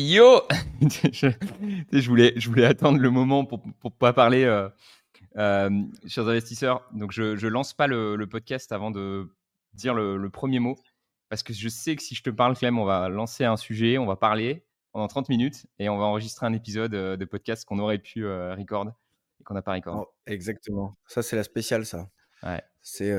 Yo 0.00 0.42
je, 1.10 2.08
voulais, 2.08 2.32
je 2.36 2.48
voulais 2.48 2.64
attendre 2.64 3.00
le 3.00 3.10
moment 3.10 3.44
pour 3.44 3.66
ne 3.66 3.90
pas 3.90 4.12
parler, 4.12 4.44
euh, 4.44 4.68
euh, 5.36 5.70
chers 6.06 6.28
investisseurs. 6.28 6.88
Donc, 6.92 7.10
je 7.10 7.34
ne 7.34 7.48
lance 7.48 7.74
pas 7.74 7.88
le, 7.88 8.24
podcast 8.30 8.70
avant 8.70 8.92
de 8.92 9.28
dire 9.72 9.94
le, 9.94 10.30
premier 10.30 10.60
mot. 10.60 10.76
Parce 11.30 11.42
que 11.42 11.52
je 11.52 11.68
sais 11.68 11.96
que 11.96 12.02
si 12.04 12.14
je 12.14 12.22
te 12.22 12.30
parle, 12.30 12.56
Clem, 12.56 12.78
on 12.78 12.84
va 12.84 13.08
lancer 13.08 13.44
un 13.44 13.56
sujet, 13.56 13.98
on 13.98 14.06
va 14.06 14.14
parler 14.14 14.64
pendant 14.92 15.08
30 15.08 15.28
minutes 15.30 15.66
et 15.80 15.88
on 15.88 15.98
va 15.98 16.04
enregistrer 16.04 16.46
un 16.46 16.52
épisode 16.52 16.94
euh, 16.94 17.16
de 17.16 17.24
podcast 17.24 17.64
qu'on 17.64 17.80
aurait 17.80 17.98
pu 17.98 18.24
record 18.24 18.86
et 19.40 19.42
qu'on 19.42 19.54
n'a 19.54 19.62
pas 19.62 19.72
record. 19.72 20.06
Oh, 20.08 20.14
exactement. 20.28 20.96
Ça, 21.08 21.22
c'est 21.22 21.34
la 21.34 21.42
spéciale, 21.42 21.84
ça. 21.84 22.08
Ouais. 22.44 22.62
C'est 22.82 23.12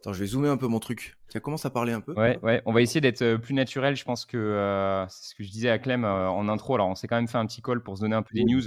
Attends, 0.00 0.14
je 0.14 0.20
vais 0.20 0.26
zoomer 0.26 0.48
un 0.48 0.56
peu 0.56 0.66
mon 0.66 0.78
truc. 0.78 1.18
Ça 1.28 1.40
commence 1.40 1.66
à 1.66 1.70
parler 1.70 1.92
un 1.92 2.00
peu. 2.00 2.14
Ouais, 2.14 2.38
ouais. 2.42 2.62
On 2.64 2.72
va 2.72 2.80
essayer 2.80 3.02
d'être 3.02 3.20
euh, 3.20 3.36
plus 3.36 3.52
naturel. 3.52 3.96
Je 3.96 4.04
pense 4.04 4.24
que 4.24 4.38
euh, 4.38 5.06
c'est 5.08 5.30
ce 5.30 5.34
que 5.34 5.44
je 5.44 5.50
disais 5.50 5.68
à 5.68 5.78
Clem 5.78 6.06
euh, 6.06 6.30
en 6.30 6.48
intro. 6.48 6.74
Alors, 6.74 6.88
on 6.88 6.94
s'est 6.94 7.06
quand 7.06 7.16
même 7.16 7.28
fait 7.28 7.36
un 7.36 7.44
petit 7.44 7.60
call 7.60 7.82
pour 7.82 7.98
se 7.98 8.00
donner 8.00 8.16
un 8.16 8.22
peu 8.22 8.34
des 8.34 8.44
news. 8.44 8.62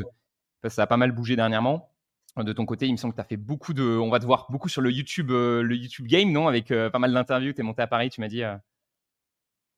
ça 0.67 0.83
a 0.83 0.87
pas 0.87 0.97
mal 0.97 1.11
bougé 1.11 1.35
dernièrement. 1.35 1.89
De 2.37 2.53
ton 2.53 2.67
côté, 2.67 2.85
il 2.85 2.91
me 2.91 2.97
semble 2.97 3.13
que 3.13 3.17
tu 3.17 3.21
as 3.21 3.27
fait 3.27 3.37
beaucoup 3.37 3.73
de. 3.73 3.83
On 3.83 4.11
va 4.11 4.19
te 4.19 4.25
voir 4.25 4.45
beaucoup 4.51 4.69
sur 4.69 4.81
le 4.81 4.91
YouTube, 4.91 5.31
le 5.31 5.75
YouTube 5.75 6.05
Game, 6.05 6.31
non? 6.31 6.47
Avec 6.47 6.67
pas 6.67 6.99
mal 6.99 7.13
d'interviews. 7.13 7.53
Tu 7.53 7.61
es 7.61 7.63
monté 7.63 7.81
à 7.81 7.87
Paris, 7.87 8.11
tu 8.11 8.21
m'as 8.21 8.27
dit. 8.27 8.43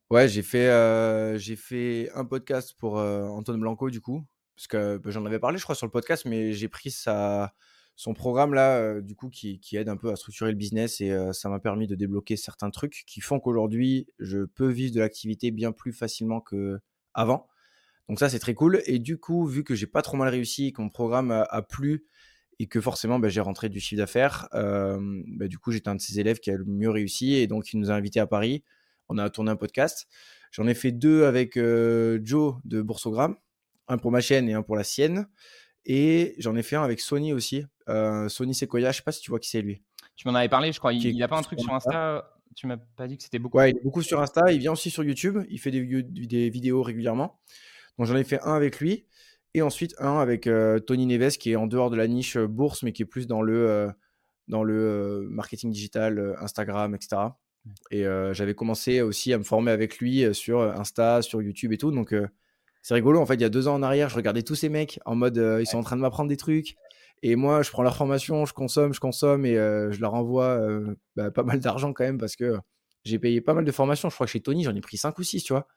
Ouais, 0.09 0.27
j'ai 0.27 0.43
fait, 0.43 1.37
j'ai 1.37 1.55
fait 1.55 2.09
un 2.15 2.25
podcast 2.25 2.75
pour 2.77 2.95
Antoine 2.95 3.59
Blanco, 3.59 3.89
du 3.89 4.01
coup. 4.01 4.25
Parce 4.55 4.67
que 4.67 4.97
bah, 4.97 5.09
j'en 5.09 5.25
avais 5.25 5.39
parlé, 5.39 5.57
je 5.57 5.63
crois, 5.63 5.75
sur 5.75 5.85
le 5.85 5.91
podcast, 5.91 6.25
mais 6.25 6.53
j'ai 6.53 6.69
pris 6.69 6.91
sa 6.91 7.53
son 7.95 8.13
programme 8.13 8.53
là, 8.53 8.99
du 9.01 9.15
coup, 9.15 9.29
qui, 9.29 9.59
aide 9.73 9.89
un 9.89 9.97
peu 9.97 10.11
à 10.11 10.15
structurer 10.15 10.51
le 10.51 10.57
business 10.57 10.99
et 10.99 11.15
ça 11.31 11.49
m'a 11.49 11.59
permis 11.59 11.87
de 11.87 11.95
débloquer 11.95 12.35
certains 12.35 12.69
trucs 12.69 13.03
qui 13.07 13.21
font 13.21 13.39
qu'aujourd'hui, 13.39 14.07
je 14.19 14.39
peux 14.45 14.67
vivre 14.67 14.93
de 14.93 14.99
l'activité 14.99 15.51
bien 15.51 15.71
plus 15.71 15.93
facilement 15.93 16.41
qu'avant. 16.41 17.47
Donc 18.09 18.19
ça, 18.19 18.29
c'est 18.29 18.39
très 18.39 18.53
cool. 18.53 18.81
Et 18.85 18.99
du 18.99 19.17
coup, 19.17 19.45
vu 19.45 19.63
que 19.63 19.75
j'ai 19.75 19.87
pas 19.87 20.01
trop 20.01 20.17
mal 20.17 20.29
réussi, 20.29 20.73
que 20.73 20.81
mon 20.81 20.89
programme 20.89 21.31
a, 21.31 21.61
plu 21.61 22.05
et 22.59 22.67
que 22.67 22.79
forcément, 22.79 23.17
bah, 23.19 23.29
j'ai 23.29 23.41
rentré 23.41 23.69
du 23.69 23.79
chiffre 23.79 23.99
d'affaires, 23.99 24.47
bah, 24.51 25.47
du 25.47 25.57
coup, 25.57 25.71
j'étais 25.71 25.89
un 25.89 25.95
de 25.95 26.01
ses 26.01 26.19
élèves 26.19 26.39
qui 26.39 26.51
a 26.51 26.57
le 26.57 26.65
mieux 26.65 26.89
réussi 26.89 27.35
et 27.35 27.47
donc 27.47 27.71
il 27.73 27.79
nous 27.79 27.91
a 27.91 27.93
invités 27.93 28.19
à 28.19 28.27
Paris. 28.27 28.63
On 29.07 29.17
a 29.17 29.29
tourné 29.29 29.51
un 29.51 29.55
podcast. 29.55 30.07
J'en 30.51 30.67
ai 30.67 30.73
fait 30.73 30.91
deux 30.91 31.25
avec 31.25 31.55
Joe 31.55 32.55
de 32.65 32.81
Boursogramme, 32.81 33.37
un 33.87 33.97
pour 33.97 34.11
ma 34.11 34.21
chaîne 34.21 34.49
et 34.49 34.53
un 34.53 34.63
pour 34.63 34.75
la 34.75 34.83
sienne. 34.83 35.27
Et 35.85 36.35
j'en 36.39 36.55
ai 36.55 36.63
fait 36.63 36.75
un 36.75 36.83
avec 36.83 36.99
Sony 36.99 37.33
aussi. 37.33 37.65
Euh, 37.89 38.29
Sony 38.29 38.53
Sequoia, 38.53 38.91
je 38.91 38.97
sais 38.97 39.03
pas 39.03 39.11
si 39.11 39.21
tu 39.21 39.31
vois 39.31 39.39
qui 39.39 39.49
c'est 39.49 39.61
lui. 39.61 39.81
Tu 40.15 40.27
m'en 40.27 40.35
avais 40.35 40.49
parlé, 40.49 40.71
je 40.71 40.79
crois. 40.79 40.93
Il, 40.93 41.17
n'a 41.17 41.25
a 41.25 41.27
pas 41.27 41.37
un 41.37 41.41
truc 41.41 41.59
sur 41.59 41.73
Insta. 41.73 42.31
Tu 42.55 42.67
m'as 42.67 42.77
pas 42.77 43.07
dit 43.07 43.17
que 43.17 43.23
c'était 43.23 43.39
beaucoup. 43.39 43.57
Ouais, 43.57 43.71
il 43.71 43.77
est 43.77 43.83
beaucoup 43.83 44.01
sur 44.01 44.21
Insta. 44.21 44.51
Il 44.51 44.59
vient 44.59 44.71
aussi 44.71 44.89
sur 44.89 45.03
YouTube. 45.03 45.39
Il 45.49 45.59
fait 45.59 45.71
des, 45.71 46.03
des 46.03 46.49
vidéos 46.49 46.83
régulièrement. 46.83 47.39
Donc 47.97 48.07
j'en 48.07 48.15
ai 48.15 48.23
fait 48.23 48.41
un 48.41 48.53
avec 48.53 48.79
lui. 48.79 49.05
Et 49.53 49.61
ensuite 49.61 49.95
un 49.99 50.19
avec 50.19 50.47
euh, 50.47 50.79
Tony 50.79 51.05
Neves 51.05 51.37
qui 51.37 51.51
est 51.51 51.55
en 51.55 51.67
dehors 51.67 51.89
de 51.89 51.95
la 51.95 52.07
niche 52.07 52.37
euh, 52.37 52.47
bourse, 52.47 52.83
mais 52.83 52.91
qui 52.91 53.03
est 53.03 53.05
plus 53.05 53.27
dans 53.27 53.41
le, 53.41 53.89
dans 54.47 54.63
le 54.63 55.27
marketing 55.29 55.71
digital, 55.71 56.35
Instagram, 56.39 56.95
etc. 56.95 57.21
Et 57.89 58.03
j'avais 58.31 58.53
commencé 58.53 59.01
aussi 59.01 59.33
à 59.33 59.39
me 59.39 59.43
former 59.43 59.71
avec 59.71 59.97
lui 59.97 60.23
sur 60.35 60.61
Insta, 60.61 61.21
sur 61.21 61.41
YouTube 61.41 61.73
et 61.73 61.77
tout. 61.77 61.91
Donc 61.91 62.13
c'est 62.85 62.93
rigolo. 62.93 63.19
En 63.19 63.25
fait, 63.25 63.33
il 63.33 63.41
y 63.41 63.45
a 63.45 63.49
deux 63.49 63.67
ans 63.67 63.73
en 63.73 63.81
arrière, 63.81 64.09
je 64.09 64.15
regardais 64.15 64.43
tous 64.43 64.53
ces 64.53 64.69
mecs 64.69 64.99
en 65.05 65.15
mode 65.15 65.39
euh, 65.39 65.59
ils 65.59 65.65
sont 65.65 65.79
en 65.79 65.81
train 65.81 65.95
de 65.95 66.01
m'apprendre 66.01 66.29
des 66.29 66.37
trucs. 66.37 66.75
Et 67.27 67.35
moi, 67.35 67.63
je 67.63 67.71
prends 67.71 67.81
leur 67.81 67.95
formation, 67.95 68.45
je 68.45 68.53
consomme, 68.53 68.93
je 68.93 68.99
consomme 68.99 69.47
et 69.47 69.57
euh, 69.57 69.91
je 69.91 69.99
leur 69.99 70.13
envoie 70.13 70.45
euh, 70.45 70.95
bah, 71.15 71.31
pas 71.31 71.41
mal 71.41 71.59
d'argent 71.59 71.91
quand 71.91 72.03
même 72.03 72.19
parce 72.19 72.35
que 72.35 72.55
j'ai 73.03 73.17
payé 73.17 73.41
pas 73.41 73.55
mal 73.55 73.65
de 73.65 73.71
formations. 73.71 74.11
Je 74.11 74.13
crois 74.13 74.27
que 74.27 74.31
chez 74.31 74.41
Tony, 74.41 74.63
j'en 74.63 74.75
ai 74.75 74.79
pris 74.79 74.97
cinq 74.97 75.17
ou 75.17 75.23
six, 75.23 75.41
tu 75.43 75.51
vois. 75.51 75.67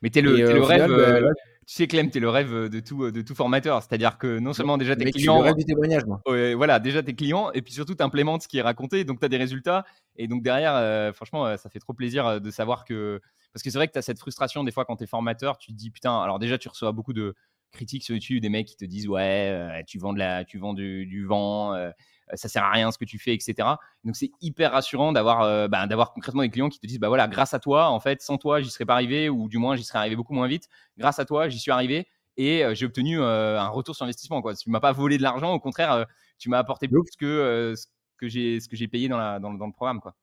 Mais 0.00 0.08
t'es 0.08 0.22
le, 0.22 0.38
es 0.38 0.54
le 0.54 0.62
rêve, 0.62 0.88
bah, 0.88 1.28
tu 1.66 1.74
sais 1.74 1.86
Clem, 1.88 2.10
t'es 2.10 2.20
le 2.20 2.30
rêve 2.30 2.70
de 2.70 2.80
tout, 2.80 3.10
de 3.10 3.20
tout 3.20 3.34
formateur. 3.34 3.82
C'est-à-dire 3.82 4.16
que 4.16 4.38
non 4.38 4.54
seulement 4.54 4.78
déjà 4.78 4.96
tes 4.96 5.10
clients, 5.10 5.40
le 5.40 5.44
rêve 5.44 5.56
du 5.56 5.66
témoignage, 5.66 6.06
moi. 6.06 6.22
voilà, 6.56 6.80
déjà 6.80 7.02
tes 7.02 7.14
clients, 7.14 7.52
et 7.52 7.60
puis 7.60 7.74
surtout 7.74 7.96
implémentes 8.00 8.44
ce 8.44 8.48
qui 8.48 8.56
est 8.56 8.62
raconté, 8.62 9.04
donc 9.04 9.20
tu 9.20 9.26
as 9.26 9.28
des 9.28 9.36
résultats. 9.36 9.84
Et 10.16 10.26
donc 10.26 10.42
derrière, 10.42 11.14
franchement, 11.14 11.54
ça 11.58 11.68
fait 11.68 11.80
trop 11.80 11.92
plaisir 11.92 12.40
de 12.40 12.50
savoir 12.50 12.86
que 12.86 13.20
parce 13.52 13.62
que 13.62 13.68
c'est 13.68 13.78
vrai 13.78 13.88
que 13.88 13.92
tu 13.92 13.98
as 13.98 14.02
cette 14.02 14.18
frustration 14.18 14.64
des 14.64 14.72
fois 14.72 14.86
quand 14.86 14.96
tu 14.96 15.04
es 15.04 15.06
formateur, 15.06 15.58
tu 15.58 15.70
te 15.70 15.76
dis 15.76 15.90
putain, 15.90 16.18
alors 16.18 16.38
déjà 16.38 16.56
tu 16.56 16.68
reçois 16.68 16.92
beaucoup 16.92 17.12
de 17.12 17.34
critiques 17.74 18.04
sur 18.04 18.14
YouTube, 18.14 18.40
des 18.40 18.48
mecs 18.48 18.66
qui 18.66 18.76
te 18.76 18.84
disent 18.84 19.08
ouais, 19.08 19.50
euh, 19.50 19.82
tu 19.86 19.98
vends, 19.98 20.12
de 20.12 20.18
la, 20.18 20.44
tu 20.44 20.58
vends 20.58 20.72
du, 20.74 21.24
vent, 21.26 21.74
euh, 21.74 21.90
ça 22.34 22.48
sert 22.48 22.64
à 22.64 22.70
rien 22.70 22.90
ce 22.90 22.98
que 22.98 23.04
tu 23.04 23.18
fais, 23.18 23.34
etc. 23.34 23.68
Donc 24.04 24.16
c'est 24.16 24.30
hyper 24.40 24.72
rassurant 24.72 25.12
d'avoir 25.12 25.42
euh, 25.42 25.68
bah, 25.68 25.86
d'avoir 25.86 26.12
concrètement 26.12 26.42
des 26.42 26.50
clients 26.50 26.70
qui 26.70 26.80
te 26.80 26.86
disent 26.86 26.98
bah 26.98 27.08
voilà, 27.08 27.28
grâce 27.28 27.52
à 27.52 27.58
toi, 27.58 27.88
en 27.88 28.00
fait, 28.00 28.22
sans 28.22 28.38
toi, 28.38 28.60
j'y 28.60 28.70
serais 28.70 28.86
pas 28.86 28.94
arrivé, 28.94 29.28
ou 29.28 29.48
du 29.48 29.58
moins 29.58 29.76
j'y 29.76 29.84
serais 29.84 29.98
arrivé 29.98 30.16
beaucoup 30.16 30.34
moins 30.34 30.48
vite. 30.48 30.68
Grâce 30.96 31.18
à 31.18 31.24
toi, 31.24 31.48
j'y 31.48 31.58
suis 31.58 31.70
arrivé 31.70 32.06
et 32.36 32.64
j'ai 32.72 32.86
obtenu 32.86 33.22
un 33.22 33.68
retour 33.68 33.94
sur 33.94 34.04
investissement. 34.04 34.42
Quoi. 34.42 34.54
Tu 34.54 34.70
m'as 34.70 34.80
pas 34.80 34.92
volé 34.92 35.18
de 35.18 35.22
l'argent, 35.22 35.52
au 35.52 35.60
contraire, 35.60 36.06
tu 36.38 36.48
m'as 36.48 36.58
apporté 36.58 36.88
plus 36.88 37.02
que 37.18 37.74
ce 37.76 37.86
que 38.18 38.28
j'ai 38.28 38.60
ce 38.60 38.68
que 38.68 38.76
j'ai 38.76 38.88
payé 38.88 39.08
dans, 39.08 39.18
la, 39.18 39.38
dans, 39.38 39.52
le 39.52 39.72
programme. 39.72 40.00
Quoi. 40.00 40.14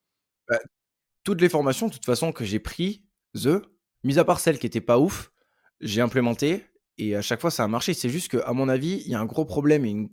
Bah, 0.49 0.59
toutes 1.23 1.41
les 1.41 1.49
formations, 1.49 1.87
de 1.87 1.93
toute 1.93 2.05
façon, 2.05 2.31
que 2.31 2.43
j'ai 2.43 2.59
pris 2.59 3.05
The, 3.35 3.61
mis 4.03 4.19
à 4.19 4.25
part 4.25 4.39
celle 4.39 4.59
qui 4.59 4.67
était 4.67 4.81
pas 4.81 4.99
ouf, 4.99 5.31
j'ai 5.79 6.01
implémenté 6.01 6.65
et 6.97 7.15
à 7.15 7.21
chaque 7.21 7.41
fois 7.41 7.51
ça 7.51 7.63
a 7.63 7.67
marché. 7.67 7.93
C'est 7.93 8.09
juste 8.09 8.31
qu'à 8.31 8.53
mon 8.53 8.69
avis, 8.69 9.01
il 9.05 9.11
y 9.11 9.15
a 9.15 9.19
un 9.19 9.25
gros 9.25 9.45
problème 9.45 9.85
et 9.85 9.89
une, 9.89 10.09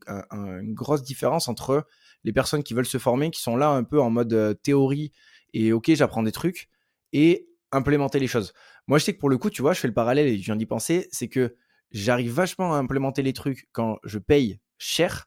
grosse 0.75 1.03
différence 1.03 1.49
entre 1.49 1.87
les 2.25 2.33
personnes 2.33 2.63
qui 2.63 2.75
veulent 2.75 2.87
se 2.87 2.99
former, 2.99 3.31
qui 3.31 3.41
sont 3.41 3.57
là 3.57 3.71
un 3.71 3.85
peu 3.85 4.01
en 4.01 4.11
mode 4.11 4.33
euh, 4.33 4.55
théorie 4.55 5.13
et 5.55 5.73
ok, 5.73 5.93
j'apprends 5.95 6.23
des 6.23 6.33
trucs 6.33 6.69
et 7.13 7.49
implémenter 7.73 8.19
les 8.19 8.27
choses. 8.27 8.53
Moi, 8.87 8.99
je 8.99 9.05
sais 9.05 9.15
que 9.15 9.19
pour 9.19 9.31
le 9.31 9.39
coup, 9.39 9.51
tu 9.51 9.63
vois, 9.63 9.73
je 9.73 9.81
fais 9.81 9.89
le 9.89 9.95
parallèle 9.95 10.27
et 10.27 10.39
je 10.39 10.45
viens 10.45 10.57
d'y 10.57 10.67
penser, 10.67 11.09
c'est 11.13 11.29
que 11.29 11.55
j'arrive 11.91 12.33
vachement 12.33 12.75
à 12.75 12.79
implémenter 12.79 13.23
les 13.23 13.33
trucs 13.33 13.69
quand 13.73 13.99
je 14.05 14.19
paye 14.19 14.61
cher 14.79 15.27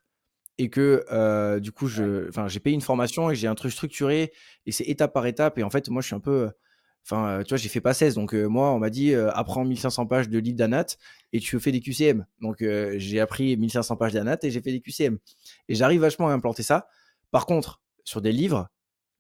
et 0.58 0.70
que 0.70 1.04
euh, 1.12 1.60
du 1.60 1.72
coup, 1.72 1.88
j'ai 1.88 2.60
payé 2.60 2.74
une 2.74 2.82
formation 2.82 3.32
et 3.32 3.36
j'ai 3.36 3.48
un 3.48 3.56
truc 3.56 3.72
structuré 3.72 4.32
et 4.66 4.72
c'est 4.72 4.84
étape 4.84 5.14
par 5.14 5.26
étape. 5.26 5.58
Et 5.58 5.64
en 5.64 5.70
fait, 5.70 5.90
moi, 5.90 6.02
je 6.02 6.08
suis 6.08 6.16
un 6.16 6.20
peu 6.20 6.50
Enfin, 7.04 7.28
euh, 7.28 7.44
tu 7.44 7.50
vois, 7.50 7.58
j'ai 7.58 7.70
fait 7.70 7.82
pas 7.82 7.94
16. 7.94 8.16
Donc, 8.16 8.34
euh, 8.34 8.48
moi, 8.48 8.72
on 8.72 8.80
m'a 8.80 8.90
dit, 8.90 9.14
euh, 9.14 9.32
apprends 9.32 9.66
1500 9.66 10.06
pages 10.06 10.30
de 10.30 10.38
livre 10.38 10.58
d'anat 10.58 10.86
et 11.34 11.40
tu 11.40 11.60
fais 11.60 11.72
des 11.72 11.82
QCM. 11.82 12.26
Donc, 12.42 12.64
j'ai 12.98 13.20
appris 13.20 13.58
1500 13.58 13.96
pages 13.96 14.14
d'anat 14.14 14.38
et 14.44 14.52
j'ai 14.52 14.62
fait 14.62 14.72
des 14.72 14.82
QCM. 14.82 15.18
Et 15.68 15.76
j'arrive 15.76 16.02
vachement 16.02 16.28
à 16.30 16.34
implanter 16.34 16.64
ça. 16.64 16.88
Par 17.32 17.46
contre, 17.46 17.82
sur 18.04 18.22
des 18.22 18.32
livres, 18.32 18.70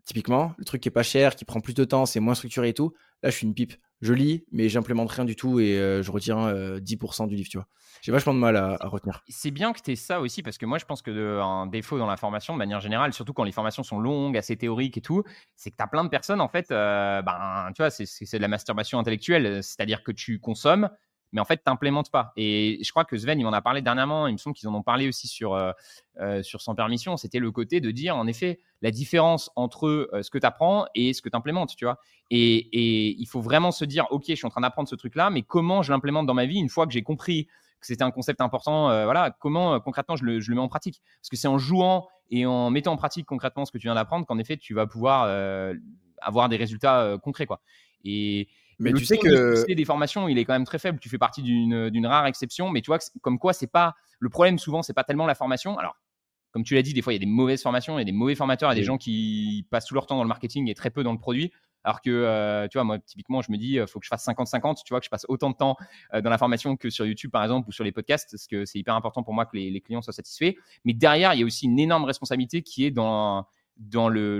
typiquement, 0.05 0.53
le 0.57 0.65
truc 0.65 0.81
qui 0.81 0.89
est 0.89 0.91
pas 0.91 1.03
cher, 1.03 1.35
qui 1.35 1.45
prend 1.45 1.61
plus 1.61 1.73
de 1.73 1.83
temps, 1.83 2.05
c'est 2.05 2.19
moins 2.19 2.35
structuré 2.35 2.69
et 2.69 2.73
tout, 2.73 2.93
là, 3.23 3.29
je 3.29 3.35
suis 3.35 3.47
une 3.47 3.53
pipe. 3.53 3.73
Je 4.01 4.13
lis, 4.13 4.45
mais 4.51 4.69
j'implémente 4.69 5.11
rien 5.11 5.25
du 5.25 5.35
tout 5.35 5.59
et 5.59 5.75
je 6.01 6.11
retiens 6.11 6.51
10% 6.79 7.27
du 7.27 7.35
livre, 7.35 7.49
tu 7.49 7.57
vois. 7.57 7.67
J'ai 8.01 8.11
vachement 8.11 8.33
de 8.33 8.39
mal 8.39 8.55
à, 8.55 8.77
retenir. 8.87 9.23
C'est 9.29 9.51
bien 9.51 9.73
que 9.73 9.79
tu 9.79 9.91
aies 9.91 9.95
ça 9.95 10.21
aussi, 10.21 10.41
parce 10.41 10.57
que 10.57 10.65
moi, 10.65 10.79
je 10.79 10.85
pense 10.85 11.03
que 11.03 11.39
un 11.39 11.67
défaut 11.67 11.99
dans 11.99 12.07
la 12.07 12.17
formation, 12.17 12.53
de 12.53 12.57
manière 12.57 12.79
générale, 12.79 13.13
surtout 13.13 13.33
quand 13.33 13.43
les 13.43 13.51
formations 13.51 13.83
sont 13.83 13.99
longues, 13.99 14.37
assez 14.37 14.57
théoriques 14.57 14.97
et 14.97 15.01
tout, 15.01 15.23
c'est 15.55 15.69
que 15.69 15.75
tu 15.77 15.83
as 15.83 15.87
plein 15.87 16.03
de 16.03 16.09
personnes, 16.09 16.41
en 16.41 16.47
fait, 16.47 16.69
ben, 16.69 17.69
tu 17.75 17.83
vois, 17.83 17.91
c'est 17.91 18.37
de 18.37 18.41
la 18.41 18.47
masturbation 18.47 18.97
intellectuelle, 18.97 19.63
c'est-à-dire 19.63 20.03
que 20.03 20.11
tu 20.11 20.39
consommes, 20.39 20.89
mais 21.31 21.41
en 21.41 21.45
fait, 21.45 21.57
tu 21.57 21.63
n'implémentes 21.67 22.11
pas. 22.11 22.33
Et 22.35 22.79
je 22.83 22.91
crois 22.91 23.05
que 23.05 23.17
Sven, 23.17 23.39
il 23.39 23.43
m'en 23.43 23.53
a 23.53 23.61
parlé 23.61 23.81
dernièrement, 23.81 24.27
il 24.27 24.33
me 24.33 24.37
semble 24.37 24.55
qu'ils 24.55 24.67
en 24.67 24.75
ont 24.75 24.83
parlé 24.83 25.07
aussi 25.07 25.27
sur, 25.27 25.53
euh, 25.53 25.71
euh, 26.19 26.43
sur 26.43 26.61
Sans 26.61 26.75
Permission, 26.75 27.17
c'était 27.17 27.39
le 27.39 27.51
côté 27.51 27.79
de 27.79 27.91
dire, 27.91 28.15
en 28.15 28.27
effet, 28.27 28.59
la 28.81 28.91
différence 28.91 29.49
entre 29.55 29.87
euh, 29.87 30.21
ce 30.21 30.29
que 30.29 30.37
tu 30.37 30.45
apprends 30.45 30.85
et 30.93 31.13
ce 31.13 31.21
que 31.21 31.29
tu 31.29 31.35
implémentes, 31.35 31.75
tu 31.75 31.85
vois. 31.85 31.99
Et, 32.29 32.55
et, 32.55 33.15
il 33.17 33.25
faut 33.27 33.41
vraiment 33.41 33.71
se 33.71 33.85
dire, 33.85 34.07
OK, 34.11 34.25
je 34.27 34.35
suis 34.35 34.45
en 34.45 34.49
train 34.49 34.61
d'apprendre 34.61 34.89
ce 34.89 34.95
truc-là, 34.95 35.29
mais 35.29 35.41
comment 35.41 35.81
je 35.81 35.91
l'implémente 35.91 36.25
dans 36.25 36.33
ma 36.33 36.45
vie 36.45 36.59
une 36.59 36.69
fois 36.69 36.85
que 36.85 36.93
j'ai 36.93 37.03
compris 37.03 37.45
que 37.79 37.87
c'était 37.87 38.03
un 38.03 38.11
concept 38.11 38.41
important, 38.41 38.89
voilà, 39.05 39.31
comment 39.31 39.79
concrètement 39.79 40.15
je 40.15 40.23
le, 40.23 40.39
je 40.39 40.51
le, 40.51 40.55
mets 40.55 40.61
en 40.61 40.67
pratique 40.67 41.01
Parce 41.19 41.29
que 41.29 41.35
c'est 41.35 41.47
en 41.47 41.57
jouant 41.57 42.07
et 42.29 42.45
en 42.45 42.69
mettant 42.69 42.93
en 42.93 42.95
pratique 42.95 43.25
concrètement 43.25 43.65
ce 43.65 43.71
que 43.71 43.79
tu 43.79 43.87
viens 43.87 43.95
d'apprendre 43.95 44.27
qu'en 44.27 44.37
effet, 44.37 44.55
tu 44.55 44.75
vas 44.75 44.85
pouvoir 44.85 45.23
avoir 46.21 46.47
des 46.47 46.57
résultats 46.57 47.17
concrets, 47.23 47.47
quoi. 47.47 47.59
Et, 48.03 48.47
mais 48.79 48.93
tu 48.93 49.05
sais 49.05 49.17
que 49.17 49.71
des 49.71 49.85
formations, 49.85 50.27
il 50.27 50.37
est 50.37 50.45
quand 50.45 50.53
même 50.53 50.65
très 50.65 50.79
faible. 50.79 50.99
Tu 50.99 51.09
fais 51.09 51.17
partie 51.17 51.41
d'une 51.41 52.05
rare 52.05 52.25
exception, 52.25 52.69
mais 52.69 52.81
tu 52.81 52.87
vois, 52.87 52.99
comme 53.21 53.39
quoi, 53.39 53.53
c'est 53.53 53.71
pas 53.71 53.95
le 54.19 54.29
problème. 54.29 54.57
Souvent, 54.57 54.81
c'est 54.81 54.93
pas 54.93 55.03
tellement 55.03 55.25
la 55.25 55.35
formation. 55.35 55.77
Alors, 55.77 55.95
comme 56.51 56.63
tu 56.63 56.75
l'as 56.75 56.81
dit, 56.81 56.93
des 56.93 57.01
fois, 57.01 57.13
il 57.13 57.15
y 57.15 57.19
a 57.19 57.25
des 57.25 57.31
mauvaises 57.31 57.61
formations, 57.61 57.97
il 57.97 58.01
y 58.01 58.03
a 58.03 58.05
des 58.05 58.11
mauvais 58.11 58.35
formateurs, 58.35 58.71
il 58.71 58.75
y 58.75 58.79
a 58.79 58.81
des 58.81 58.85
gens 58.85 58.97
qui 58.97 59.65
passent 59.69 59.85
tout 59.85 59.95
leur 59.95 60.05
temps 60.05 60.17
dans 60.17 60.23
le 60.23 60.29
marketing 60.29 60.69
et 60.69 60.73
très 60.73 60.89
peu 60.89 61.03
dans 61.03 61.13
le 61.13 61.17
produit. 61.17 61.51
Alors 61.83 62.01
que, 62.01 62.11
euh, 62.11 62.67
tu 62.67 62.77
vois, 62.77 62.83
moi, 62.83 62.99
typiquement, 62.99 63.41
je 63.41 63.51
me 63.51 63.57
dis, 63.57 63.71
il 63.71 63.79
euh, 63.79 63.87
faut 63.87 63.99
que 63.99 64.05
je 64.05 64.09
fasse 64.09 64.25
50-50, 64.27 64.83
tu 64.83 64.93
vois, 64.93 64.99
que 64.99 65.05
je 65.05 65.09
passe 65.09 65.25
autant 65.27 65.49
de 65.49 65.55
temps 65.55 65.77
euh, 66.13 66.21
dans 66.21 66.29
la 66.29 66.37
formation 66.37 66.75
que 66.77 66.89
sur 66.91 67.05
YouTube, 67.05 67.31
par 67.31 67.41
exemple, 67.41 67.67
ou 67.69 67.71
sur 67.71 67.83
les 67.83 67.91
podcasts, 67.91 68.29
parce 68.31 68.45
que 68.45 68.65
c'est 68.65 68.77
hyper 68.77 68.95
important 68.95 69.23
pour 69.23 69.33
moi 69.33 69.45
que 69.45 69.57
les, 69.57 69.71
les, 69.71 69.81
clients 69.81 70.01
soient 70.01 70.13
satisfaits. 70.13 70.53
Mais 70.85 70.93
derrière, 70.93 71.33
il 71.33 71.39
y 71.39 71.43
a 71.43 71.45
aussi 71.45 71.65
une 71.65 71.79
énorme 71.79 72.03
responsabilité 72.03 72.61
qui 72.61 72.85
est 72.85 72.91
dans 72.91 73.47
dans 73.77 74.09
le, 74.09 74.39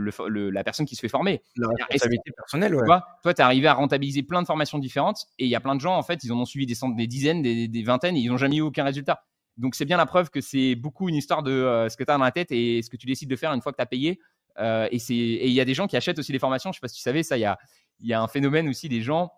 la 0.49 0.63
personne 0.63 0.85
qui 0.85 0.95
se 0.95 1.01
fait 1.01 1.09
former. 1.09 1.41
La 1.55 1.67
responsabilité 1.89 2.31
personnelle, 2.31 2.75
ouais. 2.75 2.85
Toi, 2.85 3.33
tu 3.33 3.41
es 3.41 3.41
arrivé 3.41 3.67
à 3.67 3.73
rentabiliser 3.73 4.23
plein 4.23 4.41
de 4.41 4.47
formations 4.47 4.79
différentes 4.79 5.25
et 5.39 5.45
il 5.45 5.49
y 5.49 5.55
a 5.55 5.59
plein 5.59 5.75
de 5.75 5.81
gens, 5.81 5.97
en 5.97 6.03
fait, 6.03 6.23
ils 6.23 6.31
en 6.31 6.39
ont 6.39 6.45
suivi 6.45 6.65
des, 6.65 6.75
centaines, 6.75 6.97
des 6.97 7.07
dizaines, 7.07 7.41
des, 7.41 7.83
vingtaines 7.83 8.15
et 8.15 8.19
ils 8.19 8.29
n'ont 8.29 8.37
jamais 8.37 8.57
eu 8.57 8.61
aucun 8.61 8.83
résultat. 8.83 9.23
Donc, 9.57 9.75
c'est 9.75 9.85
bien 9.85 9.97
la 9.97 10.05
preuve 10.05 10.29
que 10.29 10.41
c'est 10.41 10.75
beaucoup 10.75 11.09
une 11.09 11.15
histoire 11.15 11.43
de 11.43 11.51
euh, 11.51 11.89
ce 11.89 11.97
que 11.97 12.03
tu 12.03 12.11
as 12.11 12.17
dans 12.17 12.23
la 12.23 12.31
tête 12.31 12.51
et 12.51 12.81
ce 12.81 12.89
que 12.89 12.97
tu 12.97 13.05
décides 13.05 13.29
de 13.29 13.35
faire 13.35 13.51
une 13.53 13.61
fois 13.61 13.71
que 13.71 13.77
tu 13.77 13.83
as 13.83 13.87
payé. 13.87 14.19
Euh, 14.59 14.87
et 14.91 14.97
il 14.97 15.51
y 15.51 15.61
a 15.61 15.65
des 15.65 15.73
gens 15.73 15.87
qui 15.87 15.97
achètent 15.97 16.19
aussi 16.19 16.31
des 16.31 16.39
formations. 16.39 16.71
Je 16.71 16.77
sais 16.77 16.81
pas 16.81 16.87
si 16.87 16.95
tu 16.95 17.01
savais 17.01 17.23
ça. 17.23 17.37
Il 17.37 17.41
y 17.41 17.45
a, 17.45 17.57
y 18.01 18.13
a 18.13 18.21
un 18.21 18.27
phénomène 18.27 18.67
aussi 18.69 18.89
des 18.89 19.01
gens 19.01 19.31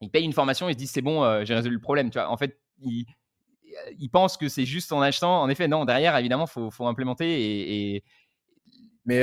ils 0.00 0.10
payent 0.10 0.24
une 0.24 0.32
formation, 0.32 0.68
ils 0.68 0.74
se 0.74 0.78
disent 0.78 0.90
c'est 0.90 1.02
bon, 1.02 1.44
j'ai 1.44 1.54
résolu 1.54 1.76
le 1.76 1.80
problème. 1.80 2.10
Tu 2.10 2.18
vois, 2.18 2.28
en 2.28 2.36
fait, 2.36 2.60
ils, 2.82 3.06
ils 3.98 4.08
pensent 4.08 4.36
que 4.36 4.48
c'est 4.48 4.66
juste 4.66 4.92
en 4.92 5.00
achetant. 5.00 5.42
En 5.42 5.48
effet, 5.48 5.68
non, 5.68 5.84
derrière, 5.84 6.16
évidemment, 6.16 6.46
il 6.46 6.50
faut, 6.50 6.70
faut, 6.70 6.86
implémenter. 6.86 7.94
Et, 7.96 8.04
Mais 9.06 9.22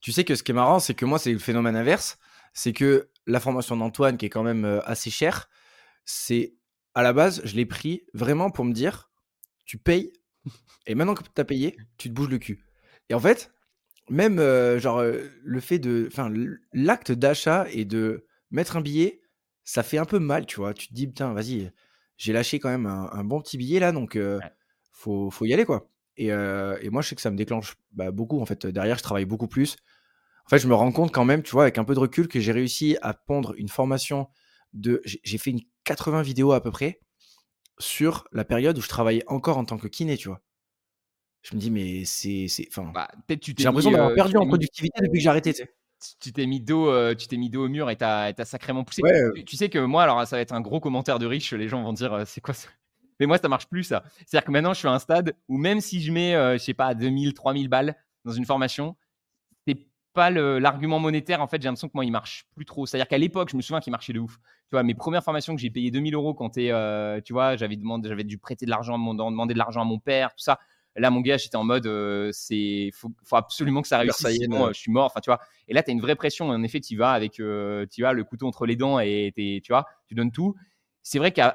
tu 0.00 0.12
sais 0.12 0.24
que 0.24 0.34
ce 0.34 0.42
qui 0.42 0.52
est 0.52 0.54
marrant, 0.54 0.78
c'est 0.78 0.94
que 0.94 1.04
moi, 1.04 1.18
c'est 1.18 1.32
le 1.32 1.38
phénomène 1.38 1.76
inverse. 1.76 2.18
C'est 2.52 2.72
que 2.72 3.08
la 3.26 3.40
formation 3.40 3.76
d'Antoine, 3.76 4.16
qui 4.16 4.26
est 4.26 4.30
quand 4.30 4.42
même 4.42 4.82
assez 4.84 5.10
chère, 5.10 5.48
c'est 6.04 6.54
à 6.94 7.02
la 7.02 7.12
base, 7.12 7.40
je 7.44 7.56
l'ai 7.56 7.66
pris 7.66 8.04
vraiment 8.12 8.50
pour 8.50 8.64
me 8.64 8.72
dire 8.72 9.10
tu 9.64 9.78
payes, 9.78 10.12
et 10.86 10.94
maintenant 10.94 11.14
que 11.14 11.22
tu 11.22 11.40
as 11.40 11.44
payé, 11.44 11.76
tu 11.96 12.08
te 12.08 12.14
bouges 12.14 12.28
le 12.28 12.38
cul. 12.38 12.64
Et 13.08 13.14
en 13.14 13.20
fait, 13.20 13.52
même 14.10 14.38
genre 14.78 15.02
le 15.02 15.60
fait 15.60 15.78
de. 15.78 16.08
Enfin, 16.10 16.32
l'acte 16.72 17.12
d'achat 17.12 17.66
et 17.70 17.84
de 17.84 18.26
mettre 18.50 18.76
un 18.76 18.80
billet, 18.80 19.22
ça 19.64 19.82
fait 19.82 19.98
un 19.98 20.04
peu 20.04 20.18
mal, 20.18 20.46
tu 20.46 20.56
vois. 20.56 20.74
Tu 20.74 20.88
te 20.88 20.94
dis, 20.94 21.06
putain, 21.06 21.32
vas-y, 21.32 21.72
j'ai 22.16 22.32
lâché 22.32 22.58
quand 22.58 22.68
même 22.68 22.86
un, 22.86 23.24
bon 23.24 23.40
petit 23.40 23.56
billet 23.56 23.80
là, 23.80 23.92
donc 23.92 24.18
faut, 24.92 25.30
faut, 25.30 25.44
y 25.46 25.54
aller 25.54 25.64
quoi. 25.64 25.88
Et, 26.16 26.26
et, 26.28 26.90
moi, 26.90 27.02
je 27.02 27.08
sais 27.08 27.14
que 27.14 27.20
ça 27.20 27.30
me 27.30 27.36
déclenche 27.36 27.74
bah, 27.92 28.10
beaucoup. 28.10 28.40
En 28.40 28.46
fait, 28.46 28.66
derrière, 28.66 28.98
je 28.98 29.02
travaille 29.02 29.24
beaucoup 29.24 29.48
plus. 29.48 29.76
En 30.46 30.50
fait, 30.50 30.58
je 30.58 30.68
me 30.68 30.74
rends 30.74 30.92
compte 30.92 31.12
quand 31.12 31.24
même, 31.24 31.42
tu 31.42 31.52
vois, 31.52 31.62
avec 31.62 31.78
un 31.78 31.84
peu 31.84 31.94
de 31.94 31.98
recul, 31.98 32.28
que 32.28 32.38
j'ai 32.38 32.52
réussi 32.52 32.96
à 33.02 33.14
pondre 33.14 33.54
une 33.56 33.68
formation 33.68 34.28
de. 34.72 35.02
J'ai 35.04 35.38
fait 35.38 35.50
une 35.50 35.60
80 35.84 36.22
vidéos 36.22 36.52
à 36.52 36.62
peu 36.62 36.70
près 36.70 37.00
sur 37.78 38.28
la 38.32 38.44
période 38.44 38.78
où 38.78 38.80
je 38.80 38.88
travaillais 38.88 39.24
encore 39.26 39.58
en 39.58 39.64
tant 39.64 39.78
que 39.78 39.88
kiné, 39.88 40.16
tu 40.16 40.28
vois. 40.28 40.40
Je 41.42 41.54
me 41.56 41.60
dis, 41.60 41.70
mais 41.70 42.04
c'est. 42.04 42.46
Enfin, 42.68 42.90
bah, 42.94 43.08
j'ai 43.28 43.64
l'impression 43.64 43.90
d'avoir 43.90 44.14
perdu 44.14 44.36
en 44.36 44.46
productivité 44.46 45.00
depuis 45.02 45.18
que 45.18 45.22
j'ai 45.22 45.30
arrêté, 45.30 45.52
tu 45.52 45.62
sais 45.62 45.74
tu 46.20 46.32
t'es 46.32 46.46
mis 46.46 46.60
dos, 46.60 46.88
euh, 46.88 47.14
tu 47.14 47.26
t'es 47.28 47.36
mis 47.36 47.50
dos 47.50 47.64
au 47.64 47.68
mur 47.68 47.90
et 47.90 47.96
t'as 47.96 48.32
as 48.36 48.44
sacrément 48.44 48.84
poussé. 48.84 49.02
Tu, 49.46 49.56
sais 49.56 49.68
que 49.68 49.78
moi, 49.78 50.02
alors 50.02 50.26
ça 50.26 50.36
va 50.36 50.42
être 50.42 50.52
un 50.52 50.60
gros 50.60 50.80
commentaire 50.80 51.18
de 51.18 51.26
riche. 51.26 51.52
Les 51.52 51.68
gens 51.68 51.82
vont 51.82 51.92
dire, 51.92 52.12
euh, 52.12 52.22
c'est 52.26 52.40
quoi 52.40 52.54
ça 52.54 52.68
Mais 53.20 53.26
moi, 53.26 53.38
ça 53.38 53.48
marche 53.48 53.66
plus 53.66 53.84
ça. 53.84 54.04
C'est-à-dire 54.26 54.44
que 54.44 54.50
maintenant, 54.50 54.72
je 54.72 54.78
suis 54.78 54.88
à 54.88 54.92
un 54.92 54.98
stade 54.98 55.34
où 55.48 55.58
même 55.58 55.80
si 55.80 56.00
je 56.00 56.12
mets, 56.12 56.34
euh, 56.34 56.54
je 56.54 56.58
sais 56.58 56.74
pas, 56.74 56.94
2000, 56.94 57.34
3000 57.34 57.68
balles 57.68 57.96
dans 58.24 58.32
une 58.32 58.44
formation, 58.44 58.96
c'est 59.66 59.78
pas 60.12 60.30
l'argument 60.30 60.98
monétaire. 60.98 61.40
En 61.40 61.46
fait, 61.46 61.60
j'ai 61.60 61.68
l'impression 61.68 61.88
que 61.88 61.94
moi, 61.94 62.04
il 62.04 62.12
marche 62.12 62.46
plus 62.54 62.64
trop. 62.64 62.86
C'est-à-dire 62.86 63.08
qu'à 63.08 63.18
l'époque, 63.18 63.50
je 63.50 63.56
me 63.56 63.62
souviens 63.62 63.80
qu'il 63.80 63.90
marchait 63.90 64.12
de 64.12 64.20
ouf. 64.20 64.36
Tu 64.36 64.70
vois, 64.72 64.82
mes 64.82 64.94
premières 64.94 65.24
formations 65.24 65.54
que 65.54 65.60
j'ai 65.60 65.70
payé 65.70 65.90
2000 65.90 66.14
euros 66.14 66.34
quand 66.34 66.50
tu 66.50 66.70
vois, 66.70 67.56
j'avais 67.56 67.76
demandé, 67.76 68.08
j'avais 68.08 68.24
dû 68.24 68.38
prêter 68.38 68.64
de 68.64 68.70
l'argent, 68.70 68.98
demander 68.98 69.54
de 69.54 69.58
l'argent 69.58 69.82
à 69.82 69.84
mon 69.84 69.98
père, 69.98 70.30
tout 70.30 70.42
ça. 70.44 70.58
Là, 70.96 71.10
mon 71.10 71.20
gars, 71.20 71.36
j'étais 71.36 71.56
en 71.56 71.64
mode, 71.64 71.86
euh, 71.86 72.30
c'est 72.32 72.90
faut, 72.94 73.10
faut, 73.24 73.36
absolument 73.36 73.82
que 73.82 73.88
ça 73.88 73.98
réussisse, 73.98 74.28
sinon 74.28 74.66
euh, 74.66 74.72
je 74.72 74.78
suis 74.78 74.92
mort. 74.92 75.06
Enfin, 75.06 75.20
tu 75.20 75.28
vois. 75.28 75.40
Et 75.66 75.74
là, 75.74 75.82
tu 75.82 75.90
as 75.90 75.92
une 75.92 76.00
vraie 76.00 76.14
pression. 76.14 76.48
En 76.48 76.62
effet, 76.62 76.80
tu 76.80 76.96
vas 76.96 77.10
avec, 77.10 77.40
euh, 77.40 77.84
tu 77.90 78.02
vas 78.02 78.12
le 78.12 78.22
couteau 78.22 78.46
entre 78.46 78.64
les 78.64 78.76
dents 78.76 79.00
et 79.00 79.32
tu 79.34 79.72
vois, 79.72 79.86
tu 80.06 80.14
donnes 80.14 80.30
tout. 80.30 80.54
C'est 81.04 81.18
vrai 81.18 81.32
qu'à 81.32 81.54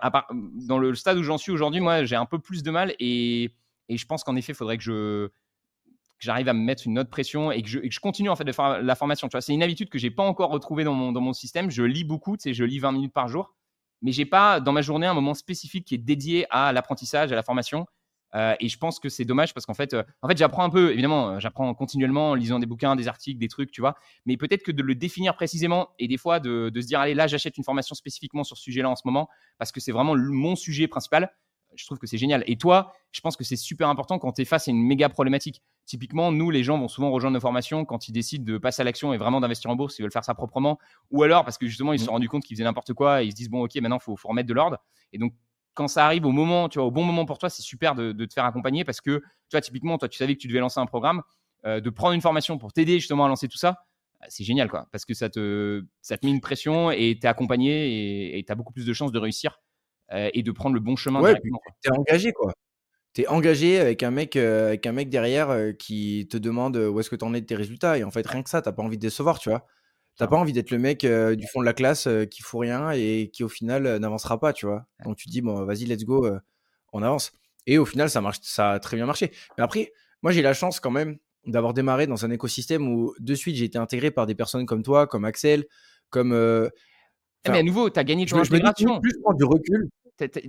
dans 0.67 0.77
le 0.77 0.93
stade 0.93 1.17
où 1.17 1.23
j'en 1.23 1.39
suis 1.39 1.51
aujourd'hui, 1.51 1.81
moi, 1.81 2.05
j'ai 2.05 2.15
un 2.15 2.27
peu 2.27 2.37
plus 2.37 2.61
de 2.61 2.69
mal 2.69 2.95
et, 2.99 3.51
et 3.89 3.97
je 3.97 4.05
pense 4.05 4.23
qu'en 4.23 4.35
effet, 4.35 4.53
il 4.53 4.55
faudrait 4.55 4.77
que 4.77 4.83
je 4.83 5.29
j'arrive 6.19 6.47
à 6.49 6.53
me 6.53 6.59
mettre 6.59 6.85
une 6.85 6.99
autre 6.99 7.09
pression 7.09 7.51
et 7.51 7.63
que 7.63 7.67
je, 7.67 7.79
je, 7.89 7.99
continue 7.99 8.29
en 8.29 8.35
fait 8.35 8.43
de 8.43 8.51
faire 8.51 8.81
la 8.81 8.95
formation. 8.95 9.27
Tu 9.27 9.31
vois, 9.31 9.41
c'est 9.41 9.53
une 9.53 9.63
habitude 9.63 9.89
que 9.89 9.97
j'ai 9.97 10.11
pas 10.11 10.23
encore 10.23 10.51
retrouvée 10.51 10.83
dans 10.83 10.93
mon, 10.93 11.11
dans 11.11 11.21
mon 11.21 11.33
système. 11.33 11.71
Je 11.71 11.81
lis 11.81 12.03
beaucoup, 12.03 12.37
tu 12.37 12.53
je 12.53 12.63
lis 12.63 12.77
20 12.77 12.91
minutes 12.91 13.13
par 13.13 13.27
jour, 13.27 13.55
mais 14.01 14.11
j'ai 14.11 14.25
pas 14.25 14.59
dans 14.59 14.71
ma 14.71 14.81
journée 14.81 15.07
un 15.07 15.13
moment 15.13 15.33
spécifique 15.33 15.85
qui 15.85 15.95
est 15.95 15.99
dédié 15.99 16.45
à 16.51 16.71
l'apprentissage, 16.71 17.31
à 17.31 17.35
la 17.35 17.43
formation. 17.43 17.87
Euh, 18.35 18.55
et 18.59 18.69
je 18.69 18.77
pense 18.77 18.99
que 18.99 19.09
c'est 19.09 19.25
dommage 19.25 19.53
parce 19.53 19.65
qu'en 19.65 19.73
fait, 19.73 19.93
euh, 19.93 20.03
en 20.21 20.27
fait, 20.27 20.37
j'apprends 20.37 20.63
un 20.63 20.69
peu, 20.69 20.91
évidemment, 20.91 21.31
euh, 21.31 21.39
j'apprends 21.39 21.73
continuellement 21.73 22.31
en 22.31 22.35
lisant 22.35 22.59
des 22.59 22.65
bouquins, 22.65 22.95
des 22.95 23.07
articles, 23.07 23.39
des 23.39 23.47
trucs, 23.47 23.71
tu 23.71 23.81
vois. 23.81 23.95
Mais 24.25 24.37
peut-être 24.37 24.63
que 24.63 24.71
de 24.71 24.83
le 24.83 24.95
définir 24.95 25.35
précisément 25.35 25.89
et 25.99 26.07
des 26.07 26.17
fois 26.17 26.39
de, 26.39 26.69
de 26.69 26.81
se 26.81 26.87
dire, 26.87 26.99
allez, 26.99 27.13
là, 27.13 27.27
j'achète 27.27 27.57
une 27.57 27.63
formation 27.63 27.95
spécifiquement 27.95 28.43
sur 28.43 28.57
ce 28.57 28.63
sujet-là 28.63 28.89
en 28.89 28.95
ce 28.95 29.03
moment 29.05 29.29
parce 29.57 29.71
que 29.71 29.79
c'est 29.79 29.91
vraiment 29.91 30.15
mon 30.15 30.55
sujet 30.55 30.87
principal. 30.87 31.31
Je 31.75 31.85
trouve 31.85 31.99
que 31.99 32.07
c'est 32.07 32.17
génial. 32.17 32.43
Et 32.47 32.57
toi, 32.57 32.93
je 33.11 33.21
pense 33.21 33.37
que 33.37 33.43
c'est 33.43 33.55
super 33.55 33.89
important 33.89 34.17
quand 34.17 34.33
tu 34.33 34.41
es 34.41 34.45
face 34.45 34.67
à 34.67 34.71
une 34.71 34.81
méga 34.81 35.07
problématique. 35.07 35.61
Typiquement, 35.85 36.31
nous, 36.31 36.49
les 36.49 36.63
gens 36.63 36.79
vont 36.79 36.87
souvent 36.87 37.11
rejoindre 37.11 37.35
nos 37.35 37.39
formations 37.39 37.85
quand 37.85 38.07
ils 38.07 38.11
décident 38.11 38.43
de 38.43 38.57
passer 38.57 38.81
à 38.81 38.85
l'action 38.85 39.13
et 39.13 39.17
vraiment 39.17 39.39
d'investir 39.39 39.69
en 39.69 39.75
bourse, 39.75 39.97
ils 39.99 40.01
veulent 40.01 40.11
faire 40.11 40.23
ça 40.23 40.33
proprement. 40.33 40.79
Ou 41.11 41.23
alors 41.23 41.45
parce 41.45 41.57
que 41.57 41.67
justement, 41.67 41.93
ils 41.93 41.99
se 41.99 42.05
sont 42.05 42.11
mmh. 42.11 42.13
rendus 42.13 42.29
compte 42.29 42.43
qu'ils 42.43 42.57
faisaient 42.57 42.63
n'importe 42.63 42.93
quoi 42.93 43.23
et 43.23 43.27
ils 43.27 43.31
se 43.31 43.35
disent, 43.35 43.49
bon, 43.49 43.63
ok, 43.63 43.75
maintenant, 43.75 43.97
il 43.97 44.03
faut, 44.03 44.15
faut 44.15 44.29
remettre 44.29 44.49
de 44.49 44.53
l'ordre. 44.53 44.77
Et 45.13 45.19
donc, 45.19 45.33
quand 45.73 45.87
ça 45.87 46.05
arrive 46.05 46.25
au 46.25 46.31
moment, 46.31 46.69
tu 46.69 46.79
vois, 46.79 46.87
au 46.87 46.91
bon 46.91 47.03
moment 47.03 47.25
pour 47.25 47.37
toi, 47.37 47.49
c'est 47.49 47.61
super 47.61 47.95
de, 47.95 48.11
te 48.25 48.33
faire 48.33 48.45
accompagner 48.45 48.83
parce 48.83 49.01
que, 49.01 49.19
tu 49.19 49.53
vois, 49.53 49.61
typiquement, 49.61 49.97
toi, 49.97 50.09
tu 50.09 50.17
savais 50.17 50.35
que 50.35 50.39
tu 50.39 50.47
devais 50.47 50.59
lancer 50.59 50.79
un 50.79 50.85
programme, 50.85 51.21
euh, 51.65 51.79
de 51.79 51.89
prendre 51.89 52.13
une 52.13 52.21
formation 52.21 52.57
pour 52.57 52.73
t'aider 52.73 52.99
justement 52.99 53.25
à 53.25 53.27
lancer 53.27 53.47
tout 53.47 53.57
ça, 53.57 53.85
euh, 54.21 54.25
c'est 54.29 54.43
génial, 54.43 54.69
quoi, 54.69 54.87
parce 54.91 55.05
que 55.05 55.13
ça 55.13 55.29
te, 55.29 55.83
ça 56.01 56.17
te 56.17 56.25
met 56.25 56.31
une 56.31 56.41
pression 56.41 56.91
et 56.91 57.17
tu 57.19 57.25
es 57.25 57.29
accompagné 57.29 58.37
et 58.37 58.43
tu 58.43 58.51
as 58.51 58.55
beaucoup 58.55 58.73
plus 58.73 58.85
de 58.85 58.93
chances 58.93 59.11
de 59.11 59.19
réussir 59.19 59.61
euh, 60.11 60.29
et 60.33 60.43
de 60.43 60.51
prendre 60.51 60.75
le 60.75 60.81
bon 60.81 60.95
chemin. 60.95 61.21
Ouais, 61.21 61.39
tu 61.41 61.89
es 61.89 61.97
engagé, 61.97 62.33
quoi. 62.33 62.53
Tu 63.13 63.21
es 63.21 63.27
engagé 63.27 63.79
avec 63.79 64.03
un 64.03 64.11
mec, 64.11 64.35
avec 64.35 64.85
un 64.85 64.91
mec 64.91 65.09
derrière 65.09 65.73
qui 65.79 66.27
te 66.29 66.37
demande 66.37 66.77
où 66.77 66.99
est-ce 66.99 67.09
que 67.09 67.15
tu 67.15 67.25
en 67.25 67.33
es 67.33 67.41
de 67.41 67.45
tes 67.45 67.55
résultats. 67.55 67.97
Et 67.97 68.03
en 68.03 68.11
fait, 68.11 68.25
rien 68.27 68.43
que 68.43 68.49
ça, 68.49 68.61
tu 68.61 68.71
pas 68.71 68.83
envie 68.83 68.97
de 68.97 69.01
décevoir, 69.01 69.39
tu 69.39 69.49
vois. 69.49 69.65
T'as 70.19 70.27
pas 70.27 70.35
envie 70.35 70.51
d'être 70.51 70.69
le 70.69 70.79
mec 70.79 71.05
du 71.05 71.47
fond 71.47 71.61
de 71.61 71.65
la 71.65 71.71
classe 71.71 72.07
qui 72.29 72.41
fout 72.41 72.59
rien 72.59 72.91
et 72.91 73.29
qui 73.31 73.45
au 73.45 73.47
final 73.47 73.97
n'avancera 73.99 74.37
pas, 74.37 74.51
tu 74.51 74.65
vois? 74.65 74.85
Donc 75.05 75.15
tu 75.15 75.27
te 75.27 75.31
dis 75.31 75.39
bon, 75.39 75.63
vas-y, 75.63 75.85
let's 75.85 76.03
go, 76.03 76.29
on 76.91 77.01
avance. 77.01 77.31
Et 77.67 77.77
au 77.77 77.85
final, 77.85 78.09
ça 78.09 78.19
marche, 78.19 78.39
ça 78.41 78.71
a 78.71 78.79
très 78.79 78.97
bien 78.97 79.05
marché. 79.05 79.31
Mais 79.57 79.63
après, 79.63 79.93
moi 80.21 80.33
j'ai 80.33 80.41
la 80.41 80.53
chance 80.53 80.81
quand 80.81 80.91
même 80.91 81.17
d'avoir 81.45 81.73
démarré 81.73 82.05
dans 82.05 82.25
un 82.25 82.31
écosystème 82.31 82.85
où 82.85 83.13
de 83.17 83.33
suite 83.33 83.55
j'ai 83.55 83.63
été 83.63 83.77
intégré 83.77 84.11
par 84.11 84.25
des 84.25 84.35
personnes 84.35 84.65
comme 84.65 84.83
toi, 84.83 85.07
comme 85.07 85.23
Axel, 85.23 85.65
comme. 86.09 86.33
Eh, 86.33 87.49
mais 87.49 87.59
à 87.59 87.63
nouveau, 87.63 87.89
tu 87.89 87.97
as 87.97 88.03
gagné 88.03 88.25
ton 88.25 88.43
je, 88.43 88.53
intégration. 88.53 88.95
Me 88.95 88.99
plus, 88.99 89.11
je 89.15 89.21
prends 89.21 89.33
du 89.33 89.45
recul. 89.45 89.89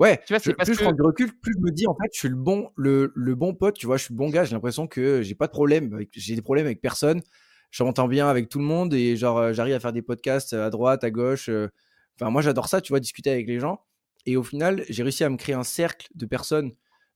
Ouais, 0.00 0.20
tu 0.26 0.34
vois, 0.34 0.40
plus 0.40 0.74
je 0.74 0.82
prends 0.82 0.90
du 0.90 1.02
recul, 1.02 1.30
plus 1.40 1.52
je 1.56 1.60
me 1.64 1.70
dis 1.70 1.86
en 1.86 1.94
fait, 1.94 2.10
je 2.12 2.18
suis 2.18 2.28
le 2.28 2.34
bon, 2.34 2.70
le, 2.74 3.12
le 3.14 3.36
bon 3.36 3.54
pote, 3.54 3.76
tu 3.76 3.86
vois, 3.86 3.98
je 3.98 4.02
suis 4.02 4.14
le 4.14 4.18
bon 4.18 4.30
gars. 4.30 4.42
J'ai 4.42 4.56
l'impression 4.56 4.88
que 4.88 5.22
j'ai 5.22 5.36
pas 5.36 5.46
de 5.46 5.52
problème, 5.52 5.96
j'ai 6.10 6.34
des 6.34 6.42
problèmes 6.42 6.66
avec 6.66 6.80
personne 6.80 7.22
je 7.70 7.82
m'entends 7.82 8.08
bien 8.08 8.28
avec 8.28 8.48
tout 8.48 8.58
le 8.58 8.64
monde 8.64 8.94
et 8.94 9.16
genre 9.16 9.38
euh, 9.38 9.52
j'arrive 9.52 9.74
à 9.74 9.80
faire 9.80 9.92
des 9.92 10.02
podcasts 10.02 10.52
à 10.52 10.70
droite, 10.70 11.04
à 11.04 11.10
gauche. 11.10 11.48
Euh. 11.48 11.68
Enfin, 12.16 12.30
moi 12.30 12.42
j'adore 12.42 12.68
ça, 12.68 12.80
tu 12.80 12.92
vois, 12.92 13.00
discuter 13.00 13.30
avec 13.30 13.46
les 13.46 13.60
gens. 13.60 13.80
Et 14.26 14.36
au 14.36 14.42
final, 14.42 14.84
j'ai 14.88 15.02
réussi 15.02 15.24
à 15.24 15.30
me 15.30 15.36
créer 15.36 15.54
un 15.54 15.64
cercle 15.64 16.08
de 16.14 16.26
personnes 16.26 16.72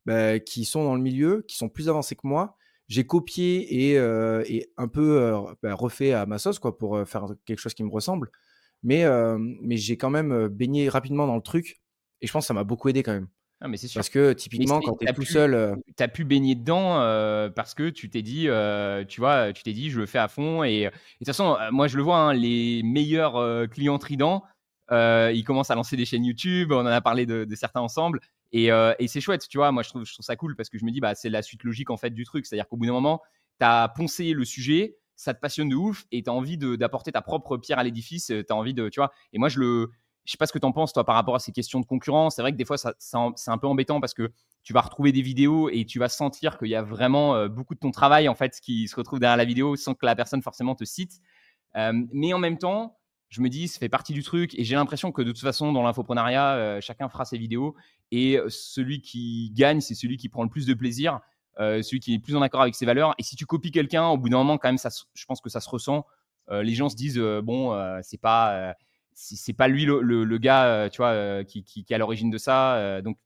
bah, 0.07 0.39
qui 0.39 0.65
sont 0.65 0.85
dans 0.85 0.95
le 0.95 1.03
milieu, 1.03 1.45
qui 1.49 1.57
sont 1.57 1.69
plus 1.69 1.89
avancées 1.89 2.17
que 2.17 2.27
moi. 2.27 2.57
J'ai 2.89 3.07
copié 3.07 3.91
et, 3.91 3.99
euh, 3.99 4.43
et, 4.47 4.71
un 4.77 4.89
peu 4.89 5.33
bah, 5.63 5.75
refait 5.75 6.13
à 6.13 6.27
ma 6.27 6.39
sauce 6.39 6.59
quoi 6.59 6.79
pour 6.79 7.07
faire 7.07 7.27
quelque 7.47 7.59
chose 7.59 7.75
qui 7.75 7.83
me 7.85 7.91
ressemble. 7.91 8.31
Mais, 8.83 9.05
mais 9.63 9.77
j'ai 9.77 9.97
quand 9.97 10.11
même 10.11 10.49
baigné 10.49 10.89
rapidement 10.89 11.27
dans 11.27 11.37
le 11.37 11.43
truc 11.43 11.81
et 12.21 12.27
je 12.27 12.33
pense 12.33 12.45
que 12.45 12.49
ça 12.49 12.55
m'a 12.55 12.65
beaucoup 12.65 12.89
aidé 12.89 13.03
quand 13.03 13.13
même. 13.13 13.29
Mais 13.69 13.77
c'est 13.77 13.93
Parce 13.93 14.09
que 14.09 14.33
typiquement, 14.33 14.81
quand 14.81 14.97
tu 14.97 15.09
es 15.09 15.13
tout 15.13 15.25
seul. 15.25 15.55
Euh 15.55 15.75
tu 15.97 16.03
as 16.03 16.09
pu 16.09 16.25
baigner 16.25 16.55
dedans 16.55 16.97
parce 17.55 17.75
que 17.75 17.91
tu 17.91 18.11
t'es 18.11 18.23
dit, 18.23 18.49
tu 19.09 19.21
vois, 19.21 19.53
tu 19.53 19.63
t'es 19.63 19.73
dit, 19.73 19.91
je 19.91 20.01
le 20.01 20.07
fais 20.07 20.19
à 20.19 20.29
fond. 20.29 20.65
Et, 20.65 20.85
de 20.85 20.91
toute 21.19 21.27
façon, 21.27 21.57
moi, 21.71 21.87
je 21.87 21.97
le 21.97 22.03
vois, 22.03 22.19
hein, 22.19 22.33
les 22.33 22.83
meilleurs 22.83 23.69
clients 23.71 23.99
Trident, 23.99 24.43
ils 24.91 25.45
commencent 25.45 25.71
à 25.71 25.75
lancer 25.75 25.97
des 25.97 26.05
chaînes 26.05 26.25
YouTube. 26.25 26.73
On 26.73 26.81
en 26.81 26.87
a 26.87 27.01
parlé 27.01 27.27
de, 27.27 27.55
certains 27.55 27.81
ensemble. 27.81 28.21
Et, 28.53 28.67
et 28.99 29.09
c'est 29.09 29.21
chouette, 29.21 29.47
tu 29.49 29.59
vois. 29.59 29.73
Moi, 29.73 29.83
je 29.83 29.89
trouve, 29.91 30.05
je 30.05 30.13
trouve 30.13 30.25
ça 30.25 30.37
cool 30.37 30.57
parce 30.57 30.69
que 30.69 30.79
je 30.79 30.85
me 30.85 30.91
dis, 30.91 31.01
bah, 31.01 31.15
c'est 31.15 31.31
la 31.31 31.43
suite 31.43 31.65
logique 31.65 31.91
en 31.91 31.97
fait 31.97 32.11
du 32.11 32.25
truc. 32.25 32.47
C'est-à-dire 32.47 32.69
qu'au 32.69 32.77
bout 32.77 32.87
d'un 32.87 32.93
moment, 32.93 33.21
tu 33.61 33.67
as 33.67 33.89
poncé 33.89 34.33
le 34.33 34.45
sujet, 34.45 34.97
ça 35.17 35.33
te 35.35 35.41
passionne 35.41 35.69
de 35.69 35.77
ouf 35.77 36.05
et 36.11 36.23
tu 36.23 36.31
as 36.31 36.33
envie 36.33 36.59
d'apporter 36.59 37.13
ta 37.13 37.23
propre 37.23 37.57
pierre 37.57 37.79
à 37.79 37.85
l'édifice. 37.85 38.27
Tu 38.27 38.45
as 38.49 38.55
envie 38.57 38.75
de, 38.75 38.89
tu 38.89 39.01
vois. 39.01 39.13
Et 39.33 39.39
moi, 39.39 39.49
je 39.49 39.61
le 39.61 39.91
je 40.25 40.33
sais 40.33 40.39
pas 40.39 40.47
ce 40.47 40.53
que 40.53 40.59
tu 40.59 40.67
en 40.67 40.73
penses, 40.73 40.93
toi, 40.93 41.05
par 41.05 41.15
rapport 41.15 41.35
à 41.35 41.39
ces 41.39 41.53
questions 41.53 41.81
de 41.81 41.87
concurrence. 41.87 42.37
C'est 42.37 42.43
vrai 42.43 42.53
que 42.53 42.57
des 42.57 42.65
fois, 42.65 42.77
c'est 42.79 43.17
un 43.17 43.59
peu 43.59 43.67
embêtant 43.67 44.01
parce 44.01 44.15
que 44.15 44.33
tu 44.63 44.73
vas 44.73 44.81
retrouver 44.81 45.13
des 45.13 45.21
vidéos 45.21 45.69
et 45.69 45.85
tu 45.85 45.99
vas 45.99 46.09
sentir 46.09 46.59
qu'il 46.59 46.69
y 46.69 46.75
a 46.75 46.83
vraiment 46.83 47.35
euh, 47.35 47.49
beaucoup 47.49 47.75
de 47.75 47.81
ton 47.81 47.91
travail, 47.91 48.29
en 48.29 48.35
fait, 48.35 48.59
qui 48.63 48.89
se 48.89 48.97
retrouve 48.97 49.21
derrière 49.21 49.37
la 49.37 49.45
vidéo 49.45 49.77
sans 49.77 49.95
que 49.95 50.07
la 50.07 50.17
personne 50.17 50.41
forcément 50.41 50.75
te 50.75 50.85
cite. 50.85 51.21
Euh, 51.77 51.93
mais 52.13 52.33
en 52.33 52.39
même 52.39 52.57
temps, 52.57 52.97
je 53.29 53.43
me 53.43 53.51
dis, 53.51 53.69
ça 53.69 53.79
fait 53.79 53.91
partie 53.91 54.15
du 54.15 54.23
truc 54.23 54.59
et 54.59 54.65
j'ai 54.65 54.77
l'impression 54.77 55.13
que 55.13 55.21
de 55.21 55.33
toute 55.33 55.43
façon, 55.43 55.73
dans 55.73 55.83
l'infoprenariat, 55.83 56.55
euh, 56.55 56.81
chacun 56.81 57.11
fera 57.11 57.27
ses 57.27 57.37
vidéos 57.37 57.75
et 58.11 58.39
celui 58.49 59.03
qui 59.03 59.51
gagne, 59.55 59.81
c'est 59.81 59.95
celui 59.95 60.17
qui 60.17 60.29
prend 60.29 60.45
le 60.45 60.49
plus 60.49 60.67
de 60.67 60.75
plaisir, 60.75 61.21
celui 61.59 61.99
qui 61.99 62.15
est 62.15 62.19
plus 62.21 62.37
en 62.37 62.43
accord 62.43 62.63
avec 62.63 62.77
ses 62.77 62.87
valeurs. 62.87 63.13
Et 63.19 63.25
si 63.25 63.35
tu 63.35 63.45
copies 63.45 63.73
quelqu'un, 63.73 64.07
au 64.07 64.17
bout 64.17 64.29
d'un 64.29 64.39
moment, 64.39 64.57
quand 64.57 64.69
même, 64.69 64.79
je 64.79 65.25
pense 65.27 65.41
que 65.41 65.51
ça 65.51 65.61
se 65.61 65.69
ressent. 65.69 66.07
les 66.49 66.75
gens 66.75 66.89
se 66.89 66.95
disent, 66.95 67.19
bon, 67.19 67.77
c'est 68.03 68.21
pas 68.21 68.77
c'est 69.15 69.53
pas 69.53 69.69
lui 69.69 69.85
le, 69.85 70.39
gars, 70.39 70.67
euh, 70.67 70.89
tu 70.89 70.99
vois, 70.99 71.09
euh, 71.09 71.45
qui, 71.45 71.65
qui, 71.65 71.85
est 71.89 71.95
à 71.95 71.99
l'origine 71.99 72.31
de 72.31 72.39
ça. 72.39 72.77
Euh, 72.77 73.03
donc, 73.03 73.17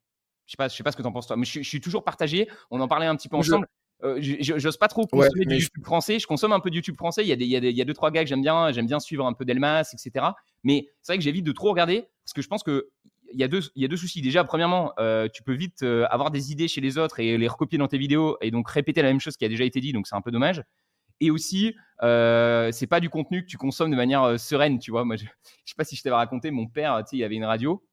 je 0.46 0.52
sais 0.52 0.56
pas, 0.56 0.68
je 0.68 0.76
sais 0.76 0.82
pas 0.82 0.92
ce 0.92 0.96
que 0.96 1.02
tu 1.02 1.08
en 1.08 1.12
penses 1.12 1.26
toi, 1.26 1.36
mais 1.36 1.44
je, 1.44 1.62
suis 1.62 1.80
toujours 1.80 2.04
partagé. 2.04 2.48
On 2.70 2.80
en 2.80 2.88
parlait 2.88 3.06
un 3.06 3.16
petit 3.16 3.28
peu 3.28 3.36
ensemble. 3.36 3.66
Je... 4.02 4.36
J'ose 4.40 4.76
pas 4.76 4.88
trop 4.88 5.06
consommer 5.06 5.44
du 5.44 5.56
YouTube 5.56 5.84
français. 5.84 6.18
Je 6.18 6.26
consomme 6.26 6.52
un 6.52 6.60
peu 6.60 6.70
de 6.70 6.76
YouTube 6.76 6.96
français. 6.96 7.22
Il 7.22 7.28
y 7.28 7.32
a, 7.32 7.36
des, 7.36 7.44
il 7.44 7.50
y 7.50 7.56
a, 7.56 7.60
des, 7.60 7.70
il 7.70 7.76
y 7.76 7.82
a 7.82 7.84
deux 7.84 7.94
trois 7.94 8.10
gars 8.10 8.22
que 8.22 8.28
j'aime 8.28 8.42
bien. 8.42 8.70
J'aime 8.70 8.86
bien 8.86 9.00
suivre 9.00 9.26
un 9.26 9.32
peu 9.32 9.44
Delmas, 9.44 9.92
etc. 9.92 10.26
Mais 10.62 10.88
c'est 11.02 11.12
vrai 11.12 11.18
que 11.18 11.24
j'évite 11.24 11.44
de 11.44 11.52
trop 11.52 11.70
regarder 11.70 12.08
parce 12.24 12.32
que 12.32 12.42
je 12.42 12.48
pense 12.48 12.62
que 12.62 12.90
il 13.30 13.38
y 13.38 13.44
a 13.44 13.48
deux, 13.48 13.60
il 13.74 13.82
y 13.82 13.84
a 13.84 13.88
deux 13.88 13.96
soucis. 13.96 14.22
Déjà, 14.22 14.44
premièrement, 14.44 14.92
tu 15.32 15.42
peux 15.42 15.54
vite 15.54 15.82
avoir 15.82 16.30
des 16.30 16.52
idées 16.52 16.68
chez 16.68 16.80
les 16.80 16.96
autres 16.96 17.20
et 17.20 17.36
les 17.36 17.48
recopier 17.48 17.78
dans 17.78 17.88
tes 17.88 17.98
vidéos 17.98 18.38
et 18.40 18.50
donc 18.50 18.70
répéter 18.70 19.02
la 19.02 19.08
même 19.08 19.20
chose 19.20 19.36
qui 19.36 19.44
a 19.44 19.48
déjà 19.48 19.64
été 19.64 19.80
dit. 19.80 19.92
Donc 19.92 20.06
c'est 20.06 20.16
un 20.16 20.22
peu 20.22 20.30
dommage. 20.30 20.62
Et 21.20 21.30
aussi, 21.30 21.74
euh, 22.02 22.70
c'est 22.72 22.86
pas 22.86 23.00
du 23.00 23.10
contenu 23.10 23.42
que 23.42 23.48
tu 23.48 23.56
consommes 23.56 23.90
de 23.90 23.96
manière 23.96 24.22
euh, 24.22 24.38
sereine, 24.38 24.78
tu 24.78 24.90
vois. 24.90 25.04
Moi, 25.04 25.16
je, 25.16 25.24
je 25.64 25.70
sais 25.70 25.76
pas 25.76 25.84
si 25.84 25.96
je 25.96 26.02
t'avais 26.02 26.16
raconté, 26.16 26.50
mon 26.50 26.66
père, 26.66 26.98
tu 27.04 27.10
sais, 27.10 27.16
il 27.16 27.24
avait 27.24 27.36
une 27.36 27.44
radio. 27.44 27.84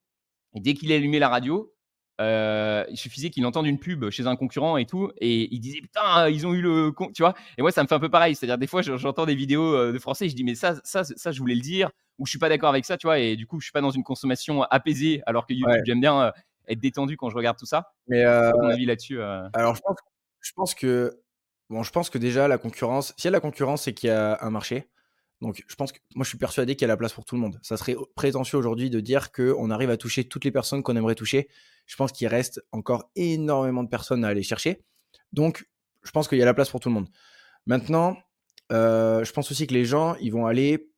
Et 0.55 0.61
dès 0.61 0.73
qu'il 0.73 0.91
allumait 0.91 1.19
la 1.19 1.29
radio, 1.29 1.75
euh, 2.21 2.85
il 2.89 2.97
suffisait 2.97 3.29
qu'il 3.29 3.45
entende 3.45 3.67
une 3.67 3.79
pub 3.79 4.09
chez 4.09 4.25
un 4.25 4.35
concurrent 4.35 4.77
et 4.77 4.85
tout, 4.85 5.11
et 5.19 5.53
il 5.53 5.59
disait 5.59 5.81
putain, 5.81 6.29
ils 6.29 6.47
ont 6.47 6.53
eu 6.53 6.61
le 6.61 6.91
con, 6.91 7.11
tu 7.13 7.23
vois. 7.23 7.33
Et 7.57 7.61
moi, 7.61 7.71
ça 7.71 7.83
me 7.83 7.87
fait 7.87 7.95
un 7.95 7.99
peu 7.99 8.09
pareil. 8.09 8.35
C'est-à-dire, 8.35 8.57
des 8.57 8.67
fois, 8.67 8.81
j'entends 8.81 9.25
des 9.25 9.35
vidéos 9.35 9.73
euh, 9.75 9.91
de 9.91 9.99
français, 9.99 10.25
et 10.25 10.29
je 10.29 10.35
dis, 10.35 10.43
mais 10.43 10.55
ça, 10.55 10.75
ça, 10.83 11.03
ça, 11.03 11.31
je 11.31 11.39
voulais 11.39 11.55
le 11.55 11.61
dire, 11.61 11.89
ou 12.17 12.25
je 12.25 12.29
suis 12.29 12.39
pas 12.39 12.49
d'accord 12.49 12.69
avec 12.69 12.85
ça, 12.85 12.97
tu 12.97 13.07
vois. 13.07 13.19
Et 13.19 13.35
du 13.35 13.45
coup, 13.45 13.59
je 13.59 13.65
suis 13.65 13.73
pas 13.73 13.81
dans 13.81 13.91
une 13.91 14.03
consommation 14.03 14.63
apaisée, 14.63 15.21
alors 15.25 15.45
que 15.45 15.53
YouTube, 15.53 15.83
j'aime 15.85 15.99
bien 15.99 16.21
euh, 16.21 16.31
être 16.67 16.79
détendu 16.79 17.17
quand 17.17 17.29
je 17.29 17.35
regarde 17.35 17.57
tout 17.57 17.65
ça. 17.65 17.91
Mais 18.07 18.23
euh, 18.23 18.51
ton 18.51 18.69
avis 18.69 18.85
là-dessus 18.85 19.21
Alors, 19.53 19.75
je 19.75 19.81
pense, 19.81 19.97
je 20.41 20.51
pense 20.53 20.75
que 20.75 21.19
bon, 21.69 21.83
je 21.83 21.91
pense 21.91 22.09
que 22.09 22.17
déjà 22.17 22.47
la 22.47 22.57
concurrence, 22.57 23.13
si 23.17 23.27
y 23.27 23.29
a 23.29 23.31
la 23.31 23.39
concurrence, 23.39 23.83
c'est 23.83 23.93
qu'il 23.93 24.09
y 24.09 24.11
a 24.11 24.37
un 24.41 24.49
marché. 24.49 24.89
Donc, 25.41 25.63
je 25.67 25.75
pense 25.75 25.91
que 25.91 25.99
moi, 26.15 26.23
je 26.23 26.29
suis 26.29 26.37
persuadé 26.37 26.75
qu'il 26.75 26.83
y 26.83 26.89
a 26.89 26.93
la 26.93 26.97
place 26.97 27.13
pour 27.13 27.25
tout 27.25 27.35
le 27.35 27.41
monde. 27.41 27.59
Ça 27.61 27.77
serait 27.77 27.95
prétentieux 28.15 28.57
aujourd'hui 28.57 28.89
de 28.89 28.99
dire 28.99 29.31
qu'on 29.31 29.69
arrive 29.69 29.89
à 29.89 29.97
toucher 29.97 30.23
toutes 30.23 30.45
les 30.45 30.51
personnes 30.51 30.81
qu'on 30.81 30.95
aimerait 30.95 31.15
toucher. 31.15 31.49
Je 31.85 31.95
pense 31.97 32.11
qu'il 32.11 32.27
reste 32.27 32.63
encore 32.71 33.11
énormément 33.15 33.83
de 33.83 33.89
personnes 33.89 34.23
à 34.23 34.29
aller 34.29 34.43
chercher. 34.43 34.83
Donc, 35.33 35.67
je 36.03 36.11
pense 36.11 36.27
qu'il 36.27 36.37
y 36.37 36.41
a 36.41 36.45
la 36.45 36.53
place 36.53 36.69
pour 36.69 36.79
tout 36.79 36.89
le 36.89 36.95
monde. 36.95 37.09
Maintenant, 37.65 38.17
euh, 38.71 39.23
je 39.23 39.31
pense 39.33 39.51
aussi 39.51 39.67
que 39.67 39.73
les 39.73 39.85
gens, 39.85 40.15
ils 40.21 40.31
vont 40.31 40.45
aller. 40.45 40.89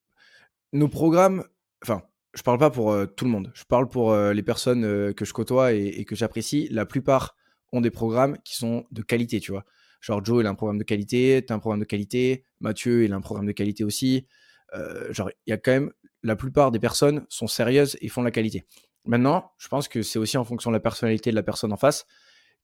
Nos 0.73 0.87
programmes, 0.87 1.43
enfin, 1.81 2.03
je 2.33 2.43
parle 2.43 2.59
pas 2.59 2.69
pour 2.69 2.91
euh, 2.91 3.05
tout 3.05 3.25
le 3.25 3.31
monde. 3.31 3.51
Je 3.55 3.63
parle 3.63 3.87
pour 3.87 4.11
euh, 4.11 4.33
les 4.33 4.43
personnes 4.43 5.13
que 5.13 5.25
je 5.25 5.33
côtoie 5.33 5.73
et 5.73 6.05
que 6.05 6.15
j'apprécie. 6.15 6.67
La 6.71 6.85
plupart 6.85 7.35
ont 7.71 7.81
des 7.81 7.91
programmes 7.91 8.37
qui 8.43 8.55
sont 8.55 8.85
de 8.91 9.01
qualité, 9.01 9.39
tu 9.39 9.51
vois. 9.51 9.65
Genre 10.07 10.23
Joe, 10.23 10.41
il 10.41 10.47
a 10.47 10.49
un 10.49 10.55
programme 10.55 10.77
de 10.77 10.85
qualité, 10.85 11.43
tu 11.45 11.51
as 11.51 11.55
un 11.57 11.59
programme 11.59 11.81
de 11.81 11.85
qualité, 11.85 12.45
Mathieu, 12.61 13.03
il 13.03 13.11
a 13.11 13.17
un 13.17 13.21
programme 13.21 13.45
de 13.45 13.51
qualité 13.51 13.83
aussi. 13.83 14.25
Euh, 14.73 15.11
genre, 15.11 15.29
il 15.45 15.49
y 15.49 15.53
a 15.53 15.57
quand 15.57 15.71
même, 15.71 15.91
la 16.23 16.37
plupart 16.37 16.71
des 16.71 16.79
personnes 16.79 17.25
sont 17.27 17.47
sérieuses 17.47 17.97
et 17.99 18.07
font 18.07 18.21
de 18.21 18.25
la 18.27 18.31
qualité. 18.31 18.65
Maintenant, 19.03 19.51
je 19.57 19.67
pense 19.67 19.89
que 19.89 20.01
c'est 20.03 20.17
aussi 20.17 20.37
en 20.37 20.45
fonction 20.45 20.71
de 20.71 20.75
la 20.77 20.79
personnalité 20.79 21.29
de 21.29 21.35
la 21.35 21.43
personne 21.43 21.73
en 21.73 21.77
face 21.77 22.05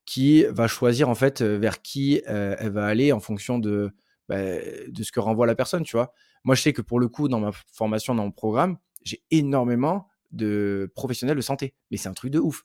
qui 0.06 0.46
va 0.46 0.68
choisir 0.68 1.10
en 1.10 1.16
fait 1.16 1.42
vers 1.42 1.82
qui 1.82 2.22
euh, 2.30 2.56
elle 2.60 2.72
va 2.72 2.86
aller 2.86 3.12
en 3.12 3.20
fonction 3.20 3.60
de, 3.60 3.92
bah, 4.30 4.38
de 4.88 5.04
ce 5.04 5.12
que 5.12 5.20
renvoie 5.20 5.46
la 5.46 5.56
personne, 5.56 5.84
tu 5.84 5.98
vois. 5.98 6.14
Moi, 6.46 6.56
je 6.56 6.62
sais 6.62 6.72
que 6.72 6.82
pour 6.82 7.02
le 7.02 7.10
coup, 7.10 7.28
dans 7.28 7.42
ma 7.42 7.52
formation, 7.74 8.16
dans 8.16 8.24
mon 8.24 8.32
programme, 8.32 8.78
j'ai 9.04 9.22
énormément 9.32 10.08
de 10.32 10.90
professionnels 10.96 11.36
de 11.36 11.42
santé. 11.42 11.74
Mais 11.92 11.98
c'est 11.98 12.08
un 12.08 12.14
truc 12.14 12.32
de 12.32 12.40
ouf. 12.40 12.64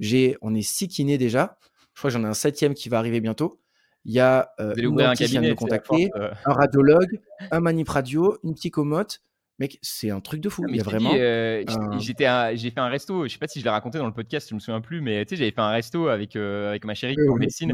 J'ai, 0.00 0.36
on 0.42 0.54
est 0.54 0.60
six 0.60 0.86
kinés 0.86 1.16
déjà. 1.16 1.58
Je 1.94 2.00
crois 2.00 2.10
que 2.10 2.12
j'en 2.18 2.24
ai 2.24 2.28
un 2.28 2.34
septième 2.34 2.74
qui 2.74 2.90
va 2.90 2.98
arriver 2.98 3.20
bientôt. 3.20 3.62
Il 4.04 4.14
y 4.14 4.20
a 4.20 4.50
euh, 4.60 4.74
une 4.76 5.00
un 5.00 5.14
cabinet, 5.14 5.48
de 5.48 5.50
me 5.50 5.54
contacter, 5.54 6.10
euh... 6.16 6.30
un 6.46 6.52
radiologue, 6.52 7.20
un 7.50 7.60
manip 7.60 7.88
radio, 7.88 8.38
une 8.44 8.54
psychomote. 8.54 9.20
Mec, 9.58 9.78
c'est 9.82 10.10
un 10.10 10.20
truc 10.20 10.40
de 10.40 10.48
fou. 10.48 10.62
Ah, 10.66 10.70
il 10.70 10.76
y 10.76 10.80
a 10.80 10.84
vraiment. 10.84 11.10
Euh, 11.14 11.64
un... 11.66 11.98
J'ai 11.98 12.14
fait 12.14 12.26
un 12.26 12.88
resto. 12.88 13.24
Je 13.26 13.32
sais 13.32 13.38
pas 13.38 13.48
si 13.48 13.58
je 13.58 13.64
l'ai 13.64 13.70
raconté 13.70 13.98
dans 13.98 14.06
le 14.06 14.12
podcast, 14.12 14.48
je 14.48 14.54
me 14.54 14.60
souviens 14.60 14.80
plus, 14.80 15.00
mais 15.00 15.24
tu 15.24 15.30
sais, 15.30 15.36
j'avais 15.36 15.50
fait 15.50 15.60
un 15.60 15.70
resto 15.70 16.08
avec 16.08 16.36
euh, 16.36 16.70
avec 16.70 16.84
ma 16.84 16.94
chérie 16.94 17.16
oui, 17.18 17.28
en 17.28 17.32
oui, 17.32 17.40
médecine 17.40 17.72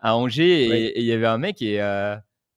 à 0.00 0.16
Angers, 0.16 0.64
et 0.64 1.00
il 1.00 1.04
y 1.04 1.12
avait 1.12 1.26
un 1.26 1.38
mec 1.38 1.60
et 1.60 1.82
euh, 1.82 2.16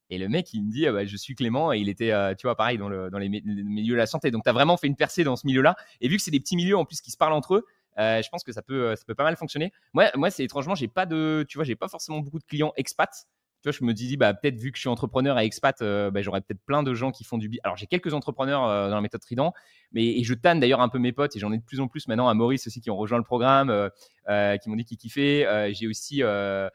et 0.10 0.18
le 0.18 0.30
mec 0.30 0.54
il 0.54 0.64
me 0.64 0.72
dit 0.72 0.88
ah 0.88 0.94
bah, 0.94 1.06
je 1.06 1.18
suis 1.18 1.36
Clément 1.36 1.74
et 1.74 1.80
il 1.80 1.90
était 1.90 2.14
tu 2.38 2.48
vois 2.48 2.56
pareil 2.56 2.78
dans 2.78 2.88
le 2.88 3.10
dans 3.10 3.18
les, 3.18 3.28
les 3.28 3.42
milieux 3.42 3.94
de 3.94 3.98
la 3.98 4.06
santé. 4.06 4.32
Donc 4.32 4.44
tu 4.44 4.50
as 4.50 4.54
vraiment 4.54 4.78
fait 4.78 4.88
une 4.88 4.96
percée 4.96 5.26
dans 5.26 5.36
ce 5.36 5.46
milieu-là. 5.46 5.76
Et 6.00 6.08
vu 6.08 6.16
que 6.16 6.24
c'est 6.24 6.32
des 6.32 6.40
petits 6.40 6.56
milieux 6.56 6.78
en 6.78 6.86
plus 6.86 7.02
qui 7.02 7.12
se 7.12 7.18
parlent 7.18 7.34
entre 7.34 7.56
eux. 7.56 7.66
Euh, 8.00 8.22
je 8.22 8.30
pense 8.30 8.44
que 8.44 8.52
ça 8.52 8.62
peut, 8.62 8.96
ça 8.96 9.04
peut 9.06 9.16
pas 9.16 9.24
mal 9.24 9.36
fonctionner. 9.36 9.72
Moi, 9.94 10.10
moi, 10.16 10.30
c'est 10.30 10.44
étrangement, 10.44 10.76
j'ai 10.76 10.88
pas 10.88 11.06
de, 11.06 11.46
tu 11.48 11.58
vois, 11.58 11.66
j'ai 11.66 11.76
pas 11.76 11.88
forcément 11.88 12.20
beaucoup 12.20 12.40
de 12.40 12.46
clients 12.46 12.74
expats 12.78 13.28
tu 13.62 13.70
vois, 13.70 13.78
je 13.78 13.86
me 13.86 13.94
dis, 13.94 14.18
bah, 14.18 14.34
peut-être 14.34 14.58
vu 14.58 14.72
que 14.72 14.78
je 14.78 14.82
suis 14.82 14.90
entrepreneur 14.90 15.38
et 15.40 15.46
expat, 15.46 15.80
euh, 15.82 16.10
bah, 16.10 16.24
j'aurais 16.24 16.42
peut-être 16.42 16.62
plein 16.66 16.82
de 16.82 16.94
gens 16.96 17.12
qui 17.12 17.24
font 17.24 17.38
du 17.38 17.48
business. 17.48 17.62
Alors, 17.64 17.78
j'ai 17.78 17.86
quelques 17.86 18.14
entrepreneurs 18.14 18.66
euh, 18.66 18.90
dans 18.90 18.96
la 18.96 19.02
méthode 19.02 19.22
Trident, 19.22 19.54
mais 19.92 20.04
et 20.04 20.24
je 20.24 20.34
tanne 20.34 20.60
d'ailleurs 20.60 20.82
un 20.82 20.90
peu 20.90 20.98
mes 20.98 21.12
potes 21.12 21.36
et 21.36 21.40
j'en 21.40 21.52
ai 21.52 21.60
de 21.60 21.64
plus 21.64 21.80
en 21.80 21.88
plus 21.88 22.08
maintenant 22.08 22.28
à 22.28 22.34
Maurice 22.34 22.66
aussi 22.66 22.82
qui 22.82 22.90
ont 22.90 22.98
rejoint 22.98 23.20
le 23.20 23.24
programme, 23.24 23.70
euh, 23.70 23.90
euh, 24.30 24.58
qui 24.58 24.70
m'ont 24.70 24.76
dit 24.76 24.86
qu'ils 24.86 24.98
kiffaient. 24.98 25.46
Euh, 25.46 25.72
j'ai 25.74 25.88
aussi, 25.88 26.24
euh, 26.24 26.28
euh, 26.28 26.70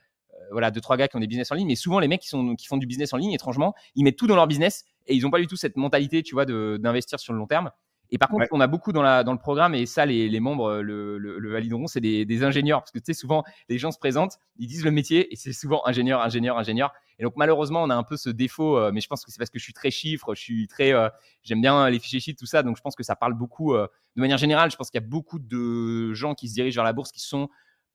voilà, 0.53 0.71
deux, 0.71 0.81
trois 0.81 0.97
gars 0.97 1.09
qui 1.09 1.17
ont 1.17 1.21
des 1.21 1.27
business 1.27 1.51
en 1.51 1.57
ligne, 1.57 1.67
mais 1.67 1.75
souvent 1.75 1.99
les 1.99 2.07
mecs 2.09 2.21
qui, 2.21 2.29
sont, 2.29 2.55
qui 2.55 2.69
font 2.69 2.77
du 2.77 2.87
business 2.87 3.13
en 3.13 3.17
ligne, 3.17 3.33
étrangement, 3.33 3.75
ils 3.97 4.05
mettent 4.05 4.17
tout 4.17 4.29
dans 4.29 4.37
leur 4.37 4.47
business 4.47 4.85
et 5.09 5.15
ils 5.17 5.23
n'ont 5.23 5.31
pas 5.31 5.41
du 5.41 5.49
tout 5.49 5.57
cette 5.57 5.77
mentalité, 5.77 6.23
tu 6.23 6.35
vois, 6.35 6.47
d'investir 6.47 7.19
sur 7.19 7.33
le 7.33 7.41
long 7.41 7.47
terme. 7.49 7.73
Et 8.11 8.19
par 8.19 8.29
contre, 8.29 8.43
Ouais. 8.43 8.49
on 8.53 8.61
a 8.61 8.67
beaucoup 8.67 8.93
dans, 8.93 9.03
la, 9.03 9.25
dans 9.25 9.33
le 9.33 9.39
programme, 9.39 9.75
et 9.75 9.87
ça, 9.87 10.07
les, 10.07 10.29
les 10.29 10.41
membres 10.41 10.67
euh, 10.71 10.83
le, 10.83 11.19
le, 11.19 11.39
le 11.39 11.53
valideront, 11.53 11.87
c'est 11.87 12.01
des, 12.01 12.25
des 12.25 12.45
ingénieurs. 12.45 12.81
Parce 12.81 12.93
que 12.93 12.99
tu 12.99 13.07
sais, 13.07 13.15
souvent, 13.15 13.43
les 13.69 13.79
gens 13.79 13.91
se 13.91 13.99
présentent, 13.99 14.39
ils 14.59 14.67
disent 14.67 14.85
le 14.85 14.91
métier, 14.91 15.33
et 15.33 15.37
c'est 15.37 15.53
souvent 15.53 15.83
ingénieur, 15.87 16.21
ingénieur, 16.21 16.57
ingénieur. 16.59 16.93
Et 17.19 17.23
donc, 17.25 17.33
malheureusement, 17.37 17.83
on 17.83 17.91
a 17.91 17.95
un 17.95 18.03
peu 18.03 18.17
ce 18.17 18.29
défaut, 18.31 18.77
euh, 18.79 18.91
mais 18.93 19.01
je 19.01 19.09
pense 19.09 19.25
que 19.25 19.31
c'est 19.31 19.39
parce 19.39 19.51
que 19.51 19.59
je 19.59 19.65
suis 19.65 19.73
très 19.73 19.91
chiffre, 19.91 20.35
je 20.35 20.41
suis 20.41 20.69
très. 20.69 20.93
euh, 20.93 21.09
J'aime 21.43 21.61
bien 21.61 21.89
les 21.91 21.99
fichiers 21.99 22.21
sheets, 22.21 22.37
tout 22.37 22.47
ça. 22.47 22.63
Donc, 22.63 22.77
je 22.77 22.83
pense 22.83 22.95
que 22.95 23.03
ça 23.03 23.17
parle 23.17 23.35
beaucoup. 23.35 23.75
euh, 23.75 23.87
de 24.17 24.21
manière 24.21 24.39
générale, 24.39 24.71
je 24.71 24.77
pense 24.77 24.91
qu'il 24.91 25.01
y 25.01 25.05
a 25.05 25.07
beaucoup 25.07 25.39
de 25.39 26.13
gens 26.15 26.35
qui 26.35 26.49
se 26.49 26.55
dirigent 26.55 26.77
vers 26.77 26.85
la 26.85 26.93
bourse 26.93 27.13
qui 27.13 27.21
sont 27.21 27.49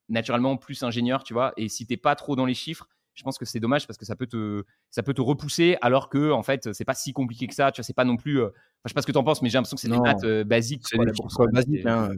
naturellement 0.08 0.56
plus 0.56 0.82
ingénieurs, 0.82 1.24
tu 1.24 1.32
vois. 1.32 1.52
Et 1.56 1.68
si 1.68 1.86
t'es 1.86 1.96
pas 1.96 2.14
trop 2.16 2.36
dans 2.36 2.44
les 2.46 2.54
chiffres, 2.54 2.88
je 3.14 3.22
pense 3.22 3.38
que 3.38 3.44
c'est 3.44 3.60
dommage 3.60 3.86
parce 3.86 3.98
que 3.98 4.04
ça 4.06 4.16
peut 4.16 4.26
te, 4.26 4.64
ça 4.90 5.02
peut 5.02 5.14
te 5.14 5.20
repousser 5.20 5.76
alors 5.82 6.08
que, 6.08 6.30
en 6.30 6.42
fait, 6.42 6.72
c'est 6.72 6.84
pas 6.84 6.94
si 6.94 7.12
compliqué 7.12 7.46
que 7.46 7.54
ça. 7.54 7.70
Tu 7.72 7.80
vois, 7.80 7.84
c'est 7.84 7.92
pas 7.92 8.04
non 8.04 8.16
plus. 8.16 8.40
euh, 8.40 8.46
enfin, 8.46 8.54
je 8.86 8.88
sais 8.90 8.94
pas 8.94 9.02
ce 9.02 9.06
que 9.06 9.12
t'en 9.12 9.24
penses, 9.24 9.42
mais 9.42 9.48
j'ai 9.50 9.58
l'impression 9.58 9.76
que 9.76 9.80
c'est 9.82 9.88
des 9.88 9.98
maths 9.98 10.24
euh, 10.24 10.44
basiques. 10.44 10.82
C'est 10.88 10.98
des 10.98 11.12
quoi. 11.34 11.46
basiques. 11.52 11.86
Hein. 11.86 12.10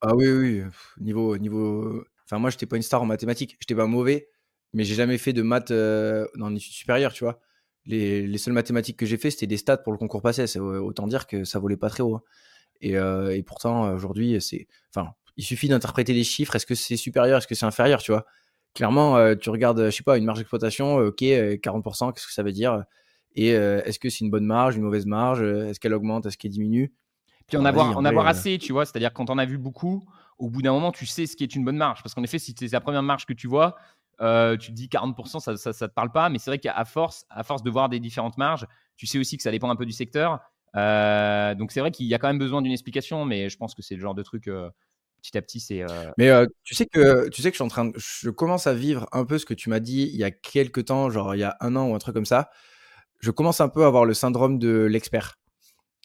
Ah 0.00 0.14
oui, 0.16 0.30
oui. 0.30 0.62
Niveau, 1.00 1.36
niveau. 1.38 2.04
Enfin, 2.24 2.38
moi, 2.38 2.50
j'étais 2.50 2.66
pas 2.66 2.76
une 2.76 2.82
star 2.82 3.02
en 3.02 3.06
mathématiques. 3.06 3.56
J'étais 3.60 3.74
pas 3.74 3.86
mauvais, 3.86 4.28
mais 4.72 4.84
j'ai 4.84 4.94
jamais 4.94 5.18
fait 5.18 5.32
de 5.32 5.42
maths 5.42 5.70
euh, 5.70 6.26
dans 6.36 6.48
l'étude 6.48 6.72
supérieure, 6.72 7.12
tu 7.12 7.24
vois. 7.24 7.40
Les, 7.84 8.26
les 8.26 8.38
seules 8.38 8.54
mathématiques 8.54 8.96
que 8.96 9.06
j'ai 9.06 9.16
fait, 9.18 9.30
c'était 9.30 9.46
des 9.48 9.56
stats 9.56 9.76
pour 9.78 9.92
le 9.92 9.98
concours 9.98 10.22
passé. 10.22 10.44
Euh, 10.56 10.80
autant 10.80 11.06
dire 11.06 11.26
que 11.26 11.44
ça 11.44 11.58
volait 11.58 11.76
pas 11.76 11.90
très 11.90 12.02
haut. 12.02 12.16
hein. 12.16 12.22
Et, 12.80 12.96
euh, 12.96 13.36
et 13.36 13.42
pourtant, 13.42 13.86
euh, 13.86 13.94
aujourd'hui, 13.94 14.40
c'est. 14.40 14.66
Enfin, 14.94 15.12
il 15.36 15.44
suffit 15.44 15.68
d'interpréter 15.68 16.14
les 16.14 16.24
chiffres. 16.24 16.56
Est-ce 16.56 16.66
que 16.66 16.74
c'est 16.74 16.96
supérieur 16.96 17.38
Est-ce 17.38 17.46
que 17.46 17.54
c'est 17.54 17.66
inférieur, 17.66 18.02
tu 18.02 18.12
vois 18.12 18.24
Clairement, 18.74 19.16
euh, 19.16 19.34
tu 19.34 19.50
regardes, 19.50 19.80
euh, 19.80 19.90
je 19.90 19.96
sais 19.96 20.02
pas, 20.02 20.16
une 20.16 20.24
marge 20.24 20.38
d'exploitation, 20.38 20.98
euh, 20.98 21.08
ok, 21.08 21.22
euh, 21.22 21.56
40%, 21.56 22.12
qu'est-ce 22.12 22.26
que 22.26 22.32
ça 22.32 22.42
veut 22.42 22.52
dire? 22.52 22.84
Et 23.34 23.48
est-ce 23.48 23.98
que 23.98 24.10
c'est 24.10 24.20
une 24.20 24.30
bonne 24.30 24.44
marge, 24.44 24.76
une 24.76 24.82
mauvaise 24.82 25.06
marge? 25.06 25.40
Est-ce 25.40 25.80
qu'elle 25.80 25.94
augmente? 25.94 26.26
Est-ce 26.26 26.36
qu'elle 26.36 26.50
diminue? 26.50 26.92
Puis 27.46 27.56
en 27.56 27.64
avoir, 27.64 27.96
en 27.96 28.04
avoir 28.04 28.26
assez, 28.26 28.58
tu 28.58 28.72
vois. 28.72 28.84
C'est-à-dire 28.84 29.14
quand 29.14 29.30
on 29.30 29.38
a 29.38 29.46
vu 29.46 29.56
beaucoup, 29.56 30.04
au 30.38 30.50
bout 30.50 30.60
d'un 30.60 30.72
moment, 30.72 30.92
tu 30.92 31.06
sais 31.06 31.24
ce 31.24 31.34
qui 31.34 31.42
est 31.42 31.54
une 31.54 31.64
bonne 31.64 31.78
marge. 31.78 32.02
Parce 32.02 32.14
qu'en 32.14 32.22
effet, 32.22 32.38
si 32.38 32.54
c'est 32.58 32.70
la 32.70 32.82
première 32.82 33.02
marge 33.02 33.24
que 33.24 33.32
tu 33.32 33.46
vois, 33.46 33.76
euh, 34.20 34.56
tu 34.56 34.70
te 34.70 34.76
dis 34.76 34.88
40%, 34.88 35.40
ça, 35.40 35.56
ça, 35.56 35.72
ça 35.72 35.88
te 35.88 35.94
parle 35.94 36.12
pas. 36.12 36.28
Mais 36.28 36.38
c'est 36.38 36.50
vrai 36.50 36.58
qu'à 36.58 36.84
force, 36.84 37.24
à 37.30 37.42
force 37.42 37.62
de 37.62 37.70
voir 37.70 37.88
des 37.88 38.00
différentes 38.00 38.36
marges, 38.36 38.66
tu 38.96 39.06
sais 39.06 39.18
aussi 39.18 39.36
que 39.38 39.42
ça 39.42 39.50
dépend 39.50 39.70
un 39.70 39.76
peu 39.76 39.86
du 39.86 39.92
secteur. 39.92 40.40
Euh, 40.76 41.54
donc 41.54 41.72
c'est 41.72 41.80
vrai 41.80 41.90
qu'il 41.90 42.06
y 42.06 42.14
a 42.14 42.18
quand 42.18 42.28
même 42.28 42.38
besoin 42.38 42.62
d'une 42.62 42.72
explication, 42.72 43.24
mais 43.24 43.48
je 43.48 43.56
pense 43.56 43.74
que 43.74 43.82
c'est 43.82 43.94
le 43.94 44.00
genre 44.00 44.14
de 44.14 44.22
truc 44.22 44.48
euh, 44.48 44.70
petit 45.22 45.38
à 45.38 45.42
petit, 45.42 45.60
c'est. 45.60 45.82
euh, 45.82 46.10
Mais 46.18 46.30
euh, 46.30 46.46
tu 46.64 46.74
sais 46.74 46.86
que 46.86 47.28
tu 47.30 47.42
sais 47.42 47.50
que 47.50 47.54
je 47.54 47.58
suis 47.58 47.64
en 47.64 47.68
train 47.68 47.86
de, 47.86 47.94
je 47.98 48.30
commence 48.30 48.66
à 48.66 48.74
vivre 48.74 49.06
un 49.12 49.24
peu 49.24 49.38
ce 49.38 49.46
que 49.46 49.54
tu 49.54 49.70
m'as 49.70 49.80
dit 49.80 50.10
il 50.12 50.16
y 50.18 50.24
a 50.24 50.30
quelques 50.30 50.86
temps, 50.86 51.10
genre 51.10 51.34
il 51.34 51.38
y 51.40 51.44
a 51.44 51.56
un 51.60 51.76
an 51.76 51.88
ou 51.88 51.94
un 51.94 51.98
truc 51.98 52.14
comme 52.14 52.26
ça. 52.26 52.50
Je 53.20 53.30
commence 53.30 53.60
un 53.60 53.68
peu 53.68 53.84
à 53.84 53.86
avoir 53.88 54.04
le 54.04 54.14
syndrome 54.14 54.58
de 54.58 54.84
l'expert. 54.84 55.38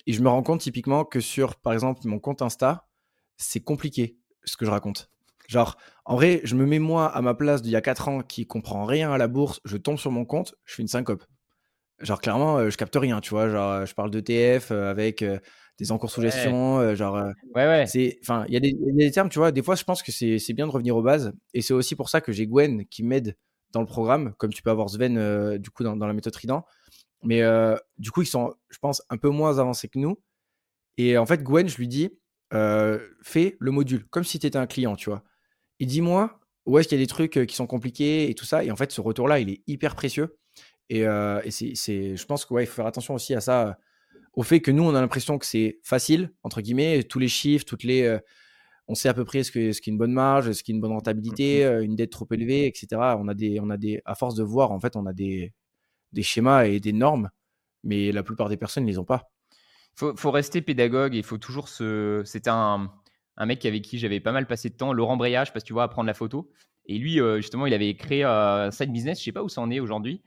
Et 0.08 0.14
je 0.14 0.22
me 0.22 0.30
rends 0.30 0.44
compte 0.44 0.62
typiquement 0.62 1.06
que 1.06 1.20
sur, 1.20 1.56
par 1.58 1.74
exemple, 1.74 2.02
mon 2.06 2.20
compte 2.20 2.42
Insta, 2.42 2.88
c'est 3.38 3.60
compliqué 3.62 4.18
ce 4.46 4.58
que 4.58 4.66
je 4.66 4.72
raconte. 4.72 5.10
Genre, 5.48 5.78
en 6.06 6.16
vrai, 6.16 6.42
je 6.44 6.56
me 6.56 6.66
mets 6.66 6.80
moi 6.80 7.08
à 7.08 7.22
ma 7.22 7.34
place 7.34 7.62
d'il 7.62 7.72
y 7.72 7.76
a 7.76 7.82
4 7.82 8.08
ans 8.10 8.22
qui 8.22 8.48
comprend 8.48 8.86
rien 8.86 9.12
à 9.12 9.18
la 9.18 9.28
bourse, 9.28 9.62
je 9.66 9.78
tombe 9.78 9.98
sur 9.98 10.12
mon 10.12 10.26
compte, 10.26 10.56
je 10.66 10.76
fais 10.76 10.82
une 10.82 10.88
syncope. 10.90 11.24
Genre, 12.00 12.22
clairement, 12.22 12.58
euh, 12.58 12.70
je 12.70 12.78
capte 12.78 12.96
rien, 12.96 13.22
tu 13.22 13.32
vois. 13.32 13.50
Genre, 13.50 13.86
je 13.86 13.94
parle 13.96 14.12
d'ETF 14.12 14.72
avec 14.72 15.24
des 15.78 15.92
encours 15.92 16.10
sous 16.12 16.22
gestion, 16.22 16.80
euh, 16.80 16.96
genre. 16.96 17.16
euh, 17.18 17.32
Ouais, 17.56 17.66
ouais. 17.68 17.86
c'est, 17.88 18.18
enfin, 18.24 18.46
il 18.48 18.54
y, 18.54 18.58
a 18.58 18.60
des- 18.60 18.70
il 18.70 18.96
y 19.00 19.04
a 19.04 19.08
des 19.08 19.12
termes, 19.12 19.30
tu 19.30 19.40
vois. 19.40 19.52
Des 19.52 19.62
fois, 19.64 19.76
je 19.76 19.84
pense 19.84 20.02
que 20.04 20.12
c'est 20.12 20.40
c'est 20.40 20.54
bien 20.54 20.66
de 20.68 20.72
revenir 20.72 20.96
aux 20.98 21.02
bases. 21.04 21.34
Et 21.54 21.62
c'est 21.62 21.74
aussi 21.74 21.96
pour 21.96 22.10
ça 22.10 22.22
que 22.22 22.32
j'ai 22.32 22.48
Gwen 22.48 22.86
qui 22.88 23.04
m'aide 23.04 23.38
dans 23.72 23.82
le 23.82 23.88
programme, 23.88 24.34
comme 24.38 24.52
tu 24.54 24.64
peux 24.64 24.70
avoir 24.72 24.90
Sven 24.90 25.18
euh, 25.18 25.58
du 25.58 25.70
coup 25.70 25.84
dans, 25.84 25.96
dans 25.96 26.08
la 26.08 26.14
méthode 26.14 26.34
Trident. 26.34 26.66
Mais 27.24 27.42
euh, 27.44 27.76
du 27.98 28.12
coup, 28.12 28.22
ils 28.22 28.28
sont, 28.28 28.54
je 28.70 28.78
pense, 28.80 29.02
un 29.10 29.18
peu 29.18 29.30
moins 29.30 29.60
avancés 29.60 29.88
que 29.90 30.00
nous. 30.00 30.18
Et 30.98 31.18
en 31.18 31.26
fait, 31.26 31.44
Gwen, 31.44 31.68
je 31.70 31.78
lui 31.78 31.88
dis, 31.88 32.10
euh, 32.54 33.00
fais 33.24 33.58
le 33.60 33.72
module 33.72 34.06
comme 34.08 34.24
si 34.24 34.40
tu 34.40 34.48
étais 34.48 34.58
un 34.58 34.68
client, 34.68 34.96
tu 34.96 35.10
vois. 35.10 35.24
Et 35.80 35.86
dis-moi 35.86 36.40
où 36.66 36.78
est-ce 36.80 36.88
qu'il 36.90 36.98
y 36.98 37.02
a 37.02 37.04
des 37.04 37.08
trucs 37.08 37.46
qui 37.48 37.56
sont 37.56 37.68
compliqués 37.68 38.30
et 38.30 38.36
tout 38.36 38.46
ça. 38.46 38.64
Et 38.64 38.72
en 38.72 38.76
fait, 38.76 38.92
ce 38.92 39.02
retour-là, 39.02 39.40
il 39.40 39.50
est 39.50 39.62
hyper 39.68 39.96
précieux. 39.96 40.38
Et, 40.90 41.02
et 41.02 41.52
c'est, 41.52 41.74
c'est, 41.76 42.16
je 42.18 42.26
pense 42.26 42.46
qu'il 42.46 42.56
ouais, 42.56 42.64
il 42.64 42.68
faut 42.68 42.76
faire 42.76 42.88
attention 42.88 43.14
aussi 43.14 43.34
à 43.36 43.42
ça, 43.42 43.78
au 44.38 44.44
fait 44.44 44.62
que 44.62 44.70
nous, 44.72 44.84
on 44.84 44.94
a 44.96 45.02
l'impression 45.02 45.40
que 45.40 45.48
c'est 45.48 45.80
facile, 45.84 46.32
entre 46.44 46.62
guillemets, 46.62 47.04
tous 47.04 47.18
les 47.20 47.28
chiffres, 47.28 47.66
toutes 47.66 47.84
les. 47.84 48.04
euh, 48.04 48.20
on 48.88 48.96
sait 48.96 49.10
à 49.10 49.14
peu 49.16 49.26
près 49.26 49.44
ce 49.44 49.52
qu'est 49.52 49.74
ce 49.74 49.82
qu'est 49.82 49.92
une 49.92 49.98
bonne 49.98 50.14
marge, 50.14 50.52
ce 50.52 50.64
qu'est 50.64 50.74
une 50.74 50.80
bonne 50.80 50.92
rentabilité, 50.94 51.66
euh, 51.66 51.84
une 51.84 51.96
dette 51.96 52.12
trop 52.12 52.28
élevée, 52.32 52.68
etc. 52.68 52.88
On 53.20 53.28
a 53.28 53.34
des, 53.34 53.60
on 53.60 53.70
a 53.72 53.78
des, 53.78 54.00
à 54.06 54.14
force 54.16 54.36
de 54.36 54.44
voir, 54.44 54.72
en 54.72 54.80
fait, 54.80 54.96
on 54.96 55.08
a 55.08 55.14
des, 55.14 55.54
des 56.14 56.24
schémas 56.24 56.66
et 56.66 56.80
des 56.80 56.94
normes, 56.94 57.30
mais 57.84 58.12
la 58.12 58.24
plupart 58.24 58.48
des 58.50 58.58
personnes 58.58 58.84
ne 58.86 58.90
les 58.90 59.00
ont 59.00 59.06
pas. 59.06 59.32
faut, 59.96 60.16
faut 60.16 60.32
rester 60.32 60.62
pédagogue 60.62 61.16
et 61.16 61.20
il 61.20 61.24
faut 61.24 61.40
toujours 61.40 61.68
se. 61.68 62.22
C'était 62.26 62.52
un, 62.52 62.92
un 63.38 63.46
mec 63.48 63.66
avec 63.66 63.84
qui 63.84 63.98
j'avais 63.98 64.20
pas 64.20 64.32
mal 64.34 64.46
passé 64.48 64.70
de 64.70 64.76
temps, 64.76 64.94
Laurent 64.94 65.18
Breyage, 65.18 65.52
parce 65.52 65.64
que 65.64 65.68
tu 65.68 65.74
vois, 65.74 65.84
à 65.84 65.88
prendre 65.88 66.08
la 66.08 66.14
photo. 66.14 66.52
Et 66.86 67.00
lui, 67.00 67.20
euh, 67.20 67.38
justement, 67.38 67.66
il 67.66 67.74
avait 67.74 67.96
créé 67.96 68.24
euh, 68.24 68.68
un 68.68 68.72
side 68.72 68.92
business, 68.92 69.20
je 69.20 69.26
sais 69.26 69.32
pas 69.32 69.44
où 69.44 69.50
ça 69.50 69.62
en 69.62 69.72
est 69.72 69.80
aujourd'hui, 69.80 70.22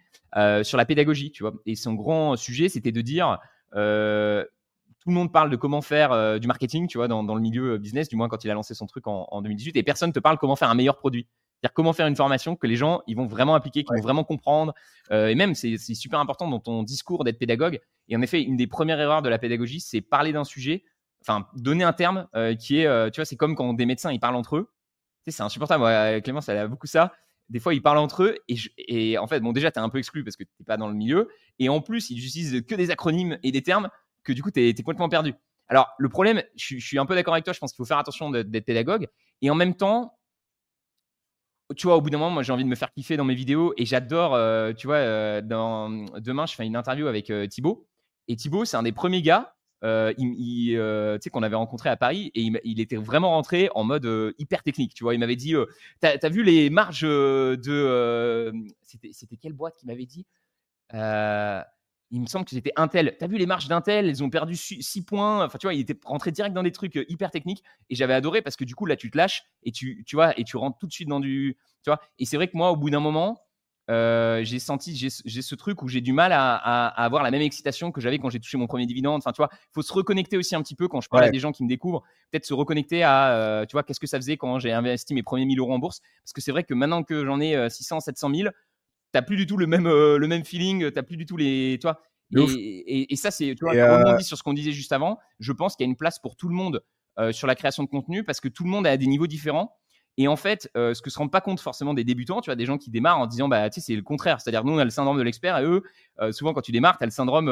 sur 0.65 0.79
la 0.79 0.85
pédagogie, 0.85 1.31
tu 1.31 1.45
vois. 1.45 1.55
Et 1.67 1.77
son 1.77 1.95
grand 1.95 2.37
sujet, 2.37 2.69
c'était 2.69 2.93
de 2.93 3.01
dire 3.03 3.39
tout 3.73 5.09
le 5.09 5.15
monde 5.15 5.33
parle 5.33 5.51
de 5.51 5.57
comment 5.57 5.83
faire 5.83 6.39
du 6.41 6.47
marketing, 6.47 6.87
tu 6.87 6.99
vois, 6.99 7.09
dans, 7.09 7.23
le 7.23 7.41
milieu 7.41 7.79
business, 7.79 8.09
du 8.09 8.17
moins 8.17 8.29
quand 8.29 8.45
il 8.45 8.51
a 8.51 8.55
lancé 8.55 8.75
son 8.75 8.87
truc 8.87 9.07
en, 9.07 9.27
en 9.31 9.43
2018, 9.43 9.77
et 9.77 9.83
personne 9.83 10.13
te 10.13 10.19
parle 10.19 10.39
comment 10.39 10.57
faire 10.57 10.71
un 10.71 10.75
meilleur 10.75 10.97
produit. 10.97 11.27
C'est-à-dire 11.61 11.75
comment 11.75 11.93
faire 11.93 12.07
une 12.07 12.17
formation 12.17 12.57
que 12.57 12.67
les 12.67 12.77
gens 12.77 13.03
ils 13.07 13.17
vont 13.17 13.27
vraiment 13.27 13.55
appliquer, 13.55 13.85
qu'ils 13.85 13.97
vont 13.97 14.03
vraiment 14.03 14.25
comprendre. 14.25 14.73
Euh, 15.11 15.29
et 15.29 15.35
même, 15.35 15.55
c'est 15.55 15.77
super 15.77 16.19
important 16.19 16.49
dans 16.49 16.59
ton 16.59 16.83
discours 16.83 17.23
d'être 17.23 17.39
pédagogue. 17.39 17.81
Et 18.09 18.17
en 18.17 18.23
effet, 18.23 18.43
une 18.43 18.57
des 18.57 18.67
premières 18.67 18.99
erreurs 18.99 19.21
de 19.21 19.29
la 19.29 19.39
pédagogie, 19.39 19.81
c'est 19.81 20.01
parler 20.01 20.33
d'un 20.33 20.45
sujet, 20.45 20.85
enfin, 21.21 21.47
donner 21.55 21.85
un 21.85 21.93
terme 21.93 22.29
euh, 22.35 22.55
qui 22.55 22.79
est, 22.79 23.11
tu 23.11 23.21
vois, 23.21 23.27
c'est 23.27 23.37
comme 23.37 23.55
quand 23.55 23.75
des 23.75 23.85
médecins, 23.85 24.11
ils 24.11 24.21
parlent 24.21 24.37
entre 24.37 24.57
eux. 24.57 24.71
Tu 25.25 25.31
sais, 25.31 25.37
c'est 25.37 25.43
insupportable. 25.43 25.85
Ouais, 25.85 26.23
Clémence, 26.25 26.49
elle 26.49 26.57
a 26.57 26.67
beaucoup 26.67 26.87
ça. 26.87 27.13
Des 27.51 27.61
fois, 27.61 27.75
ils 27.75 27.83
parlent 27.83 27.99
entre 27.99 28.23
eux. 28.23 28.37
Et, 28.49 28.57
et 28.79 29.19
en 29.19 29.27
fait, 29.27 29.41
bon, 29.41 29.53
déjà, 29.53 29.71
tu 29.71 29.79
es 29.79 29.83
un 29.83 29.89
peu 29.89 29.99
exclu 29.99 30.25
parce 30.25 30.37
que 30.37 30.45
tu 30.45 30.51
n'es 30.59 30.65
pas 30.65 30.77
dans 30.77 30.89
le 30.89 30.95
milieu. 30.95 31.29
Et 31.59 31.69
en 31.69 31.81
plus, 31.81 32.11
ils 32.11 32.25
utilisent 32.25 32.63
que 32.67 32.75
des 32.75 32.91
acronymes 32.91 33.39
et 33.43 33.53
des 33.53 33.63
termes 33.63 33.89
que 34.25 34.33
du 34.33 34.43
coup, 34.43 34.51
tu 34.51 34.61
es, 34.61 34.75
complètement 34.75 35.09
perdu. 35.09 35.35
Alors, 35.69 35.89
le 35.99 36.09
problème, 36.09 36.43
je, 36.57 36.79
je 36.79 36.87
suis 36.87 36.99
un 36.99 37.07
peu 37.07 37.15
d'accord 37.15 37.35
avec 37.35 37.45
toi, 37.45 37.53
je 37.53 37.59
pense 37.59 37.73
qu'il 37.73 37.79
faut 37.79 37.89
faire 37.89 37.99
attention 37.99 38.31
d'être 38.31 38.65
pédagogue. 38.65 39.07
Et 39.43 39.51
en 39.51 39.55
même 39.55 39.75
temps, 39.75 40.17
tu 41.77 41.87
vois, 41.87 41.97
au 41.97 42.01
bout 42.01 42.11
d'un 42.11 42.19
moment, 42.19 42.31
moi, 42.31 42.43
j'ai 42.43 42.53
envie 42.53 42.65
de 42.65 42.69
me 42.69 42.75
faire 42.75 42.93
kiffer 42.93 43.17
dans 43.17 43.25
mes 43.25 43.35
vidéos 43.35 43.75
et 43.77 43.85
j'adore, 43.85 44.35
euh, 44.35 44.73
tu 44.73 44.87
vois, 44.87 44.97
euh, 44.97 45.41
dans, 45.41 45.89
demain, 46.19 46.47
je 46.47 46.55
fais 46.55 46.67
une 46.67 46.77
interview 46.77 47.07
avec 47.07 47.31
euh, 47.31 47.47
Thibaut. 47.47 47.87
Et 48.29 48.37
Thibaut, 48.37 48.65
c'est 48.65 48.77
un 48.77 48.83
des 48.83 48.93
premiers 48.93 49.23
gars 49.23 49.55
il, 49.83 51.19
sais 51.23 51.31
qu'on 51.31 51.43
avait 51.43 51.57
rencontré 51.57 51.89
à 51.89 51.97
Paris 51.97 52.31
et 52.35 52.51
il, 52.65 52.81
était 52.81 52.97
vraiment 52.97 53.31
rentré 53.31 53.69
en 53.75 53.85
mode 53.85 54.35
hyper 54.39 54.63
technique. 54.63 54.95
Tu 54.95 55.05
vois, 55.05 55.15
il 55.15 55.21
m'avait 55.21 55.37
dit 55.37 55.55
T'as 56.01 56.17
as 56.23 56.29
vu 56.29 56.43
les 56.43 56.71
marges 56.71 57.03
de. 57.03 58.53
C'était 58.83 59.37
quelle 59.37 59.55
boîte 59.55 59.77
qui 59.77 59.87
m'avait 59.87 60.07
dit? 60.07 60.27
Il 62.13 62.21
me 62.21 62.27
semble 62.27 62.45
que 62.45 62.51
c'était 62.51 62.73
Intel. 62.75 63.15
Tu 63.19 63.25
as 63.25 63.29
vu 63.29 63.39
les 63.39 63.47
marges 63.47 63.69
d'Intel? 63.69 64.07
Ils 64.07 64.25
ont 64.25 64.31
perdu 64.31 64.57
6 64.57 65.03
points. 65.05 65.45
Enfin, 65.45 65.59
tu 65.59 65.67
vois, 65.67 65.75
il 65.75 65.81
était 65.81 65.97
rentré 66.05 66.33
direct 66.33 66.55
dans 66.55 66.65
des 66.65 66.73
trucs 66.73 66.97
euh, 66.97 67.05
hyper 67.09 67.31
techniques. 67.31 67.63
Et 67.89 67.95
j'avais 67.95 68.15
adoré 68.15 68.43
parce 68.43 68.57
que 68.57 68.65
du 68.65 68.75
coup, 68.75 68.85
là, 68.87 68.97
tu 68.97 69.11
te 69.13 69.17
lâches 69.17 69.45
et 69.63 69.71
tu, 69.71 70.03
tu 70.05 70.17
vois, 70.17 70.39
et 70.39 70.43
tu 70.43 70.57
rentres 70.57 70.79
tout 70.79 70.89
de 70.89 70.93
suite 70.93 71.09
dans 71.09 71.21
du. 71.21 71.57
Tu 71.85 71.91
vois, 71.91 72.01
et 72.19 72.25
c'est 72.25 72.37
vrai 72.37 72.49
que 72.49 72.57
moi, 72.57 72.73
au 72.73 72.77
bout 72.77 72.91
d'un 72.91 73.01
moment, 73.01 73.41
euh, 73.91 74.43
j'ai 74.45 74.59
senti, 74.59 74.97
j'ai 74.97 75.43
ce 75.43 75.55
truc 75.55 75.83
où 75.83 75.89
j'ai 75.89 76.01
du 76.01 76.13
mal 76.13 76.33
à, 76.33 76.87
avoir 76.89 77.23
la 77.23 77.31
même 77.31 77.43
excitation 77.43 77.93
que 77.93 78.01
j'avais 78.01 78.19
quand 78.19 78.31
j'ai 78.31 78.41
touché 78.41 78.57
mon 78.57 78.67
premier 78.67 78.87
dividende. 78.87 79.19
Enfin, 79.19 79.33
tu 79.33 79.39
vois, 79.39 79.51
il 79.53 79.73
faut 79.75 79.83
se 79.83 79.93
reconnecter 79.93 80.37
aussi 80.39 80.55
un 80.55 80.63
petit 80.63 80.75
peu 80.75 80.89
quand 80.89 81.01
je 81.01 81.09
parle 81.09 81.25
à 81.25 81.31
des 81.31 81.39
gens 81.39 81.53
qui 81.53 81.65
me 81.65 81.69
découvrent. 81.69 82.03
Peut-être 82.31 82.47
se 82.47 82.55
reconnecter 82.55 83.03
à, 83.03 83.33
euh, 83.35 83.67
tu 83.67 83.73
vois, 83.73 83.83
qu'est-ce 83.83 84.01
que 84.01 84.07
ça 84.07 84.19
faisait 84.19 84.37
quand 84.37 84.59
j'ai 84.59 84.73
investi 84.73 85.13
mes 85.15 85.23
premiers 85.23 85.45
1000 85.45 85.59
euros 85.59 85.73
en 85.73 85.79
bourse. 85.79 86.01
Parce 86.25 86.33
que 86.33 86.41
c'est 86.41 86.53
vrai 86.53 86.65
que 86.65 86.75
maintenant 86.75 87.03
que 87.03 87.25
j'en 87.25 87.41
ai 87.41 87.69
600, 87.69 88.01
700 88.01 88.35
000, 88.35 88.49
t'as 89.13 89.23
plus 89.23 89.37
du 89.37 89.47
tout 89.47 89.57
le 89.57 89.67
même, 89.67 89.89
le 89.89 90.27
même 90.27 90.45
feeling, 90.45 90.91
t'as 90.91 91.03
plus 91.03 91.17
du 91.17 91.27
tout 91.27 91.37
les. 91.37 91.79
Tu 91.81 91.87
vois, 91.87 92.01
et, 92.37 93.17
ça, 93.17 93.31
c'est, 93.31 93.55
tu 93.55 93.65
vois, 93.65 93.75
euh 93.75 94.19
sur 94.21 94.37
ce 94.37 94.43
qu'on 94.43 94.53
disait 94.53 94.73
juste 94.73 94.93
avant. 94.93 95.19
Je 95.39 95.53
pense 95.53 95.77
qu'il 95.77 95.85
y 95.85 95.89
a 95.89 95.91
une 95.91 95.97
place 95.97 96.19
pour 96.19 96.37
tout 96.37 96.49
le 96.49 96.55
monde 96.55 96.83
euh, 97.19 97.33
sur 97.33 97.47
la 97.47 97.55
création 97.55 97.83
de 97.83 97.89
contenu 97.89 98.25
parce 98.25 98.41
que 98.41 98.49
tout 98.49 98.65
le 98.65 98.71
monde 98.71 98.87
a 98.87 98.97
des 98.97 99.07
niveaux 99.07 99.27
différents. 99.27 99.77
Et 100.21 100.29
en 100.29 100.37
fait, 100.37 100.71
euh, 100.77 100.93
ce 100.93 101.01
que 101.01 101.09
se 101.09 101.19
rendent 101.19 101.31
pas 101.31 101.41
compte 101.41 101.61
forcément 101.61 101.95
des 101.95 102.05
débutants, 102.05 102.43
tu 102.43 102.51
vois, 102.51 102.55
des 102.55 102.67
gens 102.67 102.77
qui 102.77 102.91
démarrent 102.91 103.21
en 103.21 103.27
disant, 103.27 103.49
bah, 103.49 103.71
tu 103.71 103.81
sais, 103.81 103.87
c'est 103.87 103.97
le 103.97 104.03
contraire. 104.03 104.39
C'est-à-dire, 104.39 104.65
nous, 104.65 104.75
on 104.75 104.79
a 104.79 104.85
le 104.85 104.91
syndrome 104.91 105.17
de 105.17 105.23
l'expert 105.23 105.57
et 105.57 105.65
eux, 105.65 105.83
souvent, 106.31 106.53
quand 106.53 106.61
tu 106.61 106.73
démarres, 106.73 106.99
tu 106.99 107.05
as 107.05 107.07
le 107.07 107.11
syndrome, 107.11 107.47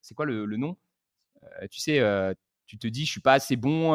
c'est 0.00 0.14
quoi 0.14 0.26
le, 0.26 0.46
nom? 0.56 0.76
Tu 1.68 1.80
sais, 1.80 2.00
tu 2.66 2.78
te 2.78 2.86
dis, 2.86 3.04
je 3.04 3.10
suis 3.10 3.20
pas 3.20 3.32
assez 3.32 3.56
bon. 3.56 3.94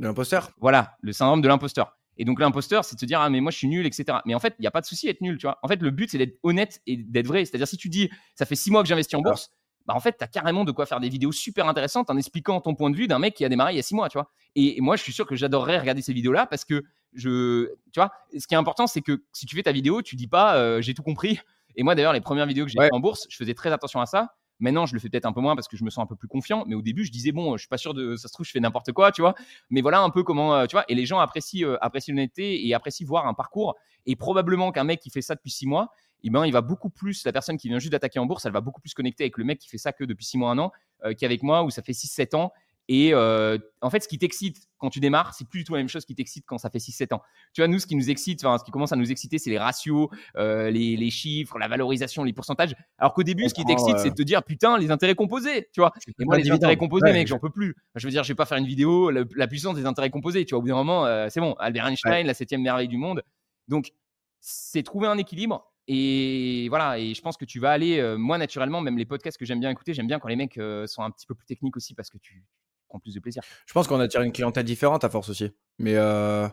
L'imposteur 0.00 0.50
Voilà, 0.58 0.96
le 1.00 1.12
syndrome 1.12 1.42
de 1.42 1.46
l'imposteur. 1.46 1.96
Et 2.16 2.24
donc 2.24 2.40
l'imposteur, 2.40 2.84
c'est 2.84 2.96
de 2.96 3.00
se 3.00 3.06
dire 3.06 3.20
ah 3.20 3.30
mais 3.30 3.40
moi 3.40 3.52
je 3.52 3.58
suis 3.58 3.68
nul, 3.68 3.86
etc. 3.86 4.18
Mais 4.26 4.34
en 4.34 4.40
fait, 4.40 4.56
il 4.58 4.62
n'y 4.62 4.66
a 4.66 4.72
pas 4.72 4.80
de 4.80 4.86
souci 4.86 5.06
d'être 5.06 5.20
nul, 5.20 5.38
tu 5.38 5.46
vois. 5.46 5.60
En 5.62 5.68
fait, 5.68 5.80
le 5.80 5.90
but 5.90 6.10
c'est 6.10 6.18
d'être 6.18 6.36
honnête 6.42 6.82
et 6.88 6.96
d'être 6.96 7.28
vrai. 7.28 7.44
C'est-à-dire 7.44 7.68
si 7.68 7.76
tu 7.76 7.88
dis 7.88 8.10
ça 8.34 8.44
fait 8.44 8.56
six 8.56 8.72
mois 8.72 8.82
que 8.82 8.88
j'investis 8.88 9.16
en 9.16 9.22
bourse, 9.22 9.52
bah 9.88 9.94
en 9.94 10.00
fait 10.00 10.16
tu 10.18 10.22
as 10.22 10.28
carrément 10.28 10.64
de 10.64 10.70
quoi 10.70 10.84
faire 10.84 11.00
des 11.00 11.08
vidéos 11.08 11.32
super 11.32 11.66
intéressantes 11.66 12.10
en 12.10 12.16
expliquant 12.18 12.60
ton 12.60 12.74
point 12.74 12.90
de 12.90 12.96
vue 12.96 13.08
d'un 13.08 13.18
mec 13.18 13.34
qui 13.34 13.44
a 13.44 13.48
démarré 13.48 13.72
il 13.72 13.76
y 13.76 13.78
a 13.80 13.82
six 13.82 13.94
mois, 13.94 14.10
tu 14.10 14.18
vois. 14.18 14.30
Et, 14.54 14.80
moi 14.82 14.96
je 14.96 15.02
suis 15.02 15.14
sûr 15.14 15.26
que 15.26 15.34
j'adorerais 15.34 15.78
regarder 15.78 16.02
ces 16.02 16.12
vidéos-là 16.12 16.46
parce 16.46 16.66
que 16.66 16.84
je, 17.14 17.72
tu 17.90 17.98
vois, 17.98 18.12
ce 18.38 18.46
qui 18.46 18.54
est 18.54 18.58
important 18.58 18.86
c'est 18.86 19.00
que 19.00 19.24
si 19.32 19.46
tu 19.46 19.56
fais 19.56 19.62
ta 19.62 19.72
vidéo, 19.72 20.02
tu 20.02 20.14
dis 20.14 20.28
pas 20.28 20.56
euh, 20.56 20.82
j'ai 20.82 20.92
tout 20.92 21.02
compris. 21.02 21.40
Et 21.74 21.82
moi 21.82 21.94
d'ailleurs 21.94 22.12
les 22.12 22.20
premières 22.20 22.46
vidéos 22.46 22.66
que 22.66 22.70
j'ai 22.70 22.78
faites 22.78 22.92
en 22.92 23.00
bourse, 23.00 23.26
je 23.30 23.36
faisais 23.36 23.54
très 23.54 23.72
attention 23.72 24.00
à 24.00 24.06
ça 24.06 24.34
Maintenant, 24.60 24.86
je 24.86 24.94
le 24.94 24.98
fais 24.98 25.08
peut-être 25.08 25.26
un 25.26 25.32
peu 25.32 25.40
moins 25.40 25.54
parce 25.54 25.68
que 25.68 25.76
je 25.76 25.84
me 25.84 25.90
sens 25.90 26.02
un 26.02 26.06
peu 26.06 26.16
plus 26.16 26.26
confiant. 26.26 26.64
Mais 26.66 26.74
au 26.74 26.82
début, 26.82 27.04
je 27.04 27.12
disais, 27.12 27.30
bon, 27.30 27.56
je 27.56 27.60
suis 27.60 27.68
pas 27.68 27.78
sûr 27.78 27.94
de, 27.94 28.16
ça 28.16 28.28
se 28.28 28.32
trouve, 28.32 28.44
je 28.44 28.50
fais 28.50 28.60
n'importe 28.60 28.92
quoi, 28.92 29.12
tu 29.12 29.20
vois. 29.20 29.34
Mais 29.70 29.82
voilà 29.82 30.00
un 30.00 30.10
peu 30.10 30.24
comment, 30.24 30.54
euh, 30.54 30.66
tu 30.66 30.74
vois. 30.74 30.84
Et 30.88 30.94
les 30.94 31.06
gens 31.06 31.20
apprécient, 31.20 31.68
euh, 31.68 31.76
apprécient 31.80 32.14
l'honnêteté 32.14 32.66
et 32.66 32.74
apprécient 32.74 33.06
voir 33.06 33.26
un 33.26 33.34
parcours. 33.34 33.76
Et 34.06 34.16
probablement 34.16 34.72
qu'un 34.72 34.84
mec 34.84 35.00
qui 35.00 35.10
fait 35.10 35.22
ça 35.22 35.34
depuis 35.36 35.50
six 35.50 35.66
mois, 35.66 35.90
eh 36.24 36.30
ben, 36.30 36.46
il 36.46 36.52
va 36.52 36.60
beaucoup 36.60 36.90
plus, 36.90 37.24
la 37.24 37.32
personne 37.32 37.56
qui 37.56 37.68
vient 37.68 37.78
juste 37.78 37.92
d'attaquer 37.92 38.18
en 38.18 38.26
bourse, 38.26 38.44
elle 38.46 38.52
va 38.52 38.60
beaucoup 38.60 38.80
plus 38.80 38.94
connecter 38.94 39.24
avec 39.24 39.38
le 39.38 39.44
mec 39.44 39.58
qui 39.58 39.68
fait 39.68 39.78
ça 39.78 39.92
que 39.92 40.04
depuis 40.04 40.24
six 40.24 40.38
mois, 40.38 40.50
un 40.50 40.58
an, 40.58 40.72
euh, 41.04 41.14
qu'avec 41.14 41.42
moi 41.42 41.62
où 41.62 41.70
ça 41.70 41.82
fait 41.82 41.92
6-7 41.92 42.36
ans 42.36 42.52
et 42.88 43.12
euh, 43.12 43.58
en 43.82 43.90
fait, 43.90 44.02
ce 44.02 44.08
qui 44.08 44.18
t'excite 44.18 44.66
quand 44.78 44.88
tu 44.88 44.98
démarres, 44.98 45.34
c'est 45.34 45.46
plus 45.46 45.60
du 45.60 45.64
tout 45.64 45.74
la 45.74 45.80
même 45.80 45.90
chose 45.90 46.06
qui 46.06 46.14
t'excite 46.14 46.46
quand 46.46 46.56
ça 46.56 46.70
fait 46.70 46.78
6-7 46.78 47.14
ans. 47.14 47.22
Tu 47.52 47.60
vois, 47.60 47.68
nous, 47.68 47.78
ce 47.78 47.86
qui 47.86 47.94
nous 47.94 48.08
excite, 48.08 48.40
ce 48.40 48.64
qui 48.64 48.70
commence 48.70 48.92
à 48.92 48.96
nous 48.96 49.10
exciter, 49.10 49.38
c'est 49.38 49.50
les 49.50 49.58
ratios, 49.58 50.08
euh, 50.36 50.70
les, 50.70 51.10
chiffres, 51.10 51.58
la 51.58 51.68
valorisation, 51.68 52.24
les 52.24 52.32
pourcentages. 52.32 52.74
Alors 52.96 53.12
qu'au 53.12 53.22
début, 53.22 53.46
ce 53.48 53.54
qui 53.54 53.64
t'excite, 53.66 53.98
c'est 53.98 54.10
de 54.10 54.14
te 54.14 54.22
dire, 54.22 54.42
putain, 54.42 54.78
les 54.78 54.90
intérêts 54.90 55.14
composés, 55.14 55.68
tu 55.72 55.80
vois. 55.80 55.92
Et 56.18 56.24
moi, 56.24 56.38
les 56.38 56.50
intérêts 56.50 56.78
composés, 56.78 57.12
mec, 57.12 57.28
j'en 57.28 57.38
peux 57.38 57.50
plus. 57.50 57.76
Je 57.94 58.06
veux 58.06 58.10
dire, 58.10 58.22
je 58.22 58.28
vais 58.28 58.36
pas 58.36 58.46
faire 58.46 58.58
une 58.58 58.66
vidéo, 58.66 59.10
la, 59.10 59.46
puissance 59.46 59.76
des 59.76 59.84
intérêts 59.84 60.10
composés. 60.10 60.46
Tu 60.46 60.54
vois, 60.54 60.60
au 60.60 60.62
bout 60.62 60.68
d'un 60.68 60.76
moment, 60.76 61.04
euh, 61.04 61.26
c'est 61.28 61.40
bon. 61.40 61.52
Albert 61.58 61.88
Einstein, 61.88 62.26
la 62.26 62.34
septième 62.34 62.62
merveille 62.62 62.88
du 62.88 62.96
monde. 62.96 63.22
Donc, 63.66 63.92
c'est 64.40 64.82
trouver 64.82 65.08
un 65.08 65.18
équilibre. 65.18 65.70
Et 65.88 66.68
voilà, 66.68 66.98
et 66.98 67.14
je 67.14 67.22
pense 67.22 67.36
que 67.36 67.46
tu 67.46 67.60
vas 67.60 67.70
aller, 67.70 68.16
moi 68.18 68.36
naturellement, 68.38 68.80
même 68.80 68.98
les 68.98 69.06
podcasts 69.06 69.38
que 69.38 69.46
j'aime 69.46 69.60
bien 69.60 69.70
écouter, 69.70 69.94
j'aime 69.94 70.06
bien 70.06 70.18
quand 70.18 70.28
les 70.28 70.36
mecs 70.36 70.60
sont 70.86 71.02
un 71.02 71.10
petit 71.10 71.26
peu 71.26 71.34
plus 71.34 71.46
techniques 71.46 71.76
aussi 71.76 71.94
parce 71.94 72.10
que 72.10 72.18
tu, 72.18 72.44
prend 72.88 72.98
plus 72.98 73.14
de 73.14 73.20
plaisir. 73.20 73.42
Je 73.66 73.72
pense 73.72 73.86
qu'on 73.86 74.00
attire 74.00 74.22
une 74.22 74.32
clientèle 74.32 74.64
différente 74.64 75.04
à 75.04 75.10
force 75.10 75.28
aussi. 75.28 75.52
Mais, 75.78 75.94
euh, 75.94 76.48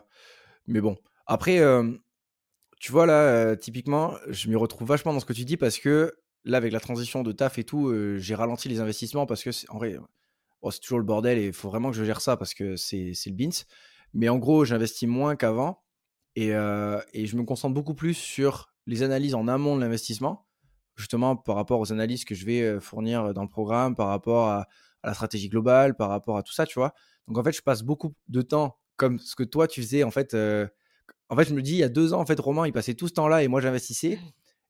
mais 0.66 0.80
bon. 0.80 0.96
Après, 1.26 1.58
euh, 1.58 1.90
tu 2.78 2.92
vois, 2.92 3.06
là, 3.06 3.20
euh, 3.20 3.56
typiquement, 3.56 4.14
je 4.28 4.48
m'y 4.48 4.54
retrouve 4.54 4.86
vachement 4.86 5.12
dans 5.12 5.20
ce 5.20 5.26
que 5.26 5.32
tu 5.32 5.44
dis 5.44 5.56
parce 5.56 5.78
que 5.78 6.14
là, 6.44 6.58
avec 6.58 6.72
la 6.72 6.80
transition 6.80 7.22
de 7.22 7.32
taf 7.32 7.58
et 7.58 7.64
tout, 7.64 7.92
j'ai 8.18 8.34
ralenti 8.36 8.68
les 8.68 8.80
investissements 8.80 9.26
parce 9.26 9.42
que, 9.42 9.50
en 9.70 9.78
vrai, 9.78 9.96
c'est 10.70 10.80
toujours 10.80 10.98
le 10.98 11.04
bordel 11.04 11.38
et 11.38 11.46
il 11.46 11.52
faut 11.52 11.68
vraiment 11.68 11.90
que 11.90 11.96
je 11.96 12.04
gère 12.04 12.20
ça 12.20 12.36
parce 12.36 12.54
que 12.54 12.76
c'est 12.76 13.12
le 13.26 13.32
bins. 13.32 13.64
Mais 14.14 14.28
en 14.28 14.38
gros, 14.38 14.64
j'investis 14.64 15.08
moins 15.08 15.34
qu'avant 15.34 15.82
et, 16.36 16.50
et 16.50 17.26
je 17.26 17.36
me 17.36 17.42
concentre 17.42 17.74
beaucoup 17.74 17.94
plus 17.94 18.14
sur 18.14 18.72
les 18.86 19.02
analyses 19.02 19.34
en 19.34 19.48
amont 19.48 19.76
de 19.76 19.80
l'investissement, 19.80 20.46
justement 20.96 21.36
par 21.36 21.56
rapport 21.56 21.80
aux 21.80 21.92
analyses 21.92 22.24
que 22.24 22.34
je 22.34 22.46
vais 22.46 22.80
fournir 22.80 23.34
dans 23.34 23.42
le 23.42 23.48
programme, 23.48 23.94
par 23.94 24.08
rapport 24.08 24.48
à 24.48 24.66
la 25.04 25.14
stratégie 25.14 25.48
globale, 25.48 25.96
par 25.96 26.08
rapport 26.08 26.36
à 26.36 26.42
tout 26.42 26.52
ça, 26.52 26.66
tu 26.66 26.78
vois. 26.78 26.94
Donc 27.28 27.38
en 27.38 27.44
fait, 27.44 27.52
je 27.52 27.62
passe 27.62 27.82
beaucoup 27.82 28.14
de 28.28 28.42
temps 28.42 28.78
comme 28.96 29.18
ce 29.18 29.36
que 29.36 29.42
toi 29.44 29.68
tu 29.68 29.82
faisais. 29.82 30.04
En 30.04 30.10
fait, 30.10 30.34
euh, 30.34 30.66
en 31.28 31.36
fait, 31.36 31.48
je 31.48 31.54
me 31.54 31.62
dis, 31.62 31.72
il 31.72 31.78
y 31.78 31.82
a 31.82 31.88
deux 31.88 32.12
ans, 32.12 32.20
en 32.20 32.26
fait, 32.26 32.38
Romain, 32.38 32.66
il 32.66 32.72
passait 32.72 32.94
tout 32.94 33.08
ce 33.08 33.14
temps-là 33.14 33.42
et 33.42 33.48
moi, 33.48 33.60
j'investissais. 33.60 34.18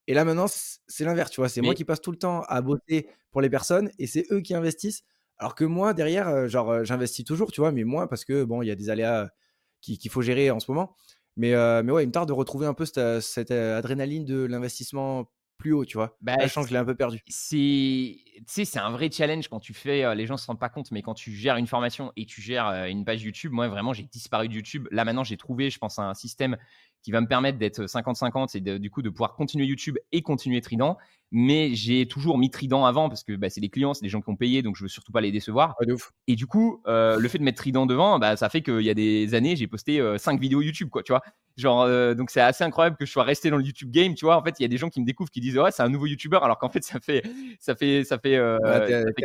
Et 0.06 0.14
là, 0.14 0.24
maintenant, 0.24 0.46
c'est 0.48 1.04
l'inverse, 1.04 1.30
tu 1.30 1.40
vois. 1.40 1.48
C'est 1.48 1.60
moi 1.60 1.74
qui 1.74 1.84
passe 1.84 2.00
tout 2.00 2.12
le 2.12 2.18
temps 2.18 2.42
à 2.42 2.60
bosser 2.62 3.08
pour 3.30 3.40
les 3.40 3.50
personnes 3.50 3.90
et 3.98 4.06
c'est 4.06 4.26
eux 4.30 4.40
qui 4.40 4.54
investissent. 4.54 5.02
Alors 5.38 5.54
que 5.54 5.64
moi, 5.64 5.92
derrière, 5.92 6.28
euh, 6.28 6.48
genre, 6.48 6.70
euh, 6.70 6.84
j'investis 6.84 7.24
toujours, 7.24 7.52
tu 7.52 7.60
vois, 7.60 7.72
mais 7.72 7.84
moins 7.84 8.06
parce 8.06 8.24
que, 8.24 8.44
bon, 8.44 8.62
il 8.62 8.68
y 8.68 8.70
a 8.70 8.76
des 8.76 8.88
aléas 8.88 9.28
qu'il 9.82 10.10
faut 10.10 10.22
gérer 10.22 10.50
en 10.50 10.58
ce 10.58 10.70
moment. 10.70 10.96
Mais, 11.36 11.52
mais 11.82 11.92
ouais, 11.92 12.04
il 12.04 12.06
me 12.06 12.12
tarde 12.12 12.28
de 12.28 12.32
retrouver 12.32 12.66
un 12.66 12.74
peu 12.74 12.84
cette, 12.84 13.20
cette 13.20 13.50
adrénaline 13.50 14.24
de 14.24 14.44
l'investissement 14.44 15.28
plus 15.56 15.72
haut, 15.72 15.84
tu 15.84 15.96
vois? 15.96 16.16
Bah, 16.20 16.36
sens 16.48 16.64
que 16.64 16.68
je 16.68 16.74
l'ai 16.74 16.80
un 16.80 16.84
peu 16.84 16.94
perdu. 16.94 17.22
C'est, 17.28 18.16
c'est 18.46 18.78
un 18.78 18.90
vrai 18.90 19.10
challenge 19.10 19.48
quand 19.48 19.60
tu 19.60 19.74
fais. 19.74 20.04
Euh, 20.04 20.14
les 20.14 20.26
gens 20.26 20.36
se 20.36 20.46
rendent 20.46 20.60
pas 20.60 20.68
compte, 20.68 20.90
mais 20.90 21.02
quand 21.02 21.14
tu 21.14 21.32
gères 21.32 21.56
une 21.56 21.66
formation 21.66 22.12
et 22.16 22.26
tu 22.26 22.40
gères 22.40 22.66
euh, 22.68 22.86
une 22.86 23.04
page 23.04 23.22
YouTube, 23.22 23.52
moi 23.52 23.68
vraiment 23.68 23.92
j'ai 23.92 24.04
disparu 24.04 24.48
de 24.48 24.54
YouTube. 24.54 24.88
Là 24.90 25.04
maintenant 25.04 25.24
j'ai 25.24 25.36
trouvé, 25.36 25.70
je 25.70 25.78
pense, 25.78 25.98
un 25.98 26.14
système 26.14 26.56
qui 27.06 27.12
va 27.12 27.20
me 27.20 27.28
permettre 27.28 27.56
d'être 27.56 27.84
50-50 27.84 28.56
et 28.56 28.80
du 28.80 28.90
coup 28.90 29.00
de 29.00 29.10
pouvoir 29.10 29.36
continuer 29.36 29.64
YouTube 29.64 29.96
et 30.10 30.22
continuer 30.22 30.60
Trident. 30.60 30.98
Mais 31.30 31.72
j'ai 31.72 32.08
toujours 32.08 32.36
mis 32.36 32.50
Trident 32.50 32.84
avant 32.84 33.08
parce 33.08 33.22
que 33.22 33.36
bah, 33.36 33.48
c'est 33.48 33.60
des 33.60 33.68
clients, 33.68 33.94
c'est 33.94 34.02
des 34.02 34.08
gens 34.08 34.20
qui 34.20 34.28
ont 34.28 34.34
payé, 34.34 34.60
donc 34.62 34.74
je 34.74 34.82
veux 34.82 34.88
surtout 34.88 35.12
pas 35.12 35.20
les 35.20 35.30
décevoir. 35.30 35.76
Et 36.26 36.34
du 36.34 36.48
coup, 36.48 36.82
euh, 36.88 37.16
le 37.16 37.28
fait 37.28 37.38
de 37.38 37.44
mettre 37.44 37.58
Trident 37.58 37.86
devant, 37.86 38.18
bah, 38.18 38.36
ça 38.36 38.48
fait 38.48 38.60
qu'il 38.60 38.80
y 38.80 38.90
a 38.90 38.94
des 38.94 39.34
années, 39.34 39.54
j'ai 39.54 39.68
posté 39.68 40.02
5 40.18 40.40
vidéos 40.40 40.62
YouTube, 40.62 40.88
quoi, 40.88 41.04
tu 41.04 41.12
vois. 41.12 41.22
Genre, 41.56 41.82
euh, 41.82 42.14
donc 42.14 42.30
c'est 42.30 42.40
assez 42.40 42.64
incroyable 42.64 42.96
que 42.96 43.06
je 43.06 43.12
sois 43.12 43.22
resté 43.22 43.50
dans 43.50 43.56
le 43.56 43.64
YouTube 43.64 43.92
game, 43.92 44.14
tu 44.14 44.24
vois. 44.24 44.36
En 44.36 44.42
fait, 44.42 44.56
il 44.58 44.62
y 44.62 44.66
a 44.66 44.68
des 44.68 44.78
gens 44.78 44.90
qui 44.90 45.00
me 45.00 45.06
découvrent 45.06 45.30
qui 45.30 45.40
disent 45.40 45.56
ouais, 45.56 45.70
c'est 45.70 45.82
un 45.82 45.88
nouveau 45.88 46.06
YouTuber, 46.06 46.40
alors 46.42 46.58
qu'en 46.58 46.68
fait, 46.68 46.82
ça 46.82 46.98
fait 46.98 47.22
ça 47.60 47.76
fait 47.76 48.02
ça 48.02 48.18
fait, 48.18 48.36
euh, 48.36 48.58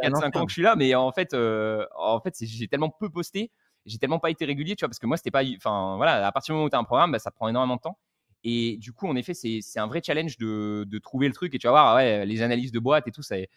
4-5 0.03 0.37
ans 0.37 0.45
que 0.45 0.49
je 0.49 0.53
suis 0.53 0.61
là, 0.61 0.75
mais 0.77 0.93
en 0.93 1.11
fait, 1.11 1.33
euh, 1.33 1.85
en 1.97 2.21
fait, 2.21 2.35
j'ai 2.41 2.67
tellement 2.67 2.89
peu 2.89 3.09
posté, 3.09 3.51
j'ai 3.85 3.97
tellement 3.97 4.19
pas 4.19 4.29
été 4.29 4.45
régulier, 4.45 4.75
tu 4.75 4.83
vois, 4.83 4.89
parce 4.89 4.99
que 4.99 5.07
moi, 5.07 5.17
c'était 5.17 5.31
pas, 5.31 5.43
enfin 5.57 5.95
voilà, 5.97 6.25
à 6.25 6.31
partir 6.31 6.53
du 6.53 6.57
moment 6.57 6.65
où 6.65 6.69
tu 6.69 6.75
as 6.75 6.79
un 6.79 6.83
programme, 6.83 7.11
bah, 7.11 7.19
ça 7.19 7.31
prend 7.31 7.47
énormément 7.47 7.75
de 7.75 7.81
temps. 7.81 7.97
Et 8.43 8.77
du 8.77 8.91
coup, 8.91 9.07
en 9.07 9.15
effet, 9.15 9.33
c'est 9.33 9.79
un 9.79 9.87
vrai 9.87 10.01
challenge 10.03 10.37
de, 10.37 10.85
de, 10.87 10.97
trouver 10.99 11.27
le 11.27 11.33
truc. 11.33 11.53
Et 11.53 11.59
tu 11.59 11.67
vas 11.67 11.71
voir, 11.71 11.95
ouais, 11.95 12.25
les 12.25 12.41
analyses 12.41 12.71
de 12.71 12.79
boîte 12.79 13.07
et 13.07 13.11
tout, 13.11 13.21
c'est 13.21 13.47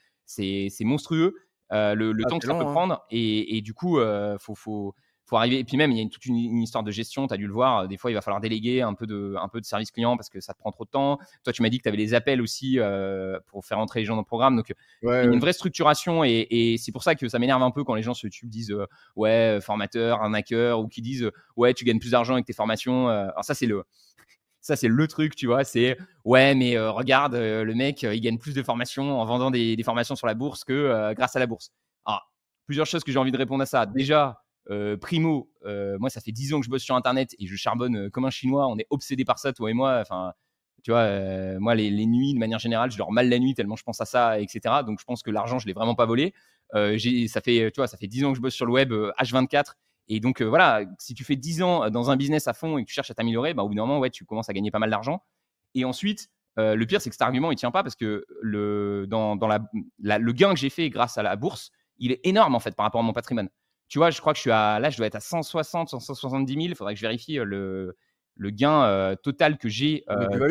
monstrueux. 0.81 1.35
Euh, 1.73 1.95
le, 1.95 2.13
le 2.13 2.23
ah, 2.27 2.29
temps 2.29 2.39
que 2.39 2.47
ça 2.47 2.55
peut 2.55 2.67
hein. 2.67 2.73
prendre. 2.73 3.05
Et, 3.11 3.57
et, 3.57 3.63
du 3.63 3.73
coup, 3.73 3.99
faut, 4.39 4.55
faut 4.55 4.95
faut 5.27 5.37
arriver. 5.37 5.59
Et 5.59 5.65
puis 5.65 5.77
même, 5.77 5.91
il 5.91 5.97
y 5.97 6.01
a 6.01 6.03
une, 6.03 6.11
toute 6.11 6.27
une, 6.27 6.63
histoire 6.63 6.85
de 6.85 6.91
gestion. 6.91 7.27
Tu 7.27 7.35
as 7.35 7.37
dû 7.37 7.47
le 7.47 7.53
voir. 7.53 7.89
Des 7.89 7.97
fois, 7.97 8.11
il 8.11 8.15
va 8.15 8.21
falloir 8.21 8.41
déléguer 8.41 8.83
un 8.83 8.95
peu 8.95 9.07
de, 9.07 9.35
un 9.41 9.49
peu 9.49 9.61
de 9.61 9.67
service 9.67 9.91
client 9.91 10.17
parce 10.17 10.29
que 10.29 10.41
ça 10.41 10.53
te 10.53 10.59
prend 10.59 10.71
trop 10.71 10.85
de 10.85 10.91
temps. 10.91 11.19
Toi, 11.43 11.53
tu 11.53 11.63
m'as 11.63 11.69
dit 11.69 11.79
que 11.79 11.83
tu 11.83 11.89
avais 11.89 11.97
les 11.97 12.15
appels 12.15 12.41
aussi 12.41 12.79
euh, 12.79 13.39
pour 13.47 13.65
faire 13.65 13.79
entrer 13.79 14.01
les 14.01 14.07
gens 14.07 14.15
dans 14.15 14.23
le 14.23 14.27
programme. 14.27 14.57
Donc, 14.57 14.73
il 15.03 15.09
y 15.09 15.13
a 15.13 15.25
une 15.25 15.41
vraie 15.41 15.53
structuration. 15.53 16.25
Et, 16.25 16.77
c'est 16.79 16.93
pour 16.93 17.03
ça 17.03 17.15
que 17.15 17.29
ça 17.29 17.39
m'énerve 17.39 17.63
un 17.63 17.71
peu 17.71 17.85
quand 17.85 17.95
les 17.95 18.03
gens 18.03 18.15
sur 18.15 18.27
YouTube 18.27 18.51
disent 18.51 18.71
euh, 18.71 18.87
ouais, 19.17 19.59
formateur, 19.63 20.23
un 20.23 20.35
hacker, 20.35 20.79
ou 20.81 20.89
qui 20.89 21.01
disent 21.01 21.31
ouais, 21.57 21.73
tu 21.73 21.85
gagnes 21.85 21.99
plus 21.99 22.11
d'argent 22.11 22.35
avec 22.35 22.45
tes 22.45 22.53
formations. 22.53 23.09
alors, 23.09 23.45
ça, 23.45 23.55
c'est 23.55 23.67
le. 23.67 23.85
Ça, 24.61 24.77
c'est 24.77 24.89
le 24.89 25.07
truc, 25.09 25.37
tu 25.37 25.47
vois. 25.47 25.63
C'est 25.63 25.99
ouais, 26.25 26.55
mais 26.55 26.79
regarde, 26.79 27.35
le 27.35 27.75
mec, 27.75 28.03
il 28.03 28.19
gagne 28.23 28.39
plus 28.39 28.55
de 28.55 28.63
formations 28.63 29.21
en 29.21 29.25
vendant 29.27 29.51
des, 29.51 29.77
des 29.77 29.83
formations 29.83 30.17
sur 30.17 30.27
la 30.27 30.33
bourse 30.33 30.65
que 30.65 31.13
grâce 31.13 31.37
à 31.37 31.39
la 31.39 31.47
bourse. 31.47 31.71
Alors, 32.07 32.33
plusieurs 32.65 32.87
choses 32.87 33.05
que 33.05 33.13
j'ai 33.13 33.19
envie 33.19 33.31
de 33.31 33.37
répondre 33.37 33.63
à 33.63 33.67
ça. 33.67 33.85
Déjà, 33.85 34.44
euh, 34.71 34.97
primo, 34.97 35.51
euh, 35.67 35.99
moi, 35.99 36.11
ça 36.11 36.21
fait 36.21 36.33
10 36.33 36.55
ans 36.55 36.61
que 36.61 36.67
je 36.67 36.71
bosse 36.71 36.83
sur 36.83 36.97
Internet 36.97 37.35
et 37.39 37.47
je 37.47 37.57
charbonne 37.57 37.97
euh, 37.97 38.11
comme 38.11 38.25
un 38.25 38.31
Chinois. 38.31 38.67
On 38.69 38.79
est 38.79 38.87
obsédé 38.91 39.25
par 39.25 39.39
ça, 39.39 39.53
toi 39.53 39.71
et 39.71 39.75
moi. 39.75 39.99
Enfin, 40.01 40.33
tu 40.83 40.91
vois, 40.91 41.09
moi, 41.61 41.75
les, 41.75 42.07
nuits, 42.07 42.35
de 42.35 42.39
manière 42.39 42.59
générale, 42.59 42.91
je 42.91 42.99
dors 42.99 43.11
mal 43.11 43.29
la 43.31 43.39
nuit 43.39 43.55
tellement 43.55 43.77
je 43.77 43.85
pense 43.85 44.01
à 44.03 44.05
ça, 44.05 44.39
etc. 44.39 44.83
Donc, 44.87 45.01
je 45.01 45.05
pense 45.05 45.23
que 45.23 45.31
l'argent, 45.31 45.59
je 45.59 45.67
l'ai 45.67 45.73
vraiment 45.73 45.95
pas 45.95 46.05
volé. 46.05 46.35
ça 46.73 47.41
fait, 47.41 47.71
tu 47.73 47.77
vois, 47.77 47.87
ça 47.87 47.97
fait 47.97 48.07
10 48.07 48.25
ans 48.27 48.31
que 48.33 48.37
je 48.37 48.43
bosse 48.43 48.55
sur 48.55 48.67
le 48.67 48.73
web 48.73 48.93
H24. 48.93 49.75
Et 50.09 50.21
donc, 50.21 50.43
voilà, 50.43 50.83
si 50.99 51.15
tu 51.15 51.25
fais 51.25 51.37
10 51.37 51.63
ans 51.63 51.91
dans 51.91 52.11
un 52.11 52.17
business 52.17 52.49
à 52.49 52.53
fond 52.53 52.77
et 52.77 52.83
que 52.83 52.89
tu 52.89 52.95
cherches 52.95 53.11
à 53.11 53.15
t'améliorer, 53.15 53.55
bah, 53.55 53.63
au 53.63 53.69
bout 53.69 53.75
d'un 53.75 53.87
moment, 53.87 53.99
ouais, 53.99 54.11
tu 54.11 54.27
commences 54.27 54.51
à 54.51 54.53
gagner 54.53 54.71
pas 54.71 54.79
mal 54.79 54.91
d'argent. 54.91 55.23
Et 55.75 55.87
ensuite, 55.87 56.29
le 56.59 56.85
pire, 56.85 57.01
c'est 57.01 57.09
que 57.09 57.15
cet 57.15 57.23
argument, 57.23 57.51
il 57.51 57.57
tient 57.57 57.71
pas 57.71 57.83
parce 57.83 57.97
que 57.97 58.27
le, 58.43 59.07
dans, 59.09 59.37
dans 59.37 59.49
la, 59.49 59.61
le 60.19 60.33
gain 60.33 60.53
que 60.53 60.61
j'ai 60.61 60.69
fait 60.69 60.91
grâce 60.91 61.17
à 61.17 61.23
la 61.23 61.35
bourse, 61.37 61.71
il 61.99 62.13
est 62.13 62.21
énorme 62.25 62.55
en 62.55 62.61
fait 62.61 62.77
par 62.77 62.85
rapport 62.85 63.01
à 63.01 63.05
mon 63.05 63.15
patrimoine 63.15 63.49
tu 63.95 63.99
vois, 63.99 64.11
je 64.11 64.21
crois 64.21 64.33
que 64.33 64.39
je 64.39 64.41
suis 64.41 64.51
à, 64.51 64.81
là, 64.81 64.91
je 64.91 64.97
dois 64.97 65.07
être 65.07 65.15
à 65.15 65.21
160, 65.21 65.91
170 66.01 66.53
000. 66.53 66.67
Il 66.67 66.75
faudrait 66.75 66.95
que 66.95 66.99
je 66.99 67.07
vérifie 67.07 67.35
le, 67.37 67.97
le 68.35 68.51
gain 68.51 69.15
total 69.23 69.57
que 69.57 69.69
j'ai 69.69 70.05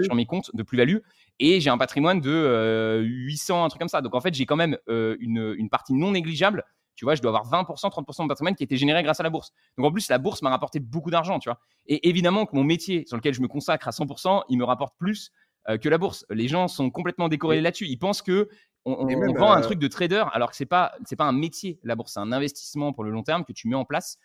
sur 0.06 0.16
mes 0.16 0.26
comptes 0.26 0.50
de 0.54 0.64
plus-value. 0.64 1.00
Et 1.42 1.60
j'ai 1.60 1.70
un 1.70 1.78
patrimoine 1.78 2.22
de 2.22 3.02
800, 3.04 3.66
un 3.66 3.68
truc 3.68 3.82
comme 3.82 3.90
ça. 3.90 4.00
Donc 4.00 4.16
en 4.16 4.22
fait, 4.22 4.34
j'ai 4.34 4.46
quand 4.46 4.56
même 4.56 4.78
une, 4.88 5.56
une, 5.58 5.70
partie 5.70 5.94
non 5.94 6.12
négligeable. 6.12 6.64
Tu 6.96 7.04
vois, 7.04 7.16
je 7.16 7.22
dois 7.22 7.38
avoir 7.38 7.66
20%, 7.66 7.92
30% 7.92 8.24
de 8.24 8.28
patrimoine 8.30 8.56
qui 8.56 8.64
a 8.64 8.66
été 8.66 8.78
généré 8.78 9.04
grâce 9.04 9.20
à 9.20 9.24
la 9.24 9.30
bourse. 9.30 9.52
Donc 9.78 9.88
en 9.88 9.92
plus, 9.92 10.08
la 10.08 10.20
bourse 10.20 10.42
m'a 10.42 10.50
rapporté 10.50 10.80
beaucoup 10.80 11.12
d'argent, 11.12 11.38
tu 11.40 11.50
vois. 11.50 11.60
Et 11.86 12.08
évidemment 12.08 12.46
que 12.46 12.56
mon 12.56 12.64
métier 12.64 13.04
sur 13.08 13.18
lequel 13.18 13.34
je 13.34 13.42
me 13.42 13.50
consacre 13.50 13.90
à 13.90 13.92
100%, 13.92 14.44
il 14.48 14.58
me 14.58 14.64
rapporte 14.64 14.96
plus 14.98 15.34
que 15.82 15.90
la 15.90 15.98
bourse. 15.98 16.26
Les 16.30 16.48
gens 16.48 16.68
sont 16.68 16.90
complètement 16.90 17.30
décorés 17.30 17.62
là-dessus. 17.62 17.88
Ils 17.88 17.98
pensent 17.98 18.22
que 18.22 18.50
on, 18.86 19.06
vend 19.34 19.52
un 19.52 19.62
truc 19.62 19.80
de 19.80 19.88
trader 19.88 20.26
alors 20.34 20.50
que 20.50 20.58
c'est 20.58 20.66
pas 20.66 20.94
c'est 21.06 21.16
pas 21.16 21.24
un 21.24 21.32
métier 21.32 21.80
la 21.84 21.96
bourse, 21.96 22.14
c'est 22.14 22.20
un 22.20 22.34
investissement 22.34 22.92
pour 22.92 23.06
le 23.06 23.12
long 23.12 23.24
terme 23.24 23.46
que 23.46 23.54
tu 23.54 23.70
mets 23.70 23.76
en 23.76 23.86
place 23.86 24.18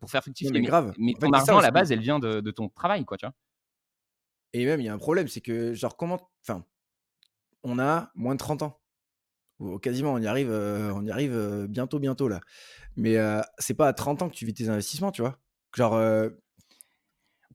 pour 0.00 0.10
faire 0.10 0.22
fructifier. 0.22 0.52
Mais, 0.52 0.62
grave. 0.62 0.94
Mais, 0.98 1.14
ton 1.14 1.30
argent 1.32 1.58
à 1.58 1.62
la 1.62 1.70
base, 1.70 1.92
elle 1.92 2.00
vient 2.00 2.18
de, 2.18 2.50
ton 2.50 2.68
travail, 2.68 3.04
quoi, 3.04 3.16
tu 3.16 3.26
vois. 3.26 3.34
Et 4.52 4.64
même 4.64 4.80
il 4.80 4.84
y 4.84 4.88
a 4.88 4.94
un 4.94 4.98
problème, 4.98 5.26
c'est 5.26 5.40
que 5.40 5.74
genre 5.74 5.96
comment, 5.96 6.30
enfin, 6.42 6.64
on 7.64 7.78
a 7.78 8.10
moins 8.14 8.34
de 8.34 8.38
30 8.38 8.62
ans. 8.62 8.80
Ou 9.58 9.78
quasiment, 9.78 10.12
on 10.12 10.18
y 10.18 10.26
arrive, 10.26 10.50
on 10.50 11.04
y 11.04 11.10
arrive 11.10 11.66
bientôt, 11.68 11.98
bientôt 11.98 12.28
là. 12.28 12.40
Mais 12.96 13.16
c'est 13.58 13.74
pas 13.74 13.88
à 13.88 13.92
30 13.92 14.22
ans 14.22 14.28
que 14.28 14.34
tu 14.34 14.46
vis 14.46 14.54
tes 14.54 14.68
investissements, 14.68 15.10
tu 15.10 15.22
vois. 15.22 15.38
Genre, 15.74 16.30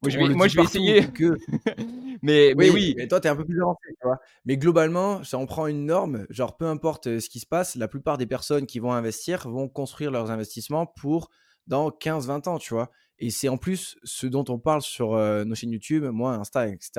moi, 0.01 0.47
je 0.47 0.55
vais, 0.55 0.63
essayer. 0.63 1.07
Que... 1.07 1.37
mais, 2.21 2.53
oui, 2.55 2.69
oui. 2.73 2.93
Mais 2.97 3.07
toi, 3.07 3.19
tu 3.19 3.27
es 3.27 3.29
un 3.29 3.35
peu 3.35 3.45
plus 3.45 3.61
avancé, 3.61 3.79
tu 3.87 4.07
vois. 4.07 4.19
Mais 4.45 4.57
globalement, 4.57 5.23
ça, 5.23 5.37
on 5.37 5.45
prend 5.45 5.67
une 5.67 5.85
norme, 5.85 6.25
genre 6.29 6.57
peu 6.57 6.65
importe 6.65 7.07
euh, 7.07 7.19
ce 7.19 7.29
qui 7.29 7.39
se 7.39 7.45
passe, 7.45 7.75
la 7.75 7.87
plupart 7.87 8.17
des 8.17 8.25
personnes 8.25 8.65
qui 8.65 8.79
vont 8.79 8.93
investir 8.93 9.47
vont 9.49 9.67
construire 9.67 10.11
leurs 10.11 10.31
investissements 10.31 10.85
pour 10.85 11.29
dans 11.67 11.89
15-20 11.89 12.49
ans, 12.49 12.57
tu 12.57 12.73
vois. 12.73 12.89
Et 13.19 13.29
c'est 13.29 13.49
en 13.49 13.57
plus 13.57 13.97
ce 14.03 14.27
dont 14.27 14.45
on 14.47 14.59
parle 14.59 14.81
sur 14.81 15.13
euh, 15.13 15.43
nos 15.43 15.55
chaînes 15.55 15.71
YouTube, 15.71 16.05
moi, 16.05 16.33
Insta, 16.35 16.67
etc. 16.67 16.91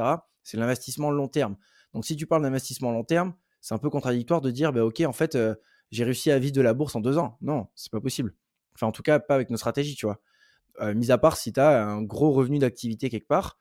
C'est 0.42 0.56
l'investissement 0.56 1.10
long 1.10 1.28
terme. 1.28 1.56
Donc, 1.94 2.04
si 2.04 2.16
tu 2.16 2.26
parles 2.26 2.42
d'investissement 2.42 2.92
long 2.92 3.04
terme, 3.04 3.34
c'est 3.60 3.74
un 3.74 3.78
peu 3.78 3.90
contradictoire 3.90 4.40
de 4.40 4.50
dire, 4.50 4.72
bah, 4.72 4.84
OK, 4.84 5.00
en 5.00 5.12
fait, 5.12 5.34
euh, 5.34 5.54
j'ai 5.90 6.04
réussi 6.04 6.30
à 6.30 6.38
vivre 6.38 6.52
de 6.52 6.60
la 6.60 6.74
bourse 6.74 6.94
en 6.94 7.00
deux 7.00 7.18
ans. 7.18 7.36
Non, 7.40 7.66
c'est 7.74 7.90
pas 7.90 8.00
possible. 8.00 8.34
Enfin, 8.74 8.86
en 8.86 8.92
tout 8.92 9.02
cas, 9.02 9.18
pas 9.18 9.34
avec 9.34 9.50
nos 9.50 9.56
stratégies, 9.56 9.96
tu 9.96 10.06
vois. 10.06 10.20
Euh, 10.81 10.95
mis 10.95 11.11
à 11.11 11.19
part 11.19 11.37
si 11.37 11.53
tu 11.53 11.61
as 11.61 11.85
un 11.85 12.03
gros 12.03 12.33
revenu 12.33 12.59
d'activité 12.59 13.11
quelque 13.11 13.29
part, 13.29 13.59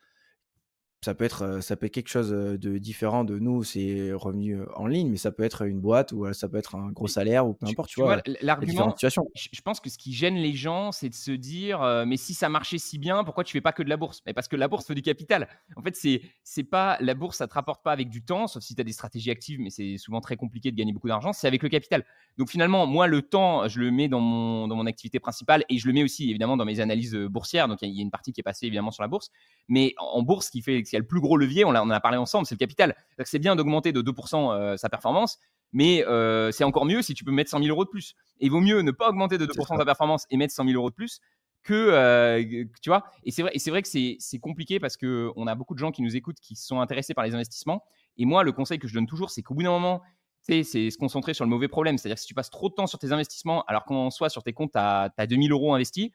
ça 1.01 1.15
peut 1.15 1.23
être 1.23 1.61
ça 1.61 1.75
peut 1.75 1.85
être 1.85 1.93
quelque 1.93 2.09
chose 2.09 2.29
de 2.29 2.77
différent 2.77 3.23
de 3.23 3.39
nous 3.39 3.63
c'est 3.63 4.11
revenu 4.13 4.59
en 4.75 4.85
ligne 4.85 5.09
mais 5.09 5.17
ça 5.17 5.31
peut 5.31 5.43
être 5.43 5.65
une 5.65 5.79
boîte 5.79 6.11
ou 6.11 6.31
ça 6.33 6.49
peut 6.49 6.57
être 6.57 6.75
un 6.75 6.91
gros 6.91 7.07
salaire 7.07 7.47
ou 7.47 7.53
peu 7.53 7.67
importe 7.67 7.89
tu, 7.89 8.01
vois, 8.01 8.21
l'argument 8.41 8.95
je 8.99 9.61
pense 9.61 9.79
que 9.79 9.89
ce 9.89 9.97
qui 9.97 10.13
gêne 10.13 10.35
les 10.35 10.53
gens 10.53 10.91
c'est 10.91 11.09
de 11.09 11.13
se 11.13 11.31
dire 11.31 11.81
mais 12.05 12.17
si 12.17 12.33
ça 12.33 12.49
marchait 12.49 12.77
si 12.77 12.97
bien 12.97 13.23
pourquoi 13.23 13.43
tu 13.43 13.53
fais 13.53 13.61
pas 13.61 13.71
que 13.71 13.83
de 13.83 13.89
la 13.89 13.97
bourse? 13.97 14.21
Mais 14.25 14.33
parce 14.33 14.47
que 14.47 14.55
la 14.55 14.67
bourse 14.67 14.85
fait 14.85 14.95
du 14.95 15.01
capital. 15.01 15.47
En 15.75 15.81
fait 15.81 15.95
c'est 15.95 16.21
c'est 16.43 16.63
pas 16.63 16.97
la 16.99 17.13
bourse 17.13 17.37
ça 17.37 17.47
te 17.47 17.53
rapporte 17.53 17.83
pas 17.83 17.91
avec 17.91 18.09
du 18.09 18.23
temps 18.23 18.47
sauf 18.47 18.63
si 18.63 18.75
tu 18.75 18.81
as 18.81 18.83
des 18.83 18.91
stratégies 18.91 19.31
actives 19.31 19.59
mais 19.59 19.69
c'est 19.69 19.97
souvent 19.97 20.21
très 20.21 20.35
compliqué 20.35 20.71
de 20.71 20.75
gagner 20.75 20.93
beaucoup 20.93 21.07
d'argent 21.07 21.33
c'est 21.33 21.47
avec 21.47 21.63
le 21.63 21.69
capital. 21.69 22.05
Donc 22.37 22.49
finalement 22.49 22.85
moi 22.85 23.07
le 23.07 23.21
temps 23.21 23.67
je 23.67 23.79
le 23.79 23.91
mets 23.91 24.07
dans 24.07 24.19
mon 24.19 24.67
dans 24.67 24.75
mon 24.75 24.85
activité 24.85 25.19
principale 25.19 25.63
et 25.69 25.77
je 25.77 25.87
le 25.87 25.93
mets 25.93 26.03
aussi 26.03 26.29
évidemment 26.29 26.57
dans 26.57 26.65
mes 26.65 26.79
analyses 26.79 27.15
boursières. 27.15 27.67
Donc 27.67 27.79
il 27.81 27.89
y, 27.89 27.99
a 27.99 28.01
une 28.01 28.11
partie 28.11 28.33
qui 28.33 28.41
est 28.41 28.43
passée 28.43 28.65
évidemment 28.65 28.91
sur 28.91 29.03
la 29.03 29.07
bourse. 29.07 29.29
Mais 29.67 29.93
en 29.97 30.21
bourse 30.23 30.49
qui 30.49 30.61
fait 30.61 30.77
s'il 30.89 30.97
y 30.97 30.99
a 30.99 31.01
le 31.01 31.07
plus 31.07 31.21
gros 31.21 31.37
levier, 31.37 31.65
on, 31.65 31.69
en 31.69 31.89
a 31.89 31.99
parlé 31.99 32.17
ensemble, 32.17 32.45
c'est 32.45 32.55
le 32.55 32.59
capital. 32.59 32.95
C'est 33.23 33.39
bien 33.39 33.55
d'augmenter 33.55 33.91
de 33.91 34.01
2% 34.01 34.53
euh, 34.53 34.77
sa 34.77 34.89
performance, 34.89 35.39
mais 35.71 36.05
euh, 36.07 36.51
c'est 36.51 36.63
encore 36.63 36.85
mieux 36.85 37.01
si 37.01 37.13
tu 37.13 37.23
peux 37.23 37.31
mettre 37.31 37.49
100 37.49 37.59
000 37.59 37.69
euros 37.69 37.85
de 37.85 37.89
plus. 37.89 38.15
Et 38.39 38.47
il 38.47 38.51
vaut 38.51 38.61
mieux 38.61 38.81
ne 38.81 38.91
pas 38.91 39.09
augmenter 39.09 39.37
de 39.37 39.45
2% 39.45 39.77
sa 39.77 39.85
performance 39.85 40.25
et 40.29 40.37
mettre 40.37 40.53
100 40.53 40.65
000 40.65 40.75
euros 40.75 40.89
de 40.89 40.95
plus 40.95 41.21
que, 41.63 41.73
euh, 41.73 42.65
tu 42.81 42.89
vois. 42.89 43.03
Et 43.23 43.31
c'est 43.31 43.43
vrai, 43.43 43.51
et 43.53 43.69
vrai 43.69 43.81
que 43.81 43.87
c'est 43.87 44.39
compliqué 44.39 44.79
parce 44.79 44.97
qu'on 44.97 45.47
a 45.47 45.55
beaucoup 45.55 45.73
de 45.73 45.79
gens 45.79 45.91
qui 45.91 46.01
nous 46.01 46.15
écoutent 46.15 46.39
qui 46.39 46.55
sont 46.55 46.79
intéressés 46.79 47.13
par 47.13 47.23
les 47.23 47.35
investissements. 47.35 47.83
Et 48.17 48.25
moi, 48.25 48.43
le 48.43 48.51
conseil 48.51 48.79
que 48.79 48.87
je 48.87 48.93
donne 48.93 49.07
toujours, 49.07 49.29
c'est 49.29 49.43
qu'au 49.43 49.53
bout 49.53 49.63
d'un 49.63 49.71
moment, 49.71 50.01
c'est 50.41 50.63
se 50.63 50.97
concentrer 50.97 51.33
sur 51.33 51.45
le 51.45 51.49
mauvais 51.49 51.67
problème. 51.67 51.97
C'est-à-dire 51.97 52.15
que 52.15 52.21
si 52.21 52.27
tu 52.27 52.33
passes 52.33 52.49
trop 52.49 52.69
de 52.69 52.73
temps 52.73 52.87
sur 52.87 52.97
tes 52.97 53.11
investissements, 53.11 53.63
alors 53.65 53.85
qu'en 53.85 54.09
soit 54.09 54.29
sur 54.29 54.41
tes 54.41 54.53
comptes, 54.53 54.71
tu 54.71 54.79
as, 54.79 55.13
as 55.15 55.27
2000 55.27 55.51
euros 55.51 55.73
investis, 55.73 56.11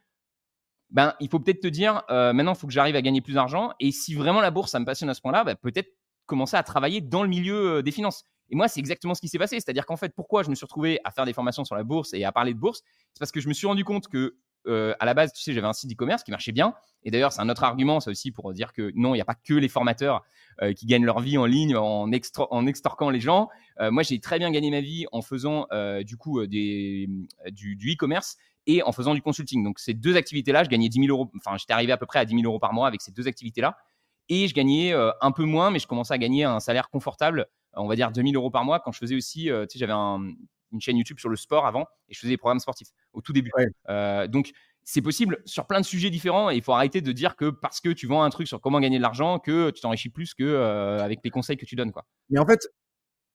ben, 0.95 1.13
il 1.19 1.29
faut 1.29 1.41
peut-être 1.41 1.61
te 1.61 1.67
dire, 1.67 2.05
euh, 2.09 2.33
maintenant, 2.33 2.55
il 2.55 2.59
faut 2.59 2.69
que 2.69 2.73
j'arrive 2.73 2.95
à 2.95 3.03
gagner 3.03 3.21
plus 3.21 3.35
d'argent. 3.35 3.73
Et 3.81 3.91
si 3.91 4.15
vraiment 4.15 4.41
la 4.41 4.53
bourse, 4.53 4.71
ça 4.71 4.79
me 4.79 4.85
passionne 4.85 5.11
à 5.11 5.15
ce 5.15 5.21
point-là, 5.21 5.43
ben, 5.43 5.57
peut-être 5.57 5.89
commencer 6.25 6.57
à 6.57 6.63
travailler 6.63 7.01
dans 7.01 7.25
le 7.25 7.29
milieu 7.29 7.79
euh, 7.79 7.83
des 7.83 7.91
finances. 7.91 8.25
Et 8.49 8.55
moi, 8.55 8.69
c'est 8.69 8.79
exactement 8.79 9.15
ce 9.15 9.21
qui 9.21 9.27
s'est 9.29 9.39
passé. 9.39 9.57
C'est-à-dire 9.57 9.87
qu'en 9.87 9.97
fait, 9.97 10.15
pourquoi 10.15 10.45
je 10.45 10.51
me 10.51 10.55
suis 10.55 10.65
retrouvé 10.65 11.01
à 11.03 11.11
faire 11.11 11.27
des 11.27 11.33
formations 11.33 11.65
sur 11.65 11.75
la 11.75 11.83
bourse 11.83 12.15
et 12.15 12.25
à 12.25 12.31
parler 12.31 12.55
de 12.55 12.61
bourse? 12.61 12.83
C'est 13.13 13.19
parce 13.19 13.33
que 13.33 13.41
je 13.41 13.49
me 13.49 13.55
suis 13.55 13.67
rendu 13.67 13.83
compte 13.83 14.07
que, 14.07 14.37
euh, 14.69 14.95
à 15.01 15.05
la 15.05 15.15
base, 15.15 15.33
tu 15.33 15.43
sais, 15.43 15.53
j'avais 15.53 15.67
un 15.67 15.73
site 15.73 15.91
e-commerce 15.93 16.23
qui 16.23 16.31
marchait 16.31 16.53
bien. 16.53 16.75
Et 17.03 17.11
d'ailleurs, 17.11 17.33
c'est 17.33 17.41
un 17.41 17.49
autre 17.49 17.65
argument, 17.65 17.99
ça 17.99 18.13
aussi, 18.13 18.31
pour 18.31 18.53
dire 18.53 18.73
que 18.73 18.93
non, 18.95 19.15
il 19.15 19.19
n'y 19.19 19.21
a 19.21 19.25
pas 19.25 19.35
que 19.35 19.55
les 19.55 19.69
formateurs 19.69 20.23
qui 20.77 20.87
gagnent 20.87 21.05
leur 21.05 21.19
vie 21.19 21.37
en 21.37 21.47
ligne 21.47 21.77
en, 21.77 22.13
extorquant 22.13 23.11
les 23.11 23.19
gens. 23.19 23.49
moi, 23.81 24.05
j'ai 24.05 24.21
très 24.21 24.39
bien 24.39 24.53
gagné 24.53 24.71
ma 24.71 24.81
vie 24.81 25.05
en 25.11 25.21
faisant 25.21 25.67
du 26.03 26.17
coup 26.17 26.47
du 26.47 27.09
e-commerce 27.93 28.37
et 28.67 28.83
en 28.83 28.93
faisant 28.93 29.15
du 29.15 29.23
consulting. 29.23 29.63
Donc, 29.63 29.79
ces 29.79 29.95
deux 29.95 30.17
activités-là, 30.17 30.65
je 30.65 30.69
gagnais 30.69 30.89
10 30.89 31.07
000 31.07 31.09
euros. 31.09 31.31
Enfin, 31.37 31.57
j'étais 31.59 31.73
arrivé 31.73 31.93
à 31.93 31.97
peu 31.97 32.07
près 32.07 32.19
à 32.19 32.25
10 32.25 32.35
000 32.35 32.45
euros 32.47 32.59
par 32.59 32.73
mois 32.73 32.87
avec 32.89 33.01
ces 33.01 33.13
deux 33.13 33.29
activités-là. 33.29 33.77
Et 34.29 34.49
je 34.49 34.55
gagnais 34.55 34.93
euh, 34.93 35.11
un 35.21 35.33
peu 35.33 35.45
moins, 35.45 35.71
mais 35.71 35.79
je 35.79 35.87
commençais 35.87 36.15
à 36.15 36.19
gagner 36.19 36.45
un 36.45 36.61
salaire 36.61 36.89
confortable, 36.89 37.47
on 37.75 37.87
va 37.87 37.97
dire 37.97 38.11
2 38.11 38.23
000 38.23 38.35
euros 38.35 38.51
par 38.51 38.65
mois, 38.65 38.81
quand 38.81 38.93
je 38.93 38.99
faisais 38.99 39.15
aussi, 39.15 39.51
euh, 39.51 39.67
tu 39.67 39.75
sais, 39.75 39.79
j'avais 39.79 39.93
une 39.93 40.81
chaîne 40.81 40.97
YouTube 40.97 41.19
sur 41.19 41.29
le 41.29 41.37
sport 41.37 41.67
avant 41.67 41.87
et 42.09 42.15
je 42.15 42.19
faisais 42.19 42.33
des 42.33 42.37
programmes 42.39 42.59
sportifs 42.59 42.89
au 43.13 43.21
tout 43.21 43.33
début. 43.33 43.51
Euh, 43.91 44.27
donc, 44.27 44.53
c'est 44.83 45.03
possible 45.03 45.39
sur 45.45 45.67
plein 45.67 45.81
de 45.81 45.85
sujets 45.85 46.11
différents 46.11 46.51
et 46.51 46.57
il 46.57 46.63
faut 46.63 46.73
arrêter 46.73 47.01
de 47.01 47.13
dire 47.13 47.37
que 47.37 47.51
parce 47.51 47.81
que 47.81 47.91
tu 47.91 48.07
vends 48.07 48.23
un 48.23 48.31
truc 48.31 48.49
sur 48.49 48.61
comment 48.61 48.81
gagner 48.81 48.99
de 48.99 49.03
l'argent, 49.03 49.39
que 49.39 49.71
tu 49.71 49.81
t'enrichis 49.81 50.11
plus 50.11 50.35
que 50.35 50.99
avec 51.01 51.21
les 51.25 51.31
conseils 51.31 51.57
que 51.57 51.65
tu 51.65 51.75
donnes. 51.75 51.93
Quoi. 51.93 52.05
Mais 52.29 52.39
en 52.39 52.47
fait, 52.47 52.69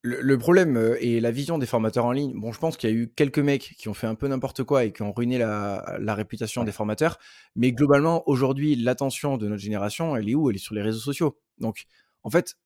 le, 0.02 0.38
problème 0.38 0.78
euh, 0.78 0.98
et 1.02 1.20
la 1.20 1.32
vision 1.32 1.58
des 1.58 1.66
formateurs 1.66 2.06
en 2.06 2.12
ligne, 2.12 2.34
bon, 2.40 2.52
je 2.52 2.60
pense 2.60 2.78
qu'il 2.78 2.90
y 2.90 2.94
a 2.94 2.96
eu 2.96 3.12
quelques 3.14 3.40
mecs 3.40 3.76
qui 3.78 3.90
ont 3.90 3.94
fait 3.94 4.08
un 4.08 4.16
peu 4.16 4.28
n'importe 4.28 4.64
quoi 4.64 4.86
et 4.86 4.94
qui 4.94 5.02
ont 5.02 5.12
ruiné 5.12 5.38
la, 5.38 6.16
réputation 6.16 6.64
des 6.64 6.72
formateurs. 6.72 7.20
Mais 7.56 7.72
globalement, 7.72 8.28
aujourd'hui, 8.28 8.76
l'attention 8.76 9.38
de 9.38 9.48
notre 9.48 9.62
génération, 9.62 10.16
elle 10.16 10.30
est 10.30 10.36
où? 10.36 10.50
Elle 10.50 10.56
est 10.56 10.60
sur 10.60 10.76
les 10.76 10.82
réseaux 10.82 11.00
sociaux. 11.00 11.40
Donc, 11.58 11.86
en 12.24 12.30
fait, 12.30 12.58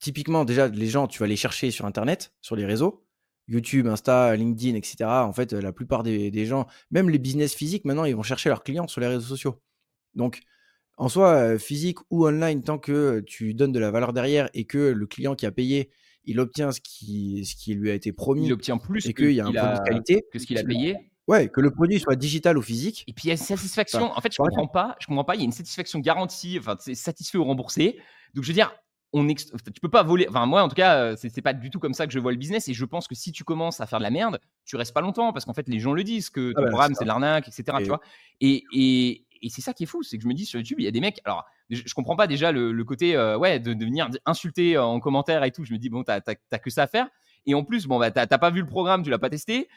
typiquement, 0.00 0.44
déjà, 0.44 0.68
les 0.68 0.88
gens, 0.88 1.06
tu 1.06 1.20
vas 1.20 1.26
les 1.26 1.36
chercher 1.36 1.70
sur 1.70 1.86
Internet, 1.86 2.32
sur 2.40 2.56
les 2.56 2.66
réseaux, 2.66 3.04
YouTube, 3.46 3.86
Insta, 3.86 4.34
LinkedIn, 4.36 4.76
etc. 4.76 5.04
En 5.04 5.32
fait, 5.32 5.52
la 5.52 5.72
plupart 5.72 6.02
des, 6.02 6.30
des 6.30 6.46
gens, 6.46 6.66
même 6.90 7.08
les 7.08 7.18
business 7.18 7.54
physiques, 7.54 7.84
maintenant, 7.84 8.04
ils 8.04 8.16
vont 8.16 8.22
chercher 8.22 8.48
leurs 8.48 8.64
clients 8.64 8.88
sur 8.88 9.00
les 9.00 9.06
réseaux 9.06 9.20
sociaux. 9.20 9.60
Donc, 10.14 10.40
en 10.96 11.08
soi, 11.08 11.34
euh, 11.34 11.58
physique 11.58 11.98
ou 12.10 12.26
online, 12.26 12.62
tant 12.62 12.78
que 12.78 13.20
tu 13.20 13.54
donnes 13.54 13.72
de 13.72 13.78
la 13.78 13.92
valeur 13.92 14.12
derrière 14.12 14.50
et 14.54 14.64
que 14.64 14.78
le 14.78 15.06
client 15.06 15.36
qui 15.36 15.46
a 15.46 15.52
payé 15.52 15.90
il 16.24 16.40
obtient 16.40 16.72
ce 16.72 16.80
qui, 16.80 17.44
ce 17.44 17.56
qui 17.56 17.74
lui 17.74 17.90
a 17.90 17.94
été 17.94 18.12
promis. 18.12 18.46
Il 18.46 18.52
obtient 18.52 18.78
plus 18.78 19.06
et 19.06 19.14
qu'il 19.14 19.32
y 19.32 19.40
a 19.40 19.46
un 19.46 19.52
produit 19.52 19.78
de 19.78 19.84
qualité. 19.84 20.24
Que 20.32 20.38
ce 20.38 20.46
qu'il 20.46 20.58
a 20.58 20.64
payé. 20.64 20.96
Ouais, 21.26 21.48
que 21.48 21.60
le 21.60 21.70
produit 21.70 22.00
soit 22.00 22.16
digital 22.16 22.56
ou 22.56 22.62
physique. 22.62 23.04
Et 23.06 23.12
puis 23.12 23.24
il 23.24 23.28
y 23.28 23.30
a 23.30 23.34
une 23.34 23.38
satisfaction. 23.38 24.12
en 24.16 24.20
fait, 24.20 24.32
je 24.32 24.38
comprends 24.38 24.66
pas. 24.66 24.96
Je 25.00 25.06
comprends 25.06 25.24
pas. 25.24 25.34
Il 25.34 25.40
y 25.40 25.42
a 25.42 25.44
une 25.44 25.52
satisfaction 25.52 25.98
garantie. 25.98 26.56
Enfin, 26.58 26.76
c'est 26.80 26.94
satisfait 26.94 27.38
ou 27.38 27.44
remboursé. 27.44 27.98
Donc 28.34 28.44
je 28.44 28.48
veux 28.48 28.54
dire, 28.54 28.72
on 29.12 29.26
tu 29.26 29.80
peux 29.80 29.88
pas 29.88 30.02
voler. 30.02 30.26
Enfin, 30.28 30.44
moi, 30.46 30.62
en 30.62 30.68
tout 30.68 30.74
cas, 30.74 31.16
c'est 31.16 31.40
pas 31.40 31.54
du 31.54 31.70
tout 31.70 31.78
comme 31.78 31.94
ça 31.94 32.06
que 32.06 32.12
je 32.12 32.18
vois 32.18 32.32
le 32.32 32.38
business. 32.38 32.68
Et 32.68 32.74
je 32.74 32.84
pense 32.84 33.08
que 33.08 33.14
si 33.14 33.32
tu 33.32 33.44
commences 33.44 33.80
à 33.80 33.86
faire 33.86 33.98
de 33.98 34.04
la 34.04 34.10
merde, 34.10 34.38
tu 34.64 34.76
restes 34.76 34.92
pas 34.92 35.00
longtemps 35.00 35.32
parce 35.32 35.44
qu'en 35.44 35.54
fait, 35.54 35.68
les 35.68 35.78
gens 35.78 35.92
le 35.92 36.04
disent 36.04 36.30
que 36.30 36.52
ton 36.52 36.62
ah 36.64 36.68
programme, 36.68 36.94
c'est 36.94 37.04
de 37.04 37.08
l'arnaque, 37.08 37.48
etc. 37.48 37.78
Tu 37.80 37.88
vois 37.88 38.00
et, 38.40 38.64
et, 38.72 39.26
et 39.42 39.48
c'est 39.50 39.62
ça 39.62 39.72
qui 39.72 39.84
est 39.84 39.86
fou, 39.86 40.02
c'est 40.02 40.16
que 40.16 40.22
je 40.22 40.28
me 40.28 40.34
dis 40.34 40.46
sur 40.46 40.58
YouTube, 40.58 40.80
il 40.80 40.84
y 40.84 40.88
a 40.88 40.90
des 40.90 41.00
mecs. 41.00 41.20
Alors, 41.24 41.44
je, 41.70 41.94
comprends 41.94 42.16
pas 42.16 42.26
déjà 42.26 42.52
le, 42.52 42.84
côté 42.84 43.18
ouais 43.36 43.58
de, 43.60 43.72
venir 43.72 44.08
insulter 44.26 44.78
en 44.78 45.00
commentaire 45.00 45.44
et 45.44 45.50
tout. 45.50 45.64
Je 45.64 45.72
me 45.72 45.78
dis 45.78 45.88
bon, 45.88 46.02
t'as 46.04 46.20
que 46.20 46.70
ça 46.70 46.84
à 46.84 46.86
faire. 46.86 47.08
Et 47.46 47.54
en 47.54 47.64
plus, 47.64 47.86
bon, 47.86 47.98
bah, 47.98 48.10
t'as 48.10 48.26
pas 48.26 48.50
vu 48.50 48.60
le 48.60 48.66
programme, 48.66 49.02
tu 49.02 49.10
l'as 49.10 49.18
pas 49.18 49.30
testé, 49.30 49.68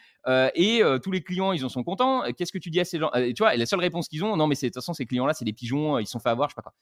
et 0.54 0.82
tous 1.02 1.10
les 1.10 1.22
clients, 1.22 1.52
ils 1.52 1.64
en 1.64 1.68
sont 1.68 1.84
contents. 1.84 2.22
Qu'est-ce 2.36 2.52
que 2.52 2.58
tu 2.58 2.70
dis 2.70 2.80
à 2.80 2.84
ces 2.84 2.98
gens 2.98 3.10
Tu 3.14 3.34
vois, 3.38 3.54
et 3.54 3.58
la 3.58 3.66
seule 3.66 3.80
réponse 3.80 4.08
qu'ils 4.08 4.24
ont, 4.24 4.36
non, 4.36 4.46
mais 4.46 4.54
de 4.54 4.60
toute 4.60 4.74
façon, 4.74 4.92
ces 4.94 5.06
clients-là, 5.06 5.34
c'est 5.34 5.44
des 5.44 5.52
pigeons, 5.52 5.98
ils 5.98 6.06
sont 6.06 6.20
fait 6.20 6.30
avoir, 6.30 6.48
je 6.48 6.54
sais 6.54 6.56
pas 6.56 6.62
quoi. 6.62 6.74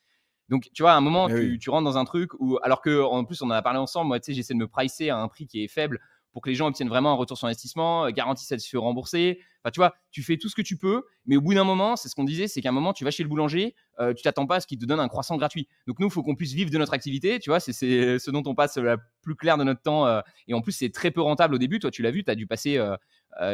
Donc, 0.51 0.69
tu 0.75 0.83
vois, 0.83 0.93
à 0.93 0.97
un 0.97 1.01
moment, 1.01 1.29
tu, 1.29 1.71
rentres 1.71 1.85
dans 1.85 1.97
un 1.97 2.05
truc 2.05 2.33
où, 2.41 2.59
alors 2.63 2.83
que, 2.83 3.03
en 3.03 3.25
plus, 3.25 3.41
on 3.41 3.47
en 3.47 3.51
a 3.51 3.63
parlé 3.63 3.79
ensemble, 3.79 4.09
moi, 4.09 4.19
tu 4.19 4.27
sais, 4.27 4.35
j'essaie 4.35 4.53
de 4.53 4.59
me 4.59 4.67
pricer 4.67 5.09
à 5.09 5.17
un 5.17 5.29
prix 5.29 5.47
qui 5.47 5.63
est 5.63 5.69
faible 5.69 6.01
pour 6.33 6.43
que 6.43 6.49
les 6.49 6.55
gens 6.55 6.69
obtiennent 6.69 6.89
vraiment 6.89 7.11
un 7.11 7.15
retour 7.15 7.37
sur 7.37 7.47
investissement, 7.47 8.07
euh, 8.07 8.35
se 8.37 8.57
fait 8.57 8.79
rembourser. 8.79 9.41
Enfin, 9.63 9.71
tu 9.73 9.81
vois, 9.81 9.95
tu 10.11 10.23
fais 10.23 10.37
tout 10.37 10.49
ce 10.49 10.55
que 10.55 10.63
tu 10.63 10.77
peux, 10.77 11.03
mais 11.27 11.37
au 11.37 11.41
bout 11.41 11.55
d'un 11.55 11.65
moment, 11.65 11.97
c'est 11.97 12.09
ce 12.09 12.15
qu'on 12.15 12.25
disait, 12.25 12.49
c'est 12.49 12.61
qu'à 12.61 12.71
un 12.71 12.73
moment, 12.73 12.93
tu 12.93 13.05
vas 13.05 13.11
chez 13.11 13.23
le 13.23 13.29
boulanger, 13.29 13.75
euh, 13.99 14.15
tu 14.15 14.23
t'attends 14.23 14.47
pas 14.47 14.57
à 14.57 14.61
ce 14.61 14.67
qu'il 14.67 14.79
te 14.79 14.87
donne 14.87 15.01
un 15.01 15.09
croissant 15.09 15.37
gratuit. 15.37 15.69
Donc 15.87 15.99
nous, 15.99 16.07
il 16.07 16.13
faut 16.13 16.23
qu'on 16.23 16.35
puisse 16.35 16.53
vivre 16.53 16.71
de 16.71 16.79
notre 16.79 16.95
activité, 16.95 17.39
tu 17.39 17.51
vois, 17.51 17.61
c'est 17.61 17.73
ce 17.73 18.31
dont 18.31 18.43
on 18.47 18.55
passe 18.55 18.77
la 18.77 18.97
plus 19.23 19.35
clair 19.35 19.59
de 19.59 19.65
notre 19.65 19.83
temps. 19.83 20.07
Euh, 20.07 20.21
et 20.49 20.55
en 20.55 20.61
plus, 20.61 20.73
c'est 20.73 20.91
très 20.91 21.11
peu 21.11 21.21
rentable 21.21 21.55
au 21.55 21.59
début. 21.59 21.79
Toi, 21.79 21.91
tu 21.91 22.03
l'as 22.03 22.11
vu, 22.11 22.25
tu 22.25 22.31
as 22.31 22.35
dû 22.35 22.47
passer, 22.47 22.81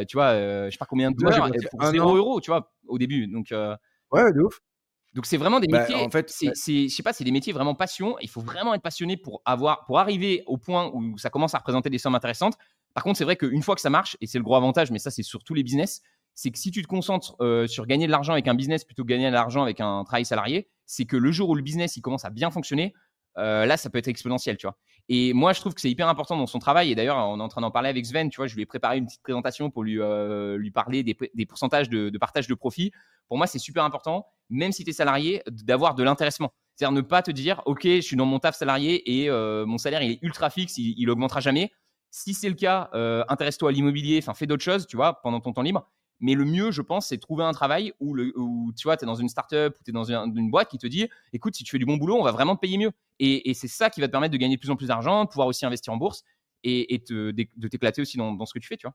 tu 0.09 0.17
vois, 0.17 0.35
je 0.35 0.71
sais 0.71 0.79
pas 0.79 0.87
combien 0.87 1.11
de 1.11 1.17
dollars 1.17 1.51
pour 1.71 1.85
0 1.85 2.17
euros, 2.17 2.41
tu 2.41 2.51
vois, 2.51 2.73
au 2.87 2.99
début. 2.99 3.27
Donc, 3.27 3.53
ouais, 4.12 4.33
de 4.33 4.41
ouf. 4.43 4.61
Donc 5.17 5.25
c'est 5.25 5.39
vraiment 5.39 5.61
des 5.61 5.67
bah, 5.67 5.81
métiers. 5.81 5.97
en 5.97 6.11
fait, 6.11 6.29
c'est, 6.29 6.53
je 6.55 6.95
sais 6.95 7.03
pas, 7.03 7.15
c'est 7.15 7.25
des 7.25 7.31
métiers 7.31 7.55
vraiment 7.55 7.75
passion. 7.75 8.19
Il 8.21 8.29
faut 8.29 8.43
vraiment 8.43 8.75
être 8.75 8.83
passionné 8.83 9.17
pour 9.17 9.41
avoir, 9.47 9.87
pour 9.87 9.99
arriver 9.99 10.43
au 10.47 10.59
point 10.59 10.91
où 10.93 11.17
ça 11.17 11.31
commence 11.31 11.55
à 11.55 11.59
représenter 11.59 11.89
des 11.89 11.97
sommes 11.97 12.15
intéressantes. 12.15 12.59
Par 12.93 13.03
contre, 13.03 13.17
c'est 13.17 13.25
vrai 13.25 13.37
qu'une 13.37 13.63
fois 13.63 13.75
que 13.75 13.81
ça 13.81 13.89
marche, 13.89 14.19
et 14.21 14.27
c'est 14.27 14.37
le 14.37 14.45
gros 14.45 14.57
avantage, 14.57 14.91
mais 14.91 14.99
ça 14.99 15.11
c'est 15.11 15.23
sur 15.23 15.43
tous 15.43 15.55
les 15.55 15.63
business, 15.63 16.03
c'est 16.35 16.51
que 16.51 16.59
si 16.59 16.71
tu 16.71 16.83
te 16.83 16.87
concentres 16.87 17.35
euh, 17.41 17.67
sur 17.67 17.87
gagner 17.87 18.07
de 18.07 18.13
l'argent 18.13 18.35
avec 18.35 18.47
un 18.47 18.55
business 18.55 18.85
plutôt 18.85 19.05
que 19.05 19.09
gagner 19.09 19.29
de 19.29 19.33
l'argent 19.33 19.63
avec 19.63 19.81
un 19.81 20.05
travail 20.05 20.27
salarié, 20.27 20.69
c'est 20.85 21.07
que 21.07 21.17
le 21.17 21.33
jour 21.33 21.49
où 21.49 21.55
le 21.55 21.63
business 21.63 21.97
il 21.97 22.03
commence 22.03 22.27
à 22.27 22.31
bien 22.31 22.51
fonctionner, 22.51 22.93
euh, 23.39 23.65
là 23.65 23.79
ça 23.79 23.89
peut 23.89 23.97
être 23.97 24.09
exponentiel, 24.09 24.59
tu 24.59 24.67
vois. 24.67 24.77
Et 25.09 25.33
moi 25.33 25.53
je 25.53 25.61
trouve 25.61 25.75
que 25.75 25.81
c'est 25.81 25.90
hyper 25.90 26.09
important 26.09 26.37
dans 26.37 26.47
son 26.47 26.59
travail. 26.59 26.90
Et 26.90 26.95
d'ailleurs, 26.95 27.16
on 27.16 27.38
est 27.38 27.42
en 27.42 27.49
train 27.49 27.61
d'en 27.61 27.71
parler 27.71 27.88
avec 27.88 28.05
Sven, 28.05 28.29
tu 28.31 28.37
vois, 28.37 28.47
je 28.47 28.55
lui 28.55 28.62
ai 28.62 28.66
préparé 28.66 28.99
une 28.99 29.07
petite 29.07 29.23
présentation 29.23 29.71
pour 29.71 29.85
lui, 29.85 30.01
euh, 30.01 30.59
parler 30.75 31.03
des, 31.03 31.47
pourcentages 31.47 31.88
de, 31.88 32.16
partage 32.19 32.47
de 32.47 32.55
profit. 32.55 32.92
Pour 33.29 33.38
moi, 33.38 33.47
c'est 33.47 33.59
super 33.59 33.85
important 33.85 34.27
même 34.51 34.73
si 34.73 34.85
tu 34.85 34.90
es 34.90 34.92
salarié, 34.92 35.42
d'avoir 35.47 35.95
de 35.95 36.03
l'intéressement. 36.03 36.53
C'est-à-dire 36.75 36.92
ne 36.92 37.01
pas 37.01 37.23
te 37.23 37.31
dire, 37.31 37.62
OK, 37.66 37.83
je 37.85 38.01
suis 38.01 38.16
dans 38.16 38.27
mon 38.27 38.38
taf 38.38 38.57
salarié 38.57 39.23
et 39.23 39.31
euh, 39.31 39.64
mon 39.66 39.79
salaire, 39.79 40.03
il 40.03 40.12
est 40.12 40.19
ultra 40.23 40.51
fixe, 40.51 40.79
il, 40.79 40.95
il 40.97 41.11
augmentera 41.11 41.40
jamais. 41.40 41.73
Si 42.11 42.35
c'est 42.35 42.49
le 42.49 42.55
cas, 42.55 42.90
euh, 42.95 43.25
intéresse-toi 43.29 43.71
à 43.71 43.73
l'immobilier, 43.73 44.21
fais 44.35 44.47
d'autres 44.47 44.62
choses, 44.62 44.87
tu 44.87 44.97
vois, 44.97 45.21
pendant 45.23 45.40
ton 45.40 45.53
temps 45.53 45.62
libre. 45.62 45.90
Mais 46.21 46.35
le 46.35 46.45
mieux, 46.45 46.71
je 46.71 46.83
pense, 46.83 47.09
c'est 47.09 47.19
trouver 47.19 47.45
un 47.45 47.53
travail 47.53 47.93
où, 48.01 48.17
tu 48.77 48.85
vois, 48.85 48.97
tu 48.97 49.05
es 49.05 49.07
dans 49.07 49.15
une 49.15 49.29
startup 49.29 49.75
ou 49.79 49.85
tu 49.85 49.91
es 49.91 49.93
dans 49.93 50.05
une, 50.05 50.51
boîte 50.51 50.71
qui 50.71 50.79
te 50.79 50.87
dit, 50.87 51.09
écoute, 51.33 51.55
si 51.55 51.65
tu 51.65 51.71
fais 51.71 51.79
du 51.79 51.85
bon 51.85 51.97
boulot, 51.97 52.17
on 52.17 52.23
va 52.23 52.33
vraiment 52.33 52.57
te 52.57 52.61
payer 52.61 52.79
mieux. 52.79 52.93
Et, 53.19 53.53
c'est 53.55 53.69
ça 53.69 53.91
qui 53.91 54.01
va 54.01 54.07
te 54.07 54.13
permettre 54.13 54.33
de 54.33 54.39
gagner 54.39 54.57
de 54.57 54.61
plus 54.61 54.71
en 54.71 54.77
plus 54.77 54.87
d'argent, 54.87 55.25
de 55.25 55.29
pouvoir 55.29 55.49
aussi 55.49 55.67
investir 55.67 55.93
en 55.93 55.97
bourse 55.97 56.25
et, 56.65 57.03
de 57.09 57.69
t'éclater 57.69 58.03
aussi 58.03 58.17
dans, 58.17 58.33
dans, 58.33 58.47
ce 58.47 58.55
que 58.55 58.59
tu 58.59 58.69
fais, 58.69 58.77
tu 58.77 58.87
vois. 58.87 58.95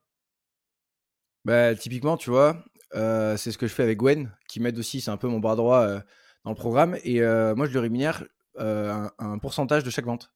Bah, 1.45 1.73
typiquement, 1.75 2.17
tu 2.17 2.29
vois, 2.29 2.63
euh, 2.95 3.37
c'est 3.37 3.51
ce 3.51 3.57
que 3.57 3.67
je 3.67 3.73
fais 3.73 3.83
avec 3.83 3.97
Gwen, 3.97 4.31
qui 4.47 4.59
m'aide 4.59 4.77
aussi, 4.77 5.01
c'est 5.01 5.11
un 5.11 5.17
peu 5.17 5.27
mon 5.27 5.39
bras 5.39 5.55
droit 5.55 5.79
euh, 5.79 5.99
dans 6.43 6.51
le 6.51 6.55
programme. 6.55 6.97
Et 7.03 7.21
euh, 7.21 7.55
moi, 7.55 7.65
je 7.65 7.71
lui 7.71 7.79
rémunère 7.79 8.23
un, 8.57 9.37
pourcentage 9.39 9.83
de 9.83 9.89
chaque 9.89 10.05
vente. 10.05 10.31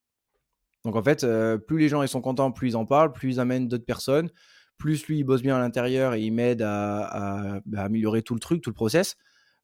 Donc 0.83 0.95
en 0.95 1.03
fait, 1.03 1.25
plus 1.67 1.79
les 1.79 1.89
gens 1.89 2.03
ils 2.03 2.07
sont 2.07 2.21
contents, 2.21 2.51
plus 2.51 2.69
ils 2.69 2.75
en 2.77 2.85
parlent, 2.85 3.11
plus 3.11 3.33
ils 3.33 3.39
amènent 3.39 3.67
d'autres 3.67 3.85
personnes, 3.85 4.29
plus 4.77 5.07
lui 5.07 5.19
il 5.19 5.23
bosse 5.23 5.41
bien 5.41 5.55
à 5.55 5.59
l'intérieur 5.59 6.13
et 6.13 6.21
il 6.21 6.31
m'aide 6.31 6.61
à, 6.61 7.61
bah, 7.65 7.83
améliorer 7.83 8.21
tout 8.21 8.33
le 8.33 8.39
truc, 8.39 8.61
tout 8.61 8.69
le 8.69 8.75
process. 8.75 9.15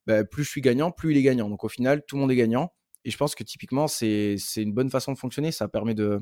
Bah, 0.07 0.23
plus 0.23 0.43
je 0.43 0.49
suis 0.49 0.61
gagnant, 0.61 0.91
plus 0.91 1.11
il 1.11 1.17
est 1.17 1.21
gagnant. 1.21 1.49
Donc 1.49 1.63
au 1.63 1.69
final, 1.69 2.03
tout 2.07 2.15
le 2.15 2.21
monde 2.21 2.31
est 2.31 2.35
gagnant. 2.35 2.73
Et 3.05 3.11
je 3.11 3.17
pense 3.17 3.35
que 3.35 3.43
typiquement, 3.43 3.87
c'est 3.87 4.37
une 4.57 4.73
bonne 4.73 4.89
façon 4.89 5.11
de 5.11 5.17
fonctionner. 5.17 5.51
Ça 5.51 5.67
permet 5.67 5.95
de, 5.95 6.21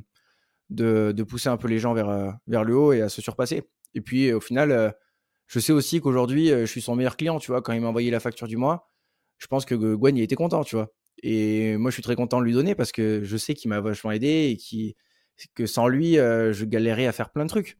de, 0.69 1.23
pousser 1.23 1.49
un 1.49 1.57
peu 1.57 1.67
les 1.67 1.79
gens 1.79 1.93
vers, 1.93 2.37
vers 2.47 2.63
le 2.63 2.75
haut 2.75 2.93
et 2.93 3.01
à 3.01 3.09
se 3.09 3.21
surpasser. 3.21 3.63
Et 3.95 4.01
puis 4.01 4.31
au 4.33 4.41
final, 4.41 4.95
je 5.47 5.59
sais 5.59 5.73
aussi 5.73 5.99
qu'aujourd'hui, 5.99 6.49
je 6.49 6.65
suis 6.65 6.81
son 6.81 6.95
meilleur 6.95 7.17
client, 7.17 7.39
tu 7.39 7.51
vois. 7.51 7.61
Quand 7.61 7.73
il 7.73 7.81
m'a 7.81 7.87
envoyé 7.87 8.11
la 8.11 8.19
facture 8.19 8.47
du 8.47 8.57
mois, 8.57 8.89
je 9.37 9.47
pense 9.47 9.65
que 9.65 9.75
Gwen, 9.75 10.17
était 10.17 10.35
content, 10.35 10.63
tu 10.63 10.75
vois. 10.75 10.91
Et 11.23 11.75
moi, 11.77 11.91
je 11.91 11.95
suis 11.95 12.03
très 12.03 12.15
content 12.15 12.39
de 12.39 12.45
lui 12.45 12.53
donner 12.53 12.75
parce 12.75 12.91
que 12.91 13.21
je 13.23 13.37
sais 13.37 13.53
qu'il 13.53 13.69
m'a 13.69 13.81
vachement 13.81 14.11
aidé 14.11 14.57
et 14.57 14.95
que 15.55 15.65
sans 15.65 15.87
lui, 15.87 16.15
je 16.15 16.65
galérais 16.65 17.07
à 17.07 17.11
faire 17.11 17.31
plein 17.31 17.45
de 17.45 17.49
trucs. 17.49 17.77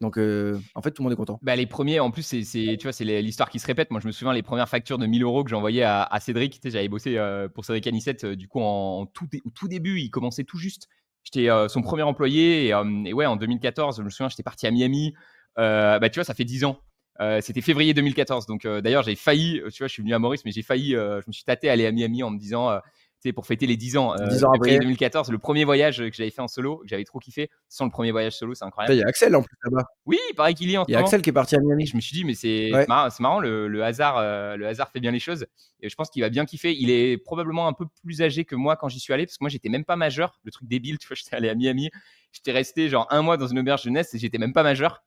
Donc, 0.00 0.18
en 0.18 0.82
fait, 0.82 0.90
tout 0.90 1.02
le 1.02 1.04
monde 1.04 1.12
est 1.12 1.16
content. 1.16 1.38
Bah, 1.42 1.56
les 1.56 1.66
premiers, 1.66 2.00
en 2.00 2.10
plus, 2.10 2.22
c'est, 2.22 2.76
tu 2.76 2.92
c'est 2.92 3.04
l'histoire 3.04 3.48
qui 3.48 3.58
se 3.58 3.66
répète. 3.66 3.90
Moi, 3.90 4.00
je 4.00 4.06
me 4.06 4.12
souviens 4.12 4.34
les 4.34 4.42
premières 4.42 4.68
factures 4.68 4.98
de 4.98 5.06
1000 5.06 5.22
euros 5.22 5.42
que 5.42 5.50
j'ai 5.50 5.56
envoyées 5.56 5.84
à, 5.84 6.18
Cédric. 6.20 6.60
j'avais 6.64 6.88
bossé 6.88 7.18
pour 7.54 7.64
Cédric 7.64 7.86
Anissette. 7.86 8.26
du 8.26 8.46
coup, 8.46 8.60
en, 8.60 9.06
tout, 9.06 9.26
tout, 9.54 9.68
début, 9.68 10.00
il 10.00 10.10
commençait 10.10 10.44
tout 10.44 10.58
juste. 10.58 10.88
J'étais 11.24 11.48
son 11.68 11.82
premier 11.82 12.02
employé. 12.02 12.68
Et, 12.68 13.12
ouais, 13.14 13.26
en 13.26 13.36
2014, 13.36 13.96
je 13.98 14.02
me 14.02 14.10
souviens, 14.10 14.28
j'étais 14.28 14.42
parti 14.42 14.66
à 14.66 14.70
Miami. 14.70 15.14
bah, 15.56 16.08
tu 16.10 16.16
vois, 16.16 16.24
ça 16.24 16.34
fait 16.34 16.44
10 16.44 16.64
ans. 16.64 16.78
Euh, 17.20 17.40
c'était 17.40 17.60
février 17.60 17.94
2014. 17.94 18.46
Donc 18.46 18.64
euh, 18.64 18.80
d'ailleurs, 18.80 19.02
j'ai 19.02 19.16
failli, 19.16 19.60
euh, 19.60 19.70
tu 19.70 19.78
vois, 19.78 19.88
je 19.88 19.92
suis 19.92 20.02
venu 20.02 20.14
à 20.14 20.18
Maurice, 20.18 20.44
mais 20.44 20.52
j'ai 20.52 20.62
failli, 20.62 20.90
je 20.92 21.26
me 21.26 21.32
suis 21.32 21.44
tâté 21.44 21.68
à 21.68 21.72
aller 21.72 21.86
à 21.86 21.92
Miami 21.92 22.22
en 22.22 22.30
me 22.30 22.38
disant, 22.38 22.70
tu 22.76 22.82
sais, 23.05 23.05
pour 23.34 23.46
fêter 23.46 23.66
les 23.66 23.76
10 23.76 23.96
ans, 23.96 24.14
10 24.14 24.44
ans 24.44 24.52
après 24.54 24.78
2014, 24.78 25.30
le 25.30 25.38
premier 25.38 25.64
voyage 25.64 25.98
que 25.98 26.12
j'avais 26.12 26.30
fait 26.30 26.42
en 26.42 26.48
solo, 26.48 26.78
que 26.78 26.88
j'avais 26.88 27.04
trop 27.04 27.18
kiffé. 27.18 27.50
Sans 27.68 27.84
le 27.84 27.90
premier 27.90 28.12
voyage 28.12 28.34
solo, 28.34 28.54
c'est 28.54 28.64
incroyable. 28.64 28.94
Il 28.94 28.98
y 28.98 29.02
a 29.02 29.08
Axel 29.08 29.34
en 29.34 29.42
plus 29.42 29.56
là-bas. 29.64 29.84
Oui, 30.04 30.18
il 30.30 30.34
paraît 30.34 30.54
qu'il 30.54 30.70
y 30.70 30.74
est 30.74 30.78
en 30.78 30.84
Il 30.86 30.92
y 30.92 30.94
a 30.94 31.00
Axel 31.00 31.22
qui 31.22 31.30
est 31.30 31.32
parti 31.32 31.56
à 31.56 31.60
Miami. 31.60 31.86
je 31.86 31.96
me 31.96 32.00
suis 32.00 32.14
dit, 32.14 32.24
mais 32.24 32.34
c'est 32.34 32.70
marrant, 32.88 33.40
le, 33.40 33.82
hasard, 33.82 34.20
le 34.56 34.66
hasard 34.66 34.90
fait 34.90 35.00
bien 35.00 35.10
les 35.10 35.20
choses. 35.20 35.46
Et 35.80 35.88
je 35.88 35.94
pense 35.94 36.10
qu'il 36.10 36.22
va 36.22 36.30
bien 36.30 36.44
kiffer. 36.44 36.74
Il 36.74 36.90
est 36.90 37.18
probablement 37.18 37.68
un 37.68 37.72
peu 37.72 37.86
plus 38.02 38.22
âgé 38.22 38.44
que 38.44 38.54
moi 38.54 38.76
quand 38.76 38.88
j'y 38.88 39.00
suis 39.00 39.12
allé, 39.12 39.26
parce 39.26 39.38
que 39.38 39.44
moi, 39.44 39.50
j'étais 39.50 39.68
même 39.68 39.84
pas 39.84 39.96
majeur. 39.96 40.38
Le 40.44 40.50
truc 40.50 40.68
débile, 40.68 40.98
tu 40.98 41.08
vois, 41.08 41.16
j'étais 41.20 41.36
allé 41.36 41.48
à 41.48 41.54
Miami. 41.54 41.90
J'étais 42.32 42.52
resté 42.52 42.88
genre 42.88 43.06
un 43.10 43.22
mois 43.22 43.36
dans 43.36 43.46
une 43.46 43.58
auberge 43.58 43.82
jeunesse 43.82 44.14
et 44.14 44.18
j'étais 44.18 44.38
même 44.38 44.52
pas 44.52 44.62
majeur. 44.62 45.02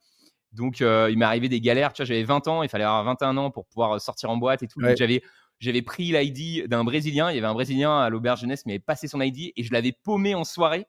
Donc, 0.51 0.81
euh, 0.81 1.09
il 1.11 1.17
m'est 1.17 1.25
arrivé 1.25 1.47
des 1.47 1.61
galères. 1.61 1.93
Tu 1.93 2.01
vois, 2.01 2.07
j'avais 2.07 2.23
20 2.23 2.47
ans, 2.47 2.63
il 2.63 2.69
fallait 2.69 2.83
avoir 2.83 3.03
21 3.03 3.37
ans 3.37 3.51
pour 3.51 3.65
pouvoir 3.65 3.95
euh, 3.95 3.99
sortir 3.99 4.29
en 4.29 4.37
boîte 4.37 4.63
et 4.63 4.67
tout. 4.67 4.79
J'avais, 4.95 5.21
j'avais 5.59 5.81
pris 5.81 6.11
l'ID 6.11 6.67
d'un 6.67 6.83
Brésilien. 6.83 7.31
Il 7.31 7.35
y 7.35 7.37
avait 7.37 7.47
un 7.47 7.53
Brésilien 7.53 7.99
à 7.99 8.09
l'auberge 8.09 8.41
jeunesse, 8.41 8.65
mais 8.65 8.73
il 8.73 8.75
avait 8.75 8.83
passé 8.83 9.07
son 9.07 9.21
ID 9.21 9.51
et 9.55 9.63
je 9.63 9.71
l'avais 9.71 9.91
paumé 9.91 10.35
en 10.35 10.43
soirée. 10.43 10.87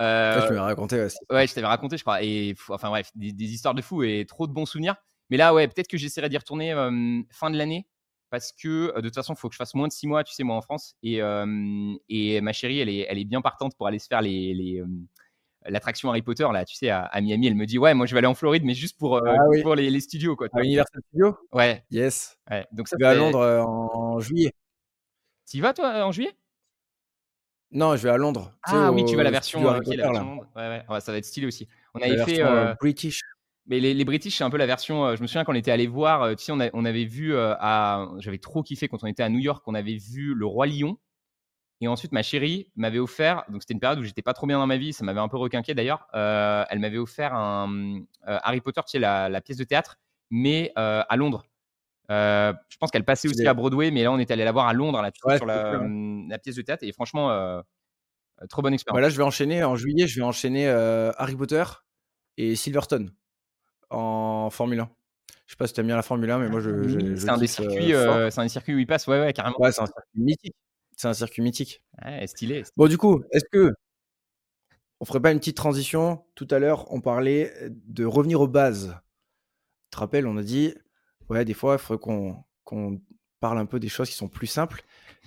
Euh, 0.00 0.34
tu 0.34 0.48
m'avais 0.48 0.60
raconté 0.60 1.00
aussi. 1.00 1.18
Ouais, 1.30 1.46
je 1.46 1.54
t'avais 1.54 1.66
raconté, 1.66 1.96
je 1.96 2.02
crois. 2.02 2.22
Et 2.22 2.54
enfin 2.68 2.88
bref, 2.90 3.10
des, 3.14 3.32
histoires 3.52 3.74
de 3.74 3.82
fou 3.82 4.02
et 4.02 4.26
trop 4.26 4.46
de 4.46 4.52
bons 4.52 4.66
souvenirs. 4.66 4.94
Mais 5.30 5.36
là, 5.36 5.52
ouais, 5.52 5.66
peut-être 5.66 5.88
que 5.88 5.96
j'essaierai 5.96 6.28
d'y 6.28 6.36
retourner 6.36 6.72
fin 7.30 7.50
de 7.50 7.58
l'année 7.58 7.86
parce 8.30 8.52
que 8.52 8.94
de 8.96 9.08
toute 9.08 9.14
façon, 9.14 9.32
il 9.32 9.36
faut 9.38 9.48
que 9.48 9.54
je 9.54 9.58
fasse 9.58 9.74
moins 9.74 9.88
de 9.88 9.92
6 9.92 10.06
mois, 10.06 10.22
tu 10.22 10.34
sais, 10.34 10.44
moi 10.44 10.56
en 10.56 10.62
France. 10.62 10.94
Et, 11.02 11.20
et 12.08 12.40
ma 12.40 12.52
chérie, 12.52 12.78
elle 12.80 12.88
est, 12.88 13.06
elle 13.08 13.18
est 13.18 13.24
bien 13.24 13.40
partante 13.40 13.76
pour 13.76 13.86
aller 13.86 13.98
se 13.98 14.06
faire 14.06 14.20
les, 14.22 14.54
les, 14.54 14.82
l'attraction 15.66 16.10
Harry 16.10 16.22
Potter, 16.22 16.46
là, 16.52 16.64
tu 16.64 16.76
sais, 16.76 16.90
à, 16.90 17.10
Miami, 17.20 17.48
elle 17.48 17.54
me 17.54 17.66
dit 17.66 17.78
Ouais, 17.78 17.94
moi 17.94 18.06
je 18.06 18.14
vais 18.14 18.18
aller 18.18 18.26
en 18.26 18.34
Floride, 18.34 18.64
mais 18.64 18.74
juste 18.74 18.98
pour, 18.98 19.16
euh, 19.16 19.20
ah 19.26 19.62
pour 19.62 19.74
les, 19.74 20.00
studios. 20.00 20.36
Quoi, 20.36 20.48
à 20.52 20.62
Universal 20.62 21.00
Studios? 21.08 21.36
Ouais. 21.52 21.84
Yes. 21.90 22.38
Ouais. 22.50 22.66
Donc 22.72 22.88
ça 22.88 22.96
tu 22.96 23.02
vas 23.02 23.10
à 23.10 23.14
Londres 23.14 23.40
euh, 23.40 23.62
en, 23.62 24.20
juillet. 24.20 24.52
Tu 25.48 25.58
y 25.58 25.60
vas, 25.60 25.72
toi, 25.72 26.04
en 26.04 26.12
juillet? 26.12 26.34
Non, 27.70 27.96
je 27.96 28.02
vais 28.02 28.10
à 28.10 28.16
Londres. 28.16 28.52
Ah 28.62 28.92
oui, 28.92 29.04
tu 29.04 29.14
vas 29.14 29.20
à 29.20 29.24
la 29.24 29.30
version, 29.30 29.60
euh, 29.60 29.78
la 29.84 29.96
version. 29.96 30.40
Ouais, 30.56 30.82
ouais. 30.88 31.00
ça 31.00 31.12
va 31.12 31.18
être 31.18 31.24
stylé 31.24 31.46
aussi. 31.46 31.68
On 31.94 32.00
avait 32.00 32.24
fait. 32.24 32.42
British. 32.80 33.20
Mais 33.70 33.80
les, 33.80 33.92
les 33.92 34.04
British, 34.06 34.38
c'est 34.38 34.44
un 34.44 34.50
peu 34.50 34.56
la 34.56 34.64
version. 34.64 35.14
je 35.14 35.20
me 35.20 35.26
souviens 35.26 35.44
qu'on 35.44 35.54
était 35.54 35.70
allé 35.70 35.86
voir. 35.86 36.34
Tu 36.36 36.44
sais, 36.44 36.52
on, 36.52 36.58
on 36.72 36.84
avait 36.86 37.04
vu 37.04 37.36
à. 37.36 38.08
J'avais 38.18 38.38
trop 38.38 38.62
kiffé 38.62 38.88
quand 38.88 39.02
on 39.02 39.06
était 39.06 39.22
à 39.22 39.28
New 39.28 39.40
York. 39.40 39.62
On 39.66 39.74
avait 39.74 39.98
vu 39.98 40.34
Le 40.34 40.46
Roi 40.46 40.66
Lion. 40.66 40.98
Et 41.80 41.86
ensuite, 41.86 42.10
ma 42.12 42.22
chérie 42.22 42.70
m'avait 42.74 42.98
offert, 42.98 43.44
donc 43.48 43.62
c'était 43.62 43.74
une 43.74 43.80
période 43.80 44.00
où 44.00 44.02
j'étais 44.02 44.22
pas 44.22 44.34
trop 44.34 44.46
bien 44.48 44.58
dans 44.58 44.66
ma 44.66 44.76
vie, 44.76 44.92
ça 44.92 45.04
m'avait 45.04 45.20
un 45.20 45.28
peu 45.28 45.36
requinqué 45.36 45.74
d'ailleurs. 45.74 46.08
Euh, 46.14 46.64
elle 46.70 46.80
m'avait 46.80 46.98
offert 46.98 47.34
un 47.34 48.00
euh, 48.26 48.38
Harry 48.42 48.60
Potter, 48.60 48.80
tu 48.84 48.92
sais, 48.92 48.98
la, 48.98 49.40
pièce 49.40 49.58
de 49.58 49.64
théâtre, 49.64 49.98
mais 50.30 50.72
euh, 50.76 51.02
à 51.08 51.16
Londres. 51.16 51.46
je 52.08 52.76
pense 52.80 52.90
qu'elle 52.90 53.04
passait 53.04 53.28
aussi 53.28 53.46
à 53.46 53.54
Broadway, 53.54 53.92
mais 53.92 54.02
là, 54.02 54.10
on 54.10 54.18
est 54.18 54.30
allé 54.32 54.44
la 54.44 54.50
voir 54.50 54.66
à 54.66 54.72
Londres, 54.72 55.00
là, 55.00 55.12
sur 55.14 55.46
la, 55.46 56.38
pièce 56.38 56.56
de 56.56 56.62
théâtre, 56.62 56.82
et 56.82 56.90
franchement, 56.90 57.62
trop 58.48 58.62
bonne 58.62 58.74
expérience. 58.74 58.96
Bah 58.96 59.02
là, 59.02 59.10
je 59.10 59.16
vais 59.16 59.24
enchaîner 59.24 59.62
en 59.62 59.76
juillet, 59.76 60.08
je 60.08 60.18
vais 60.18 60.26
enchaîner 60.26 60.68
Harry 60.68 61.36
Potter 61.36 61.64
et 62.38 62.56
Silverstone 62.56 63.12
en 63.90 64.50
Formule 64.50 64.80
1. 64.80 64.90
Je 65.46 65.52
sais 65.52 65.56
pas 65.56 65.66
si 65.68 65.74
tu 65.74 65.80
aimes 65.80 65.86
bien 65.86 65.96
la 65.96 66.02
Formule 66.02 66.28
1, 66.28 66.38
mais 66.38 66.48
moi, 66.48 66.58
je. 66.58 67.14
c'est 67.16 67.30
un 67.30 67.38
des 67.38 67.46
circuits, 67.46 67.92
c'est 67.92 68.38
un 68.40 68.42
des 68.42 68.48
circuits 68.48 68.74
où 68.74 68.78
il 68.78 68.86
passe, 68.88 69.06
ouais, 69.06 69.20
ouais, 69.20 69.32
carrément. 69.32 69.60
Ouais, 69.60 69.70
c'est 69.70 69.82
un 69.82 69.86
circuit 69.86 70.20
mythique. 70.20 70.56
C'est 70.98 71.06
un 71.06 71.14
circuit 71.14 71.42
mythique. 71.42 71.80
Ouais, 72.04 72.26
stylé, 72.26 72.64
Bon, 72.76 72.88
du 72.88 72.98
coup, 72.98 73.22
est-ce 73.30 73.44
que 73.52 73.72
on 74.98 75.04
ferait 75.04 75.20
pas 75.20 75.30
une 75.30 75.38
petite 75.38 75.56
transition? 75.56 76.24
Tout 76.34 76.48
à 76.50 76.58
l'heure, 76.58 76.92
on 76.92 77.00
parlait 77.00 77.54
de 77.70 78.04
revenir 78.04 78.40
aux 78.40 78.48
bases. 78.48 78.96
Tu 79.84 79.90
te 79.92 79.98
rappelles, 79.98 80.26
on 80.26 80.36
a 80.36 80.42
dit, 80.42 80.74
ouais, 81.28 81.44
des 81.44 81.54
fois, 81.54 81.74
il 81.74 81.78
faudrait 81.78 82.02
qu'on 82.64 83.00
parle 83.38 83.58
un 83.58 83.66
peu 83.66 83.78
des 83.78 83.88
choses 83.88 84.10
qui 84.10 84.16
sont 84.16 84.28
plus 84.28 84.48
simples. 84.48 84.82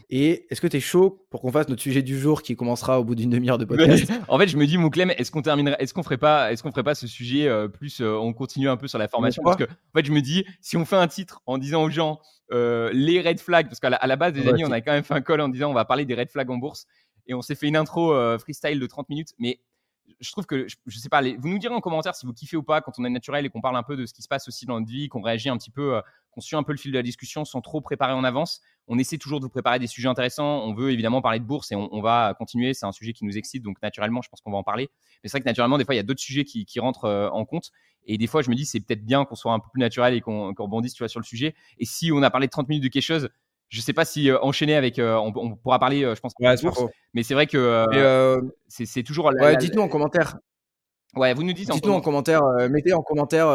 Et 0.10 0.48
est-ce 0.50 0.62
que 0.62 0.68
tu 0.68 0.78
es 0.78 0.80
chaud 0.80 1.26
pour 1.30 1.42
qu'on 1.42 1.52
fasse 1.52 1.70
notre 1.70 1.82
sujet 1.82 2.02
du 2.02 2.20
jour 2.20 2.42
qui 2.42 2.56
commencera 2.56 3.00
au 3.00 3.04
bout 3.04 3.16
d'une 3.16 3.30
demi-heure 3.30 3.58
de 3.58 3.66
podcast? 3.72 4.12
En 4.28 4.38
fait, 4.38 4.48
je 4.48 4.58
me 4.58 4.66
dis, 4.66 4.78
Mouklem, 4.78 5.12
est-ce 5.12 5.32
qu'on 5.32 5.42
terminerait, 5.42 5.78
est-ce 5.80 5.94
qu'on 5.94 6.04
ferait 6.04 6.18
pas, 6.18 6.52
est-ce 6.52 6.64
qu'on 6.64 6.72
ferait 6.72 6.84
pas 6.84 6.96
ce 6.96 7.08
sujet 7.08 7.48
euh, 7.48 7.68
plus, 7.68 8.02
euh, 8.02 8.16
on 8.16 8.34
continue 8.34 8.70
un 8.70 8.78
peu 8.78 8.88
sur 8.88 8.98
la 9.00 9.08
formation 9.08 9.44
Parce 9.44 9.58
que, 9.58 9.64
en 9.64 9.94
fait, 9.96 10.06
je 10.06 10.12
me 10.12 10.22
dis, 10.22 10.46
si 10.62 10.78
on 10.78 10.86
fait 10.86 10.96
un 10.96 11.08
titre 11.08 11.42
en 11.46 11.58
disant 11.58 11.84
aux 11.84 11.90
gens 11.90 12.20
euh, 12.52 12.90
les 12.94 13.22
red 13.22 13.40
flags, 13.40 13.68
parce 13.68 13.80
qu'à 13.80 13.90
la, 13.90 14.16
base, 14.16 14.34
des 14.34 14.48
amis, 14.48 14.66
on 14.66 14.72
a 14.72 14.82
quand 14.82 14.92
même 14.92 15.04
fait 15.04 15.14
un 15.14 15.22
call 15.22 15.42
en 15.42 15.50
disant, 15.50 15.70
on 15.70 15.74
va 15.74 15.86
parler 15.86 16.06
des 16.06 16.16
red 16.16 16.30
flags 16.30 16.50
en 16.50 16.58
bourse, 16.58 16.86
et 17.28 17.34
on 17.34 17.42
s'est 17.42 17.56
fait 17.56 17.68
une 17.68 17.78
intro 17.78 18.14
freestyle 18.40 18.80
de 18.80 18.88
30 18.88 19.10
minutes, 19.10 19.30
mais 19.40 19.60
je 20.22 20.32
trouve 20.32 20.46
que, 20.46 20.68
je, 20.68 20.98
sais 21.00 21.10
pas, 21.10 21.22
vous 21.22 21.48
nous 21.48 21.58
direz 21.58 21.74
en 21.74 21.82
commentaire 21.82 22.16
si 22.16 22.28
vous 22.28 22.34
kiffez 22.34 22.56
ou 22.56 22.62
pas 22.62 22.80
quand 22.82 22.94
on 23.00 23.06
est 23.06 23.10
naturel 23.10 23.46
et 23.46 23.50
qu'on 23.50 23.60
parle 23.60 23.76
un 23.76 23.84
peu 23.84 23.98
de 23.98 24.06
ce 24.06 24.14
qui 24.14 24.22
se 24.22 24.28
passe 24.28 24.48
aussi 24.48 24.68
dans 24.68 24.80
notre 24.80 24.92
vie, 24.92 25.10
qu'on 25.10 25.22
réagit 25.22 25.50
un 25.50 25.58
petit 25.58 25.72
peu, 25.72 25.96
euh, 25.96 26.02
qu'on 26.30 26.42
suit 26.42 26.56
un 26.56 26.62
peu 26.62 26.74
le 26.74 26.78
fil 26.78 26.92
de 26.92 26.98
la 26.98 27.04
discussion 27.04 27.44
sans 27.44 27.60
trop 27.62 27.82
préparer 27.82 28.14
en 28.14 28.24
avance. 28.24 28.62
On 28.88 29.00
essaie 29.00 29.18
toujours 29.18 29.40
de 29.40 29.46
vous 29.46 29.50
préparer 29.50 29.80
des 29.80 29.88
sujets 29.88 30.08
intéressants. 30.08 30.64
On 30.64 30.76
veut 30.76 30.92
évidemment 30.92 31.22
parler 31.22 31.40
de 31.40 31.44
bourse 31.44 31.72
et 31.72 31.76
on, 31.76 32.02
va 32.02 32.36
continuer. 32.38 32.76
C'est 32.76 32.86
un 32.86 32.92
sujet 32.92 33.14
qui 33.14 33.26
nous 33.26 33.36
excite, 33.36 33.64
donc 33.64 33.82
naturellement, 33.82 34.22
je 34.22 34.30
pense 34.30 34.42
qu'on 34.42 34.52
va 34.52 34.58
en 34.58 34.64
parler. 34.64 34.90
Mais 35.24 35.30
c'est 35.30 35.38
vrai 35.38 35.42
que 35.42 35.50
naturellement, 35.50 35.80
des 35.80 35.86
fois, 35.86 35.96
il 35.96 35.98
y 35.98 36.02
a 36.02 36.04
d'autres 36.04 36.22
sujets 36.22 36.44
qui, 36.44 36.80
rentrent 36.80 37.06
euh, 37.06 37.30
en 37.30 37.44
compte. 37.46 37.72
Et 38.06 38.18
des 38.18 38.28
fois, 38.28 38.44
je 38.44 38.50
me 38.50 38.56
dis, 38.56 38.66
c'est 38.66 38.80
peut-être 38.80 39.04
bien 39.04 39.26
qu'on 39.26 39.36
soit 39.36 39.54
un 39.54 39.60
peu 39.60 39.70
plus 39.72 39.80
naturel 39.80 40.14
et 40.14 40.22
qu'on 40.22 40.54
rebondisse 40.54 40.94
sur 40.94 41.20
le 41.20 41.24
sujet. 41.24 41.56
Et 41.80 41.86
si 41.86 42.12
on 42.12 42.22
a 42.22 42.30
parlé 42.30 42.48
de 42.48 42.52
30 42.52 42.70
minutes 42.70 42.84
de 42.84 42.90
quelque 42.90 43.04
chose, 43.04 43.30
je 43.72 43.80
sais 43.80 43.94
pas 43.94 44.04
si 44.04 44.30
euh, 44.30 44.38
enchaîner 44.42 44.76
avec. 44.76 45.00
Euh, 45.00 45.16
on, 45.16 45.56
pourra 45.56 45.80
parler, 45.80 46.04
euh, 46.04 46.14
je 46.14 46.20
pense, 46.20 46.34
ouais, 46.42 46.56
mais 47.14 47.24
c'est 47.24 47.34
vrai 47.34 47.48
que 47.48 47.88
c'est 48.68 49.04
toujours. 49.04 49.32
ouais, 49.40 49.58
dites-nous 49.58 49.82
en 49.82 49.88
commentaire. 49.88 50.38
Ouais, 51.16 51.34
vous 51.34 51.44
nous 51.44 51.54
dites. 51.54 51.72
Dites-nous 51.72 51.94
en, 51.94 52.02
commentaire. 52.02 52.44
mettez 52.70 52.94
en 52.94 53.02
commentaire 53.02 53.48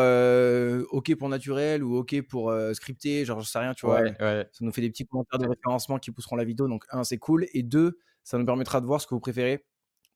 OK 0.90 1.14
pour 1.16 1.28
naturel 1.28 1.84
ou 1.84 1.96
OK 1.98 2.20
pour 2.22 2.52
scripté. 2.72 3.24
Genre, 3.24 3.40
je 3.40 3.48
sais 3.48 3.58
rien, 3.58 3.74
tu 3.74 3.86
vois. 3.86 4.00
Ça 4.18 4.44
nous 4.62 4.72
fait 4.72 4.80
des 4.80 4.90
petits 4.90 5.06
commentaires 5.06 5.38
de 5.38 5.46
référencement 5.46 5.98
qui 5.98 6.10
pousseront 6.10 6.36
la 6.36 6.44
vidéo. 6.44 6.66
Donc, 6.66 6.84
un, 6.90 7.04
c'est 7.04 7.18
cool. 7.18 7.46
Et 7.52 7.62
deux, 7.62 7.98
ça 8.24 8.38
nous 8.38 8.46
permettra 8.46 8.80
de 8.80 8.86
voir 8.86 9.00
ce 9.00 9.06
que 9.06 9.14
vous 9.14 9.20
préférez. 9.20 9.64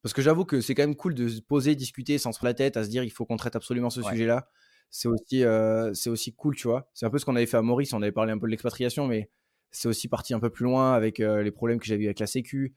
Parce 0.02 0.14
que 0.14 0.22
j'avoue 0.22 0.46
que 0.46 0.62
c'est 0.62 0.74
quand 0.74 0.82
même 0.82 0.96
cool 0.96 1.14
de 1.14 1.28
se 1.28 1.42
poser, 1.42 1.74
discuter 1.74 2.16
sans 2.16 2.32
se 2.32 2.42
la 2.42 2.54
tête, 2.54 2.78
à 2.78 2.84
se 2.84 2.88
dire 2.88 3.04
il 3.04 3.10
faut 3.10 3.26
qu'on 3.26 3.36
traite 3.36 3.54
absolument 3.54 3.90
ce 3.90 4.00
sujet-là. 4.00 4.48
C'est 4.88 5.08
aussi, 5.08 5.44
c'est 5.92 6.08
aussi 6.08 6.34
cool, 6.34 6.56
tu 6.56 6.68
vois. 6.68 6.88
C'est 6.94 7.04
un 7.04 7.10
peu 7.10 7.18
ce 7.18 7.26
qu'on 7.26 7.36
avait 7.36 7.44
fait 7.44 7.58
à 7.58 7.62
Maurice. 7.62 7.92
On 7.92 8.00
avait 8.00 8.12
parlé 8.12 8.32
un 8.32 8.38
peu 8.38 8.46
de 8.46 8.50
l'expatriation, 8.50 9.06
mais 9.06 9.28
c'est 9.70 9.88
aussi 9.88 10.08
parti 10.08 10.34
un 10.34 10.40
peu 10.40 10.50
plus 10.50 10.64
loin 10.64 10.94
avec 10.94 11.20
euh, 11.20 11.42
les 11.42 11.50
problèmes 11.50 11.78
que 11.78 11.86
j'avais 11.86 12.04
eu 12.04 12.06
avec 12.06 12.18
la 12.18 12.26
Sécu. 12.26 12.74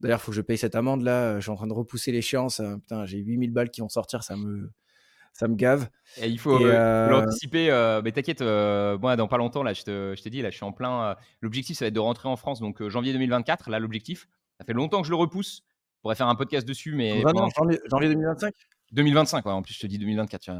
D'ailleurs, 0.00 0.20
il 0.20 0.22
faut 0.22 0.30
que 0.30 0.36
je 0.36 0.42
paye 0.42 0.58
cette 0.58 0.76
amende 0.76 1.02
là. 1.02 1.36
Je 1.36 1.42
suis 1.42 1.50
en 1.50 1.56
train 1.56 1.66
de 1.66 1.72
repousser 1.72 2.12
l'échéance. 2.12 2.60
Hein. 2.60 2.78
Putain, 2.78 3.04
j'ai 3.04 3.18
8000 3.18 3.52
balles 3.52 3.70
qui 3.70 3.80
vont 3.80 3.88
sortir, 3.88 4.22
ça 4.22 4.36
me, 4.36 4.70
ça 5.32 5.48
me 5.48 5.56
gave. 5.56 5.88
Et 6.18 6.28
il 6.28 6.38
faut 6.38 6.54
euh, 6.54 6.72
euh, 6.72 7.08
l'anticiper. 7.08 7.68
mais 8.04 8.12
t'inquiète, 8.12 8.40
moi, 8.40 9.16
dans 9.16 9.26
pas 9.26 9.38
longtemps, 9.38 9.64
là, 9.64 9.72
je 9.72 10.14
t'ai 10.14 10.30
dit, 10.30 10.42
là, 10.42 10.50
je 10.50 10.56
suis 10.56 10.64
en 10.64 10.72
plein. 10.72 11.16
l'objectif, 11.40 11.76
ça 11.76 11.84
va 11.84 11.88
être 11.88 11.94
de 11.94 12.00
rentrer 12.00 12.28
en 12.28 12.36
France, 12.36 12.60
donc 12.60 12.86
janvier 12.88 13.12
2024. 13.12 13.70
Là, 13.70 13.80
l'objectif. 13.80 14.28
Ça 14.58 14.64
fait 14.64 14.72
longtemps 14.72 15.00
que 15.00 15.06
je 15.06 15.12
le 15.12 15.16
repousse. 15.16 15.62
On 15.98 16.02
pourrait 16.02 16.16
faire 16.16 16.28
un 16.28 16.36
podcast 16.36 16.66
dessus, 16.66 16.94
mais. 16.94 17.22
janvier, 17.56 17.80
janvier, 17.90 18.08
2025 18.08 18.54
2025, 18.92 19.44
ouais. 19.44 19.52
En 19.52 19.62
plus, 19.62 19.74
je 19.74 19.80
te 19.80 19.86
dis 19.88 19.98
2024. 19.98 20.50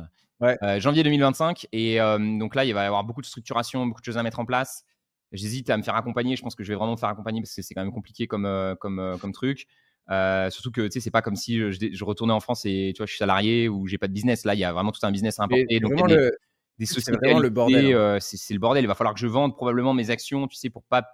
Ouais. 0.41 0.57
janvier 0.81 1.05
2025. 1.05 1.69
Et 1.71 1.99
donc 1.99 2.57
là, 2.57 2.65
il 2.65 2.75
va 2.75 2.83
y 2.83 2.87
avoir 2.87 3.05
beaucoup 3.05 3.21
de 3.21 3.27
structuration, 3.27 3.87
beaucoup 3.87 4.01
de 4.01 4.05
choses 4.05 4.19
à 4.19 4.25
mettre 4.25 4.41
en 4.41 4.45
place. 4.45 4.85
J'hésite 5.33 5.69
à 5.71 5.77
me 5.77 5.83
faire 5.83 5.95
accompagner. 5.95 6.37
Je 6.37 6.43
pense 6.43 6.55
que 6.55 6.65
je 6.65 6.73
vais 6.73 6.77
vraiment 6.77 6.93
me 6.93 6.97
faire 6.97 7.11
accompagner 7.11 7.41
parce 7.41 7.55
que 7.55 7.63
c'est 7.63 7.75
quand 7.75 7.83
même 7.83 7.93
compliqué 7.93 8.27
comme, 8.27 8.47
euh, 8.47 8.75
comme, 8.75 8.99
euh, 8.99 9.17
comme 9.19 9.33
truc. 9.33 9.67
Euh, 10.11 10.49
surtout 10.49 10.71
que 10.71 10.83
tu 10.83 10.93
sais, 10.93 11.01
c'est 11.01 11.11
pas 11.11 11.21
comme 11.21 11.37
si 11.37 11.59
je, 11.59 12.05
retournais 12.05 12.33
en 12.33 12.41
France 12.41 12.65
et 12.65 12.93
tu 12.95 12.99
vois, 12.99 13.07
je 13.07 13.11
suis 13.11 13.19
salarié 13.19 13.69
ou 13.69 13.87
j'ai 13.87 13.99
pas 13.99 14.09
de 14.09 14.15
business. 14.15 14.45
Là, 14.47 14.55
il 14.55 14.61
y 14.61 14.65
a 14.65 14.73
vraiment 14.73 14.91
tout 14.91 15.05
un 15.05 15.11
business 15.11 15.39
à 15.39 15.45
importer. 15.45 15.81
Donc, 15.81 16.09
des, 16.09 16.31
des 16.79 16.87
sociétés. 16.87 17.19
C'est 17.23 17.39
le 17.39 17.51
bordel. 17.51 17.95
Hein. 17.95 18.19
c'est 18.21 18.55
le 18.55 18.61
bordel. 18.61 18.85
Il 18.85 18.87
va 18.87 18.95
falloir 18.95 19.13
que 19.13 19.21
je 19.21 19.27
vende 19.27 19.55
probablement 19.55 19.93
mes 19.93 20.09
actions, 20.09 20.47
tu 20.49 20.57
sais, 20.57 20.71
pour 20.71 20.83
pas 20.85 21.07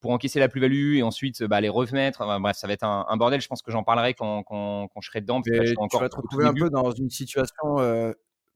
pour 0.00 0.10
encaisser 0.10 0.38
la 0.38 0.48
plus-value 0.48 0.96
et 0.96 1.02
ensuite 1.02 1.42
bah, 1.44 1.62
les 1.62 1.70
remettre. 1.70 2.26
bref, 2.38 2.56
ça 2.56 2.66
va 2.66 2.74
être 2.74 2.82
un, 2.82 3.16
bordel. 3.16 3.40
Je 3.40 3.48
pense 3.48 3.62
que 3.62 3.70
j'en 3.70 3.84
parlerai 3.84 4.12
quand, 4.12 4.42
quand, 4.42 4.88
quand, 4.88 5.00
je 5.00 5.08
serai 5.08 5.20
dedans. 5.20 5.40
tu 5.40 5.50
vas 5.52 6.08
te 6.08 6.16
retrouver 6.16 6.44
un 6.44 6.52
peu 6.52 6.68
dans 6.70 6.90
une 6.90 7.08
situation. 7.08 7.76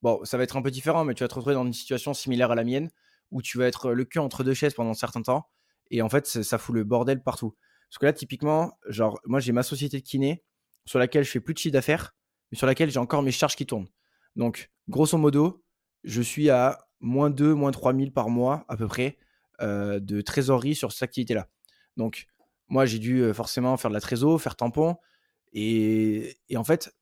bon, 0.02 0.24
ça 0.24 0.36
va 0.36 0.42
être 0.42 0.56
un 0.56 0.62
peu 0.62 0.72
différent, 0.72 1.04
mais 1.04 1.14
tu 1.14 1.22
vas 1.22 1.28
te 1.28 1.34
retrouver 1.36 1.54
dans 1.54 1.64
une 1.64 1.72
situation 1.72 2.12
similaire 2.14 2.50
à 2.50 2.56
la 2.56 2.64
mienne 2.64 2.90
où 3.30 3.42
tu 3.42 3.58
vas 3.58 3.66
être 3.66 3.92
le 3.92 4.04
cul 4.04 4.18
entre 4.18 4.44
deux 4.44 4.54
chaises 4.54 4.74
pendant 4.74 4.90
un 4.90 4.94
certain 4.94 5.22
temps. 5.22 5.48
Et 5.90 6.02
en 6.02 6.08
fait, 6.08 6.26
ça 6.26 6.58
fout 6.58 6.74
le 6.74 6.84
bordel 6.84 7.22
partout. 7.22 7.54
Parce 7.88 7.98
que 7.98 8.06
là, 8.06 8.12
typiquement, 8.12 8.72
genre, 8.88 9.18
moi, 9.24 9.40
j'ai 9.40 9.52
ma 9.52 9.62
société 9.62 9.98
de 9.98 10.04
kiné 10.04 10.44
sur 10.84 10.98
laquelle 10.98 11.24
je 11.24 11.30
fais 11.30 11.40
plus 11.40 11.54
de 11.54 11.58
chiffre 11.58 11.72
d'affaires, 11.72 12.14
mais 12.50 12.58
sur 12.58 12.66
laquelle 12.66 12.90
j'ai 12.90 12.98
encore 12.98 13.22
mes 13.22 13.30
charges 13.30 13.56
qui 13.56 13.66
tournent. 13.66 13.88
Donc, 14.36 14.70
grosso 14.88 15.16
modo, 15.16 15.64
je 16.04 16.22
suis 16.22 16.50
à 16.50 16.78
moins 17.00 17.30
2, 17.30 17.54
moins 17.54 17.70
3 17.70 17.94
000 17.94 18.10
par 18.10 18.28
mois, 18.28 18.64
à 18.68 18.76
peu 18.76 18.86
près, 18.86 19.18
euh, 19.60 20.00
de 20.00 20.20
trésorerie 20.20 20.74
sur 20.74 20.92
cette 20.92 21.02
activité-là. 21.02 21.48
Donc, 21.96 22.26
moi, 22.68 22.84
j'ai 22.86 22.98
dû 22.98 23.20
euh, 23.20 23.32
forcément 23.32 23.76
faire 23.76 23.90
de 23.90 23.94
la 23.94 24.00
trésor, 24.00 24.40
faire 24.40 24.56
tampon. 24.56 24.96
Et, 25.52 26.36
en 26.54 26.64
fait, 26.64 26.94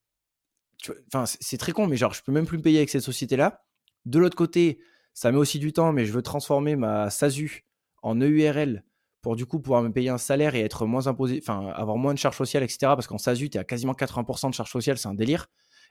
c'est 1.25 1.59
très 1.59 1.73
con, 1.73 1.87
mais 1.87 1.97
genre, 1.97 2.15
je 2.15 2.23
peux 2.23 2.33
même 2.33 2.47
plus 2.47 2.59
me 2.59 2.63
payer 2.63 2.79
avec 2.79 2.91
cette 2.91 3.03
société-là. 3.03 3.65
De 4.05 4.19
l'autre 4.19 4.37
côté, 4.37 4.81
ça 5.17 5.33
met 5.33 5.39
aussi 5.39 5.59
du 5.59 5.73
temps, 5.73 5.95
mais 5.95 6.05
je 6.05 6.13
veux 6.13 6.21
transformer 6.21 6.77
ma 6.77 7.09
SASU 7.09 7.65
en 8.03 8.21
EURL 8.21 8.85
pour 9.23 9.35
du 9.35 9.47
coup 9.47 9.59
pouvoir 9.61 9.83
me 9.83 9.89
payer 9.89 10.11
un 10.11 10.19
salaire 10.19 10.55
et 10.55 10.61
être 10.61 10.85
moins 10.85 11.07
imposé, 11.07 11.41
enfin 11.43 11.69
avoir 11.75 11.97
moins 11.97 12.13
de 12.13 12.19
charges 12.19 12.37
sociales, 12.37 12.63
etc. 12.63 12.79
Parce 12.81 13.07
qu'en 13.07 13.17
SASU, 13.17 13.49
tu 13.49 13.57
es 13.57 13.61
à 13.61 13.65
quasiment 13.65 13.95
80% 13.95 14.51
de 14.51 14.55
charges 14.55 14.71
sociales, 14.71 14.99
c'est 14.99 15.09
un 15.09 15.15
délire. 15.15 15.47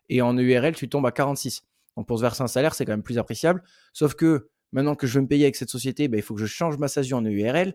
Et 0.09 0.21
en 0.21 0.35
EURL, 0.37 0.75
tu 0.75 0.87
tombes 0.89 1.07
à 1.07 1.11
46. 1.11 1.63
Donc 1.97 2.07
pour 2.07 2.19
se 2.19 2.21
verser 2.21 2.43
un 2.43 2.47
salaire, 2.47 2.75
c'est 2.75 2.85
quand 2.85 2.93
même 2.93 3.01
plus 3.01 3.17
appréciable. 3.17 3.63
Sauf 3.93 4.13
que 4.13 4.47
maintenant 4.71 4.93
que 4.93 5.07
je 5.07 5.15
veux 5.15 5.21
me 5.21 5.27
payer 5.27 5.45
avec 5.45 5.55
cette 5.55 5.71
société, 5.71 6.07
bah, 6.07 6.17
il 6.17 6.23
faut 6.23 6.35
que 6.35 6.41
je 6.41 6.45
change 6.45 6.77
ma 6.77 6.87
SASU 6.87 7.15
en 7.15 7.23
EURL. 7.23 7.73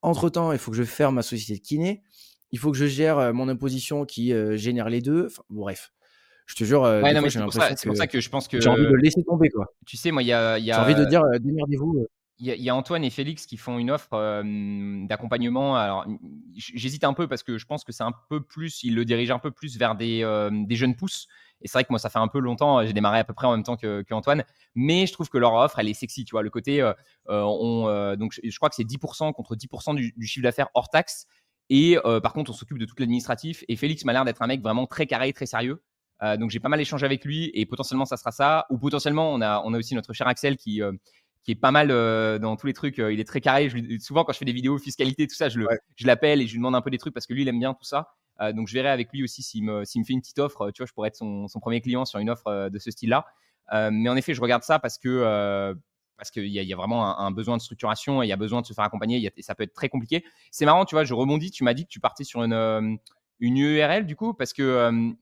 Entre-temps, 0.00 0.52
il 0.52 0.58
faut 0.58 0.70
que 0.70 0.76
je 0.76 0.84
ferme 0.84 1.16
ma 1.16 1.22
société 1.22 1.60
de 1.60 1.66
kiné. 1.66 2.04
Il 2.52 2.60
faut 2.60 2.70
que 2.70 2.78
je 2.78 2.86
gère 2.86 3.18
euh, 3.18 3.32
mon 3.32 3.48
imposition 3.48 4.04
qui 4.04 4.32
euh, 4.32 4.56
génère 4.56 4.88
les 4.88 5.00
deux. 5.00 5.26
Enfin, 5.26 5.42
bref, 5.50 5.92
je 6.46 6.56
te 6.56 6.64
jure, 6.64 6.84
euh, 6.84 7.02
c'est 7.28 7.42
pour, 7.42 7.96
ça 7.96 8.06
que 8.06 8.20
je 8.20 8.28
pense 8.28 8.48
que 8.48 8.60
j'ai 8.60 8.68
envie 8.68 8.82
de 8.82 8.96
laisser 8.96 9.22
tomber 9.24 9.48
quoi. 9.48 9.66
Tu 9.86 9.96
sais, 9.96 10.10
moi, 10.10 10.22
il 10.22 10.26
y 10.26 10.32
a, 10.32 10.58
j'ai 10.58 10.74
envie 10.74 10.94
de 10.94 11.04
dire 11.04 11.22
euh, 11.22 11.38
démerdez-vous. 11.38 11.98
Euh. 12.00 12.08
Il 12.40 12.48
y, 12.48 12.68
a 12.68 12.74
Antoine 12.74 13.04
et 13.04 13.10
Félix 13.10 13.46
qui 13.46 13.56
font 13.56 13.78
une 13.78 13.92
offre 13.92 14.42
d'accompagnement. 15.06 15.76
Alors, 15.76 16.04
j'hésite 16.56 17.04
un 17.04 17.12
peu 17.12 17.28
parce 17.28 17.44
que 17.44 17.58
je 17.58 17.64
pense 17.64 17.84
que 17.84 17.92
c'est 17.92 18.02
un 18.02 18.12
peu 18.28 18.42
plus, 18.42 18.82
ils 18.82 18.92
le 18.92 19.04
dirigent 19.04 19.36
un 19.36 19.38
peu 19.38 19.52
plus 19.52 19.78
vers 19.78 19.94
des, 19.94 20.28
des 20.66 20.74
jeunes 20.74 20.96
pousses. 20.96 21.28
Et 21.62 21.68
c'est 21.68 21.74
vrai 21.74 21.84
que 21.84 21.90
moi, 21.90 22.00
ça 22.00 22.10
fait 22.10 22.18
un 22.18 22.26
peu 22.26 22.40
longtemps, 22.40 22.84
j'ai 22.84 22.92
démarré 22.92 23.20
à 23.20 23.24
peu 23.24 23.34
près 23.34 23.46
en 23.46 23.52
même 23.52 23.62
temps 23.62 23.76
que, 23.76 24.04
Antoine, 24.10 24.42
mais 24.74 25.06
je 25.06 25.12
trouve 25.12 25.28
que 25.28 25.38
leur 25.38 25.54
offre, 25.54 25.78
elle 25.78 25.88
est 25.88 25.94
sexy, 25.94 26.24
tu 26.24 26.32
vois. 26.32 26.42
Le 26.42 26.50
côté, 26.50 26.82
on, 27.28 28.16
donc 28.18 28.32
je, 28.42 28.56
crois 28.56 28.68
que 28.68 28.74
c'est 28.74 28.82
10% 28.82 29.32
contre 29.32 29.54
10% 29.54 29.94
du, 29.94 30.12
du 30.16 30.26
chiffre 30.26 30.42
d'affaires 30.42 30.70
hors 30.74 30.90
taxe. 30.90 31.28
Et 31.70 31.96
par 32.20 32.32
contre, 32.32 32.50
on 32.50 32.54
s'occupe 32.54 32.78
de 32.78 32.84
tout 32.84 32.96
l'administratif. 32.98 33.62
Et 33.68 33.76
Félix 33.76 34.04
m'a 34.04 34.12
l'air 34.12 34.24
d'être 34.24 34.42
un 34.42 34.48
mec 34.48 34.60
vraiment 34.60 34.88
très 34.88 35.06
carré, 35.06 35.32
très 35.32 35.46
sérieux. 35.46 35.80
Euh, 36.24 36.36
donc 36.36 36.50
j'ai 36.50 36.60
pas 36.60 36.68
mal 36.68 36.80
échangé 36.80 37.04
avec 37.04 37.24
lui 37.24 37.50
et 37.54 37.66
potentiellement 37.66 38.04
ça 38.06 38.16
sera 38.16 38.32
ça. 38.32 38.66
Ou 38.70 38.78
potentiellement 38.78 39.32
on 39.32 39.40
a, 39.40 39.62
on 39.64 39.74
a 39.74 39.78
aussi 39.78 39.94
notre 39.94 40.12
cher 40.12 40.26
Axel 40.26 40.56
qui, 40.56 40.82
euh, 40.82 40.92
qui 41.42 41.52
est 41.52 41.56
pas 41.56 41.70
mal 41.70 41.90
euh, 41.90 42.38
dans 42.38 42.56
tous 42.56 42.66
les 42.66 42.72
trucs. 42.72 42.98
il 42.98 43.20
est 43.20 43.28
très 43.28 43.40
carré. 43.40 43.70
souvent 44.00 44.24
quand 44.24 44.32
je 44.32 44.38
fais 44.38 44.44
des 44.44 44.52
vidéos 44.52 44.78
fiscalité, 44.78 45.26
tout 45.26 45.34
ça, 45.34 45.48
je, 45.48 45.60
je 45.96 46.06
l'appelle 46.06 46.40
et 46.40 46.46
je 46.46 46.52
lui 46.52 46.58
demande 46.58 46.74
un 46.74 46.80
peu 46.80 46.90
des 46.90 46.98
trucs 46.98 47.14
parce 47.14 47.26
que 47.26 47.34
lui 47.34 47.42
il 47.42 47.48
aime 47.48 47.58
bien 47.58 47.74
tout 47.74 47.84
ça. 47.84 48.14
donc 48.54 48.68
je 48.68 48.74
verrai 48.74 48.88
avec 48.88 49.12
lui 49.12 49.22
aussi 49.22 49.42
s'il 49.42 49.64
me, 49.64 49.84
s'il 49.84 50.00
me 50.00 50.06
fait 50.06 50.14
une 50.14 50.20
petite 50.20 50.38
offre. 50.38 50.70
Tu 50.70 50.82
vois, 50.82 50.86
je 50.86 50.92
pourrais 50.92 51.08
être 51.08 51.16
son, 51.16 51.48
son 51.48 51.60
premier 51.60 51.80
client 51.80 52.04
sur 52.04 52.18
une 52.18 52.30
offre 52.30 52.70
de 52.70 52.78
ce 52.78 52.90
style-là. 52.90 53.26
mais 53.90 54.08
en 54.08 54.16
effet, 54.16 54.34
je 54.34 54.40
regarde 54.40 54.62
ça 54.62 54.78
parce 54.78 54.98
que 54.98 55.74
parce 56.16 56.30
qu'il 56.30 56.46
y, 56.46 56.64
y, 56.64 56.72
a 56.72 56.76
vraiment 56.76 57.18
un, 57.18 57.32
besoin 57.32 57.56
de 57.56 57.62
structuration 57.62 58.22
et 58.22 58.26
il 58.26 58.28
y 58.28 58.32
a 58.32 58.36
besoin 58.36 58.60
de 58.62 58.66
se 58.66 58.72
faire 58.72 58.84
accompagner. 58.84 59.30
et 59.36 59.42
ça 59.42 59.54
peut 59.56 59.64
être 59.64 59.74
très 59.74 59.88
compliqué. 59.88 60.24
C'est 60.52 60.64
marrant, 60.64 60.84
tu 60.84 60.94
vois, 60.94 61.02
je 61.04 61.12
rebondis. 61.12 61.50
Tu 61.50 61.64
m'as 61.64 61.74
dit 61.74 61.84
que 61.84 61.90
tu 61.90 61.98
partais 61.98 62.22
sur 62.22 62.42
une, 62.44 62.98
une 63.40 63.58
URL 63.58 64.06
du 64.06 64.16
coup, 64.16 64.32
parce 64.32 64.52
que 64.52 65.14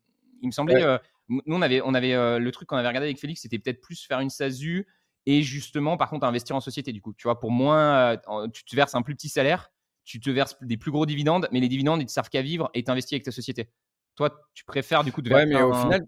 il 0.42 0.48
me 0.48 0.52
semblait. 0.52 0.82
Euh, 0.82 0.98
nous, 1.28 1.40
on 1.46 1.62
avait, 1.62 1.80
on 1.82 1.94
avait 1.94 2.14
euh, 2.14 2.38
le 2.38 2.52
truc 2.52 2.68
qu'on 2.68 2.76
avait 2.76 2.88
regardé 2.88 3.06
avec 3.06 3.18
Félix, 3.18 3.40
c'était 3.40 3.58
peut-être 3.58 3.80
plus 3.80 4.04
faire 4.04 4.20
une 4.20 4.28
SASU 4.28 4.86
et 5.24 5.42
justement, 5.42 5.96
par 5.96 6.10
contre, 6.10 6.26
investir 6.26 6.54
en 6.56 6.60
société. 6.60 6.92
Du 6.92 7.00
coup, 7.00 7.14
tu 7.14 7.24
vois, 7.24 7.40
pour 7.40 7.50
moins, 7.50 8.16
euh, 8.28 8.48
tu 8.52 8.64
te 8.64 8.76
verses 8.76 8.94
un 8.94 9.02
plus 9.02 9.14
petit 9.14 9.28
salaire, 9.28 9.70
tu 10.04 10.20
te 10.20 10.28
verses 10.30 10.60
des 10.62 10.76
plus 10.76 10.90
gros 10.90 11.06
dividendes, 11.06 11.48
mais 11.52 11.60
les 11.60 11.68
dividendes, 11.68 12.02
ils 12.02 12.06
te 12.06 12.12
servent 12.12 12.28
qu'à 12.28 12.42
vivre 12.42 12.70
et 12.74 12.82
t'investis 12.82 13.14
avec 13.14 13.24
ta 13.24 13.30
société. 13.30 13.70
Toi, 14.16 14.36
tu 14.52 14.64
préfères 14.64 15.04
du 15.04 15.12
coup 15.12 15.22
de 15.22 15.32
Ouais, 15.32 15.46
mais 15.46 15.62
au 15.62 15.72
final, 15.72 16.04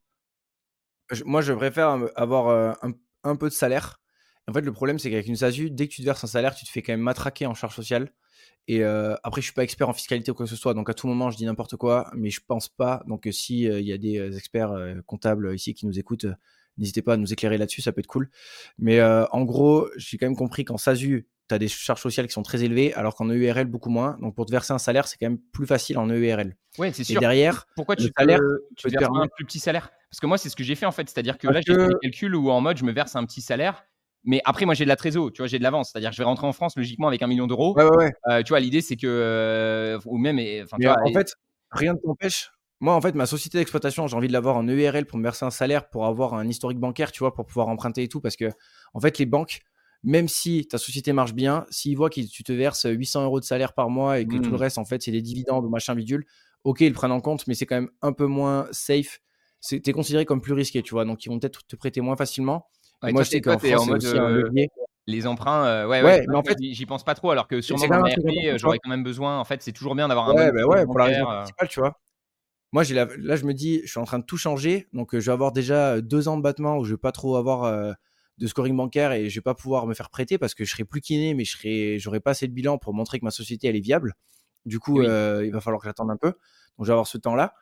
moi, 1.25 1.41
je 1.41 1.53
préfère 1.53 1.99
avoir 2.17 2.77
un, 3.23 3.37
peu 3.37 3.49
de 3.49 3.55
salaire. 3.55 4.01
En 4.49 4.53
fait, 4.53 4.61
le 4.61 4.73
problème, 4.73 4.99
c'est 4.99 5.11
qu'avec 5.11 5.27
une 5.27 5.37
SASU, 5.37 5.71
dès 5.71 5.89
que 5.89 5.95
tu 5.95 6.03
te 6.03 6.07
verses 6.07 6.23
un 6.25 6.27
salaire, 6.27 6.55
tu 6.55 6.65
te 6.65 6.71
fais 6.71 6.83
quand 6.83 6.93
même 6.93 7.01
matraquer 7.01 7.47
en 7.47 7.55
charge 7.55 7.75
sociale. 7.75 8.13
Et 8.67 8.83
euh, 8.83 9.15
après, 9.23 9.41
je 9.41 9.47
suis 9.47 9.55
pas 9.55 9.63
expert 9.63 9.89
en 9.89 9.93
fiscalité 9.93 10.31
ou 10.31 10.35
quoi 10.35 10.47
que 10.47 10.51
ce 10.51 10.57
soit, 10.57 10.75
donc 10.75 10.89
à 10.89 10.95
tout 10.95 11.07
moment, 11.07 11.31
je 11.31 11.37
dis 11.37 11.45
n'importe 11.45 11.77
quoi, 11.77 12.11
mais 12.15 12.31
je 12.31 12.41
pense 12.47 12.69
pas. 12.69 13.03
Donc, 13.07 13.29
si 13.31 13.69
euh, 13.69 13.81
il 13.81 13.87
y 13.87 13.93
a 13.93 13.99
des 13.99 14.19
euh, 14.19 14.37
experts 14.37 14.75
comptables 15.07 15.55
ici 15.55 15.75
qui 15.75 15.87
nous 15.87 15.99
écoutent, 15.99 16.27
n'hésitez 16.79 17.03
pas 17.03 17.15
à 17.15 17.17
nous 17.17 17.33
éclairer 17.33 17.59
là-dessus, 17.59 17.83
ça 17.83 17.93
peut 17.93 18.01
être 18.01 18.07
cool. 18.07 18.31
Mais 18.79 19.03
en 19.03 19.43
gros, 19.45 19.89
j'ai 19.97 20.19
quand 20.19 20.27
même 20.27 20.37
compris 20.37 20.65
qu'en 20.65 20.79
SASU, 20.79 21.29
tu 21.47 21.55
as 21.55 21.59
des 21.59 21.69
charges 21.69 22.01
sociales 22.01 22.27
qui 22.27 22.33
sont 22.33 22.43
très 22.43 22.65
élevées, 22.65 22.95
alors 22.95 23.15
qu'en 23.15 23.29
EURL, 23.29 23.67
beaucoup 23.67 23.91
moins. 23.91 24.17
Donc, 24.21 24.35
pour 24.35 24.47
te 24.47 24.51
verser 24.51 24.73
un 24.73 24.79
salaire, 24.79 25.07
c'est 25.07 25.19
quand 25.19 25.29
même 25.29 25.41
plus 25.53 25.67
facile 25.67 25.99
en 25.99 26.09
EURL. 26.09 26.57
Oui, 26.79 26.89
c'est 26.95 27.05
sûr. 27.05 27.19
Et 27.19 27.21
derrière, 27.21 27.67
pourquoi 27.77 27.97
tu, 27.97 28.11
salaire, 28.17 28.41
tu 28.77 28.89
verses 28.89 29.05
un 29.15 29.27
plus 29.37 29.45
petit 29.45 29.59
salaire? 29.59 29.91
Parce 30.11 30.21
que 30.21 30.27
moi, 30.27 30.39
c'est 30.39 30.49
ce 30.49 30.57
que 30.57 30.65
j'ai 30.65 30.75
fait 30.75 30.87
en 30.87 30.93
fait. 30.93 31.09
C'est-à-dire 31.09 31.37
que 31.37 31.49
là, 31.49 31.61
j'ai 31.61 31.75
fait 31.75 31.87
des 31.87 31.95
calculs 32.01 32.35
où 32.35 32.51
en 32.51 32.63
mode, 32.63 32.79
je 32.79 32.85
me 32.85 32.93
verse 32.93 33.15
un 33.15 33.27
petit 33.27 33.43
salaire 33.43 33.85
Mais 34.25 34.41
après, 34.45 34.65
moi, 34.65 34.75
j'ai 34.75 34.85
de 34.85 34.89
la 34.89 34.97
trésor, 34.97 35.31
tu 35.33 35.43
vois, 35.43 35.47
j'ai 35.47 35.59
de 35.59 35.63
l'avance. 35.63 35.91
C'est-à-dire 35.93 36.11
que 36.11 36.17
je 36.17 36.23
vais 36.23 36.27
rentrer 36.27 36.47
en 36.47 36.53
France 36.53 36.77
logiquement 36.77 37.09
avec 37.09 37.23
un 37.23 37.27
million 37.27 37.47
d'euros. 37.47 37.75
Ouais, 37.77 37.85
ouais, 37.85 37.97
ouais. 37.97 38.13
Euh, 38.29 38.43
tu 38.43 38.51
vois, 38.51 38.61
l'idée, 38.61 38.81
c'est 38.81 38.97
que. 38.97 39.07
euh, 39.07 39.99
ou 40.07 40.19
même. 40.19 40.39
et- 40.39 40.65
tu 40.81 40.87
vois, 40.87 40.97
en 41.03 41.11
et- 41.11 41.13
fait, 41.13 41.35
rien 41.71 41.93
ne 41.95 41.99
t'empêche. 41.99 42.51
Moi, 42.81 42.95
en 42.95 43.01
fait, 43.01 43.15
ma 43.15 43.27
société 43.27 43.59
d'exploitation, 43.59 44.07
j'ai 44.07 44.17
envie 44.17 44.29
de 44.29 44.33
l'avoir 44.33 44.57
en 44.57 44.67
EURL 44.67 45.07
pour 45.07 45.19
me 45.19 45.23
verser 45.23 45.45
un 45.45 45.51
salaire, 45.51 45.89
pour 45.89 46.07
avoir 46.07 46.35
un 46.35 46.47
historique 46.49 46.79
bancaire, 46.79 47.13
tu 47.13 47.21
vois, 47.21 47.33
pour 47.35 47.47
pouvoir 47.47 47.69
emprunter 47.69 48.03
et 48.03 48.09
tout. 48.09 48.21
Parce 48.21 48.37
que, 48.37 48.51
en 48.95 49.01
fait, 49.01 49.19
les 49.19 49.27
banques, 49.27 49.61
même 50.03 50.29
si 50.29 50.67
ta 50.67 50.77
société 50.79 51.13
marche 51.13 51.33
bien, 51.35 51.65
s'ils 51.71 51.97
voient 51.97 52.11
que 52.11 52.21
tu 52.21 52.45
te 52.45 52.53
verses 52.53 52.87
800 52.89 53.25
euros 53.25 53.41
de 53.41 53.45
salaire 53.45 53.73
par 53.73 53.89
mois 53.91 54.19
et 54.21 54.27
que 54.27 54.37
tout 54.37 54.51
le 54.51 54.57
reste, 54.57 54.77
en 54.79 54.85
fait, 54.85 55.03
c'est 55.03 55.13
des 55.13 55.23
dividendes 55.23 55.65
ou 55.65 55.69
machin 55.71 55.95
bidule, 55.95 56.27
ok, 56.65 56.81
ils 56.81 56.89
le 56.89 56.95
prennent 56.95 57.13
en 57.13 57.21
compte, 57.21 57.47
mais 57.47 57.55
c'est 57.55 57.65
quand 57.67 57.77
même 57.77 57.91
un 58.03 58.13
peu 58.13 58.27
moins 58.27 58.67
safe. 58.73 59.21
C'est- 59.61 59.81
T'es 59.81 59.93
considéré 59.93 60.27
comme 60.27 60.41
plus 60.43 60.53
risqué, 60.53 60.83
tu 60.83 60.91
vois. 60.93 61.05
Donc, 61.07 61.25
ils 61.25 61.29
vont 61.31 61.39
peut-être 61.39 61.67
te 61.67 61.77
prêter 61.77 62.01
moins 62.03 62.17
facilement. 62.17 62.67
Ouais, 63.05 63.13
moi, 63.13 63.23
je 63.23 63.31
sais 63.31 63.41
qu'en 63.41 63.59
France, 63.59 63.73
en 63.73 63.79
c'est 63.85 63.91
mode, 63.91 64.05
aussi 64.05 64.17
un 64.19 64.29
euh, 64.29 64.43
levier. 64.43 64.69
les 65.07 65.27
emprunts, 65.27 65.65
euh, 65.67 65.87
ouais, 65.87 66.03
Ouais, 66.03 66.25
mais 66.29 66.37
en 66.37 66.43
fait- 66.43 66.57
j'y 66.61 66.87
pense 66.87 67.05
pas 67.05 67.15
trop, 67.15 67.31
alors 67.31 67.47
que 67.49 67.61
sûrement 67.61 67.87
dans 67.89 68.03
RP, 68.03 68.59
j'aurais 68.59 68.79
quand 68.83 68.91
même 68.91 69.05
besoin. 69.05 69.39
En 69.39 69.45
fait, 69.45 69.63
c'est 69.63 69.73
toujours 69.73 69.95
bien 69.95 70.09
d'avoir 70.09 70.29
un 70.29 70.35
Ouais, 70.35 70.53
bah 70.53 70.67
ouais, 70.67 70.85
pour 70.85 70.99
la 70.99 71.05
raison 71.07 71.31
euh, 71.31 71.37
principale, 71.37 71.69
tu 71.69 71.81
vois. 71.81 72.01
Moi, 72.73 72.83
j'ai 72.83 72.95
la- 72.95 73.09
là, 73.19 73.37
je 73.37 73.45
me 73.45 73.55
dis, 73.55 73.83
je 73.85 73.91
suis 73.91 74.01
en 74.01 74.05
train 74.05 74.19
de 74.19 74.25
tout 74.25 74.37
changer. 74.37 74.89
Donc, 74.93 75.11
je 75.13 75.19
vais 75.25 75.33
avoir 75.33 75.53
déjà 75.53 76.01
deux 76.01 76.27
ans 76.29 76.37
de 76.37 76.43
battement 76.43 76.79
où 76.79 76.85
je 76.85 76.93
vais 76.95 76.99
pas 76.99 77.13
trop 77.13 77.37
avoir 77.37 77.95
de 78.39 78.47
scoring 78.49 78.77
bancaire 78.77 79.13
et 79.13 79.29
je 79.31 79.35
vais 79.37 79.43
pas 79.43 79.55
pouvoir 79.55 79.87
me 79.87 79.95
faire 79.95 80.11
prêter 80.11 80.39
parce 80.39 80.55
que 80.55 80.65
je 80.65 80.71
serai 80.73 80.85
plus 80.85 81.01
kiné, 81.01 81.35
mais 81.35 81.45
je 81.45 81.57
serai, 81.57 81.99
j'aurai 82.01 82.19
pas 82.19 82.33
assez 82.33 82.49
de 82.49 82.53
bilan 82.53 82.79
pour 82.79 82.93
montrer 82.93 83.21
que 83.21 83.25
ma 83.25 83.31
société, 83.31 83.69
elle 83.69 83.77
est 83.77 83.81
viable. 83.81 84.15
Du 84.67 84.81
coup, 84.81 84.99
Oui. 84.99 85.07
euh, 85.07 85.45
il 85.47 85.53
va 85.53 85.61
falloir 85.61 85.81
que 85.81 85.87
j'attende 85.87 86.11
un 86.11 86.17
peu. 86.17 86.31
Donc, 86.31 86.81
je 86.81 86.87
vais 86.87 86.93
avoir 86.93 87.07
ce 87.07 87.19
temps-là. 87.19 87.55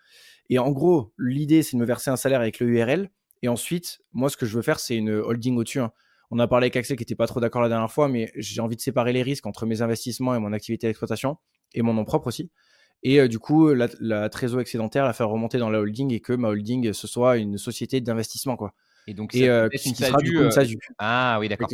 Et 0.49 0.59
en 0.59 0.71
gros, 0.71 1.13
l'idée, 1.19 1.63
c'est 1.63 1.77
de 1.77 1.81
me 1.83 1.87
verser 1.87 2.11
un 2.11 2.17
salaire 2.17 2.41
avec 2.41 2.59
le 2.59 2.69
URL. 2.69 3.11
Et 3.43 3.49
ensuite, 3.49 4.01
moi, 4.13 4.29
ce 4.31 4.37
que 4.37 4.47
je 4.47 4.55
veux 4.57 4.63
faire, 4.63 4.79
c'est 4.81 4.97
une 4.97 5.11
holding 5.11 5.57
au-dessus. 5.57 5.81
hein. 5.81 5.93
On 6.31 6.39
a 6.39 6.47
parlé 6.49 6.65
avec 6.67 6.77
Axel 6.77 6.97
qui 6.97 7.03
était 7.03 7.15
pas 7.15 7.27
trop 7.27 7.41
d'accord 7.41 7.61
la 7.61 7.69
dernière 7.69 7.91
fois, 7.91 8.09
mais 8.09 8.33
j'ai 8.37 8.61
envie 8.63 8.77
de 8.77 8.81
séparer 8.81 9.13
les 9.13 9.23
risques 9.23 9.47
entre 9.47 9.67
mes 9.67 9.83
investissements 9.83 10.35
et 10.35 10.39
mon 10.39 10.53
activité 10.53 10.87
d'exploitation 10.87 11.37
et 11.75 11.83
mon 11.83 11.93
nom 11.93 12.05
propre 12.05 12.29
aussi. 12.29 12.51
Et 13.03 13.21
euh, 13.21 13.29
du 13.29 13.39
coup, 13.39 13.75
la, 13.75 13.89
la 14.01 14.29
trésor 14.31 14.61
excédentaire, 14.61 15.05
la 15.05 15.13
faire 15.13 15.29
remonter 15.29 15.59
dans 15.59 15.69
la 15.69 15.81
holding 15.81 16.13
et 16.13 16.21
que 16.21 16.33
ma 16.33 16.49
holding, 16.49 16.93
ce 16.93 17.07
soit 17.07 17.37
une 17.37 17.59
société 17.59 18.01
d'investissement. 18.01 18.57
quoi. 18.57 18.73
Et 19.09 19.15
donc, 19.15 19.35
Et 19.35 19.49
euh, 19.49 19.69
qui 19.69 19.95
sera 19.95 20.19
du 20.19 20.33
coup 20.33 20.39
une 20.39 20.47
euh, 20.47 20.51
SASU. 20.51 20.79
Ah 20.99 21.37
oui, 21.41 21.49
d'accord. 21.49 21.69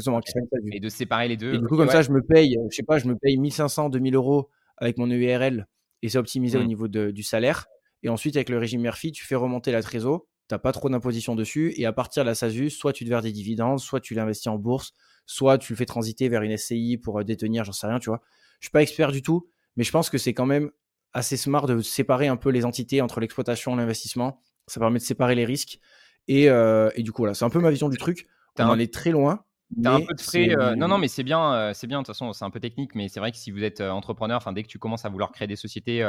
Et 0.72 0.80
de 0.80 0.88
séparer 0.88 1.28
les 1.28 1.36
deux. 1.36 1.52
Et 1.54 1.58
du 1.58 1.66
coup, 1.66 1.76
comme 1.76 1.86
ouais. 1.86 1.92
ça, 1.92 2.00
je 2.02 2.10
me 2.10 2.22
paye, 2.22 2.56
euh, 2.56 2.66
je 2.70 2.76
sais 2.76 2.82
pas, 2.82 2.98
je 2.98 3.06
me 3.06 3.14
paye 3.14 3.36
1500, 3.36 3.90
2000 3.90 4.14
euros 4.14 4.48
avec 4.78 4.96
mon 4.96 5.06
EURL 5.06 5.66
et 6.02 6.08
c'est 6.08 6.18
optimisé 6.18 6.56
au 6.58 6.62
Mm. 6.62 6.66
niveau 6.66 6.88
de- 6.88 7.10
du 7.10 7.22
salaire. 7.22 7.66
Et 8.02 8.08
ensuite, 8.08 8.36
avec 8.36 8.48
le 8.48 8.58
régime 8.58 8.80
Murphy, 8.80 9.12
tu 9.12 9.26
fais 9.26 9.34
remonter 9.34 9.70
la 9.72 9.82
trésor, 9.82 10.24
t'as 10.48 10.58
pas 10.58 10.72
trop 10.72 10.88
d'imposition 10.88 11.34
dessus. 11.36 11.72
Et 11.76 11.86
à 11.86 11.92
partir 11.92 12.24
de 12.24 12.28
la 12.28 12.34
SASU, 12.34 12.70
soit 12.70 12.92
tu 12.92 13.04
te 13.04 13.08
verses 13.10 13.22
des 13.24 13.32
dividendes, 13.32 13.78
soit 13.80 14.00
tu 14.00 14.14
l'investis 14.14 14.48
en 14.48 14.56
bourse, 14.58 14.92
soit 15.26 15.58
tu 15.58 15.72
le 15.72 15.76
fais 15.76 15.86
transiter 15.86 16.28
vers 16.28 16.42
une 16.42 16.56
SCI 16.56 16.96
pour 16.96 17.20
euh, 17.20 17.24
détenir, 17.24 17.64
j'en 17.64 17.72
sais 17.72 17.86
rien, 17.86 17.98
tu 17.98 18.08
vois. 18.10 18.20
Je 18.60 18.66
suis 18.66 18.72
pas 18.72 18.82
expert 18.82 19.12
du 19.12 19.22
tout, 19.22 19.48
mais 19.76 19.84
je 19.84 19.92
pense 19.92 20.10
que 20.10 20.18
c'est 20.18 20.34
quand 20.34 20.46
même 20.46 20.70
assez 21.12 21.36
smart 21.36 21.66
de 21.66 21.80
séparer 21.80 22.26
un 22.28 22.36
peu 22.36 22.50
les 22.50 22.64
entités 22.64 23.00
entre 23.00 23.20
l'exploitation 23.20 23.74
et 23.74 23.76
l'investissement. 23.76 24.42
Ça 24.66 24.80
permet 24.80 24.98
de 24.98 25.04
séparer 25.04 25.34
les 25.34 25.44
risques. 25.44 25.78
Et, 26.26 26.50
euh, 26.50 26.90
et 26.94 27.02
du 27.02 27.12
coup, 27.12 27.22
voilà, 27.22 27.34
c'est 27.34 27.44
un 27.44 27.50
peu 27.50 27.60
ma 27.60 27.70
vision 27.70 27.88
du 27.88 27.96
truc. 27.96 28.26
On 28.58 28.62
un- 28.64 28.68
en 28.74 28.78
est 28.78 28.92
très 28.92 29.10
loin. 29.10 29.44
T'as 29.82 29.92
un 29.92 30.00
peu 30.00 30.14
de 30.14 30.20
frais. 30.20 30.48
euh, 30.56 30.74
non, 30.76 30.88
non, 30.88 30.98
mais 30.98 31.08
c'est 31.08 31.22
bien. 31.22 31.52
euh, 31.52 31.72
c'est 31.74 31.86
bien. 31.86 31.98
De 31.98 32.02
toute 32.02 32.14
façon, 32.14 32.32
c'est 32.32 32.44
un 32.44 32.50
peu 32.50 32.60
technique, 32.60 32.94
mais 32.94 33.08
c'est 33.08 33.20
vrai 33.20 33.30
que 33.32 33.36
si 33.36 33.50
vous 33.50 33.62
êtes 33.62 33.80
euh, 33.80 33.90
entrepreneur, 33.90 34.38
enfin, 34.38 34.52
dès 34.52 34.62
que 34.62 34.68
tu 34.68 34.78
commences 34.78 35.04
à 35.04 35.08
vouloir 35.10 35.30
créer 35.30 35.46
des 35.46 35.56
sociétés, 35.56 36.02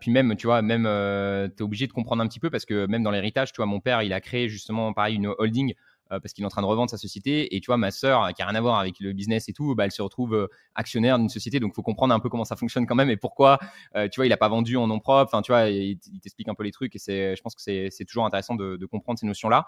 puis 0.00 0.10
même, 0.10 0.36
tu 0.36 0.46
vois, 0.46 0.62
même, 0.62 0.84
t'es 1.54 1.62
obligé 1.62 1.86
de 1.86 1.92
comprendre 1.92 2.22
un 2.22 2.28
petit 2.28 2.40
peu 2.40 2.50
parce 2.50 2.64
que 2.64 2.86
même 2.86 3.02
dans 3.02 3.10
l'héritage, 3.10 3.52
tu 3.52 3.56
vois, 3.56 3.66
mon 3.66 3.80
père, 3.80 4.02
il 4.02 4.12
a 4.12 4.20
créé 4.20 4.48
justement, 4.48 4.92
pareil, 4.92 5.16
une 5.16 5.28
holding. 5.38 5.74
parce 6.08 6.32
qu'il 6.32 6.42
est 6.42 6.46
en 6.46 6.50
train 6.50 6.62
de 6.62 6.66
revendre 6.66 6.90
sa 6.90 6.96
société 6.96 7.54
et 7.54 7.60
tu 7.60 7.66
vois 7.66 7.76
ma 7.76 7.90
sœur 7.90 8.32
qui 8.34 8.40
a 8.40 8.46
rien 8.46 8.54
à 8.54 8.60
voir 8.62 8.78
avec 8.78 8.98
le 8.98 9.12
business 9.12 9.50
et 9.50 9.52
tout 9.52 9.74
bah, 9.74 9.84
elle 9.84 9.92
se 9.92 10.00
retrouve 10.00 10.48
actionnaire 10.74 11.18
d'une 11.18 11.28
société 11.28 11.60
donc 11.60 11.74
faut 11.74 11.82
comprendre 11.82 12.14
un 12.14 12.18
peu 12.18 12.30
comment 12.30 12.46
ça 12.46 12.56
fonctionne 12.56 12.86
quand 12.86 12.94
même 12.94 13.10
et 13.10 13.18
pourquoi 13.18 13.58
euh, 13.94 14.08
tu 14.08 14.16
vois 14.16 14.24
il 14.24 14.32
a 14.32 14.38
pas 14.38 14.48
vendu 14.48 14.78
en 14.78 14.86
nom 14.86 15.00
propre 15.00 15.30
enfin 15.30 15.42
tu 15.42 15.52
vois 15.52 15.68
il, 15.68 15.98
t'explique 16.22 16.48
un 16.48 16.54
peu 16.54 16.62
les 16.64 16.72
trucs 16.72 16.96
et 16.96 16.98
c'est 16.98 17.36
je 17.36 17.42
pense 17.42 17.54
que 17.54 17.60
c'est 17.60 17.88
c'est 17.90 18.06
toujours 18.06 18.24
intéressant 18.24 18.54
de, 18.54 18.76
de 18.76 18.86
comprendre 18.86 19.18
ces 19.18 19.26
notions 19.26 19.50
là 19.50 19.66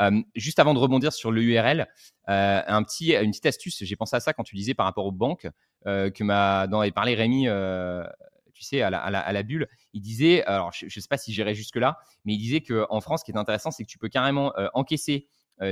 euh, 0.00 0.22
juste 0.34 0.58
avant 0.58 0.74
de 0.74 0.78
rebondir 0.78 1.12
sur 1.12 1.32
le 1.32 1.42
URL, 1.42 1.88
euh, 2.28 2.62
un 2.66 2.82
petit, 2.82 3.14
une 3.14 3.30
petite 3.30 3.46
astuce, 3.46 3.82
j'ai 3.82 3.96
pensé 3.96 4.16
à 4.16 4.20
ça 4.20 4.32
quand 4.32 4.44
tu 4.44 4.54
disais 4.54 4.74
par 4.74 4.86
rapport 4.86 5.06
aux 5.06 5.12
banques, 5.12 5.48
euh, 5.86 6.10
que 6.10 6.22
m'a 6.24 6.66
dont 6.66 6.80
avait 6.80 6.92
parlé 6.92 7.14
Rémi, 7.14 7.48
euh, 7.48 8.04
tu 8.52 8.62
sais, 8.62 8.82
à 8.82 8.90
la, 8.90 9.42
bulle. 9.42 9.68
Il 9.92 10.00
disait, 10.00 10.42
alors 10.44 10.72
je 10.72 10.86
ne 10.86 10.90
sais 10.90 11.08
pas 11.08 11.16
si 11.16 11.32
j'irai 11.32 11.54
jusque-là, 11.54 11.98
mais 12.24 12.34
il 12.34 12.38
disait 12.38 12.60
qu'en 12.60 13.00
France, 13.00 13.20
ce 13.20 13.24
qui 13.24 13.30
est 13.30 13.36
intéressant, 13.36 13.70
c'est 13.70 13.84
que 13.84 13.88
tu 13.88 13.98
peux 13.98 14.08
carrément 14.08 14.52
encaisser 14.74 15.28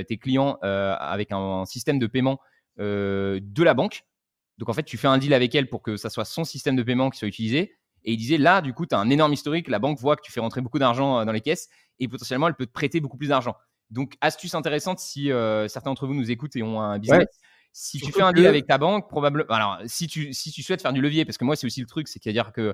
tes 0.07 0.17
clients 0.17 0.57
avec 0.61 1.33
un, 1.33 1.65
système 1.65 1.99
de 1.99 2.07
paiement 2.07 2.39
de 2.77 3.63
la 3.63 3.73
banque. 3.73 4.05
Donc 4.57 4.69
en 4.69 4.73
fait, 4.73 4.83
tu 4.83 4.97
fais 4.97 5.07
un 5.07 5.17
deal 5.17 5.33
avec 5.33 5.53
elle 5.53 5.67
pour 5.67 5.81
que 5.81 5.97
ça 5.97 6.09
soit 6.09 6.23
son 6.23 6.45
système 6.45 6.77
de 6.77 6.83
paiement 6.83 7.09
qui 7.09 7.19
soit 7.19 7.27
utilisé. 7.27 7.75
Et 8.05 8.13
il 8.13 8.17
disait, 8.17 8.37
là, 8.37 8.61
du 8.61 8.73
coup, 8.73 8.85
tu 8.85 8.95
as 8.95 8.99
un 8.99 9.09
énorme 9.09 9.33
historique, 9.33 9.67
la 9.67 9.79
banque 9.79 9.99
voit 9.99 10.15
que 10.15 10.21
tu 10.21 10.31
fais 10.31 10.39
rentrer 10.39 10.61
beaucoup 10.61 10.79
d'argent 10.79 11.25
dans 11.25 11.31
les 11.33 11.41
caisses 11.41 11.67
et 11.99 12.07
potentiellement, 12.07 12.47
elle 12.47 12.55
peut 12.55 12.65
te 12.65 12.71
prêter 12.71 13.01
beaucoup 13.01 13.17
plus 13.17 13.27
d'argent. 13.27 13.53
Donc, 13.89 14.15
astuce 14.21 14.53
intéressante 14.55 14.99
si 14.99 15.31
euh, 15.31 15.67
certains 15.67 15.91
d'entre 15.91 16.07
vous 16.07 16.13
nous 16.13 16.29
écoutent 16.31 16.55
et 16.55 16.63
ont 16.63 16.81
un 16.81 16.99
business. 16.99 17.19
Ouais. 17.19 17.27
Si 17.71 17.99
tu 17.99 18.11
fais 18.11 18.21
un 18.23 18.33
deal 18.33 18.43
que- 18.43 18.49
avec 18.49 18.65
ta 18.65 18.77
banque, 18.77 19.07
probablement. 19.09 19.47
Alors, 19.53 19.77
si 19.85 20.07
tu, 20.07 20.33
si 20.33 20.51
tu 20.51 20.63
souhaites 20.63 20.81
faire 20.81 20.93
du 20.93 21.01
levier, 21.01 21.25
parce 21.25 21.37
que 21.37 21.45
moi, 21.45 21.55
c'est 21.55 21.65
aussi 21.67 21.79
le 21.79 21.85
truc, 21.87 22.07
c'est 22.07 22.19
qu'à 22.19 22.31
dire 22.31 22.51
que, 22.51 22.73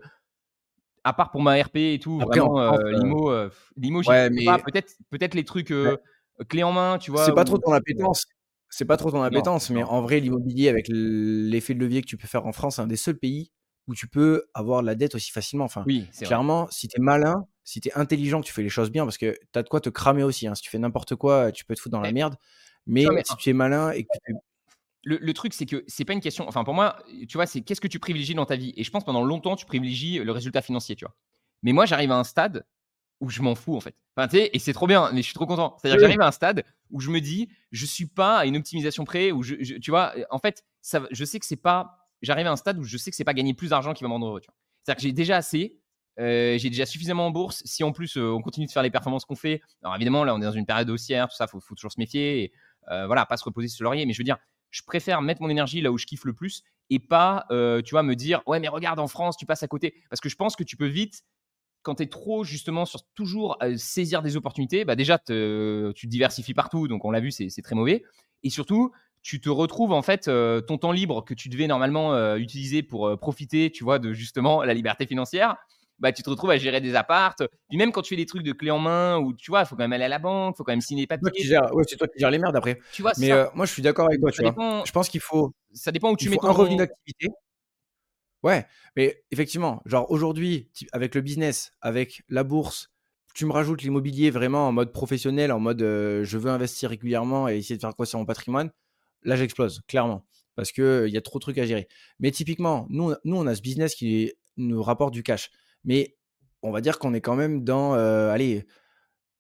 à 1.03 1.11
part 1.13 1.31
pour 1.31 1.41
ma 1.41 1.61
RP 1.61 1.75
et 1.93 1.99
tout, 1.99 2.19
Après, 2.21 2.39
vraiment, 2.39 2.59
euh, 2.59 2.71
euh, 2.71 2.91
l'IMO, 2.93 3.31
euh, 3.31 3.49
Ouais, 4.07 4.29
mais- 4.29 4.45
pas. 4.45 4.59
Peut-être 4.59 4.93
peut-être 5.09 5.33
les 5.35 5.43
trucs 5.43 5.71
euh, 5.71 5.97
clés 6.47 6.63
en 6.63 6.71
main, 6.71 6.97
tu 6.97 7.11
vois. 7.11 7.25
C'est 7.25 7.33
pas 7.33 7.43
trop 7.43 7.57
ton 7.57 7.73
appétence. 7.73 8.25
C'est 8.69 8.85
pas 8.85 8.97
trop 8.97 9.11
ton 9.11 9.21
appétence, 9.21 9.69
mais 9.69 9.83
en 9.83 10.01
vrai, 10.01 10.19
l'immobilier, 10.19 10.69
avec 10.69 10.87
l'effet 10.89 11.73
de 11.75 11.79
levier 11.79 12.01
que 12.01 12.07
tu 12.07 12.17
peux 12.17 12.27
faire 12.27 12.45
en 12.47 12.53
France, 12.53 12.77
c'est 12.77 12.81
un 12.81 12.87
des 12.87 12.95
seuls 12.95 13.19
pays 13.19 13.51
où 13.87 13.93
tu 13.93 14.07
peux 14.07 14.45
avoir 14.53 14.81
de 14.81 14.87
la 14.87 14.95
dette 14.95 15.13
aussi 15.13 15.31
facilement. 15.31 15.65
Enfin, 15.65 15.83
Oui, 15.85 16.07
vrai. 16.15 16.25
clairement, 16.25 16.67
si 16.71 16.87
tu 16.87 16.97
es 16.99 17.03
malin, 17.03 17.45
si 17.63 17.81
tu 17.81 17.89
es 17.89 17.93
intelligent, 17.93 18.41
que 18.41 18.45
tu 18.47 18.53
fais 18.53 18.63
les 18.63 18.69
choses 18.69 18.91
bien, 18.91 19.03
parce 19.05 19.17
que 19.17 19.37
tu 19.51 19.59
as 19.59 19.63
de 19.63 19.69
quoi 19.69 19.79
te 19.81 19.89
cramer 19.89 20.23
aussi. 20.23 20.47
hein. 20.47 20.55
Si 20.55 20.61
tu 20.61 20.69
fais 20.69 20.79
n'importe 20.79 21.15
quoi, 21.15 21.51
tu 21.51 21.65
peux 21.65 21.75
te 21.75 21.79
foutre 21.79 21.93
dans 21.93 22.01
la 22.01 22.11
merde. 22.11 22.35
Mais, 22.85 23.03
Non, 23.05 23.13
mais- 23.13 23.23
si 23.23 23.35
tu 23.37 23.49
es 23.49 23.53
malin 23.53 23.91
et 23.91 24.03
que 24.03 24.09
tu 24.25 24.33
le, 25.05 25.17
le 25.17 25.33
truc, 25.33 25.53
c'est 25.53 25.65
que 25.65 25.83
c'est 25.87 26.05
pas 26.05 26.13
une 26.13 26.21
question. 26.21 26.47
Enfin, 26.47 26.63
pour 26.63 26.73
moi, 26.73 26.97
tu 27.27 27.35
vois, 27.37 27.45
c'est 27.45 27.59
qu'est-ce 27.61 27.81
que 27.81 27.87
tu 27.89 27.99
privilégies 27.99 28.35
dans 28.35 28.45
ta 28.45 28.55
vie? 28.55 28.73
Et 28.77 28.83
je 28.85 28.91
pense 28.91 29.03
pendant 29.03 29.23
longtemps, 29.25 29.55
tu 29.57 29.65
privilégies 29.65 30.19
le 30.19 30.31
résultat 30.31 30.61
financier, 30.61 30.95
tu 30.95 31.03
vois. 31.05 31.13
Mais 31.61 31.73
moi, 31.73 31.85
j'arrive 31.85 32.11
à 32.11 32.17
un 32.17 32.23
stade 32.23 32.65
où 33.19 33.29
je 33.29 33.41
m'en 33.41 33.53
fous, 33.55 33.75
en 33.75 33.81
fait. 33.81 33.95
Enfin, 34.15 34.27
tu 34.29 34.37
sais, 34.37 34.49
et 34.53 34.59
c'est 34.59 34.71
trop 34.73 34.87
bien, 34.87 35.09
mais 35.11 35.17
je 35.21 35.25
suis 35.25 35.33
trop 35.33 35.45
content. 35.45 35.75
C'est-à-dire 35.81 35.97
que 35.97 36.01
j'arrive 36.07 36.21
à 36.21 36.27
un 36.27 36.31
stade 36.31 36.63
où 36.89 36.99
je 37.01 37.09
me 37.09 37.19
dis, 37.19 37.49
je 37.71 37.85
suis 37.85 38.05
pas 38.05 38.37
à 38.39 38.45
une 38.45 38.55
optimisation 38.57 39.03
près, 39.03 39.31
où 39.33 39.43
je, 39.43 39.55
je- 39.59 39.75
tu 39.75 39.91
vois, 39.91 40.13
en 40.29 40.39
fait, 40.39 40.63
ça, 40.81 41.05
je 41.11 41.25
sais 41.25 41.39
que 41.39 41.45
c'est 41.45 41.57
pas. 41.57 41.97
J'arrive 42.21 42.47
à 42.47 42.51
un 42.51 42.55
stade 42.57 42.77
où 42.79 42.83
je 42.85 42.97
sais 42.97 43.11
que 43.11 43.17
c'est 43.17 43.23
pas 43.25 43.33
gagner 43.33 43.53
plus 43.53 43.69
d'argent 43.69 43.93
qui 43.93 44.03
va 44.03 44.07
me 44.07 44.13
rendre 44.13 44.27
heureux, 44.27 44.39
tu 44.41 44.47
vois. 44.47 44.55
C'est-à-dire 44.83 44.97
que 44.97 45.03
j'ai 45.03 45.11
déjà 45.13 45.35
assez. 45.37 45.81
Euh, 46.19 46.57
j'ai 46.57 46.69
déjà 46.69 46.85
suffisamment 46.85 47.27
en 47.27 47.31
bourse. 47.31 47.61
Si 47.65 47.83
en 47.83 47.91
plus 47.91 48.17
euh, 48.17 48.31
on 48.31 48.41
continue 48.41 48.67
de 48.67 48.71
faire 48.71 48.83
les 48.83 48.91
performances 48.91 49.25
qu'on 49.25 49.35
fait, 49.35 49.61
alors 49.81 49.95
évidemment 49.95 50.23
là 50.23 50.35
on 50.35 50.41
est 50.41 50.45
dans 50.45 50.51
une 50.51 50.65
période 50.65 50.89
haussière, 50.89 51.27
tout 51.27 51.35
ça, 51.35 51.47
faut, 51.47 51.59
faut 51.59 51.75
toujours 51.75 51.91
se 51.91 51.99
méfier. 51.99 52.43
Et, 52.43 52.53
euh, 52.91 53.07
voilà, 53.07 53.25
pas 53.25 53.37
se 53.37 53.43
reposer 53.43 53.67
sur 53.67 53.83
le 53.83 53.85
laurier. 53.85 54.05
Mais 54.05 54.13
je 54.13 54.19
veux 54.19 54.23
dire, 54.23 54.37
je 54.69 54.81
préfère 54.83 55.21
mettre 55.21 55.41
mon 55.41 55.49
énergie 55.49 55.81
là 55.81 55.91
où 55.91 55.97
je 55.97 56.05
kiffe 56.05 56.25
le 56.25 56.33
plus 56.33 56.63
et 56.89 56.99
pas, 56.99 57.45
tu 57.49 57.91
vois, 57.91 58.03
me 58.03 58.15
dire 58.15 58.41
ouais 58.45 58.59
mais 58.59 58.67
regarde 58.67 58.99
en 58.99 59.07
France, 59.07 59.37
tu 59.37 59.45
passes 59.45 59.63
à 59.63 59.67
côté. 59.67 59.95
Parce 60.09 60.19
que 60.19 60.29
je 60.29 60.35
pense 60.35 60.55
que 60.55 60.63
tu 60.63 60.77
peux 60.77 60.87
vite, 60.87 61.23
quand 61.81 61.95
tu 61.95 62.03
es 62.03 62.07
trop 62.07 62.43
justement 62.43 62.85
sur 62.85 63.03
toujours 63.15 63.57
saisir 63.77 64.21
des 64.21 64.35
opportunités, 64.35 64.85
bah 64.85 64.95
déjà 64.95 65.17
tu 65.17 65.25
te 65.25 66.07
diversifies 66.07 66.53
partout, 66.53 66.87
donc 66.87 67.05
on 67.05 67.11
l'a 67.11 67.19
vu, 67.19 67.31
c'est 67.31 67.61
très 67.61 67.75
mauvais. 67.75 68.03
Et 68.43 68.49
surtout, 68.49 68.91
tu 69.21 69.39
te 69.39 69.49
retrouves 69.49 69.93
en 69.93 70.01
fait 70.01 70.29
ton 70.67 70.77
temps 70.77 70.91
libre 70.91 71.23
que 71.23 71.33
tu 71.33 71.49
devais 71.49 71.67
normalement 71.67 72.35
utiliser 72.35 72.83
pour 72.83 73.17
profiter, 73.19 73.71
tu 73.71 73.83
vois, 73.83 73.99
de 73.99 74.11
justement 74.11 74.63
la 74.63 74.73
liberté 74.73 75.05
financière. 75.05 75.55
Bah, 75.99 76.11
tu 76.11 76.21
te 76.23 76.29
retrouves 76.29 76.49
à 76.51 76.57
gérer 76.57 76.81
des 76.81 76.95
appartes. 76.95 77.43
Puis 77.69 77.77
même 77.77 77.91
quand 77.91 78.01
tu 78.01 78.09
fais 78.09 78.15
des 78.17 78.25
trucs 78.25 78.43
de 78.43 78.51
clé 78.51 78.71
en 78.71 78.79
main, 78.79 79.17
où 79.19 79.33
tu 79.33 79.51
vois, 79.51 79.61
il 79.61 79.65
faut 79.65 79.75
quand 79.75 79.83
même 79.83 79.93
aller 79.93 80.03
à 80.05 80.09
la 80.09 80.19
banque, 80.19 80.55
il 80.55 80.57
faut 80.57 80.63
quand 80.63 80.71
même 80.73 80.81
signer 80.81 81.03
les 81.03 81.07
papiers. 81.07 81.43
gères- 81.43 81.73
ouais, 81.73 81.83
c'est 81.87 81.95
toi 81.95 82.07
qui 82.07 82.19
gères 82.19 82.31
les 82.31 82.39
merdes 82.39 82.55
après. 82.55 82.79
Tu 82.91 83.01
vois, 83.01 83.13
Mais 83.19 83.27
ça. 83.29 83.35
euh, 83.35 83.47
moi, 83.55 83.65
je 83.65 83.71
suis 83.73 83.81
d'accord 83.81 84.07
avec 84.07 84.19
toi. 84.19 84.31
Ça 84.31 84.37
Tu 84.37 84.41
vois. 84.41 84.51
dépend, 84.51 84.85
Je 84.85 84.91
pense 84.91 85.09
qu'il 85.09 85.21
faut, 85.21 85.53
ça 85.73 85.91
dépend 85.91 86.11
où 86.11 86.17
tu 86.17 86.29
mets 86.29 86.37
ton 86.37 86.47
un 86.47 86.51
revenu 86.51 86.75
d'activité. 86.77 87.29
Ouais, 88.43 88.65
mais 88.97 89.23
effectivement, 89.31 89.81
genre 89.85 90.09
aujourd'hui, 90.11 90.69
avec 90.91 91.15
le 91.15 91.21
business, 91.21 91.71
avec 91.81 92.23
la 92.27 92.43
bourse, 92.43 92.89
tu 93.33 93.45
me 93.45 93.53
rajoutes 93.53 93.81
l'immobilier 93.83 94.31
vraiment 94.31 94.67
en 94.67 94.73
mode 94.73 94.91
professionnel, 94.91 95.51
en 95.53 95.59
mode 95.59 95.81
euh, 95.81 96.23
je 96.25 96.37
veux 96.37 96.51
investir 96.51 96.89
régulièrement 96.89 97.47
et 97.47 97.55
essayer 97.57 97.77
de 97.77 97.81
faire 97.81 97.91
grossir 97.91 98.19
mon 98.19 98.25
patrimoine, 98.25 98.71
là 99.23 99.37
j'explose, 99.37 99.81
clairement. 99.87 100.25
Parce 100.55 100.71
qu'il 100.73 101.07
y 101.07 101.17
a 101.17 101.21
trop 101.21 101.39
de 101.39 101.41
trucs 101.41 101.57
à 101.57 101.65
gérer. 101.65 101.87
Mais 102.19 102.31
typiquement, 102.31 102.85
nous, 102.89 103.13
nous, 103.23 103.37
on 103.37 103.47
a 103.47 103.55
ce 103.55 103.61
business 103.61 103.95
qui 103.95 104.33
nous 104.57 104.83
rapporte 104.83 105.13
du 105.13 105.23
cash. 105.23 105.49
Mais 105.83 106.15
on 106.61 106.71
va 106.71 106.81
dire 106.81 106.99
qu'on 106.99 107.13
est 107.13 107.21
quand 107.21 107.35
même 107.35 107.63
dans, 107.63 107.93
allez, 107.93 108.65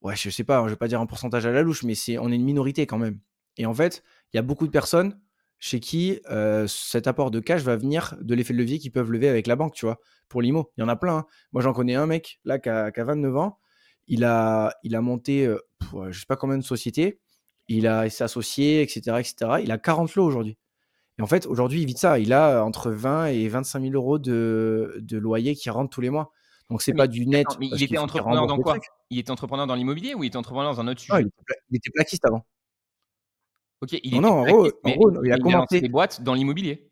ouais, 0.01 0.15
je 0.15 0.29
sais 0.29 0.43
pas, 0.43 0.63
je 0.65 0.71
vais 0.71 0.75
pas 0.77 0.87
dire 0.87 1.01
un 1.01 1.05
pourcentage 1.05 1.45
à 1.45 1.51
la 1.51 1.61
louche, 1.61 1.83
mais 1.83 1.95
c'est, 1.95 2.17
on 2.17 2.31
est 2.31 2.35
une 2.35 2.43
minorité 2.45 2.85
quand 2.85 2.97
même. 2.97 3.19
Et 3.57 3.65
en 3.65 3.73
fait, 3.73 4.03
il 4.33 4.37
y 4.37 4.39
a 4.39 4.43
beaucoup 4.43 4.65
de 4.67 4.71
personnes 4.71 5.19
chez 5.59 5.79
qui 5.79 6.19
cet 6.67 7.07
apport 7.07 7.31
de 7.31 7.39
cash 7.39 7.61
va 7.61 7.77
venir 7.77 8.15
de 8.21 8.35
l'effet 8.35 8.53
de 8.53 8.57
levier 8.59 8.79
qu'ils 8.79 8.91
peuvent 8.91 9.11
lever 9.11 9.29
avec 9.29 9.47
la 9.47 9.55
banque, 9.55 9.73
tu 9.73 9.85
vois, 9.85 9.99
pour 10.27 10.41
l'IMO. 10.41 10.71
Il 10.77 10.81
y 10.81 10.83
en 10.83 10.89
a 10.89 10.95
plein. 10.97 11.17
hein. 11.19 11.25
Moi, 11.53 11.61
j'en 11.61 11.71
connais 11.73 11.95
un 11.95 12.05
mec, 12.07 12.39
là, 12.43 12.59
qui 12.59 12.67
a, 12.69 12.91
qui 12.91 12.99
a 12.99 13.03
29 13.05 13.37
ans. 13.37 13.59
Il 14.07 14.25
a, 14.25 14.75
il 14.83 14.95
a 14.95 15.01
monté, 15.01 15.45
euh, 15.45 15.57
je 16.09 16.19
sais 16.19 16.25
pas 16.27 16.35
combien 16.35 16.57
de 16.57 16.63
sociétés. 16.63 17.19
il 17.69 17.87
a 17.87 18.09
s'est 18.09 18.25
associé, 18.25 18.81
etc., 18.81 19.17
etc. 19.19 19.61
Il 19.63 19.71
a 19.71 19.77
40 19.77 20.15
lots 20.15 20.25
aujourd'hui. 20.25 20.57
Et 21.19 21.21
en 21.21 21.27
fait, 21.27 21.45
aujourd'hui, 21.45 21.81
il 21.81 21.85
vit 21.85 21.93
de 21.93 21.99
ça. 21.99 22.19
Il 22.19 22.33
a 22.33 22.63
entre 22.63 22.91
20 22.91 23.27
et 23.27 23.47
25 23.47 23.81
000 23.81 23.93
euros 23.93 24.19
de, 24.19 24.97
de 24.99 25.17
loyer 25.17 25.55
qui 25.55 25.69
rentrent 25.69 25.89
tous 25.89 26.01
les 26.01 26.09
mois. 26.09 26.31
Donc, 26.69 26.81
c'est 26.81 26.93
pas 26.93 27.07
du 27.07 27.27
net. 27.27 27.47
mais 27.59 27.67
il 27.67 27.83
était 27.83 27.97
entrepreneur 27.97 28.47
dans 28.47 28.57
quoi? 28.57 28.77
Il 29.09 29.19
était 29.19 29.31
entrepreneur 29.31 29.67
dans 29.67 29.75
l'immobilier 29.75 30.15
ou 30.15 30.23
il 30.23 30.27
était 30.27 30.37
entrepreneur 30.37 30.73
dans 30.73 30.81
un 30.81 30.87
autre 30.87 31.01
sujet? 31.01 31.21
il, 31.69 31.75
était 31.75 31.91
plaquiste 31.91 32.25
avant. 32.25 32.45
Ok, 33.81 33.99
il 34.01 34.19
non, 34.21 34.43
était 34.43 34.53
non, 34.53 34.69
en 34.83 34.95
gros, 34.95 35.23
il 35.23 35.31
a 35.31 35.37
commencé 35.37 35.81
des 35.81 35.89
boîtes 35.89 36.23
dans 36.23 36.33
l'immobilier. 36.33 36.89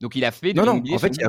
Donc, 0.00 0.16
il 0.16 0.24
a 0.24 0.32
fait 0.32 0.52
de 0.52 0.60
l'immobilier. 0.60 0.96
En 0.96 0.98
fait, 0.98 1.14
il 1.16 1.24
a... 1.24 1.28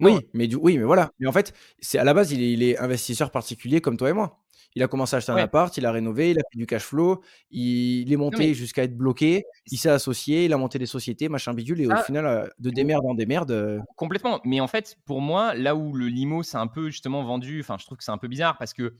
Oui, 0.00 0.18
mais 0.32 0.46
du... 0.46 0.56
oui, 0.56 0.78
mais 0.78 0.84
voilà. 0.84 1.10
Mais 1.18 1.26
en 1.26 1.32
fait, 1.32 1.52
c'est 1.80 1.98
à 1.98 2.04
la 2.04 2.14
base, 2.14 2.32
il 2.32 2.42
est, 2.42 2.52
il 2.52 2.62
est 2.62 2.78
investisseur 2.78 3.30
particulier 3.30 3.80
comme 3.80 3.96
toi 3.96 4.10
et 4.10 4.12
moi. 4.12 4.40
Il 4.74 4.82
a 4.82 4.88
commencé 4.88 5.16
à 5.16 5.18
acheter 5.18 5.32
un 5.32 5.36
appart, 5.36 5.74
il 5.76 5.86
a 5.86 5.92
rénové, 5.92 6.30
il 6.30 6.38
a 6.38 6.42
fait 6.52 6.58
du 6.58 6.66
cash 6.66 6.84
flow, 6.84 7.22
il, 7.50 8.12
est 8.12 8.16
monté 8.16 8.54
jusqu'à 8.54 8.84
être 8.84 8.96
bloqué, 8.96 9.44
il 9.70 9.78
s'est 9.78 9.88
associé, 9.88 10.44
il 10.44 10.52
a 10.52 10.58
monté 10.58 10.78
des 10.78 10.86
sociétés, 10.86 11.28
machin 11.28 11.54
bidule, 11.54 11.80
et 11.80 11.86
au 11.86 11.96
final, 11.96 12.26
euh, 12.26 12.46
de 12.58 12.70
démerde 12.70 13.04
en 13.06 13.14
démerde. 13.14 13.50
Euh 13.50 13.80
Complètement. 13.96 14.40
Mais 14.44 14.60
en 14.60 14.68
fait, 14.68 14.96
pour 15.06 15.20
moi, 15.20 15.54
là 15.54 15.74
où 15.74 15.94
le 15.94 16.06
limo 16.06 16.42
s'est 16.42 16.58
un 16.58 16.66
peu 16.66 16.90
justement 16.90 17.24
vendu, 17.24 17.60
enfin, 17.60 17.76
je 17.78 17.86
trouve 17.86 17.98
que 17.98 18.04
c'est 18.04 18.12
un 18.12 18.18
peu 18.18 18.28
bizarre 18.28 18.58
parce 18.58 18.74
que, 18.74 18.94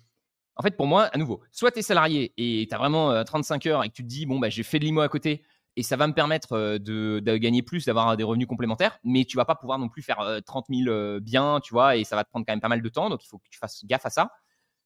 en 0.56 0.62
fait, 0.62 0.76
pour 0.76 0.86
moi, 0.86 1.04
à 1.04 1.18
nouveau, 1.18 1.42
soit 1.52 1.70
tu 1.70 1.80
es 1.80 1.82
salarié 1.82 2.32
et 2.36 2.66
tu 2.68 2.74
as 2.74 2.78
vraiment 2.78 3.22
35 3.22 3.66
euh, 3.66 3.70
heures 3.70 3.84
et 3.84 3.88
que 3.88 3.94
tu 3.94 4.02
te 4.02 4.08
dis, 4.08 4.26
bon, 4.26 4.38
bah, 4.38 4.48
j'ai 4.48 4.62
fait 4.62 4.78
de 4.78 4.84
limo 4.84 5.02
à 5.02 5.08
côté 5.08 5.42
et 5.78 5.84
ça 5.84 5.94
va 5.94 6.08
me 6.08 6.12
permettre 6.12 6.78
de, 6.78 7.36
gagner 7.36 7.62
plus, 7.62 7.84
d'avoir 7.84 8.16
des 8.16 8.24
revenus 8.24 8.48
complémentaires, 8.48 8.98
mais 9.04 9.24
tu 9.24 9.36
vas 9.36 9.44
pas 9.44 9.54
pouvoir 9.54 9.78
non 9.78 9.88
plus 9.88 10.02
faire 10.02 10.40
30 10.44 10.66
000 10.68 11.20
biens, 11.20 11.60
tu 11.62 11.72
vois, 11.72 11.96
et 11.96 12.02
ça 12.02 12.16
va 12.16 12.24
te 12.24 12.30
prendre 12.30 12.44
quand 12.44 12.52
même 12.52 12.60
pas 12.60 12.68
mal 12.68 12.82
de 12.82 12.88
temps, 12.88 13.08
donc 13.08 13.24
il 13.24 13.28
faut 13.28 13.38
que 13.38 13.48
tu 13.48 13.60
fasses 13.60 13.84
gaffe 13.84 14.04
à 14.04 14.10
ça. 14.10 14.32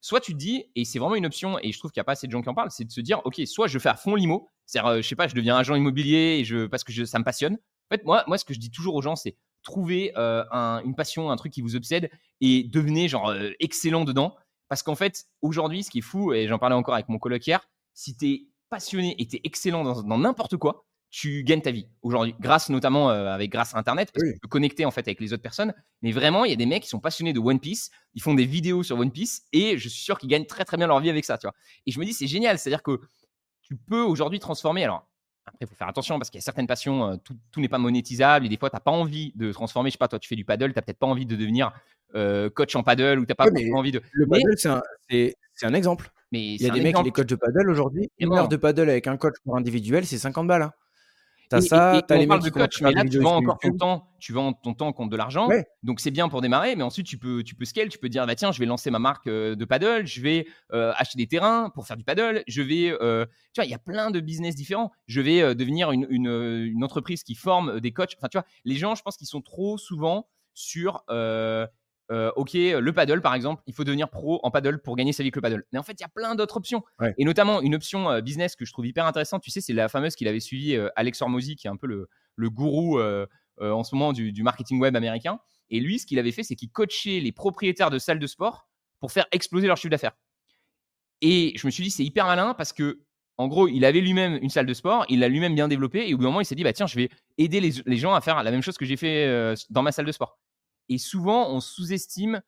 Soit 0.02 0.20
tu 0.20 0.32
te 0.32 0.38
dis, 0.38 0.66
et 0.74 0.84
c'est 0.84 0.98
vraiment 0.98 1.14
une 1.14 1.24
option, 1.24 1.58
et 1.62 1.72
je 1.72 1.78
trouve 1.78 1.92
qu'il 1.92 2.00
n'y 2.00 2.02
a 2.02 2.04
pas 2.04 2.12
assez 2.12 2.26
de 2.26 2.32
gens 2.32 2.42
qui 2.42 2.48
en 2.50 2.54
parlent, 2.54 2.70
c'est 2.70 2.84
de 2.84 2.90
se 2.90 3.00
dire, 3.00 3.22
OK, 3.24 3.40
soit 3.46 3.68
je 3.68 3.78
fais 3.78 3.88
à 3.88 3.94
fond 3.94 4.14
l'IMO, 4.14 4.50
c'est-à-dire, 4.66 4.90
euh, 4.90 4.96
je 5.00 5.08
sais 5.08 5.16
pas, 5.16 5.28
je 5.28 5.34
deviens 5.34 5.56
agent 5.56 5.74
immobilier 5.74 6.38
et 6.40 6.44
je, 6.44 6.66
parce 6.66 6.84
que 6.84 7.04
ça 7.06 7.18
me 7.18 7.24
passionne. 7.24 7.54
En 7.54 7.96
fait, 7.96 8.04
moi, 8.04 8.24
moi, 8.26 8.36
ce 8.36 8.44
que 8.44 8.52
je 8.52 8.58
dis 8.58 8.70
toujours 8.70 8.94
aux 8.94 9.00
gens, 9.00 9.16
c'est 9.16 9.36
trouver 9.62 10.12
euh, 10.16 10.44
une 10.84 10.94
passion, 10.94 11.30
un 11.30 11.36
truc 11.36 11.52
qui 11.52 11.62
vous 11.62 11.76
obsède 11.76 12.10
et 12.40 12.64
devenez 12.64 13.08
genre 13.08 13.30
euh, 13.30 13.50
excellent 13.60 14.04
dedans. 14.04 14.36
Parce 14.68 14.82
qu'en 14.82 14.94
fait, 14.94 15.26
aujourd'hui, 15.40 15.82
ce 15.84 15.90
qui 15.90 15.98
est 15.98 16.02
fou, 16.02 16.32
et 16.32 16.48
j'en 16.48 16.58
parlais 16.58 16.74
encore 16.74 16.94
avec 16.94 17.08
mon 17.08 17.18
coloc 17.18 17.46
hier, 17.46 17.60
si 17.94 18.16
tu 18.16 18.26
es 18.28 18.46
passionné 18.72 19.14
et 19.18 19.26
tu 19.26 19.36
es 19.36 19.40
excellent 19.44 19.84
dans 19.84 20.18
n'importe 20.18 20.56
quoi, 20.56 20.86
tu 21.10 21.44
gagnes 21.44 21.60
ta 21.60 21.70
vie 21.70 21.86
aujourd'hui, 22.00 22.34
grâce 22.40 22.70
notamment 22.70 23.10
euh, 23.10 23.26
avec 23.26 23.50
grâce 23.50 23.74
à 23.74 23.78
Internet, 23.78 24.10
parce 24.12 24.24
que 24.24 24.32
tu 24.32 24.40
peux 24.40 24.48
connecter 24.48 24.86
en 24.86 24.90
fait 24.90 25.06
avec 25.06 25.20
les 25.20 25.34
autres 25.34 25.42
personnes. 25.42 25.74
Mais 26.00 26.10
vraiment, 26.10 26.46
il 26.46 26.50
y 26.50 26.54
a 26.54 26.56
des 26.56 26.64
mecs 26.64 26.84
qui 26.84 26.88
sont 26.88 27.00
passionnés 27.00 27.34
de 27.34 27.38
One 27.38 27.60
Piece, 27.60 27.90
ils 28.14 28.22
font 28.22 28.32
des 28.32 28.46
vidéos 28.46 28.82
sur 28.82 28.98
One 28.98 29.12
Piece 29.12 29.42
et 29.52 29.76
je 29.76 29.88
suis 29.90 30.00
sûr 30.00 30.18
qu'ils 30.18 30.30
gagnent 30.30 30.46
très 30.46 30.64
très 30.64 30.78
bien 30.78 30.86
leur 30.86 31.00
vie 31.00 31.10
avec 31.10 31.26
ça, 31.26 31.36
tu 31.36 31.46
vois. 31.46 31.54
Et 31.84 31.92
je 31.92 32.00
me 32.00 32.06
dis 32.06 32.14
c'est 32.14 32.26
génial, 32.26 32.58
c'est-à-dire 32.58 32.82
que 32.82 32.98
tu 33.60 33.76
peux 33.76 34.00
aujourd'hui 34.00 34.38
transformer. 34.38 34.84
Alors 34.84 35.06
après, 35.44 35.58
il 35.60 35.66
faut 35.66 35.74
faire 35.74 35.88
attention 35.88 36.18
parce 36.18 36.30
qu'il 36.30 36.38
y 36.38 36.42
a 36.42 36.44
certaines 36.44 36.66
passions, 36.66 37.10
euh, 37.10 37.16
tout, 37.16 37.60
n'est 37.60 37.68
pas 37.68 37.78
monétisable 37.78 38.46
et 38.46 38.48
des 38.48 38.56
fois, 38.56 38.70
tu 38.70 38.76
n'as 38.76 38.80
pas 38.80 38.90
envie 38.90 39.32
de 39.34 39.52
transformer. 39.52 39.90
Je 39.90 39.94
sais 39.94 39.98
pas, 39.98 40.08
toi, 40.08 40.18
tu 40.18 40.28
fais 40.28 40.36
du 40.36 40.46
paddle, 40.46 40.72
tu 40.72 40.76
n'as 40.76 40.82
peut-être 40.82 40.98
pas 40.98 41.06
envie 41.06 41.26
de 41.26 41.36
devenir 41.36 41.72
euh, 42.14 42.48
coach 42.48 42.74
en 42.74 42.82
paddle 42.82 43.18
ou 43.18 43.26
tu 43.26 43.32
n'as 43.32 43.34
pas 43.34 43.48
envie 43.74 43.92
de. 43.92 44.00
Le 44.12 44.26
paddle, 44.26 44.56
c'est 44.56 45.66
un, 45.66 45.74
exemple. 45.74 46.10
Mais 46.32 46.54
il 46.54 46.62
y 46.62 46.68
a 46.68 46.72
des 46.72 46.80
mecs 46.80 46.96
qui 46.96 47.04
sont 47.04 47.10
coachs 47.10 47.28
de 47.28 47.36
paddle 47.36 47.70
aujourd'hui. 47.70 48.10
Une 48.18 48.34
heure 48.34 48.48
de 48.48 48.56
paddle 48.56 48.88
avec 48.88 49.06
un 49.06 49.16
coach 49.16 49.34
pour 49.44 49.56
individuel, 49.56 50.06
c'est 50.06 50.18
50 50.18 50.46
balles. 50.46 50.62
Hein. 50.62 50.72
T'as 51.52 51.60
ça, 51.60 52.02
t'as 52.08 52.16
les 52.16 52.26
mecs 52.26 52.42
de 52.42 52.48
coach, 52.48 52.80
mais 52.80 52.92
là 52.92 53.04
tu 53.04 53.18
vends 53.18 53.36
encore 53.36 53.58
ton 53.58 53.76
temps, 53.76 54.08
tu 54.18 54.32
vends 54.32 54.54
ton 54.54 54.72
temps 54.72 54.92
contre 54.94 55.10
de 55.10 55.16
l'argent. 55.16 55.48
Donc 55.82 56.00
c'est 56.00 56.10
bien 56.10 56.30
pour 56.30 56.40
démarrer, 56.40 56.76
mais 56.76 56.82
ensuite 56.82 57.06
tu 57.06 57.18
peux 57.18 57.42
tu 57.42 57.54
peux 57.54 57.66
scale, 57.66 57.90
tu 57.90 57.98
peux 57.98 58.08
dire 58.08 58.26
bah 58.26 58.34
tiens, 58.34 58.52
je 58.52 58.58
vais 58.58 58.64
lancer 58.64 58.90
ma 58.90 58.98
marque 58.98 59.26
euh, 59.26 59.54
de 59.54 59.64
paddle, 59.66 60.06
je 60.06 60.22
vais 60.22 60.46
euh, 60.72 60.92
acheter 60.96 61.18
des 61.18 61.26
terrains 61.26 61.70
pour 61.74 61.86
faire 61.86 61.98
du 61.98 62.04
paddle, 62.04 62.42
je 62.46 62.62
vais 62.62 62.96
euh, 63.02 63.26
tu 63.52 63.60
vois, 63.60 63.66
il 63.66 63.70
y 63.70 63.74
a 63.74 63.78
plein 63.78 64.10
de 64.10 64.20
business 64.20 64.54
différents. 64.54 64.92
Je 65.06 65.20
vais 65.20 65.54
devenir 65.54 65.92
une, 65.92 66.06
une, 66.08 66.26
une, 66.28 66.82
entreprise 66.82 67.22
qui 67.22 67.34
forme 67.34 67.80
des 67.80 67.92
coachs. 67.92 68.14
Enfin 68.16 68.28
tu 68.28 68.38
vois, 68.38 68.46
les 68.64 68.76
gens, 68.76 68.94
je 68.94 69.02
pense 69.02 69.18
qu'ils 69.18 69.26
sont 69.26 69.42
trop 69.42 69.76
souvent 69.76 70.28
sur 70.54 71.04
euh, 72.10 72.30
ok, 72.36 72.52
le 72.54 72.92
paddle 72.92 73.20
par 73.20 73.34
exemple, 73.34 73.62
il 73.66 73.74
faut 73.74 73.84
devenir 73.84 74.10
pro 74.10 74.40
en 74.42 74.50
paddle 74.50 74.80
pour 74.80 74.96
gagner 74.96 75.12
sa 75.12 75.22
vie 75.22 75.28
avec 75.28 75.36
le 75.36 75.42
paddle. 75.42 75.64
Mais 75.72 75.78
en 75.78 75.82
fait, 75.82 75.92
il 75.92 76.00
y 76.00 76.04
a 76.04 76.08
plein 76.08 76.34
d'autres 76.34 76.56
options. 76.56 76.82
Et 77.16 77.24
notamment 77.24 77.60
une 77.60 77.74
option 77.74 78.10
euh, 78.10 78.20
business 78.20 78.56
que 78.56 78.64
je 78.64 78.72
trouve 78.72 78.86
hyper 78.86 79.06
intéressante, 79.06 79.42
tu 79.42 79.50
sais, 79.50 79.60
c'est 79.60 79.72
la 79.72 79.88
fameuse 79.88 80.14
qu'il 80.14 80.28
avait 80.28 80.40
suivi 80.40 80.74
euh, 80.74 80.88
Alex 80.96 81.22
Hormozy, 81.22 81.56
qui 81.56 81.66
est 81.66 81.70
un 81.70 81.76
peu 81.76 81.86
le, 81.86 82.08
le 82.36 82.50
gourou 82.50 83.00
en 83.60 83.84
ce 83.84 83.94
moment 83.94 84.12
du, 84.12 84.42
marketing 84.42 84.80
web 84.80 84.96
américain. 84.96 85.38
Et 85.70 85.80
lui, 85.80 85.98
ce 85.98 86.06
qu'il 86.06 86.18
avait 86.18 86.32
fait, 86.32 86.42
c'est 86.42 86.56
qu'il 86.56 86.70
coachait 86.70 87.20
les 87.20 87.32
propriétaires 87.32 87.90
de 87.90 87.98
salles 87.98 88.18
de 88.18 88.26
sport 88.26 88.68
pour 88.98 89.12
faire 89.12 89.26
exploser 89.30 89.66
leur 89.66 89.76
chiffre 89.76 89.90
d'affaires. 89.90 90.16
Et 91.20 91.52
je 91.56 91.66
me 91.66 91.70
suis 91.70 91.84
dit, 91.84 91.90
c'est 91.90 92.04
hyper 92.04 92.26
malin 92.26 92.54
parce 92.54 92.72
que, 92.72 93.02
en 93.38 93.46
gros, 93.46 93.68
il 93.68 93.84
avait 93.84 94.00
lui-même 94.00 94.38
une 94.42 94.50
salle 94.50 94.66
de 94.66 94.74
sport, 94.74 95.06
il 95.08 95.20
l'a 95.20 95.28
lui-même 95.28 95.54
bien 95.54 95.68
développée, 95.68 96.08
et 96.08 96.14
au 96.14 96.16
bout 96.16 96.24
d'un 96.24 96.30
moment, 96.30 96.40
il 96.40 96.44
s'est 96.44 96.54
dit, 96.54 96.64
bah 96.64 96.72
tiens, 96.72 96.86
je 96.86 96.96
vais 96.96 97.08
aider 97.38 97.60
les, 97.60 97.72
les, 97.86 97.96
gens 97.96 98.14
à 98.14 98.20
faire 98.20 98.42
la 98.42 98.50
même 98.50 98.62
chose 98.62 98.76
que 98.76 98.84
j'ai 98.84 98.96
fait 98.96 99.54
dans 99.70 99.82
ma 99.82 99.92
salle 99.92 100.06
de 100.06 100.12
sport. 100.12 100.38
Et 100.88 100.98
souvent, 100.98 101.50
on 101.50 101.60
sous-estime, 101.60 102.42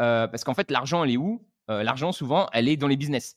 euh, 0.00 0.26
parce 0.26 0.44
qu'en 0.44 0.54
fait, 0.54 0.70
l'argent, 0.70 1.04
elle 1.04 1.10
est 1.10 1.16
où? 1.16 1.46
Euh, 1.70 1.82
L'argent, 1.82 2.12
souvent, 2.12 2.48
elle 2.52 2.68
est 2.68 2.76
dans 2.76 2.88
les 2.88 2.96
business. 2.96 3.36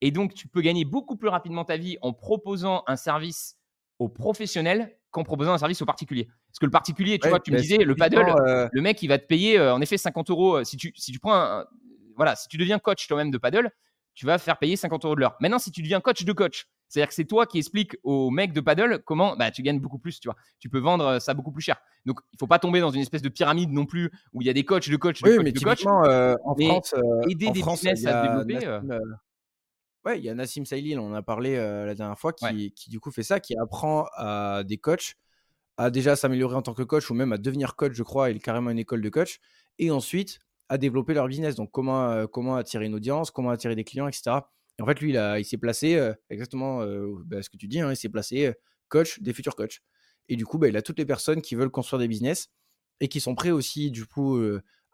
Et 0.00 0.10
donc, 0.10 0.34
tu 0.34 0.48
peux 0.48 0.60
gagner 0.60 0.84
beaucoup 0.84 1.16
plus 1.16 1.28
rapidement 1.28 1.64
ta 1.64 1.76
vie 1.76 1.96
en 2.02 2.12
proposant 2.12 2.82
un 2.86 2.96
service 2.96 3.56
aux 3.98 4.08
professionnels 4.08 4.98
qu'en 5.10 5.22
proposant 5.22 5.52
un 5.52 5.58
service 5.58 5.80
aux 5.80 5.86
particuliers. 5.86 6.28
Parce 6.48 6.58
que 6.58 6.66
le 6.66 6.70
particulier, 6.70 7.18
tu 7.18 7.28
vois, 7.28 7.38
tu 7.38 7.52
me 7.52 7.58
disais, 7.58 7.78
le 7.78 7.94
paddle, 7.94 8.28
euh 8.46 8.68
le 8.72 8.82
mec, 8.82 9.02
il 9.02 9.08
va 9.08 9.18
te 9.18 9.26
payer 9.26 9.60
en 9.60 9.80
effet 9.80 9.96
50 9.96 10.30
euros. 10.30 10.64
Si 10.64 10.76
tu, 10.76 10.92
si 10.96 11.12
tu 11.12 11.18
prends 11.18 11.34
un, 11.34 11.66
voilà, 12.16 12.34
si 12.34 12.48
tu 12.48 12.56
deviens 12.56 12.78
coach 12.78 13.06
toi-même 13.06 13.30
de 13.30 13.38
paddle, 13.38 13.70
tu 14.14 14.26
vas 14.26 14.38
faire 14.38 14.58
payer 14.58 14.76
50 14.76 15.04
euros 15.04 15.14
de 15.14 15.20
l'heure. 15.20 15.36
Maintenant, 15.40 15.58
si 15.58 15.70
tu 15.70 15.82
deviens 15.82 16.00
coach 16.00 16.24
de 16.24 16.32
coach, 16.32 16.66
c'est-à-dire 16.92 17.08
que 17.08 17.14
c'est 17.14 17.24
toi 17.24 17.46
qui 17.46 17.56
expliques 17.56 17.96
au 18.02 18.28
mec 18.28 18.52
de 18.52 18.60
paddle 18.60 19.02
comment 19.06 19.34
bah, 19.34 19.50
tu 19.50 19.62
gagnes 19.62 19.80
beaucoup 19.80 19.98
plus, 19.98 20.20
tu 20.20 20.28
vois. 20.28 20.36
Tu 20.58 20.68
peux 20.68 20.78
vendre 20.78 21.06
euh, 21.06 21.18
ça 21.20 21.32
beaucoup 21.32 21.50
plus 21.50 21.62
cher. 21.62 21.78
Donc, 22.04 22.20
il 22.34 22.38
faut 22.38 22.46
pas 22.46 22.58
tomber 22.58 22.80
dans 22.80 22.90
une 22.90 23.00
espèce 23.00 23.22
de 23.22 23.30
pyramide 23.30 23.70
non 23.70 23.86
plus 23.86 24.10
où 24.34 24.42
il 24.42 24.46
y 24.46 24.50
a 24.50 24.52
des 24.52 24.66
coachs 24.66 24.90
de 24.90 24.96
coachs 24.96 25.22
de 25.22 25.26
oui, 25.26 25.36
coachs 25.36 25.44
mais 25.44 25.52
de 25.52 25.58
coachs. 25.58 25.86
Euh, 25.86 26.36
en 26.44 26.54
France, 26.54 26.94
euh, 26.94 27.30
aider 27.30 27.46
des 27.46 27.62
business 27.62 28.04
à 28.04 28.26
développer. 28.26 28.66
Nassim, 28.66 29.00
ouais, 30.04 30.18
il 30.18 30.24
y 30.24 30.28
a 30.28 30.34
Nassim 30.34 30.66
Saïli, 30.66 30.98
on 30.98 31.06
en 31.06 31.14
a 31.14 31.22
parlé 31.22 31.56
la 31.56 31.94
dernière 31.94 32.18
fois, 32.18 32.34
qui, 32.34 32.72
qui, 32.72 32.90
du 32.90 33.00
coup 33.00 33.10
fait 33.10 33.22
ça, 33.22 33.40
qui 33.40 33.56
apprend 33.56 34.04
à 34.14 34.62
des 34.62 34.76
coachs 34.76 35.14
à 35.78 35.90
déjà 35.90 36.14
s'améliorer 36.14 36.56
en 36.56 36.62
tant 36.62 36.74
que 36.74 36.82
coach 36.82 37.10
ou 37.10 37.14
même 37.14 37.32
à 37.32 37.38
devenir 37.38 37.74
coach, 37.74 37.94
je 37.94 38.02
crois. 38.02 38.28
Il 38.28 38.36
est 38.36 38.40
carrément 38.40 38.68
une 38.68 38.78
école 38.78 39.00
de 39.00 39.08
coach. 39.08 39.40
Et 39.78 39.90
ensuite, 39.90 40.40
à 40.68 40.76
développer 40.76 41.14
leur 41.14 41.26
business. 41.26 41.54
Donc, 41.54 41.70
comment, 41.70 42.26
comment 42.26 42.56
attirer 42.56 42.84
une 42.84 42.94
audience, 42.94 43.30
comment 43.30 43.48
attirer 43.48 43.74
des 43.76 43.84
clients, 43.84 44.08
etc 44.08 44.40
en 44.80 44.86
fait, 44.86 45.00
lui, 45.00 45.10
il, 45.10 45.34
il 45.38 45.44
s'est 45.44 45.58
placé 45.58 46.00
exactement 46.30 46.84
bah, 47.24 47.42
ce 47.42 47.50
que 47.50 47.56
tu 47.56 47.68
dis, 47.68 47.80
hein, 47.80 47.90
il 47.90 47.96
s'est 47.96 48.08
placé 48.08 48.52
coach 48.88 49.20
des 49.20 49.32
futurs 49.32 49.56
coachs. 49.56 49.80
Et 50.28 50.36
du 50.36 50.46
coup, 50.46 50.58
bah, 50.58 50.68
il 50.68 50.76
a 50.76 50.82
toutes 50.82 50.98
les 50.98 51.06
personnes 51.06 51.42
qui 51.42 51.54
veulent 51.54 51.70
construire 51.70 52.00
des 52.00 52.08
business 52.08 52.48
et 53.00 53.08
qui 53.08 53.20
sont 53.20 53.34
prêts 53.34 53.50
aussi, 53.50 53.90
du 53.90 54.06
coup, 54.06 54.40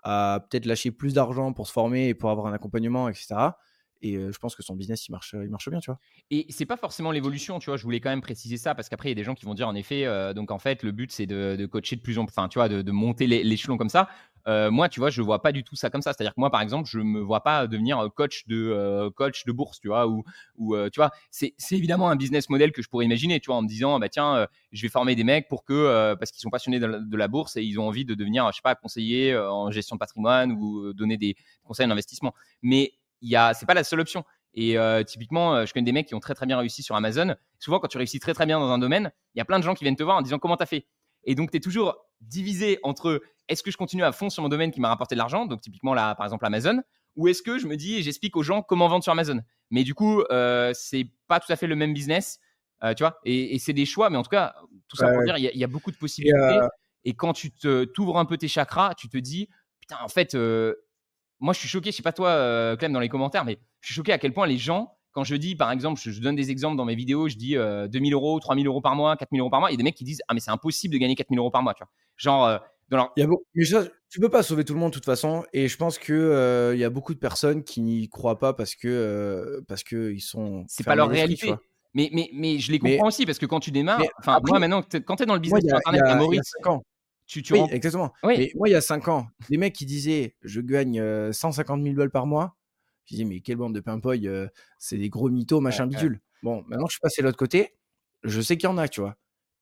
à 0.03 0.47
peut-être 0.51 0.67
lâcher 0.67 0.91
plus 0.91 1.15
d'argent 1.15 1.53
pour 1.53 1.67
se 1.67 1.73
former 1.73 2.09
et 2.09 2.15
pour 2.15 2.31
avoir 2.31 2.47
un 2.47 2.53
accompagnement, 2.53 3.09
etc. 3.09 3.51
Et 4.01 4.15
je 4.15 4.39
pense 4.39 4.55
que 4.55 4.63
son 4.63 4.77
business, 4.77 5.09
il 5.09 5.13
marche, 5.13 5.35
il 5.35 5.51
marche 5.51 5.69
bien, 5.69 5.81
tu 5.81 5.91
vois. 5.91 5.99
Et 6.31 6.47
c'est 6.51 6.67
pas 6.67 6.77
forcément 6.77 7.11
l'évolution, 7.11 7.59
tu 7.59 7.67
vois. 7.67 7.77
Je 7.77 7.83
voulais 7.83 8.01
quand 8.01 8.11
même 8.11 8.21
préciser 8.21 8.57
ça 8.57 8.75
parce 8.75 8.89
qu'après, 8.89 9.09
il 9.09 9.11
y 9.11 9.13
a 9.13 9.17
des 9.17 9.25
gens 9.25 9.35
qui 9.35 9.45
vont 9.45 9.55
dire, 9.55 9.69
en 9.69 9.75
effet, 9.75 10.05
donc 10.35 10.51
en 10.51 10.59
fait, 10.59 10.83
le 10.83 10.93
but, 10.93 11.11
c'est 11.11 11.27
de, 11.27 11.67
coacher 11.67 11.97
de 11.97 12.01
plus 12.01 12.19
en 12.19 12.25
plus, 12.25 12.33
enfin, 12.37 12.49
tu 12.49 12.59
vois, 12.59 12.69
de, 12.69 12.83
de 12.83 12.93
monter 12.93 13.27
l'échelon 13.27 13.77
comme 13.77 13.89
ça. 13.89 14.09
Moi, 14.47 14.89
tu 14.89 15.01
vois, 15.01 15.11
je 15.11 15.21
vois 15.23 15.43
pas 15.43 15.53
du 15.53 15.65
tout 15.65 15.77
ça 15.77 15.91
comme 15.91 16.03
ça. 16.03 16.13
C'est-à-dire 16.13 16.35
que 16.35 16.41
moi, 16.41 16.51
par 16.51 16.61
exemple, 16.61 16.89
je 16.91 16.99
me 16.99 17.21
vois 17.21 17.43
pas 17.43 17.67
devenir 17.67 18.09
coach 18.15 18.47
de 18.47 19.09
coach 19.15 19.45
de 19.45 19.53
bourse, 19.53 19.81
tu 19.81 19.89
vois, 19.89 20.07
ou, 20.07 20.25
tu 20.91 21.01
vois, 21.01 21.11
c'est 21.31 21.55
évidemment 21.73 22.09
un 22.11 22.17
business 22.17 22.49
model 22.49 22.73
que 22.73 22.83
je 22.83 22.89
pourrais 22.89 23.05
imaginer, 23.05 23.41
tu 23.41 23.47
vois, 23.47 23.57
en 23.57 23.63
me 23.63 23.69
disant, 23.69 23.99
bah 23.99 24.09
tiens, 24.09 24.47
je 24.73 24.83
vais 24.83 24.89
former 24.89 25.15
des 25.15 25.25
mecs 25.25 25.49
pour 25.49 25.65
que 25.65 26.15
parce 26.15 26.31
qu'ils 26.31 26.41
sont 26.41 26.51
passionnés 26.51 26.81
de 26.81 27.17
la, 27.17 27.29
bourse 27.29 27.57
et 27.57 27.63
ils 27.63 27.79
ont 27.79 27.87
envie 27.87 28.05
de 28.05 28.15
devenir, 28.15 28.49
je 28.53 28.57
sais 28.57 28.63
pas, 28.63 28.75
conseiller 28.75 29.37
en 29.37 29.71
gestion 29.71 29.97
de 29.97 29.99
patrimoine 29.99 30.53
ou 30.53 30.93
donner 30.95 31.17
des 31.17 31.37
conseils 31.65 31.87
en 31.87 31.91
investissement. 31.91 32.35
Mais 32.63 32.93
il 33.21 33.29
y 33.31 33.37
a, 33.37 33.55
c'est 33.55 33.67
pas 33.67 33.75
la 33.75 33.85
seule 33.85 34.01
option. 34.01 34.25
Et 34.55 34.79
euh, 34.79 35.03
typiquement, 35.03 35.55
euh, 35.55 35.67
je 35.67 35.73
connais 35.73 35.85
des 35.85 35.93
mecs 35.93 36.07
qui 36.07 36.15
ont 36.15 36.21
très 36.21 36.35
très 36.35 36.47
bien 36.47 36.59
réussi 36.59 36.83
sur 36.83 36.97
Amazon. 36.97 37.37
Souvent, 37.59 37.79
quand 37.79 37.89
tu 37.89 37.99
réussis 37.99 38.19
très 38.19 38.35
très 38.35 38.47
bien 38.47 38.59
dans 38.59 38.71
un 38.71 38.79
domaine, 38.79 39.13
il 39.35 39.39
y 39.39 39.41
a 39.41 39.45
plein 39.45 39.59
de 39.59 39.65
gens 39.65 39.75
qui 39.75 39.85
viennent 39.85 39.97
te 39.97 40.03
voir 40.03 40.17
en 40.17 40.23
disant 40.23 40.39
comment 40.39 40.57
tu 40.57 40.63
as 40.63 40.67
fait? 40.67 40.87
Et 41.25 41.35
donc, 41.35 41.51
tu 41.51 41.59
es 41.59 41.61
toujours 41.61 41.97
divisé 42.21 42.79
entre 42.83 43.23
est-ce 43.49 43.63
que 43.63 43.71
je 43.71 43.77
continue 43.77 44.05
à 44.05 44.13
fond 44.13 44.31
sur 44.31 44.43
mon 44.43 44.49
domaine 44.49 44.71
qui 44.71 44.81
m'a 44.81 44.89
rapporté 44.89 45.15
de 45.15 45.19
l'argent, 45.19 45.47
donc 45.47 45.61
typiquement 45.61 45.95
là, 45.95 46.15
par 46.15 46.27
exemple 46.27 46.45
Amazon, 46.47 46.83
ou 47.17 47.29
est-ce 47.29 47.43
que 47.43 47.59
je 47.59 47.67
me 47.67 47.77
dis 47.77 47.97
et 47.97 48.03
j'explique 48.03 48.37
aux 48.37 48.43
gens 48.43 48.63
comment 48.63 48.89
vendre 48.89 49.03
sur 49.03 49.13
Amazon? 49.13 49.41
Mais 49.71 49.85
du 49.85 49.95
coup, 49.95 50.23
euh, 50.31 50.73
c'est 50.75 51.11
pas 51.27 51.41
tout 51.41 51.53
à 51.53 51.57
fait 51.57 51.67
le 51.67 51.77
même 51.77 51.93
business, 51.93 52.39
euh, 52.85 52.95
tu 52.95 53.03
vois. 53.03 53.19
Et, 53.25 53.59
c'est 53.59 53.73
des 53.73 53.87
choix, 53.87 54.11
mais 54.11 54.17
en 54.17 54.23
tout 54.23 54.31
cas, 54.31 54.55
tout 54.89 54.97
ça 54.97 55.13
pour 55.13 55.25
dire, 55.25 55.37
il 55.37 55.59
y, 55.59 55.65
a 55.65 55.67
beaucoup 55.67 55.91
de 55.91 55.97
possibilités. 55.97 56.61
Et, 57.05 57.15
quand 57.15 57.33
tu 57.33 57.51
t'ouvres 57.95 58.19
un 58.19 58.25
peu 58.25 58.37
tes 58.37 58.49
chakras, 58.49 58.95
tu 58.95 59.09
te 59.09 59.19
dis, 59.19 59.49
putain, 59.81 59.97
en 60.03 60.09
fait, 60.09 60.37
moi, 61.41 61.55
je 61.55 61.61
suis 61.61 61.69
choqué, 61.69 61.91
je 61.91 61.97
sais 61.97 62.03
pas 62.03 62.13
toi, 62.13 62.31
euh, 62.31 62.77
Clem, 62.77 62.93
dans 62.93 63.01
les 63.01 63.09
commentaires, 63.09 63.45
mais 63.45 63.59
je 63.81 63.89
suis 63.89 63.95
choqué 63.95 64.13
à 64.13 64.19
quel 64.19 64.33
point 64.33 64.47
les 64.47 64.59
gens, 64.59 64.97
quand 65.13 65.25
je 65.25 65.37
dis, 65.37 65.55
par 65.55 65.71
exemple, 65.71 66.01
je, 66.01 66.21
donne 66.21 66.37
des 66.37 66.51
exemples 66.51 66.77
dans 66.77 66.85
mes 66.85 66.95
vidéos, 66.95 67.29
je 67.29 67.37
dis 67.37 67.55
2000 67.55 67.59
euh, 67.59 68.17
euros, 68.17 68.41
3000 68.41 68.67
euros 68.67 68.81
par 68.81 68.95
mois, 68.95 69.17
4000 69.17 69.41
euros 69.41 69.51
par 69.51 69.61
mois, 69.61 69.71
il 69.71 69.75
y 69.75 69.77
a 69.77 69.79
des 69.79 69.85
mecs 69.85 69.95
qui 69.95 70.05
disent, 70.05 70.23
ah, 70.29 70.35
mais 70.35 70.41
c'est 70.41 70.51
impossible 70.51 70.95
de 70.95 70.99
gagner 70.99 71.15
4000 71.15 71.39
euros 71.39 71.51
par 71.51 71.63
mois, 71.63 71.75
tu 71.75 71.83
vois. 71.83 71.91
Genre, 72.17 72.45
euh, 72.45 72.59
leur... 72.97 73.13
Il 73.17 73.21
y 73.21 73.23
a 73.23 73.27
beau- 73.27 73.45
mais 73.55 73.65
ça, 73.65 73.85
tu 74.09 74.21
peux 74.21 74.29
pas 74.31 74.43
sauver 74.43 74.65
tout 74.65 74.75
le 74.75 74.81
monde 74.81 74.91
de 74.91 74.95
toute 74.95 75.05
façon, 75.05 75.45
et 75.53 75.69
je 75.69 75.77
pense 75.77 75.99
que 75.99 76.13
euh, 76.13 76.75
il 76.75 76.81
y 76.81 76.85
a 76.85 76.91
beaucoup 76.91 77.13
de 77.15 77.19
personnes 77.19 77.63
qui 77.65 77.81
n'y 77.83 78.09
croient 78.09 78.39
pas 78.39 78.55
parce 78.55 78.75
que 78.75 78.89
euh, 78.89 79.61
parce 79.69 79.83
que 79.85 80.11
ils 80.13 80.21
sont. 80.21 80.65
c'est 80.69 80.85
pas 80.85 80.95
leur 80.95 81.09
réalité. 81.09 81.55
Mais, 81.95 82.11
mais, 82.13 82.31
mais 82.35 82.59
je 82.59 82.71
les 82.71 82.79
Mais- 82.83 82.93
comprends 82.93 83.09
aussi 83.09 83.25
parce 83.27 83.39
que 83.39 83.47
quand 83.47 83.61
tu 83.61 83.71
démarres, 83.71 84.03
enfin, 84.19 84.41
moi 84.47 84.59
maintenant, 84.59 84.83
quand 85.07 85.17
tu 85.17 85.23
es 85.23 85.27
dans 85.27 85.35
le 85.35 85.41
Moi, 85.49 85.59
business 85.59 85.65
sur 85.65 85.77
a, 85.77 85.79
Internet, 85.91 86.03
a- 86.13 86.17
Maurice, 86.17 86.53
ans. 86.67 86.83
tu, 87.27 87.43
tu 87.43 87.55
Oui, 87.55 87.61
exactement. 87.71 88.13
Oui. 88.23 88.35
Mais 88.39 88.53
moi, 88.55 88.69
il 88.69 88.73
y 88.73 88.75
a 88.75 88.81
5 88.83 89.09
ans, 89.09 89.27
les 89.49 89.57
mecs 89.57 89.75
qui 89.75 89.87
disaient 89.87 90.37
je 90.43 90.61
gagne 90.61 91.01
euh, 91.01 91.33
150 91.33 91.83
000 91.83 91.95
balles 91.95 92.11
par 92.11 92.27
mois, 92.27 92.57
je 93.07 93.15
disais 93.15 93.25
mais 93.25 93.41
quelle 93.41 93.57
bande 93.57 93.75
de 93.75 93.81
pimpouilles, 93.81 94.29
euh, 94.29 94.47
c'est 94.79 94.99
des 94.99 95.09
gros 95.09 95.31
mythos, 95.31 95.61
machin 95.61 95.85
Ouais, 95.89 95.95
ouais. 95.95 96.03
bidule. 96.03 96.21
Bon, 96.43 96.63
maintenant 96.69 96.87
je 96.87 96.93
suis 96.93 97.01
passé 97.01 97.23
de 97.23 97.27
l'autre 97.27 97.39
côté, 97.39 97.75
je 98.23 98.41
sais 98.43 98.57
qu'il 98.59 98.69
y 98.69 98.73
en 98.73 98.79
a, 98.79 98.87
tu 98.87 99.01
vois. 99.01 99.17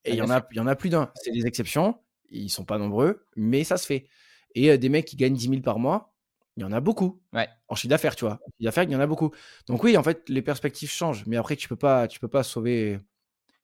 Et 0.05 0.11
Ah, 0.11 0.15
il 0.15 0.19
y, 0.19 0.23
en 0.23 0.27
bien 0.27 0.35
a, 0.37 0.47
il 0.51 0.57
y 0.57 0.61
en 0.61 0.67
a 0.67 0.77
plus 0.77 0.91
d'un. 0.91 1.11
C'est 1.15 1.31
des 1.31 1.47
exceptions, 1.47 1.97
ils 2.31 2.51
sont 2.51 2.65
pas 2.65 2.79
nombreux, 2.79 3.25
mais 3.37 3.65
ça 3.65 3.77
se 3.77 3.87
fait. 3.87 4.07
Et 4.55 4.71
euh, 4.71 4.77
des 4.79 4.89
mecs 4.89 5.05
qui 5.07 5.17
gagnent 5.17 5.35
10 5.35 5.49
000 5.49 5.61
par 5.63 5.79
mois, 5.79 6.15
il 6.57 6.63
y 6.63 6.65
en 6.65 6.73
a 6.73 6.81
beaucoup. 6.81 7.21
Ouais. 7.33 7.49
En 7.69 7.75
chiffre 7.75 7.91
d'affaires, 7.91 8.17
tu 8.17 8.25
vois. 8.25 8.35
En 8.35 8.47
chiffre 8.47 8.63
d'affaires, 8.65 8.85
il 8.85 8.91
y 8.93 8.97
en 8.97 9.01
a 9.01 9.07
beaucoup. 9.07 9.31
Donc 9.69 9.83
oui, 9.85 9.97
en 9.97 10.03
fait, 10.03 10.29
les 10.29 10.43
perspectives 10.43 10.91
changent, 10.91 11.25
mais 11.27 11.37
après, 11.37 11.57
tu 11.57 11.69
peux 11.69 11.77
pas, 11.77 12.09
tu 12.09 12.19
peux 12.21 12.29
pas 12.29 12.43
sauver. 12.43 12.99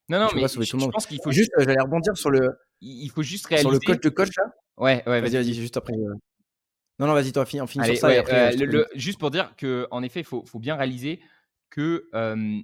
Non, 0.08 0.18
non, 0.20 0.26
tu 0.26 0.32
peux 0.34 0.36
mais 0.36 0.42
pas 0.42 0.48
sauver 0.48 0.66
je, 0.66 0.70
tout 0.70 0.76
le 0.76 0.80
je 0.80 0.84
monde. 0.86 0.92
pense 0.92 1.06
qu'il 1.06 1.20
faut 1.22 1.30
Juste, 1.30 1.52
j'allais 1.58 1.80
rebondir 1.80 2.16
sur 2.16 2.30
le, 2.30 2.50
il 2.80 3.08
faut 3.10 3.22
juste 3.22 3.46
sur 3.46 3.50
réaliser. 3.56 3.72
le 3.72 3.78
coach 3.80 4.00
de 4.00 4.08
coach 4.10 4.30
là. 4.36 4.44
Ouais, 4.76 5.02
ouais, 5.06 5.20
Vas-y, 5.20 5.32
vas-y. 5.32 5.54
juste 5.54 5.76
après. 5.76 5.94
euh. 5.94 6.14
Non, 6.98 7.06
non, 7.06 7.14
vas-y, 7.14 7.32
toi, 7.32 7.46
finis, 7.46 7.62
on 7.62 7.66
finit 7.66 7.84
Allez, 7.84 7.94
sur 7.96 8.02
ça. 8.02 8.14
et 8.14 8.18
après, 8.18 8.54
euh, 8.54 8.58
je 8.58 8.64
le- 8.64 8.72
le- 8.72 8.86
juste 8.94 9.18
pour 9.18 9.30
dire 9.30 9.54
que 9.56 9.86
en 9.90 10.02
effet, 10.02 10.20
il 10.20 10.26
faut, 10.26 10.44
faut 10.44 10.58
bien 10.58 10.76
réaliser 10.76 11.20
que 11.70 12.08
euh, 12.14 12.60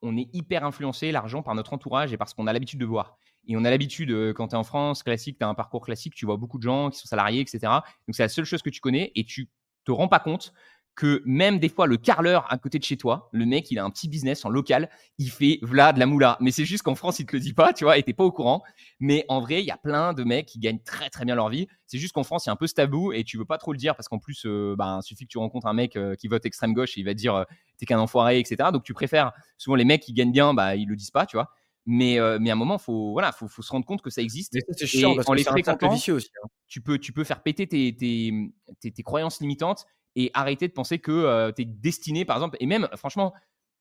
on 0.00 0.16
est 0.16 0.28
hyper 0.32 0.64
influencé 0.64 1.12
l'argent 1.12 1.42
par 1.42 1.54
notre 1.54 1.72
entourage 1.74 2.12
et 2.12 2.16
parce 2.16 2.32
qu'on 2.34 2.46
a 2.46 2.52
l'habitude 2.52 2.80
de 2.80 2.86
voir. 2.86 3.18
Et 3.48 3.56
on 3.56 3.64
a 3.64 3.70
l'habitude, 3.70 4.10
euh, 4.10 4.32
quand 4.32 4.48
tu 4.48 4.54
es 4.54 4.58
en 4.58 4.64
France, 4.64 5.02
classique, 5.02 5.38
tu 5.38 5.44
as 5.44 5.48
un 5.48 5.54
parcours 5.54 5.84
classique, 5.84 6.14
tu 6.14 6.26
vois 6.26 6.36
beaucoup 6.36 6.58
de 6.58 6.62
gens 6.62 6.90
qui 6.90 6.98
sont 6.98 7.08
salariés, 7.08 7.40
etc. 7.40 7.58
Donc 8.06 8.14
c'est 8.14 8.22
la 8.22 8.28
seule 8.28 8.44
chose 8.44 8.62
que 8.62 8.70
tu 8.70 8.80
connais 8.80 9.12
et 9.14 9.24
tu 9.24 9.50
te 9.84 9.90
rends 9.90 10.08
pas 10.08 10.20
compte 10.20 10.52
que 10.94 11.22
même 11.24 11.58
des 11.58 11.68
fois 11.68 11.86
le 11.86 11.96
carleur 11.96 12.46
à 12.52 12.58
côté 12.58 12.78
de 12.78 12.84
chez 12.84 12.96
toi, 12.96 13.28
le 13.32 13.46
mec, 13.46 13.70
il 13.70 13.78
a 13.78 13.84
un 13.84 13.90
petit 13.90 14.08
business 14.08 14.44
en 14.44 14.50
local, 14.50 14.90
il 15.18 15.30
fait 15.30 15.58
v'là 15.62 15.92
de 15.92 15.98
la 15.98 16.06
moula. 16.06 16.36
Mais 16.40 16.50
c'est 16.50 16.64
juste 16.64 16.82
qu'en 16.82 16.94
France, 16.94 17.18
il 17.18 17.26
te 17.26 17.34
le 17.34 17.40
dit 17.40 17.54
pas, 17.54 17.72
tu 17.72 17.84
vois, 17.84 17.96
et 17.96 18.02
t'es 18.02 18.12
pas 18.12 18.24
au 18.24 18.32
courant. 18.32 18.62
Mais 19.00 19.24
en 19.28 19.40
vrai, 19.40 19.62
il 19.62 19.66
y 19.66 19.70
a 19.70 19.78
plein 19.78 20.12
de 20.12 20.22
mecs 20.22 20.46
qui 20.46 20.58
gagnent 20.58 20.82
très 20.84 21.08
très 21.08 21.24
bien 21.24 21.34
leur 21.34 21.48
vie. 21.48 21.66
C'est 21.86 21.98
juste 21.98 22.12
qu'en 22.12 22.24
France, 22.24 22.44
il 22.44 22.48
y 22.48 22.50
a 22.50 22.52
un 22.52 22.56
peu 22.56 22.66
ce 22.66 22.74
tabou 22.74 23.12
et 23.12 23.24
tu 23.24 23.38
veux 23.38 23.44
pas 23.44 23.58
trop 23.58 23.72
le 23.72 23.78
dire 23.78 23.96
parce 23.96 24.08
qu'en 24.08 24.18
plus, 24.18 24.44
ben, 24.44 25.00
il 25.02 25.06
suffit 25.06 25.24
que 25.24 25.30
tu 25.30 25.38
rencontres 25.38 25.66
un 25.66 25.72
mec 25.72 25.96
euh, 25.96 26.14
qui 26.14 26.28
vote 26.28 26.44
extrême 26.44 26.74
gauche 26.74 26.96
et 26.96 27.00
il 27.00 27.04
va 27.04 27.12
te 27.12 27.18
dire 27.18 27.34
euh, 27.34 27.44
t'es 27.78 27.86
qu'un 27.86 27.98
enfoiré, 27.98 28.38
etc. 28.38 28.70
Donc 28.72 28.84
tu 28.84 28.92
préfères 28.92 29.32
souvent 29.56 29.76
les 29.76 29.84
mecs 29.84 30.02
qui 30.02 30.12
gagnent 30.12 30.32
bien, 30.32 30.52
bah 30.52 30.76
ils 30.76 30.86
le 30.86 30.96
disent 30.96 31.10
pas, 31.10 31.26
tu 31.26 31.36
vois. 31.36 31.50
Mais, 31.86 32.18
euh, 32.20 32.38
mais 32.40 32.50
à 32.50 32.52
un 32.52 32.56
moment, 32.56 32.78
faut 32.78 33.12
voilà, 33.12 33.32
faut, 33.32 33.48
faut 33.48 33.62
se 33.62 33.72
rendre 33.72 33.86
compte 33.86 34.02
que 34.02 34.10
ça 34.10 34.22
existe. 34.22 34.60
C'est 34.70 34.86
chiant 34.86 35.14
Et 35.14 35.16
parce 35.16 35.28
en 35.28 35.32
que 35.32 35.38
les 35.38 35.44
c'est 35.44 35.50
un 35.50 35.58
cercle 35.58 35.88
fréquentant, 35.88 35.88
vicieux 35.88 36.14
aussi. 36.14 36.30
hein. 36.44 36.48
tu 36.68 36.80
peux, 36.80 36.98
tu 36.98 37.12
peux 37.12 37.24
faire 37.24 37.42
péter 37.42 37.66
tes, 37.66 37.96
tes, 37.96 38.32
tes- 38.80 38.92
tes 38.92 39.02
croyances 39.02 39.40
limitantes 39.40 39.86
et 40.16 40.30
arrêter 40.34 40.68
de 40.68 40.72
penser 40.72 40.98
que 41.00 41.50
tu 41.56 41.62
es 41.62 41.64
destiné, 41.64 42.24
par 42.24 42.36
exemple. 42.36 42.56
Et 42.60 42.66
même, 42.66 42.88
franchement, 42.96 43.32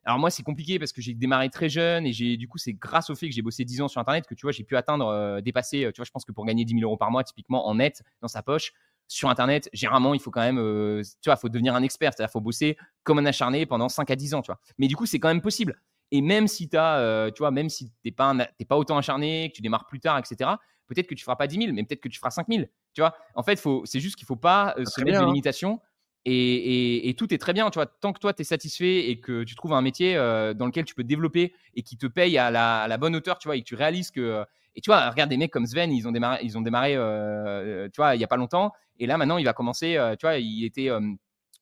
alors 0.03 0.17
moi, 0.19 0.31
c'est 0.31 0.43
compliqué 0.43 0.79
parce 0.79 0.93
que 0.93 1.01
j'ai 1.01 1.13
démarré 1.13 1.49
très 1.49 1.69
jeune 1.69 2.05
et 2.07 2.13
j'ai, 2.13 2.37
du 2.37 2.47
coup, 2.47 2.57
c'est 2.57 2.73
grâce 2.73 3.09
au 3.11 3.15
fait 3.15 3.29
que 3.29 3.35
j'ai 3.35 3.43
bossé 3.43 3.65
10 3.65 3.81
ans 3.81 3.87
sur 3.87 4.01
Internet 4.01 4.25
que 4.27 4.33
tu 4.33 4.43
vois, 4.45 4.51
j'ai 4.51 4.63
pu 4.63 4.75
atteindre, 4.75 5.07
euh, 5.07 5.41
dépasser. 5.41 5.85
euh, 5.85 5.91
Tu 5.91 5.97
vois, 5.97 6.05
je 6.05 6.11
pense 6.11 6.25
que 6.25 6.31
pour 6.31 6.45
gagner 6.45 6.65
10 6.65 6.73
000 6.73 6.83
euros 6.83 6.97
par 6.97 7.11
mois, 7.11 7.23
typiquement 7.23 7.67
en 7.67 7.75
net, 7.75 8.01
dans 8.21 8.27
sa 8.27 8.41
poche, 8.41 8.73
sur 9.07 9.29
Internet, 9.29 9.69
généralement, 9.73 10.13
il 10.15 10.19
faut 10.21 10.31
quand 10.31 10.41
même, 10.41 10.57
euh, 10.57 11.03
tu 11.21 11.29
vois, 11.29 11.35
faut 11.35 11.49
devenir 11.49 11.75
un 11.75 11.83
expert. 11.83 12.13
C'est-à-dire, 12.15 12.31
faut 12.31 12.41
bosser 12.41 12.77
comme 13.03 13.19
un 13.19 13.25
acharné 13.25 13.65
pendant 13.67 13.89
5 13.89 14.09
à 14.09 14.15
10 14.15 14.33
ans, 14.33 14.41
tu 14.41 14.47
vois. 14.47 14.59
Mais 14.79 14.87
du 14.87 14.95
coup, 14.95 15.05
c'est 15.05 15.19
quand 15.19 15.27
même 15.27 15.41
possible. 15.41 15.79
Et 16.11 16.21
même 16.21 16.47
si 16.47 16.67
tu 16.69 16.77
as, 16.77 17.31
tu 17.33 17.39
vois, 17.39 17.51
même 17.51 17.69
si 17.69 17.91
t'es 18.03 18.11
pas, 18.11 18.25
un- 18.31 18.37
t'es 18.57 18.65
pas 18.65 18.77
autant 18.77 18.97
acharné, 18.97 19.49
que 19.49 19.55
tu 19.55 19.61
démarres 19.61 19.87
plus 19.87 19.99
tard, 19.99 20.17
etc., 20.19 20.59
peut-être 20.87 21.07
que 21.07 21.15
tu 21.15 21.23
feras 21.23 21.37
pas 21.37 21.47
10 21.47 21.57
000, 21.57 21.73
mais 21.73 21.83
peut-être 21.83 22.01
que 22.01 22.09
tu 22.09 22.19
feras 22.19 22.31
5 22.31 22.47
000. 22.49 22.65
Tu 22.93 23.01
vois, 23.01 23.15
en 23.35 23.43
fait, 23.43 23.59
faut, 23.59 23.83
c'est 23.85 24.01
juste 24.01 24.17
qu'il 24.17 24.25
faut 24.27 24.35
pas 24.35 24.75
euh, 24.77 24.83
se 24.85 24.99
mettre 25.01 25.11
bien, 25.11 25.19
de 25.21 25.25
hein. 25.25 25.27
limitations. 25.27 25.79
Et, 26.25 26.33
et- 26.35 27.09
et 27.09 27.13
tout 27.15 27.33
est 27.33 27.37
très 27.39 27.53
bien, 27.53 27.69
tu 27.71 27.79
vois. 27.79 27.85
Tant 27.87 28.13
que 28.13 28.19
toi, 28.19 28.33
tu 28.33 28.41
es 28.41 28.45
satisfait 28.45 29.09
et 29.09 29.19
que 29.19 29.43
tu 29.43 29.55
trouves 29.55 29.73
un 29.73 29.81
métier 29.81 30.15
euh, 30.17 30.53
dans 30.53 30.65
lequel 30.67 30.85
tu 30.85 30.93
peux 30.93 31.01
te 31.03 31.07
développer 31.07 31.53
et 31.75 31.81
qui 31.81 31.97
te 31.97 32.05
paye 32.07 32.37
à 32.37 32.51
la, 32.51 32.81
à 32.83 32.87
la 32.87 32.97
bonne 32.97 33.15
hauteur, 33.15 33.39
tu 33.39 33.47
vois, 33.47 33.55
et 33.55 33.61
que 33.61 33.65
tu 33.67 33.75
réalises 33.75 34.11
que. 34.11 34.19
euh, 34.21 34.43
Et 34.75 34.81
tu 34.81 34.89
vois, 34.89 35.09
regarde 35.09 35.29
des 35.29 35.37
mecs 35.37 35.51
comme 35.51 35.65
Sven, 35.65 35.91
ils 35.91 36.07
ont 36.07 36.11
démarré, 36.11 36.39
ils 36.43 36.57
ont 36.57 36.61
démarré 36.61 36.95
euh, 36.95 37.87
tu 37.89 37.97
vois, 38.01 38.15
il 38.15 38.21
y 38.21 38.23
a 38.23 38.27
pas 38.27 38.37
longtemps. 38.37 38.71
Et 38.99 39.07
là, 39.07 39.17
maintenant, 39.17 39.37
il 39.37 39.45
va 39.45 39.53
commencer, 39.53 39.95
euh, 39.97 40.15
tu 40.15 40.25
vois, 40.27 40.37
il 40.37 40.63
était. 40.65 40.89
euh, 40.89 40.99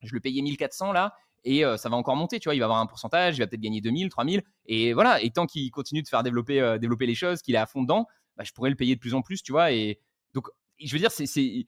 je 0.01 0.13
le 0.13 0.19
payais 0.19 0.41
1400 0.41 0.91
là. 0.91 1.13
Et 1.43 1.63
euh, 1.65 1.77
ça 1.77 1.89
va 1.89 1.95
encore 1.97 2.15
monter, 2.15 2.39
tu 2.39 2.47
vois. 2.49 2.55
Il 2.55 2.59
va 2.59 2.65
avoir 2.65 2.79
un 2.79 2.85
pourcentage, 2.85 3.37
il 3.37 3.39
va 3.39 3.47
peut-être 3.47 3.61
gagner 3.61 3.81
2000, 3.81 4.09
3000. 4.09 4.43
Et 4.65 4.93
voilà. 4.93 5.21
Et 5.21 5.29
tant 5.31 5.45
qu'il 5.45 5.69
continue 5.71 6.01
de 6.03 6.07
faire 6.07 6.23
développer, 6.23 6.59
euh, 6.61 6.77
développer 6.77 7.05
les 7.05 7.15
choses, 7.15 7.41
qu'il 7.41 7.55
est 7.55 7.59
à 7.59 7.65
fond 7.65 7.81
dedans, 7.81 8.07
bah, 8.37 8.43
je 8.45 8.51
pourrais 8.51 8.69
le 8.69 8.75
payer 8.75 8.95
de 8.95 8.99
plus 8.99 9.13
en 9.13 9.21
plus, 9.21 9.41
tu 9.43 9.51
vois. 9.51 9.71
Et 9.71 9.99
donc, 10.33 10.47
je 10.79 10.91
veux 10.91 10.99
dire, 10.99 11.11
c'est- 11.11 11.25
c'est 11.25 11.65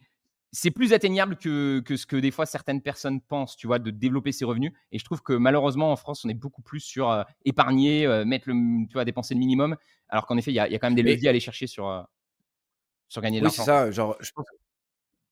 c'est 0.53 0.69
plus 0.71 0.91
atteignable 0.91 1.37
que, 1.37 1.79
que 1.79 1.95
ce 1.95 2.05
que 2.05 2.17
des 2.17 2.29
fois 2.29 2.45
certaines 2.45 2.81
personnes 2.81 3.21
pensent, 3.21 3.55
tu 3.55 3.67
vois, 3.67 3.79
de 3.79 3.89
développer 3.89 4.33
ses 4.33 4.43
revenus. 4.43 4.73
Et 4.91 4.99
je 4.99 5.05
trouve 5.05 5.21
que 5.21 5.31
malheureusement 5.31 5.93
en 5.93 5.95
France, 5.95 6.25
on 6.25 6.29
est 6.29 6.33
beaucoup 6.33 6.61
plus 6.61 6.81
sur 6.81 7.09
euh, 7.09 7.23
épargner, 7.45 8.05
mettre 8.25 8.49
le, 8.49 8.85
tu 8.87 8.93
vois, 8.93 9.05
dépenser 9.05 9.33
le 9.33 9.39
minimum, 9.39 9.77
alors 10.09 10.27
qu'en 10.27 10.35
effet, 10.35 10.51
il 10.51 10.55
y, 10.55 10.59
a 10.59 10.67
il 10.67 10.73
y 10.73 10.75
a 10.75 10.79
quand 10.79 10.87
même 10.87 10.95
des 10.95 11.03
leviers 11.03 11.27
à 11.27 11.31
aller 11.31 11.39
chercher 11.39 11.67
sur, 11.67 12.05
sur 13.07 13.21
gagner 13.21 13.39
de 13.39 13.45
Oui, 13.45 13.51
c'est 13.51 13.59
l'argent. 13.59 13.65
ça. 13.65 13.91
Genre, 13.91 14.17
je 14.19 14.31
pense 14.31 14.45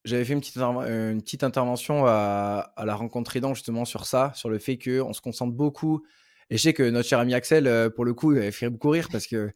j'avais 0.05 0.25
fait 0.25 0.33
une 0.33 0.39
petite, 0.39 0.57
euh, 0.57 1.11
une 1.11 1.21
petite 1.21 1.43
intervention 1.43 2.05
à, 2.05 2.71
à 2.75 2.85
la 2.85 2.95
rencontre 2.95 3.35
aidant 3.35 3.53
justement 3.53 3.85
sur 3.85 4.05
ça, 4.05 4.31
sur 4.35 4.49
le 4.49 4.59
fait 4.59 4.77
qu'on 4.77 5.13
se 5.13 5.21
concentre 5.21 5.53
beaucoup. 5.53 6.03
Et 6.49 6.57
je 6.57 6.63
sais 6.63 6.73
que 6.73 6.89
notre 6.89 7.07
cher 7.07 7.19
ami 7.19 7.33
Axel, 7.33 7.67
euh, 7.67 7.89
pour 7.89 8.05
le 8.05 8.13
coup, 8.13 8.33
il 8.35 8.51
fait 8.51 8.69
beaucoup 8.69 8.89
rire 8.89 9.07
parce 9.11 9.27
que 9.27 9.51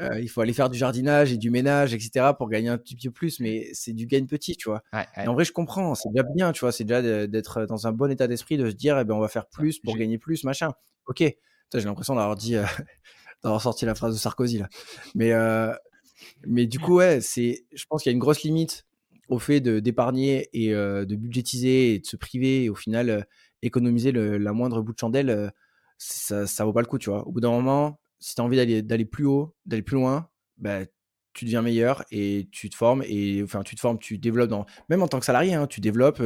euh, 0.00 0.18
il 0.18 0.28
faut 0.28 0.40
aller 0.40 0.54
faire 0.54 0.70
du 0.70 0.78
jardinage 0.78 1.32
et 1.32 1.36
du 1.36 1.50
ménage, 1.50 1.92
etc. 1.92 2.32
pour 2.36 2.48
gagner 2.48 2.70
un 2.70 2.78
petit 2.78 2.96
peu 2.96 3.10
plus, 3.10 3.38
mais 3.40 3.68
c'est 3.74 3.92
du 3.92 4.06
gain 4.06 4.24
petit, 4.24 4.56
tu 4.56 4.70
vois. 4.70 4.82
Ouais, 4.92 5.00
ouais. 5.16 5.24
Et 5.24 5.28
en 5.28 5.34
vrai, 5.34 5.44
je 5.44 5.52
comprends, 5.52 5.94
c'est 5.94 6.08
déjà 6.10 6.24
bien, 6.34 6.52
tu 6.52 6.60
vois, 6.60 6.72
c'est 6.72 6.84
déjà 6.84 7.26
d'être 7.26 7.66
dans 7.66 7.86
un 7.86 7.92
bon 7.92 8.10
état 8.10 8.26
d'esprit, 8.26 8.56
de 8.56 8.70
se 8.70 8.74
dire, 8.74 8.98
eh 8.98 9.04
ben, 9.04 9.14
on 9.14 9.20
va 9.20 9.28
faire 9.28 9.46
plus 9.46 9.78
pour 9.78 9.96
gagner 9.96 10.16
plus, 10.16 10.44
machin. 10.44 10.72
Ok, 11.06 11.18
j'ai 11.18 11.80
l'impression 11.80 12.14
d'avoir 12.14 12.36
dit, 12.36 12.56
euh, 12.56 12.64
d'avoir 13.42 13.60
sorti 13.60 13.84
la 13.84 13.94
phrase 13.94 14.14
de 14.14 14.18
Sarkozy 14.18 14.58
là. 14.58 14.68
Mais, 15.14 15.32
euh, 15.32 15.74
mais 16.46 16.66
du 16.66 16.78
coup, 16.78 16.96
ouais, 16.96 17.20
c'est, 17.20 17.66
je 17.72 17.84
pense 17.86 18.02
qu'il 18.02 18.10
y 18.10 18.12
a 18.12 18.14
une 18.14 18.20
grosse 18.20 18.42
limite 18.42 18.86
au 19.30 19.38
fait 19.38 19.60
de 19.60 19.78
d'épargner 19.80 20.50
et 20.52 20.74
euh, 20.74 21.06
de 21.06 21.16
budgétiser 21.16 21.94
et 21.94 21.98
de 22.00 22.06
se 22.06 22.16
priver 22.16 22.64
et 22.64 22.68
au 22.68 22.74
final 22.74 23.08
euh, 23.08 23.22
économiser 23.62 24.12
le, 24.12 24.36
la 24.38 24.52
moindre 24.52 24.82
bout 24.82 24.92
de 24.92 24.98
chandelle, 24.98 25.30
euh, 25.30 25.48
ça, 25.98 26.46
ça 26.46 26.64
vaut 26.64 26.72
pas 26.72 26.80
le 26.80 26.86
coup, 26.86 26.98
tu 26.98 27.10
vois. 27.10 27.26
Au 27.26 27.32
bout 27.32 27.40
d'un 27.40 27.50
moment, 27.50 28.00
si 28.18 28.34
tu 28.34 28.40
as 28.40 28.44
envie 28.44 28.82
d'aller 28.82 29.04
plus 29.04 29.26
haut, 29.26 29.54
d'aller 29.66 29.82
plus 29.82 29.96
loin, 29.96 30.28
bah, 30.58 30.80
tu 31.32 31.44
deviens 31.44 31.62
meilleur 31.62 32.02
et 32.10 32.48
tu 32.50 32.68
te 32.70 32.74
formes 32.74 33.04
et 33.06 33.40
enfin 33.44 33.62
tu 33.62 33.76
te 33.76 33.80
formes, 33.80 33.98
tu 33.98 34.18
développes 34.18 34.50
dans 34.50 34.66
même 34.88 35.02
en 35.02 35.08
tant 35.08 35.20
que 35.20 35.24
salarié, 35.24 35.54
hein, 35.54 35.68
tu 35.68 35.80
développes, 35.80 36.20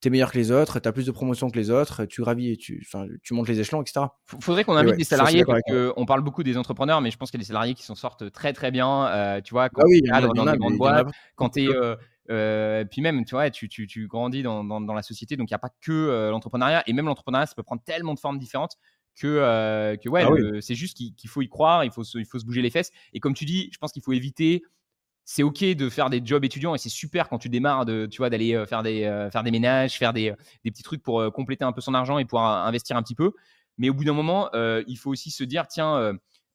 tu 0.00 0.08
es 0.08 0.10
meilleur 0.10 0.32
que 0.32 0.38
les 0.38 0.50
autres, 0.50 0.80
tu 0.80 0.88
as 0.88 0.92
plus 0.92 1.04
de 1.04 1.10
promotion 1.10 1.50
que 1.50 1.58
les 1.58 1.70
autres, 1.70 2.06
tu 2.06 2.22
gravis, 2.22 2.56
tu, 2.56 2.82
enfin, 2.86 3.06
tu 3.22 3.34
montes 3.34 3.48
les 3.48 3.60
échelons, 3.60 3.82
etc. 3.82 4.06
Faudrait 4.40 4.64
qu'on 4.64 4.76
invite 4.76 4.92
ouais, 4.92 4.96
des 4.96 5.04
salariés 5.04 5.44
parce 5.44 5.60
avec 5.68 5.94
qu'on 5.94 6.06
parle 6.06 6.22
beaucoup 6.22 6.42
des 6.42 6.56
entrepreneurs, 6.56 7.02
mais 7.02 7.10
je 7.10 7.18
pense 7.18 7.30
qu'il 7.30 7.38
y 7.38 7.42
a 7.42 7.44
des 7.44 7.48
salariés 7.48 7.74
qui 7.74 7.82
s'en 7.82 7.96
sortent 7.96 8.30
très 8.32 8.54
très 8.54 8.70
bien. 8.70 9.40
tu 9.44 9.52
vois, 9.52 9.68
quand 9.68 9.82
Ah 9.82 9.88
oui, 9.88 10.00
tu 10.00 10.34
dans 10.34 10.46
des 10.46 10.56
grandes 10.56 10.78
boîtes, 10.78 11.08
quand 11.36 11.50
tu 11.50 11.64
es. 11.64 11.96
Puis 12.28 13.00
même, 13.00 13.24
tu 13.24 13.34
vois, 13.34 13.50
tu, 13.50 13.68
tu, 13.68 13.86
tu 13.86 14.06
grandis 14.06 14.42
dans, 14.42 14.64
dans, 14.64 14.80
dans 14.80 14.94
la 14.94 15.02
société, 15.02 15.36
donc 15.36 15.50
il 15.50 15.52
n'y 15.52 15.56
a 15.56 15.60
pas 15.60 15.72
que 15.80 15.92
euh, 15.92 16.30
l'entrepreneuriat. 16.30 16.82
Et 16.86 16.92
même 16.92 17.06
l'entrepreneuriat, 17.06 17.46
ça 17.46 17.54
peut 17.54 17.62
prendre 17.62 17.82
tellement 17.82 18.14
de 18.14 18.20
formes 18.20 18.38
différentes 18.38 18.76
que, 19.20 19.26
euh, 19.26 19.96
que 19.96 20.08
ouais, 20.08 20.22
Ah 20.24 20.30
oui. 20.30 20.62
c'est 20.62 20.74
juste 20.74 20.96
qu'il 20.96 21.28
faut 21.30 21.42
y 21.42 21.48
croire, 21.48 21.84
il 21.84 21.90
faut, 21.90 22.04
se, 22.04 22.18
il 22.18 22.26
faut 22.26 22.38
se 22.38 22.44
bouger 22.44 22.62
les 22.62 22.70
fesses. 22.70 22.92
Et 23.12 23.20
comme 23.20 23.34
tu 23.34 23.44
dis, 23.44 23.68
je 23.72 23.78
pense 23.78 23.92
qu'il 23.92 24.02
faut 24.02 24.12
éviter. 24.12 24.62
C'est 25.30 25.42
ok 25.42 25.62
de 25.62 25.90
faire 25.90 26.08
des 26.08 26.22
jobs 26.24 26.42
étudiants 26.42 26.74
et 26.74 26.78
c'est 26.78 26.88
super 26.88 27.28
quand 27.28 27.36
tu 27.36 27.50
démarres 27.50 27.84
de, 27.84 28.06
tu 28.06 28.16
vois, 28.16 28.30
d'aller 28.30 28.54
euh, 28.54 28.64
faire 28.64 28.82
des, 28.82 29.04
euh, 29.04 29.30
faire 29.30 29.42
des 29.42 29.50
ménages, 29.50 29.98
faire 29.98 30.14
des, 30.14 30.32
des 30.64 30.70
petits 30.70 30.82
trucs 30.82 31.02
pour 31.02 31.20
euh, 31.20 31.30
compléter 31.30 31.64
un 31.64 31.72
peu 31.72 31.82
son 31.82 31.92
argent 31.92 32.18
et 32.18 32.24
pouvoir 32.24 32.64
euh, 32.64 32.66
investir 32.66 32.96
un 32.96 33.02
petit 33.02 33.14
peu. 33.14 33.32
Mais 33.76 33.90
au 33.90 33.94
bout 33.94 34.04
d'un 34.04 34.14
moment, 34.14 34.48
euh, 34.54 34.82
il 34.86 34.96
faut 34.96 35.10
aussi 35.10 35.30
se 35.30 35.44
dire, 35.44 35.66
tiens, 35.68 36.14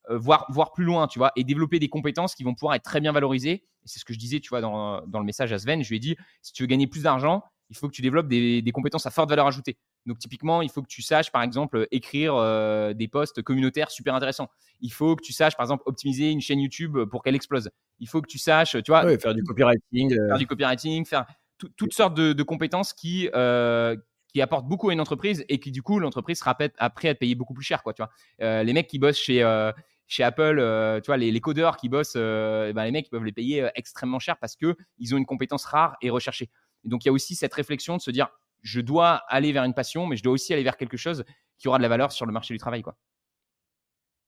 euh, 0.09 0.13
euh, 0.13 0.17
voir, 0.17 0.45
voir 0.49 0.71
plus 0.71 0.83
loin, 0.85 1.07
tu 1.07 1.19
vois, 1.19 1.31
et 1.35 1.43
développer 1.43 1.79
des 1.79 1.89
compétences 1.89 2.35
qui 2.35 2.43
vont 2.43 2.53
pouvoir 2.53 2.75
être 2.75 2.83
très 2.83 2.99
bien 2.99 3.11
valorisées. 3.11 3.63
C'est 3.85 3.99
ce 3.99 4.05
que 4.05 4.13
je 4.13 4.19
disais, 4.19 4.39
tu 4.39 4.49
vois, 4.49 4.61
dans, 4.61 5.01
dans 5.07 5.19
le 5.19 5.25
message 5.25 5.51
à 5.53 5.59
Sven. 5.59 5.83
Je 5.83 5.89
lui 5.89 5.97
ai 5.97 5.99
dit, 5.99 6.15
si 6.41 6.53
tu 6.53 6.63
veux 6.63 6.67
gagner 6.67 6.87
plus 6.87 7.03
d'argent, 7.03 7.43
il 7.69 7.77
faut 7.77 7.87
que 7.87 7.93
tu 7.93 8.01
développes 8.01 8.27
des, 8.27 8.61
des 8.61 8.71
compétences 8.71 9.05
à 9.05 9.11
forte 9.11 9.29
valeur 9.29 9.47
ajoutée. 9.47 9.77
Donc, 10.05 10.19
typiquement, 10.19 10.61
il 10.61 10.69
faut 10.69 10.81
que 10.81 10.87
tu 10.87 11.01
saches, 11.01 11.31
par 11.31 11.41
exemple, 11.41 11.87
écrire 11.91 12.35
euh, 12.35 12.93
des 12.93 13.07
posts 13.07 13.41
communautaires 13.41 13.89
super 13.89 14.13
intéressants. 14.15 14.49
Il 14.81 14.91
faut 14.91 15.15
que 15.15 15.23
tu 15.23 15.31
saches, 15.31 15.55
par 15.55 15.63
exemple, 15.63 15.83
optimiser 15.85 16.29
une 16.29 16.41
chaîne 16.41 16.59
YouTube 16.59 16.97
pour 17.09 17.23
qu'elle 17.23 17.35
explose. 17.35 17.69
Il 17.99 18.07
faut 18.09 18.21
que 18.21 18.27
tu 18.27 18.37
saches, 18.37 18.75
tu 18.83 18.91
vois, 18.91 19.05
Ouais, 19.05 19.17
faire 19.17 19.33
du 19.33 19.43
copywriting. 19.43 20.13
euh, 20.13 20.27
faire 20.27 20.37
du 20.37 20.47
copywriting, 20.47 21.05
faire 21.05 21.25
tout- 21.57 21.69
toutes 21.77 21.93
sortes 21.93 22.15
de, 22.15 22.33
de 22.33 22.43
compétences 22.43 22.91
qui, 22.93 23.29
euh, 23.33 23.95
qui 24.27 24.41
apportent 24.41 24.67
beaucoup 24.67 24.89
à 24.89 24.93
une 24.93 24.99
entreprise 24.99 25.45
et 25.47 25.59
qui, 25.59 25.71
du 25.71 25.81
coup, 25.81 25.99
l'entreprise 25.99 26.39
sera 26.39 26.53
prête- 26.53 26.75
après 26.79 27.07
à 27.07 27.13
te 27.13 27.19
payer 27.19 27.35
beaucoup 27.35 27.53
plus 27.53 27.63
cher. 27.63 27.81
Quoi, 27.81 27.93
tu 27.93 28.01
vois. 28.01 28.11
Euh, 28.41 28.63
les 28.63 28.73
mecs 28.73 28.87
qui 28.87 28.99
bossent 28.99 29.17
chez, 29.17 29.41
euh, 29.41 29.71
chez 30.07 30.23
Apple, 30.23 30.57
euh, 30.59 30.99
tu 30.99 31.07
vois, 31.07 31.17
les, 31.17 31.39
codeurs 31.39 31.77
qui 31.77 31.89
bossent, 31.89 32.13
euh, 32.15 32.67
eh 32.69 32.73
ben, 32.73 32.83
les 32.83 32.91
mecs 32.91 33.09
peuvent 33.09 33.23
les 33.23 33.31
payer 33.31 33.63
euh, 33.63 33.69
extrêmement 33.75 34.19
cher 34.19 34.37
parce 34.37 34.55
qu'ils 34.55 35.15
ont 35.15 35.17
une 35.17 35.25
compétence 35.25 35.65
rare 35.65 35.95
et 36.01 36.09
recherchée. 36.09 36.49
Et 36.83 36.89
donc, 36.89 37.03
il 37.05 37.07
y 37.07 37.09
a 37.09 37.13
aussi 37.13 37.35
cette 37.35 37.53
réflexion 37.53 37.97
de 37.97 38.01
se 38.01 38.11
dire 38.11 38.29
je 38.61 38.79
dois 38.79 39.23
aller 39.27 39.51
vers 39.51 39.63
une 39.63 39.73
passion, 39.73 40.05
mais 40.05 40.15
je 40.15 40.23
dois 40.23 40.33
aussi 40.33 40.53
aller 40.53 40.63
vers 40.63 40.77
quelque 40.77 40.97
chose 40.97 41.23
qui 41.57 41.67
aura 41.67 41.77
de 41.77 41.83
la 41.83 41.89
valeur 41.89 42.11
sur 42.11 42.25
le 42.25 42.31
marché 42.31 42.53
du 42.53 42.59
travail. 42.59 42.81
Quoi. 42.81 42.95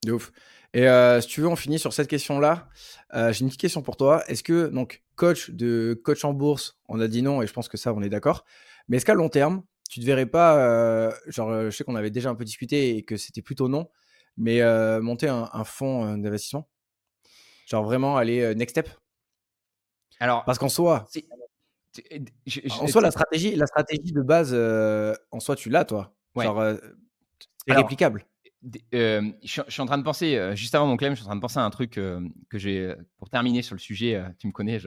De 0.05 0.11
ouf. 0.11 0.31
Et 0.73 0.87
si 1.21 1.27
tu 1.29 1.39
veux, 1.39 1.47
on 1.47 1.55
finit 1.55 1.79
sur 1.79 1.93
cette 1.93 2.09
question-là. 2.09 2.67
J'ai 3.13 3.41
une 3.41 3.47
petite 3.47 3.61
question 3.61 3.81
pour 3.81 3.95
toi. 3.95 4.25
Est-ce 4.27 4.43
que, 4.43 4.67
donc, 4.67 5.03
coach 5.15 5.51
de 5.51 5.99
coach 6.03 6.25
en 6.25 6.33
bourse, 6.33 6.77
on 6.89 6.99
a 6.99 7.07
dit 7.07 7.21
non, 7.21 7.41
et 7.41 7.47
je 7.47 7.53
pense 7.53 7.69
que 7.69 7.77
ça, 7.77 7.93
on 7.93 8.01
est 8.01 8.09
d'accord. 8.09 8.43
Mais 8.89 8.97
est-ce 8.97 9.05
qu'à 9.05 9.13
long 9.13 9.29
terme, 9.29 9.63
tu 9.89 10.01
ne 10.01 10.05
verrais 10.05 10.25
pas, 10.25 11.11
genre, 11.27 11.61
je 11.63 11.69
sais 11.69 11.85
qu'on 11.85 11.95
avait 11.95 12.11
déjà 12.11 12.29
un 12.29 12.35
peu 12.35 12.43
discuté 12.43 12.97
et 12.97 13.03
que 13.03 13.15
c'était 13.15 13.41
plutôt 13.41 13.69
non, 13.69 13.87
mais 14.37 14.61
monter 15.01 15.27
un, 15.27 15.49
un 15.51 15.63
fonds 15.63 16.17
d'investissement 16.17 16.67
Genre 17.67 17.83
vraiment 17.83 18.17
aller 18.17 18.53
next 18.55 18.75
step 18.75 18.89
Alors, 20.19 20.43
Parce 20.45 20.59
qu'en 20.59 20.69
soi, 20.69 21.07
en 22.79 22.87
soi, 22.87 23.01
la 23.01 23.11
stratégie, 23.11 23.55
la 23.55 23.65
stratégie 23.65 24.11
de 24.11 24.21
base, 24.21 24.53
en 25.31 25.39
soi, 25.39 25.55
tu 25.55 25.69
l'as, 25.69 25.85
toi. 25.85 26.15
Genre, 26.35 26.75
c'est 27.67 27.73
réplicable. 27.73 28.25
je, 28.63 29.33
suis 29.67 29.81
en 29.81 29.85
train 29.85 29.97
de 29.97 30.03
penser, 30.03 30.51
juste 30.55 30.75
avant 30.75 30.87
mon 30.87 30.97
claim, 30.97 31.11
je 31.11 31.15
suis 31.15 31.23
en 31.23 31.29
train 31.29 31.35
de 31.35 31.41
penser 31.41 31.59
à 31.59 31.63
un 31.63 31.69
truc 31.69 31.91
que 31.91 32.57
j'ai, 32.57 32.93
pour 33.17 33.29
terminer 33.29 33.61
sur 33.61 33.75
le 33.75 33.79
sujet, 33.79 34.21
tu 34.37 34.47
me 34.47 34.51
connais, 34.51 34.79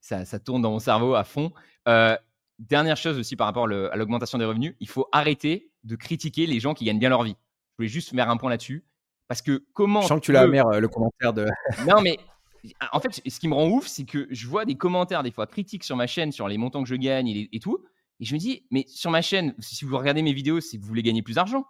ça, 0.00 0.24
ça, 0.24 0.38
tourne 0.38 0.62
dans 0.62 0.70
mon 0.70 0.78
cerveau 0.78 1.14
à 1.14 1.24
fond. 1.24 1.52
dernière 2.58 2.96
chose 2.96 3.18
aussi 3.18 3.36
par 3.36 3.46
rapport 3.46 3.64
à 3.64 3.96
l'augmentation 3.96 4.38
des 4.38 4.44
revenus, 4.44 4.74
il 4.80 4.88
faut 4.88 5.08
arrêter 5.12 5.70
de 5.84 5.96
critiquer 5.96 6.46
les 6.46 6.60
gens 6.60 6.74
qui 6.74 6.84
gagnent 6.84 6.98
bien 6.98 7.08
leur 7.08 7.22
vie. 7.22 7.36
Je 7.72 7.76
voulais 7.78 7.88
juste 7.88 8.14
faire 8.14 8.28
un 8.28 8.36
point 8.36 8.50
là-dessus. 8.50 8.84
Parce 9.30 9.42
que 9.42 9.64
comment. 9.74 10.00
Je 10.00 10.08
sens 10.08 10.18
que 10.18 10.24
tu 10.24 10.32
l'as 10.32 10.40
amer, 10.40 10.68
le 10.80 10.88
commentaire 10.88 11.32
de. 11.32 11.46
non, 11.88 12.00
mais 12.00 12.18
en 12.90 12.98
fait, 12.98 13.22
ce 13.24 13.38
qui 13.38 13.46
me 13.46 13.54
rend 13.54 13.68
ouf, 13.68 13.86
c'est 13.86 14.04
que 14.04 14.26
je 14.28 14.48
vois 14.48 14.64
des 14.64 14.74
commentaires 14.74 15.22
des 15.22 15.30
fois 15.30 15.46
critiques 15.46 15.84
sur 15.84 15.94
ma 15.94 16.08
chaîne 16.08 16.32
sur 16.32 16.48
les 16.48 16.58
montants 16.58 16.82
que 16.82 16.88
je 16.88 16.96
gagne 16.96 17.28
et, 17.28 17.60
tout. 17.60 17.78
Et 18.18 18.24
je 18.24 18.34
me 18.34 18.40
dis, 18.40 18.66
mais 18.72 18.84
sur 18.88 19.12
ma 19.12 19.22
chaîne, 19.22 19.54
si 19.60 19.84
vous 19.84 19.96
regardez 19.96 20.22
mes 20.22 20.32
vidéos, 20.32 20.60
c'est 20.60 20.78
que 20.78 20.82
vous 20.82 20.88
voulez 20.88 21.04
gagner 21.04 21.22
plus 21.22 21.34
d'argent. 21.34 21.64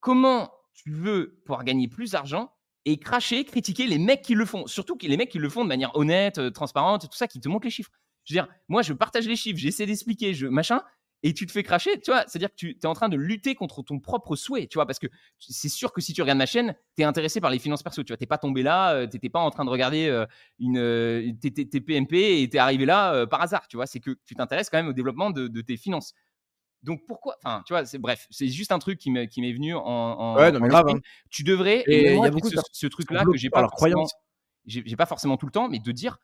Comment 0.00 0.52
tu 0.74 0.90
veux 0.90 1.40
pouvoir 1.46 1.64
gagner 1.64 1.88
plus 1.88 2.10
d'argent 2.10 2.52
et 2.84 2.98
cracher, 2.98 3.42
critiquer 3.46 3.86
les 3.86 3.96
mecs 3.96 4.20
qui 4.20 4.34
le 4.34 4.44
font? 4.44 4.66
Surtout 4.66 4.98
les 5.00 5.16
mecs 5.16 5.30
qui 5.30 5.38
le 5.38 5.48
font 5.48 5.64
de 5.64 5.68
manière 5.68 5.96
honnête, 5.96 6.36
euh, 6.36 6.50
transparente, 6.50 7.08
tout 7.10 7.16
ça, 7.16 7.26
qui 7.26 7.40
te 7.40 7.48
montrent 7.48 7.64
les 7.64 7.70
chiffres. 7.70 7.90
Je 8.24 8.34
veux 8.34 8.42
dire, 8.42 8.52
moi, 8.68 8.82
je 8.82 8.92
partage 8.92 9.26
les 9.26 9.36
chiffres, 9.36 9.58
j'essaie 9.58 9.86
d'expliquer, 9.86 10.34
je 10.34 10.46
machin 10.46 10.82
et 11.22 11.34
tu 11.34 11.46
te 11.46 11.52
fais 11.52 11.62
cracher, 11.62 12.00
tu 12.00 12.10
vois, 12.10 12.24
c'est-à-dire 12.26 12.50
que 12.50 12.56
tu 12.56 12.76
es 12.82 12.86
en 12.86 12.94
train 12.94 13.08
de 13.08 13.16
lutter 13.16 13.54
contre 13.54 13.82
ton 13.82 14.00
propre 14.00 14.34
souhait, 14.34 14.66
tu 14.66 14.74
vois, 14.74 14.86
parce 14.86 14.98
que 14.98 15.06
c'est 15.38 15.68
sûr 15.68 15.92
que 15.92 16.00
si 16.00 16.12
tu 16.12 16.20
regardes 16.20 16.38
ma 16.38 16.46
chaîne, 16.46 16.74
tu 16.96 17.02
es 17.02 17.04
intéressé 17.04 17.40
par 17.40 17.50
les 17.50 17.60
finances 17.60 17.82
perso, 17.82 18.02
tu 18.02 18.12
vois, 18.12 18.16
t'es 18.16 18.26
pas 18.26 18.38
tombé 18.38 18.62
là, 18.62 18.94
euh, 18.94 19.06
tu 19.06 19.16
n'étais 19.16 19.28
pas 19.28 19.40
en 19.40 19.50
train 19.50 19.64
de 19.64 19.70
regarder 19.70 20.08
euh, 20.08 20.26
une, 20.58 20.78
euh, 20.78 21.32
tes, 21.40 21.80
PMP 21.80 22.14
et 22.14 22.48
tu 22.50 22.56
es 22.56 22.60
arrivé 22.60 22.86
là 22.86 23.26
par 23.26 23.40
hasard, 23.40 23.68
tu 23.68 23.76
vois, 23.76 23.86
c'est 23.86 24.00
que 24.00 24.16
tu 24.24 24.34
t'intéresses 24.34 24.68
quand 24.68 24.78
même 24.78 24.88
au 24.88 24.92
développement 24.92 25.30
de, 25.30 25.60
tes 25.60 25.76
finances. 25.76 26.12
Donc 26.82 27.06
pourquoi 27.06 27.36
Enfin, 27.44 27.62
tu 27.64 27.72
vois, 27.72 27.84
c'est 27.84 27.98
bref, 27.98 28.26
c'est 28.30 28.48
juste 28.48 28.72
un 28.72 28.80
truc 28.80 28.98
qui 28.98 29.10
m'est 29.12 29.26
venu 29.26 29.74
en. 29.76 30.34
ouais, 30.36 30.50
non, 30.50 30.58
mais 30.58 30.68
grave. 30.68 30.88
Hein. 30.88 30.98
Tu 31.30 31.44
devrais. 31.44 31.84
Et 31.86 32.14
il 32.14 32.18
y 32.18 32.26
a 32.26 32.30
beaucoup 32.30 32.50
de 32.50 32.58
ce, 32.72 32.86
truc-là 32.88 33.24
que 33.24 33.36
j'ai 33.36 33.50
pas 33.50 33.60
forcément. 33.68 34.06
J'ai 34.66 34.96
pas 34.96 35.06
forcément 35.06 35.36
tout 35.36 35.46
le 35.46 35.52
temps, 35.52 35.68
mais 35.68 35.78
de 35.78 35.92
dire 35.92 36.18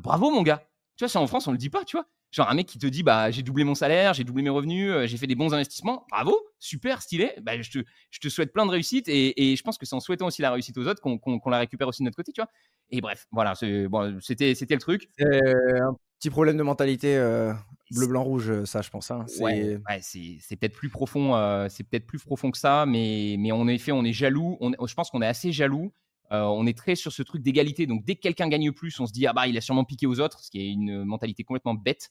bravo 0.00 0.30
mon 0.30 0.42
gars. 0.42 0.62
Tu 0.96 1.02
vois, 1.04 1.08
c'est 1.08 1.18
en 1.18 1.26
France, 1.26 1.48
on 1.48 1.52
le 1.52 1.58
dit 1.58 1.70
pas, 1.70 1.84
tu 1.84 1.96
vois. 1.96 2.06
Genre 2.34 2.50
un 2.50 2.54
mec 2.54 2.66
qui 2.66 2.78
te 2.78 2.86
dit 2.88 3.04
bah 3.04 3.30
j'ai 3.30 3.44
doublé 3.44 3.62
mon 3.62 3.76
salaire, 3.76 4.12
j'ai 4.12 4.24
doublé 4.24 4.42
mes 4.42 4.50
revenus, 4.50 4.90
euh, 4.90 5.06
j'ai 5.06 5.16
fait 5.16 5.28
des 5.28 5.36
bons 5.36 5.54
investissements. 5.54 6.04
Bravo, 6.10 6.36
super, 6.58 7.00
stylé. 7.00 7.30
Bah, 7.40 7.62
je, 7.62 7.70
te, 7.70 7.78
je 8.10 8.18
te 8.18 8.28
souhaite 8.28 8.52
plein 8.52 8.66
de 8.66 8.72
réussite 8.72 9.08
et, 9.08 9.54
je 9.54 9.62
pense 9.62 9.78
que 9.78 9.86
c'est 9.86 9.94
en 9.94 10.00
souhaitant 10.00 10.26
aussi 10.26 10.42
la 10.42 10.50
réussite 10.50 10.76
aux 10.76 10.88
autres 10.88 11.00
qu'on 11.00 11.50
la 11.50 11.58
récupère 11.58 11.86
aussi 11.86 12.02
de 12.02 12.06
notre 12.06 12.16
côté, 12.16 12.32
tu 12.32 12.40
vois. 12.40 12.50
Et 12.90 13.00
bref, 13.00 13.28
voilà, 13.30 13.54
c'était 13.54 13.86
bon, 13.86 14.18
c'était 14.20 14.52
le 14.52 14.78
truc. 14.80 15.08
un 15.20 15.94
petit 16.18 16.28
problème 16.28 16.56
de 16.56 16.64
mentalité 16.64 17.16
euh, 17.16 17.52
bleu 17.92 18.08
blanc 18.08 18.24
rouge, 18.24 18.64
ça 18.64 18.82
je 18.82 18.90
pense. 18.90 19.12
Hein. 19.12 19.26
Ouais, 19.38 19.78
c'est 20.00 20.56
peut-être 20.56 20.74
plus 20.74 20.88
profond, 20.88 21.36
euh, 21.36 21.68
c'est 21.70 21.84
peut-être 21.84 22.06
plus 22.06 22.18
profond 22.18 22.50
que 22.50 22.58
ça, 22.58 22.84
mais 22.84 23.36
mais 23.38 23.52
en 23.52 23.68
effet 23.68 23.92
on 23.92 24.04
est 24.04 24.12
jaloux. 24.12 24.58
On, 24.60 24.72
je 24.84 24.94
pense 24.94 25.08
qu'on 25.10 25.22
est 25.22 25.26
assez 25.26 25.52
jaloux. 25.52 25.92
On 26.30 26.66
est 26.66 26.76
très 26.76 26.94
sur 26.96 27.12
ce 27.12 27.22
truc 27.22 27.42
d'égalité. 27.42 27.86
Donc, 27.86 28.04
dès 28.04 28.16
que 28.16 28.20
quelqu'un 28.20 28.48
gagne 28.48 28.72
plus, 28.72 28.98
on 28.98 29.06
se 29.06 29.12
dit, 29.12 29.26
ah 29.26 29.32
bah, 29.32 29.46
il 29.46 29.56
a 29.56 29.60
sûrement 29.60 29.84
piqué 29.84 30.06
aux 30.06 30.20
autres, 30.20 30.42
ce 30.42 30.50
qui 30.50 30.60
est 30.60 30.68
une 30.68 31.04
mentalité 31.04 31.44
complètement 31.44 31.74
bête. 31.74 32.10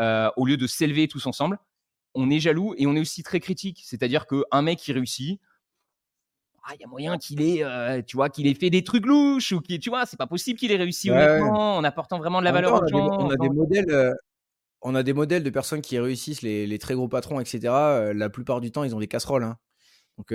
Euh, 0.00 0.28
au 0.36 0.44
lieu 0.44 0.56
de 0.56 0.66
s'élever 0.66 1.06
tous 1.06 1.24
ensemble. 1.26 1.58
On 2.16 2.28
est 2.28 2.40
jaloux 2.40 2.74
et 2.76 2.86
on 2.86 2.96
est 2.96 3.00
aussi 3.00 3.22
très 3.22 3.38
critique. 3.38 3.82
C'est-à-dire 3.84 4.26
qu'un 4.26 4.62
mec 4.62 4.78
qui 4.78 4.92
réussit, 4.92 5.40
ah, 6.64 6.72
il 6.74 6.80
y 6.80 6.84
a 6.84 6.88
moyen 6.88 7.16
qu'il 7.16 7.40
ait, 7.42 7.62
euh, 7.62 8.02
tu 8.02 8.16
vois, 8.16 8.28
qu'il 8.28 8.48
ait 8.48 8.54
fait 8.54 8.70
des 8.70 8.82
trucs 8.82 9.06
louches 9.06 9.52
ou 9.52 9.60
qui, 9.60 9.78
tu 9.78 9.90
vois, 9.90 10.04
c'est 10.06 10.16
pas 10.16 10.26
possible 10.26 10.58
qu'il 10.58 10.72
ait 10.72 10.76
réussi 10.76 11.10
honnêtement 11.10 11.76
en 11.76 11.84
apportant 11.84 12.18
vraiment 12.18 12.40
de 12.40 12.44
la 12.44 12.52
valeur 12.52 12.82
aux 12.82 12.88
gens. 12.88 13.20
On 13.20 13.30
a 13.30 13.36
des, 13.36 13.48
modèles, 13.48 13.90
euh, 13.90 14.12
on 14.82 14.96
a 14.96 15.04
des 15.04 15.12
modèles 15.12 15.44
de 15.44 15.50
personnes 15.50 15.82
qui 15.82 15.98
réussissent, 15.98 16.42
les, 16.42 16.78
très 16.78 16.94
gros 16.94 17.08
patrons, 17.08 17.38
etc. 17.38 17.60
la 18.14 18.30
plupart 18.30 18.60
du 18.60 18.72
temps, 18.72 18.82
ils 18.82 18.96
ont 18.96 19.00
des 19.00 19.08
casseroles. 19.08 19.44
Hein. 19.44 19.58
Donc 20.18 20.32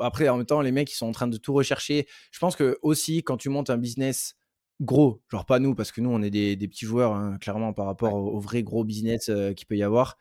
après, 0.00 0.28
en 0.28 0.38
même 0.38 0.46
temps, 0.46 0.60
les 0.60 0.72
mecs, 0.72 0.90
ils 0.90 0.96
sont 0.96 1.06
en 1.06 1.12
train 1.12 1.26
de 1.26 1.36
tout 1.36 1.52
rechercher. 1.52 2.06
Je 2.30 2.38
pense 2.38 2.56
que 2.56 2.78
aussi, 2.82 3.22
quand 3.22 3.36
tu 3.36 3.48
montes 3.48 3.70
un 3.70 3.76
business 3.76 4.36
gros, 4.80 5.22
genre 5.30 5.44
pas 5.44 5.58
nous, 5.58 5.74
parce 5.74 5.92
que 5.92 6.00
nous, 6.00 6.10
on 6.10 6.22
est 6.22 6.30
des, 6.30 6.56
petits 6.68 6.86
joueurs, 6.86 7.12
hein, 7.12 7.36
clairement, 7.40 7.72
par 7.72 7.86
rapport 7.86 8.14
au, 8.14 8.40
vrai 8.40 8.62
gros 8.62 8.84
business 8.84 9.28
euh, 9.28 9.52
qu'il 9.52 9.66
peut 9.66 9.76
y 9.76 9.82
avoir. 9.82 10.16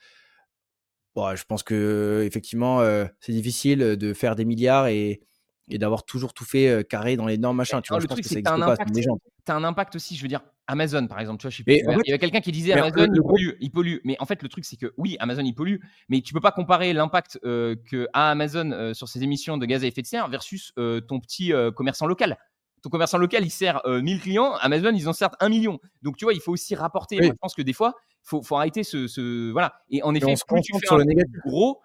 Bon, 1.16 1.36
je 1.36 1.44
pense 1.46 1.64
que 1.64 2.24
effectivement, 2.26 2.82
euh, 2.82 3.06
c'est 3.20 3.34
difficile 3.34 3.80
de 3.80 4.14
faire 4.14 4.36
des 4.36 4.46
milliards 4.46 4.88
et, 4.88 5.22
d'avoir 5.68 6.04
toujours 6.04 6.34
tout 6.34 6.44
fait 6.44 6.86
carré 6.90 7.16
dans 7.16 7.28
les 7.28 7.38
normes, 7.38 7.56
machin. 7.56 7.82
Tu 7.82 7.94
vois, 7.94 8.02
je 8.02 8.08
pense 8.08 8.20
que 8.20 8.28
ça 8.28 8.42
pas. 8.42 8.76
Tu 8.76 9.52
as 9.52 9.56
un 9.56 9.64
impact 9.64 9.96
aussi, 9.96 10.18
je 10.18 10.22
veux 10.22 10.28
dire, 10.28 10.42
Amazon, 10.72 11.08
par 11.08 11.20
exemple, 11.20 11.40
tu 11.40 11.48
vois, 11.48 11.52
je 11.52 11.64
il 11.66 12.08
y 12.08 12.12
avait 12.12 12.20
quelqu'un 12.20 12.42
qui 12.42 12.52
disait 12.52 12.74
Amazon, 12.74 13.08
il, 13.14 13.22
pollue, 13.22 13.52
il 13.60 13.72
pollue. 13.72 13.98
Mais 14.04 14.16
en 14.20 14.26
fait, 14.26 14.42
le 14.42 14.50
truc, 14.50 14.66
c'est 14.66 14.78
que 14.78 14.94
oui, 14.98 15.18
Amazon, 15.20 15.44
il 15.44 15.54
pollue, 15.54 15.78
mais 16.10 16.22
tu 16.22 16.34
peux 16.34 16.40
pas 16.40 16.52
comparer 16.52 16.94
l'impact 16.94 17.40
que 17.42 18.08
a 18.14 18.32
Amazon 18.32 18.94
sur 18.94 19.08
ses 19.08 19.24
émissions 19.24 19.58
de 19.58 19.66
gaz 19.66 19.84
à 19.84 19.88
effet 19.88 20.02
de 20.02 20.08
serre 20.08 20.30
versus 20.30 20.74
ton 20.76 21.20
petit 21.20 21.52
commerçant 21.76 22.08
local 22.08 22.38
ton 22.82 22.90
commerçant 22.90 23.18
local, 23.18 23.44
il 23.46 23.52
sert 23.52 23.82
1000 23.86 24.18
euh, 24.18 24.20
clients, 24.20 24.54
Amazon, 24.56 24.92
ils 24.94 25.08
en 25.08 25.14
servent 25.14 25.36
1 25.40 25.50
million. 25.50 25.80
Donc, 26.02 26.18
tu 26.18 26.26
vois, 26.26 26.34
il 26.34 26.42
faut 26.42 26.52
aussi 26.52 26.76
rapporter. 26.76 27.20
je 27.22 27.32
pense 27.40 27.54
que 27.54 27.62
des 27.62 27.74
fois, 27.74 27.94
il 28.10 28.28
faut, 28.28 28.42
faut, 28.42 28.56
arrêter 28.56 28.84
ce, 28.84 29.52
Voilà. 29.52 29.74
Et 29.90 30.04
en 30.04 30.14
effet, 30.16 30.34
plus 30.48 30.62
tu 30.62 30.74
fais 30.74 30.86
sur 30.86 30.96
un 30.96 31.04
le 31.06 31.50
gros, 31.50 31.82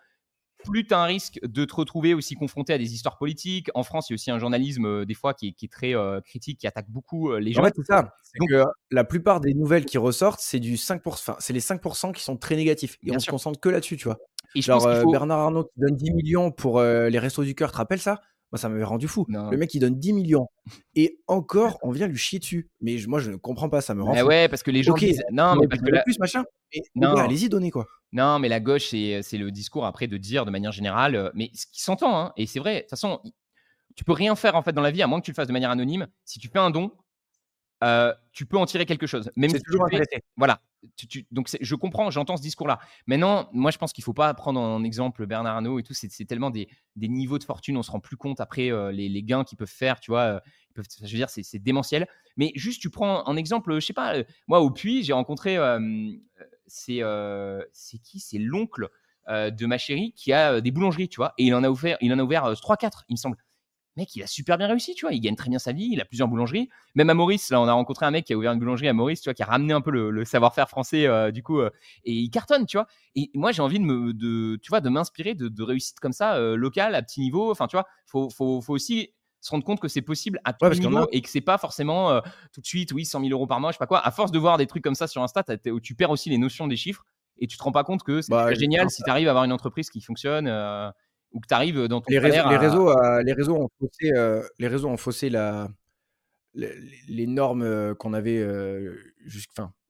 plus 0.67 0.87
tu 0.87 0.95
as 0.95 1.01
un 1.01 1.05
risque 1.05 1.39
de 1.43 1.65
te 1.65 1.75
retrouver 1.75 2.15
aussi 2.15 2.35
confronté 2.35 2.73
à 2.73 2.79
des 2.79 2.95
histoires 2.95 3.19
politiques. 3.19 3.69
En 3.75 3.83
France, 3.83 4.09
il 4.09 4.13
y 4.13 4.15
a 4.15 4.17
aussi 4.17 4.31
un 4.31 4.39
journalisme, 4.39 4.87
euh, 4.87 5.05
des 5.05 5.15
fois, 5.15 5.35
qui 5.35 5.55
est, 5.61 5.73
très 5.73 5.95
euh, 5.95 6.21
critique, 6.21 6.59
qui 6.59 6.67
attaque 6.67 6.91
beaucoup 6.91 7.35
les 7.37 7.53
gens. 7.53 7.63
En 7.63 7.65
fait, 7.65 7.75
c'est 7.77 7.87
ça. 7.87 8.15
Donc, 8.39 8.49
que 8.49 8.65
la 8.91 9.05
plupart 9.05 9.41
des 9.41 9.55
nouvelles 9.55 9.85
qui 9.85 9.99
ressortent, 9.99 10.41
c'est 10.41 10.61
du 10.61 10.77
5%. 10.77 11.37
c'est 11.39 11.53
les 11.53 11.61
5% 11.61 12.13
qui 12.13 12.23
sont 12.23 12.37
très 12.37 12.57
négatifs. 12.57 12.99
Et 13.05 13.13
on 13.15 13.19
se 13.19 13.31
concentre 13.31 13.61
que 13.61 13.69
là-dessus, 13.69 13.97
tu 13.97 14.05
vois. 14.05 14.19
Et 14.55 14.63
Genre, 14.63 14.87
Bernard 15.11 15.41
Arnault 15.41 15.65
qui 15.65 15.81
donne 15.81 15.97
10 15.97 16.13
millions 16.13 16.51
pour 16.51 16.81
les 16.81 17.19
Restos 17.19 17.45
du 17.45 17.55
Cœur, 17.55 17.71
tu 17.71 17.75
te 17.75 17.79
rappelles 17.79 18.01
ça? 18.01 18.21
Moi, 18.53 18.59
ça 18.59 18.69
m'avait 18.69 18.85
rendu 18.85 19.09
fou. 19.09 19.27
Le 19.29 19.57
mec, 19.57 19.75
il 19.75 19.81
donne 19.81 19.99
10 19.99 20.13
millions. 20.13 20.49
Et 20.95 21.19
encore, 21.27 21.79
on 21.83 21.91
vient 21.91 22.07
lui 22.07 22.17
chier 22.17 22.39
dessus. 22.39 22.71
Mais 22.81 22.97
moi, 23.07 23.19
je 23.19 23.31
ne 23.31 23.37
comprends 23.37 23.69
pas, 23.69 23.81
ça 23.81 23.95
me 23.95 24.03
rend 24.03 24.15
fou. 24.15 24.27
Ouais, 24.27 24.49
parce 24.49 24.63
que 24.63 24.71
les 24.71 24.83
gens 24.83 24.95
disent... 24.95 25.23
Non, 25.33 25.57
mais 25.57 25.67
parce 25.67 25.83
que 25.83 26.03
plus, 26.05 26.19
machin. 26.19 26.45
non. 26.95 27.15
allez-y, 27.17 27.49
donnez 27.49 27.71
quoi. 27.71 27.87
Non, 28.13 28.39
mais 28.39 28.49
la 28.49 28.61
gauche, 28.61 28.89
c'est 28.91 29.39
le 29.39 29.51
discours 29.51 29.85
après 29.85 30.07
de 30.07 30.17
dire 30.17 30.45
de 30.45 30.51
manière 30.51 30.73
générale, 30.73 31.17
euh, 31.17 31.31
mais 31.35 31.51
ce 31.55 31.67
qui 31.67 31.83
s'entend, 31.83 32.19
hein, 32.19 32.33
et 32.37 32.47
c'est 32.47 32.61
vrai, 32.61 32.77
de 32.77 32.81
toute 32.81 32.91
façon, 32.91 33.21
tu 33.97 34.05
peux 34.05 34.13
rien 34.13 34.37
faire 34.37 34.55
en 34.55 34.63
fait 34.63 34.73
dans 34.73 34.83
la 34.83 34.91
vie 34.91 35.03
à 35.03 35.07
moins 35.07 35.21
que 35.21 35.25
tu 35.25 35.33
le 35.33 35.35
fasses 35.35 35.49
de 35.49 35.53
manière 35.53 35.71
anonyme. 35.71 36.07
Si 36.25 36.39
tu 36.39 36.49
fais 36.49 36.59
un 36.59 36.71
don, 36.71 36.93
euh, 37.85 38.15
tu 38.33 38.47
peux 38.47 38.57
en 38.57 38.67
tirer 38.67 38.87
quelque 38.87 39.07
chose. 39.07 39.31
Même 39.37 39.51
si 39.51 39.61
toujours 39.61 39.85
intéressé. 39.85 40.23
Voilà. 40.37 40.61
donc 41.31 41.49
je 41.61 41.75
comprends, 41.75 42.11
j'entends 42.11 42.37
ce 42.37 42.43
discours-là. 42.43 42.79
Maintenant, 43.07 43.49
moi 43.53 43.71
je 43.71 43.79
pense 43.79 43.93
qu'il 43.93 44.03
ne 44.03 44.07
faut 44.07 44.15
pas 44.15 44.33
prendre 44.35 44.61
en 44.61 44.83
exemple 44.83 45.27
Bernard 45.27 45.57
Arnault 45.57 45.79
et 45.79 45.83
tout. 45.83 45.95
C'est 45.95 46.25
tellement 46.25 46.51
des, 46.51 46.69
niveaux 46.97 47.39
de 47.39 47.45
fortune, 47.45 47.77
on 47.77 47.83
se 47.83 47.91
rend 47.91 48.01
plus 48.01 48.17
compte 48.17 48.41
après 48.41 48.71
euh, 48.71 48.93
les, 48.93 49.23
gains 49.23 49.45
qu'ils 49.45 49.59
peuvent 49.59 49.69
faire, 49.69 50.01
tu 50.01 50.11
vois. 50.11 50.21
Euh, 50.23 50.41
je 50.77 51.11
veux 51.11 51.19
dire, 51.19 51.31
c'est 51.31 51.59
démentiel. 51.59 52.07
Mais 52.37 52.53
juste, 52.55 52.81
tu 52.83 52.91
prends 52.91 53.27
un 53.27 53.37
exemple, 53.37 53.75
je 53.75 53.87
sais 53.87 53.95
pas, 53.95 54.15
moi 54.47 54.61
au 54.61 54.71
Puy, 54.71 55.03
j'ai 55.03 55.15
rencontré, 55.15 55.57
c'est 56.67 57.03
qui? 58.03 58.21
C'est 58.21 58.39
l'oncle 58.39 58.91
de 59.29 59.67
ma 59.67 59.79
chérie 59.79 60.13
qui 60.15 60.35
a 60.35 60.61
des 60.61 60.71
boulangeries, 60.71 61.09
tu 61.09 61.17
vois. 61.17 61.33
Et 61.39 61.45
il 61.45 61.55
en 61.55 61.65
a 61.65 61.71
ouvert, 61.71 61.97
il 62.03 62.13
en 62.13 62.19
a 62.19 62.23
ouvert 62.23 62.53
3-4, 62.53 63.05
il 63.09 63.15
me 63.15 63.17
semble 63.17 63.39
mec, 63.97 64.15
il 64.15 64.23
a 64.23 64.27
super 64.27 64.59
bien 64.59 64.67
réussi, 64.67 64.95
tu 64.95 65.07
vois. 65.07 65.13
Il 65.13 65.21
gagne 65.21 65.37
très 65.37 65.49
bien 65.49 65.59
sa 65.59 65.73
vie, 65.73 65.89
il 65.93 66.01
a 66.01 66.05
plusieurs 66.05 66.29
boulangeries. 66.29 66.69
Même 66.95 67.11
à 67.11 67.15
Maurice, 67.15 67.51
là, 67.51 67.61
on 67.61 67.69
a 67.69 67.73
rencontré 67.73 68.07
un 68.07 68.11
mec 68.11 68.25
qui 68.25 68.33
a 68.33 68.37
ouvert 68.37 68.53
une 68.53 68.59
boulangerie 68.59 68.89
à 68.89 68.93
Maurice, 68.93 69.21
tu 69.21 69.29
vois, 69.29 69.35
qui 69.35 69.43
a 69.43 69.47
ramené 69.47 69.73
un 69.73 69.81
peu 69.81 69.91
le, 69.91 70.25
savoir-faire 70.25 70.69
français, 70.69 71.07
euh, 71.07 71.31
du 71.31 71.43
coup, 71.43 71.61
euh, 71.61 71.71
et 72.05 72.13
il 72.13 72.31
cartonne, 72.31 72.67
tu 72.67 72.77
vois. 72.77 72.87
Et 73.15 73.31
moi, 73.35 73.53
j'ai 73.53 73.63
envie 73.63 73.79
de 73.79 73.85
me, 73.85 74.13
de, 74.13 74.57
tu 74.63 74.69
vois, 74.69 74.81
de 74.81 74.89
m'inspirer 74.89 75.35
de, 75.35 75.49
de 75.49 75.63
réussite 75.63 76.01
comme 76.01 76.13
ça, 76.13 76.37
euh, 76.37 76.57
locale, 76.57 76.95
à 76.95 77.03
petit 77.03 77.21
niveau. 77.21 77.51
Enfin, 77.51 77.67
tu 77.67 77.77
vois, 77.77 77.87
faut, 78.07 78.31
faut, 78.31 78.61
faut 78.61 78.75
aussi 78.75 79.13
se 79.41 79.51
rendre 79.51 79.65
compte 79.65 79.81
que 79.81 79.89
c'est 79.89 80.03
possible 80.03 80.41
à 80.45 80.53
tout 80.53 80.69
niveau 80.71 81.07
et 81.13 81.21
que 81.21 81.29
c'est 81.29 81.41
pas 81.41 81.57
forcément 81.57 82.21
tout 82.53 82.61
de 82.61 82.67
suite, 82.67 82.91
oui, 82.91 83.05
100 83.05 83.21
000 83.21 83.31
euros 83.31 83.47
par 83.47 83.61
mois, 83.61 83.71
je 83.71 83.77
sais 83.77 83.79
pas 83.79 83.87
quoi. 83.87 84.05
À 84.05 84.11
force 84.11 84.33
de 84.33 84.39
voir 84.41 84.59
des 84.59 84.67
trucs 84.67 84.83
comme 84.83 84.97
ça 84.97 85.07
sur 85.07 85.23
Insta, 85.23 85.45
tu 85.81 85.95
perds 85.95 86.11
aussi 86.11 86.31
les 86.31 86.39
notions 86.39 86.67
des 86.67 86.75
chiffres 86.77 87.05
et 87.39 87.47
tu 87.47 87.57
te 87.57 87.63
rends 87.63 87.71
pas 87.71 87.85
compte 87.85 88.03
que 88.03 88.23
c'est 88.23 88.33
bah, 88.33 88.53
génial 88.55 88.91
si 88.91 89.05
tu 89.05 89.11
arrives 89.11 89.29
à 89.29 89.31
avoir 89.31 89.45
une 89.45 89.53
entreprise 89.53 89.89
qui 89.89 90.01
fonctionne 90.01 90.49
ou 91.37 91.41
que 91.41 91.47
tu 91.47 91.55
arrives 91.55 91.87
dans 91.87 92.01
ton 92.01 92.11
les 92.11 92.19
réseaux, 92.19 92.49
les, 92.49 92.57
réseaux, 92.57 92.91
euh, 92.91 93.23
les 93.23 93.33
réseaux 93.33 93.57
ont 93.57 93.69
faussé, 93.79 94.13
euh, 94.13 94.43
les 94.59 94.69
réseaux 94.69 94.89
ont 94.89 94.97
faussé 94.97 95.29
la, 95.29 95.69
les, 96.55 97.27
normes 97.27 97.63
euh, 97.63 97.95
qu'on 97.95 98.15
avait 98.15 98.45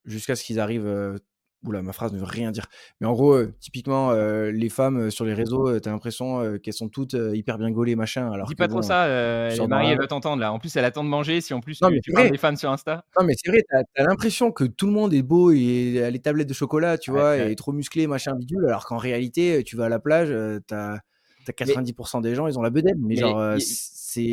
jusqu'à 0.04 0.36
ce 0.36 0.44
qu'ils 0.44 0.60
arrivent 0.60 1.18
Oula, 1.64 1.82
ma 1.82 1.92
phrase 1.92 2.12
ne 2.12 2.18
veut 2.18 2.24
rien 2.24 2.50
dire. 2.50 2.66
Mais 3.00 3.06
en 3.06 3.12
gros, 3.12 3.34
euh, 3.34 3.52
typiquement, 3.60 4.10
euh, 4.12 4.50
les 4.52 4.68
femmes 4.68 4.98
euh, 4.98 5.10
sur 5.10 5.24
les 5.24 5.34
réseaux, 5.34 5.68
euh, 5.68 5.80
t'as 5.80 5.90
l'impression 5.90 6.40
euh, 6.40 6.58
qu'elles 6.58 6.74
sont 6.74 6.88
toutes 6.88 7.14
euh, 7.14 7.36
hyper 7.36 7.58
bien 7.58 7.70
gaulées, 7.70 7.96
machin. 7.96 8.30
Alors 8.30 8.46
Dis 8.46 8.54
que 8.54 8.58
pas 8.58 8.68
trop 8.68 8.82
ça, 8.82 9.06
euh, 9.06 9.54
dans 9.56 9.66
Marie, 9.66 9.88
elle 9.90 9.98
va 9.98 10.06
t'entendre 10.06 10.40
là. 10.40 10.52
En 10.52 10.58
plus, 10.58 10.74
elle 10.76 10.84
attend 10.84 11.02
de 11.02 11.08
manger. 11.08 11.40
Si 11.40 11.54
en 11.54 11.60
plus 11.60 11.80
Non, 11.82 11.88
tu, 11.88 11.94
mais 11.94 12.00
tu 12.00 12.12
parles 12.12 12.30
des 12.30 12.38
femmes 12.38 12.56
sur 12.56 12.70
Insta. 12.70 13.04
Non, 13.18 13.26
mais 13.26 13.34
c'est 13.36 13.50
vrai, 13.50 13.62
t'as 13.68 14.02
as, 14.02 14.06
l'impression 14.06 14.52
que 14.52 14.64
tout 14.64 14.86
le 14.86 14.92
monde 14.92 15.12
est 15.12 15.22
beau 15.22 15.50
et 15.50 16.02
a 16.04 16.10
les 16.10 16.20
tablettes 16.20 16.48
de 16.48 16.54
chocolat, 16.54 16.98
tu 16.98 17.10
Ouais, 17.10 17.18
vois, 17.20 17.30
ouais. 17.30 17.52
et 17.52 17.56
trop 17.56 17.72
musclé, 17.72 18.06
machin 18.06 18.34
bidule, 18.36 18.64
alors 18.66 18.84
qu'en 18.86 18.98
réalité, 18.98 19.62
tu 19.64 19.76
vas 19.76 19.86
à 19.86 19.88
la 19.88 19.98
plage, 19.98 20.28
euh, 20.30 20.60
t'as 21.46 21.64
as 21.64 21.66
90% 21.66 22.20
des 22.20 22.34
gens, 22.34 22.46
ils 22.46 22.58
ont 22.58 22.62
la 22.62 22.70
bedaine. 22.70 22.98
Mais, 23.00 23.14
Mais 23.14 23.16
genre, 23.16 23.38
euh, 23.38 23.56
y- 23.56 23.60
c'est. 23.62 24.32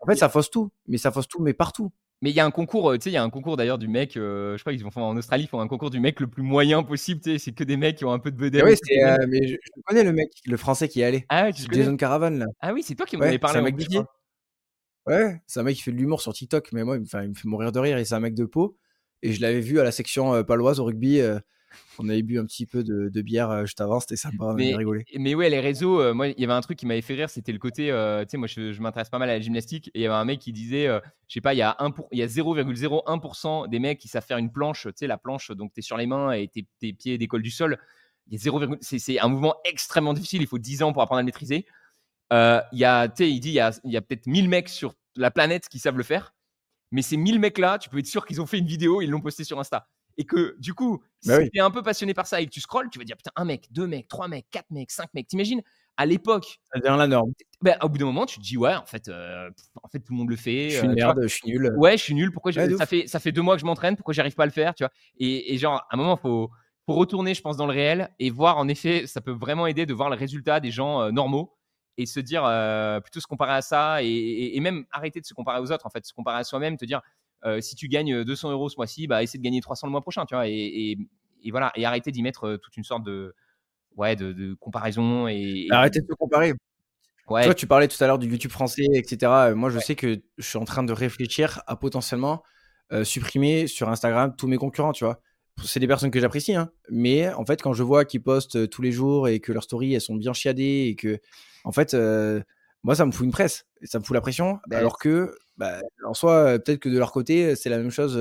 En 0.00 0.06
fait, 0.06 0.16
ça 0.16 0.28
fausse 0.28 0.50
tout. 0.50 0.70
Mais 0.88 0.98
ça 0.98 1.10
fausse 1.12 1.28
tout, 1.28 1.40
mais 1.42 1.54
partout. 1.54 1.92
Mais 2.22 2.30
il 2.30 2.36
y 2.36 2.40
a 2.40 2.44
un 2.46 2.50
concours, 2.50 2.90
euh, 2.90 2.96
tu 2.96 3.02
sais, 3.04 3.10
il 3.10 3.14
y 3.14 3.16
a 3.18 3.22
un 3.22 3.28
concours 3.28 3.56
d'ailleurs 3.56 3.76
du 3.76 3.86
mec, 3.88 4.16
euh, 4.16 4.56
je 4.56 4.62
crois 4.62 4.72
qu'ils 4.72 4.82
vont 4.84 4.90
faire 4.90 5.02
en 5.02 5.16
Australie, 5.16 5.44
ils 5.44 5.48
font 5.48 5.60
un 5.60 5.68
concours 5.68 5.90
du 5.90 6.00
mec 6.00 6.20
le 6.20 6.26
plus 6.26 6.42
moyen 6.42 6.82
possible, 6.82 7.20
tu 7.20 7.32
sais, 7.32 7.38
c'est 7.38 7.52
que 7.52 7.64
des 7.64 7.76
mecs 7.76 7.96
qui 7.98 8.04
ont 8.06 8.12
un 8.12 8.18
peu 8.18 8.30
de 8.30 8.36
bedaine. 8.36 8.64
mecs- 8.64 8.78
euh, 9.02 9.16
mais 9.28 9.46
je, 9.46 9.54
je 9.62 9.82
connais 9.84 10.04
le 10.04 10.12
mec, 10.12 10.28
le 10.46 10.56
français 10.56 10.88
qui 10.88 11.00
est 11.00 11.04
allé. 11.04 11.26
Ah 11.28 11.52
tu 11.52 11.64
Jason 11.70 11.96
Caravan, 11.96 12.30
là. 12.30 12.46
Ah 12.60 12.72
oui, 12.72 12.82
c'est 12.82 12.94
toi 12.94 13.04
qui 13.04 13.16
m'en 13.16 13.22
Ouais, 13.22 13.28
avais 13.28 13.38
parlé. 13.38 13.58
en 13.60 13.62
mec. 13.64 13.76
Ouais, 15.06 15.42
c'est 15.46 15.60
un 15.60 15.64
mec 15.64 15.76
qui 15.76 15.82
fait 15.82 15.92
de 15.92 15.96
l'humour 15.98 16.22
sur 16.22 16.32
TikTok, 16.32 16.72
mais 16.72 16.82
moi, 16.82 16.96
il 16.96 17.00
me, 17.00 17.04
fait, 17.06 17.22
il 17.24 17.28
me 17.30 17.34
fait 17.34 17.46
mourir 17.48 17.72
de 17.72 17.78
rire 17.78 17.98
et 17.98 18.04
c'est 18.06 18.14
un 18.14 18.20
mec 18.20 18.34
de 18.34 18.46
peau. 18.46 18.78
Et 19.22 19.32
je 19.32 19.40
l'avais 19.42 19.60
vu 19.60 19.78
à 19.80 19.84
la 19.84 19.92
section 19.92 20.32
euh, 20.34 20.42
paloise 20.44 20.80
au 20.80 20.84
rugby. 20.84 21.20
On 21.98 22.08
avait 22.08 22.22
bu 22.22 22.38
un 22.38 22.44
petit 22.44 22.66
peu 22.66 22.82
de, 22.82 23.08
de 23.08 23.22
bière 23.22 23.50
euh, 23.50 23.64
juste 23.64 23.80
avant, 23.80 24.00
c'était 24.00 24.16
sympa, 24.16 24.36
on 24.40 24.48
a 24.50 24.54
Mais, 24.54 24.68
bien 24.68 24.76
rigolé. 24.78 25.04
mais 25.16 25.34
ouais, 25.34 25.50
les 25.50 25.60
réseaux, 25.60 26.00
euh, 26.00 26.14
moi, 26.14 26.28
il 26.28 26.38
y 26.38 26.44
avait 26.44 26.52
un 26.52 26.60
truc 26.60 26.78
qui 26.78 26.86
m'avait 26.86 27.02
fait 27.02 27.14
rire, 27.14 27.30
c'était 27.30 27.52
le 27.52 27.58
côté, 27.58 27.90
euh, 27.90 28.22
tu 28.24 28.30
sais, 28.30 28.36
moi, 28.36 28.46
je, 28.46 28.72
je 28.72 28.80
m'intéresse 28.80 29.10
pas 29.10 29.18
mal 29.18 29.30
à 29.30 29.34
la 29.34 29.40
gymnastique, 29.40 29.88
et 29.88 30.00
il 30.00 30.02
y 30.02 30.06
avait 30.06 30.14
un 30.14 30.24
mec 30.24 30.40
qui 30.40 30.52
disait, 30.52 30.86
euh, 30.86 31.00
je 31.28 31.34
sais 31.34 31.40
pas, 31.40 31.54
il 31.54 31.58
y 31.58 31.62
a, 31.62 31.76
un 31.78 31.90
pour- 31.90 32.08
il 32.12 32.18
y 32.18 32.22
a 32.22 32.26
0,01% 32.26 33.66
des 33.68 33.78
mecs 33.78 33.98
qui 33.98 34.08
savent 34.08 34.24
faire 34.24 34.38
une 34.38 34.52
planche, 34.52 34.84
tu 34.86 34.92
sais, 34.96 35.06
la 35.06 35.18
planche, 35.18 35.50
donc 35.50 35.72
tu 35.72 35.80
es 35.80 35.82
sur 35.82 35.96
les 35.96 36.06
mains 36.06 36.32
et 36.32 36.48
tes, 36.48 36.66
tes 36.80 36.92
pieds 36.92 37.18
décollent 37.18 37.42
du 37.42 37.50
sol. 37.50 37.78
Il 38.28 38.34
y 38.34 38.36
a 38.36 38.38
0, 38.40 38.60
c'est, 38.80 39.18
un 39.20 39.28
mouvement 39.28 39.56
extrêmement 39.64 40.14
difficile, 40.14 40.42
il 40.42 40.48
faut 40.48 40.58
10 40.58 40.82
ans 40.82 40.92
pour 40.92 41.02
apprendre 41.02 41.18
à 41.18 41.22
le 41.22 41.26
maîtriser. 41.26 41.66
Il 42.32 42.78
y 42.78 42.84
a, 42.84 43.08
tu 43.08 43.24
sais, 43.24 43.30
il 43.30 43.40
dit, 43.40 43.50
il 43.50 43.54
y 43.54 43.60
a, 43.60 43.66
a 43.68 44.00
peut-être 44.00 44.26
1000 44.26 44.48
mecs 44.48 44.68
sur 44.68 44.94
la 45.16 45.30
planète 45.30 45.68
qui 45.68 45.78
savent 45.78 45.98
le 45.98 46.02
faire, 46.02 46.34
mais 46.90 47.02
ces 47.02 47.16
1000 47.16 47.40
mecs-là, 47.40 47.78
tu 47.78 47.88
peux 47.88 47.98
être 47.98 48.06
sûr 48.06 48.24
qu'ils 48.24 48.40
ont 48.40 48.46
fait 48.46 48.58
une 48.58 48.66
vidéo, 48.66 49.02
ils 49.02 49.10
l'ont 49.10 49.20
posté 49.20 49.44
sur 49.44 49.58
Insta. 49.58 49.88
Et 50.16 50.24
que 50.24 50.56
du 50.58 50.74
coup, 50.74 51.02
Bah 51.24 51.36
si 51.36 51.38
oui. 51.38 51.50
tu 51.52 51.58
es 51.58 51.60
un 51.62 51.70
peu 51.70 51.82
passionné 51.82 52.14
par 52.14 52.26
ça 52.26 52.40
et 52.40 52.46
que 52.46 52.50
tu 52.50 52.60
scrolles, 52.60 52.88
tu 52.90 52.98
vas 52.98 53.04
dire 53.04 53.16
putain, 53.16 53.32
un 53.36 53.44
mec, 53.44 53.66
deux 53.72 53.86
mecs, 53.86 54.08
trois 54.08 54.28
mecs, 54.28 54.46
quatre 54.50 54.70
mecs, 54.70 54.90
cinq 54.90 55.12
mecs. 55.14 55.26
T'imagines 55.26 55.62
à 55.96 56.06
l'époque, 56.06 56.60
Ça 56.72 56.80
devient 56.80 56.96
la 56.98 57.06
norme. 57.06 57.32
ben, 57.62 57.76
au 57.82 57.88
bout 57.88 57.98
d'un 57.98 58.04
moment, 58.06 58.26
tu 58.26 58.38
te 58.38 58.42
dis 58.42 58.56
ouais, 58.56 58.74
en 58.74 58.84
fait, 58.86 59.08
euh, 59.08 59.48
en 59.82 59.88
fait, 59.88 60.00
tout 60.00 60.12
le 60.12 60.18
monde 60.18 60.30
le 60.30 60.36
fait. 60.36 60.70
Je 60.70 60.74
euh, 60.76 60.78
suis 60.78 60.86
une 60.88 60.94
merde, 60.94 61.20
je 61.22 61.28
suis 61.28 61.48
nul. 61.48 61.72
Ouais, 61.76 61.96
je 61.96 62.02
suis 62.02 62.14
nul. 62.14 62.32
Pourquoi 62.32 62.52
Ouais, 62.52 62.70
ça 62.76 62.86
fait 62.86 63.06
ça 63.06 63.20
fait 63.20 63.32
deux 63.32 63.42
mois 63.42 63.54
que 63.56 63.60
je 63.60 63.66
m'entraîne. 63.66 63.96
Pourquoi 63.96 64.12
j'arrive 64.14 64.34
pas 64.34 64.42
à 64.44 64.46
le 64.46 64.52
faire, 64.52 64.74
tu 64.74 64.84
vois? 64.84 64.90
Et, 65.18 65.54
et 65.54 65.58
genre, 65.58 65.76
à 65.90 65.94
un 65.94 65.96
moment, 65.96 66.16
faut 66.16 66.50
faut 66.86 66.94
retourner, 66.94 67.32
je 67.34 67.40
pense, 67.40 67.56
dans 67.56 67.66
le 67.66 67.72
réel 67.72 68.10
et 68.18 68.30
voir. 68.30 68.58
En 68.58 68.68
effet, 68.68 69.06
ça 69.06 69.20
peut 69.22 69.30
vraiment 69.32 69.66
aider 69.66 69.86
de 69.86 69.94
voir 69.94 70.10
le 70.10 70.16
résultat 70.16 70.60
des 70.60 70.70
gens 70.70 71.00
euh, 71.00 71.10
normaux 71.10 71.56
et 71.96 72.06
se 72.06 72.20
dire 72.20 72.44
euh, 72.44 73.00
plutôt 73.00 73.20
se 73.20 73.26
comparer 73.26 73.52
à 73.54 73.62
ça 73.62 74.02
et, 74.02 74.06
et- 74.08 74.56
et 74.56 74.60
même 74.60 74.84
arrêter 74.90 75.20
de 75.20 75.26
se 75.26 75.32
comparer 75.32 75.60
aux 75.60 75.70
autres. 75.72 75.86
En 75.86 75.90
fait, 75.90 76.04
se 76.04 76.12
comparer 76.12 76.38
à 76.40 76.44
soi-même, 76.44 76.76
te 76.76 76.84
dire 76.84 77.00
si 77.60 77.74
tu 77.76 77.88
gagnes 77.88 78.24
200 78.24 78.50
euros 78.52 78.68
ce 78.68 78.76
mois-ci, 78.76 79.06
bah 79.06 79.22
essaie 79.22 79.38
de 79.38 79.42
gagner 79.42 79.60
300 79.60 79.86
le 79.86 79.90
mois 79.92 80.00
prochain, 80.02 80.24
tu 80.26 80.34
vois. 80.34 80.48
Et, 80.48 80.52
et- 80.52 80.98
et 81.46 81.50
voilà, 81.50 81.72
et 81.76 81.84
arrêter 81.84 82.10
d'y 82.10 82.22
mettre 82.22 82.46
euh, 82.46 82.56
toute 82.56 82.76
une 82.78 82.84
sorte 82.84 83.04
de 83.04 83.34
ouais 83.96 84.16
de, 84.16 84.32
de 84.32 84.54
comparaison 84.54 85.28
et, 85.28 85.66
et- 85.66 85.72
Arrêtez 85.72 86.00
de 86.00 86.06
se 86.08 86.14
comparer. 86.14 86.54
ouais, 87.28 87.44
Toi, 87.44 87.54
tu 87.54 87.66
parlais 87.66 87.86
tout 87.88 88.02
à 88.02 88.06
l'heure 88.06 88.18
du 88.18 88.28
YouTube 88.28 88.50
français, 88.50 88.86
etc. 88.94 89.30
Euh, 89.50 89.54
Moi, 89.54 89.68
je 89.70 89.78
sais 89.78 89.94
que 89.94 90.22
je 90.38 90.48
suis 90.48 90.56
en 90.58 90.64
train 90.64 90.82
de 90.84 90.92
réfléchir 90.92 91.60
à 91.66 91.76
potentiellement 91.76 92.42
euh, 92.92 93.04
supprimer 93.04 93.66
sur 93.66 93.88
Instagram 93.90 94.34
tous 94.36 94.46
mes 94.46 94.56
concurrents, 94.56 94.92
tu 94.92 95.04
vois. 95.04 95.20
C'est 95.62 95.80
des 95.80 95.86
personnes 95.86 96.10
que 96.10 96.18
j'apprécie, 96.18 96.54
hein. 96.54 96.70
mais 96.90 97.32
en 97.32 97.44
fait, 97.44 97.62
quand 97.62 97.72
je 97.74 97.82
vois 97.84 98.04
qu'ils 98.04 98.22
postent 98.22 98.56
euh, 98.56 98.66
tous 98.66 98.82
les 98.82 98.90
jours 98.90 99.28
et 99.28 99.38
que 99.38 99.52
leurs 99.52 99.62
stories, 99.64 99.94
elles 99.94 100.00
sont 100.00 100.16
bien 100.16 100.32
chiadées 100.32 100.86
et 100.88 100.96
que, 100.96 101.20
en 101.64 101.70
fait, 101.72 101.94
euh, 101.94 102.40
moi, 102.82 102.94
ça 102.96 103.06
me 103.06 103.12
fout 103.12 103.24
une 103.24 103.30
presse, 103.32 103.64
et 103.80 103.86
ça 103.86 103.98
me 104.00 104.04
fout 104.04 104.14
la 104.14 104.20
pression, 104.20 104.58
alors 104.72 104.98
que, 104.98 105.34
bah, 105.56 105.80
en 106.04 106.14
soi, 106.14 106.58
peut-être 106.58 106.80
que 106.80 106.88
de 106.88 106.98
leur 106.98 107.12
côté, 107.12 107.56
c'est 107.56 107.70
la 107.70 107.78
même 107.78 107.90
chose. 107.90 108.18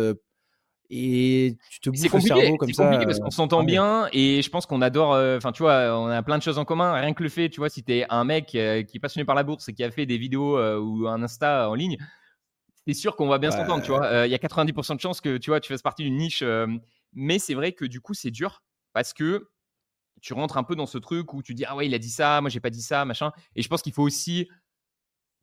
et 0.89 1.57
tu 1.69 1.79
te 1.79 1.89
c'est 1.95 2.09
bouffes 2.09 2.13
le 2.13 2.19
cerveau 2.21 2.57
comme 2.57 2.69
c'est 2.69 2.75
ça. 2.75 2.83
compliqué 2.83 3.05
parce 3.05 3.19
qu'on 3.19 3.31
s'entend 3.31 3.63
bien 3.63 4.07
et 4.13 4.41
je 4.41 4.49
pense 4.49 4.65
qu'on 4.65 4.81
adore. 4.81 5.11
Enfin, 5.37 5.51
tu 5.51 5.63
vois, 5.63 5.97
on 5.99 6.07
a 6.07 6.21
plein 6.23 6.37
de 6.37 6.43
choses 6.43 6.57
en 6.57 6.65
commun. 6.65 6.93
Rien 6.93 7.13
que 7.13 7.23
le 7.23 7.29
fait, 7.29 7.49
tu 7.49 7.59
vois, 7.59 7.69
si 7.69 7.83
t'es 7.83 8.05
un 8.09 8.23
mec 8.23 8.47
qui 8.47 8.57
est 8.57 8.99
passionné 9.01 9.25
par 9.25 9.35
la 9.35 9.43
bourse 9.43 9.67
et 9.69 9.73
qui 9.73 9.83
a 9.83 9.91
fait 9.91 10.05
des 10.05 10.17
vidéos 10.17 10.57
ou 10.79 11.07
un 11.07 11.21
Insta 11.23 11.69
en 11.69 11.73
ligne, 11.75 11.97
c'est 12.85 12.93
sûr 12.93 13.15
qu'on 13.15 13.27
va 13.27 13.37
bien 13.37 13.51
s'entendre. 13.51 13.83
Tu 13.83 13.91
vois, 13.91 14.05
Euh, 14.05 14.27
il 14.27 14.31
y 14.31 14.35
a 14.35 14.37
90% 14.37 14.95
de 14.95 14.99
chances 14.99 15.21
que 15.21 15.37
tu 15.37 15.49
vois, 15.49 15.59
tu 15.59 15.71
fasses 15.71 15.81
partie 15.81 16.03
d'une 16.03 16.17
niche. 16.17 16.41
euh, 16.43 16.67
mais 17.13 17.39
c'est 17.39 17.53
vrai 17.53 17.71
que 17.73 17.85
du 17.85 18.01
coup, 18.01 18.13
c'est 18.13 18.31
dur 18.31 18.63
parce 18.91 19.13
que 19.13 19.49
tu 20.21 20.33
rentres 20.33 20.57
un 20.57 20.63
peu 20.63 20.75
dans 20.75 20.85
ce 20.85 20.97
truc 20.97 21.33
où 21.33 21.41
tu 21.43 21.53
dis 21.53 21.65
ah 21.65 21.75
ouais, 21.75 21.85
il 21.85 21.93
a 21.93 21.99
dit 21.99 22.09
ça, 22.09 22.41
moi 22.41 22.49
j'ai 22.49 22.59
pas 22.59 22.69
dit 22.69 22.81
ça, 22.81 23.05
machin. 23.05 23.31
Et 23.55 23.61
je 23.61 23.69
pense 23.69 23.81
qu'il 23.81 23.93
faut 23.93 24.03
aussi 24.03 24.49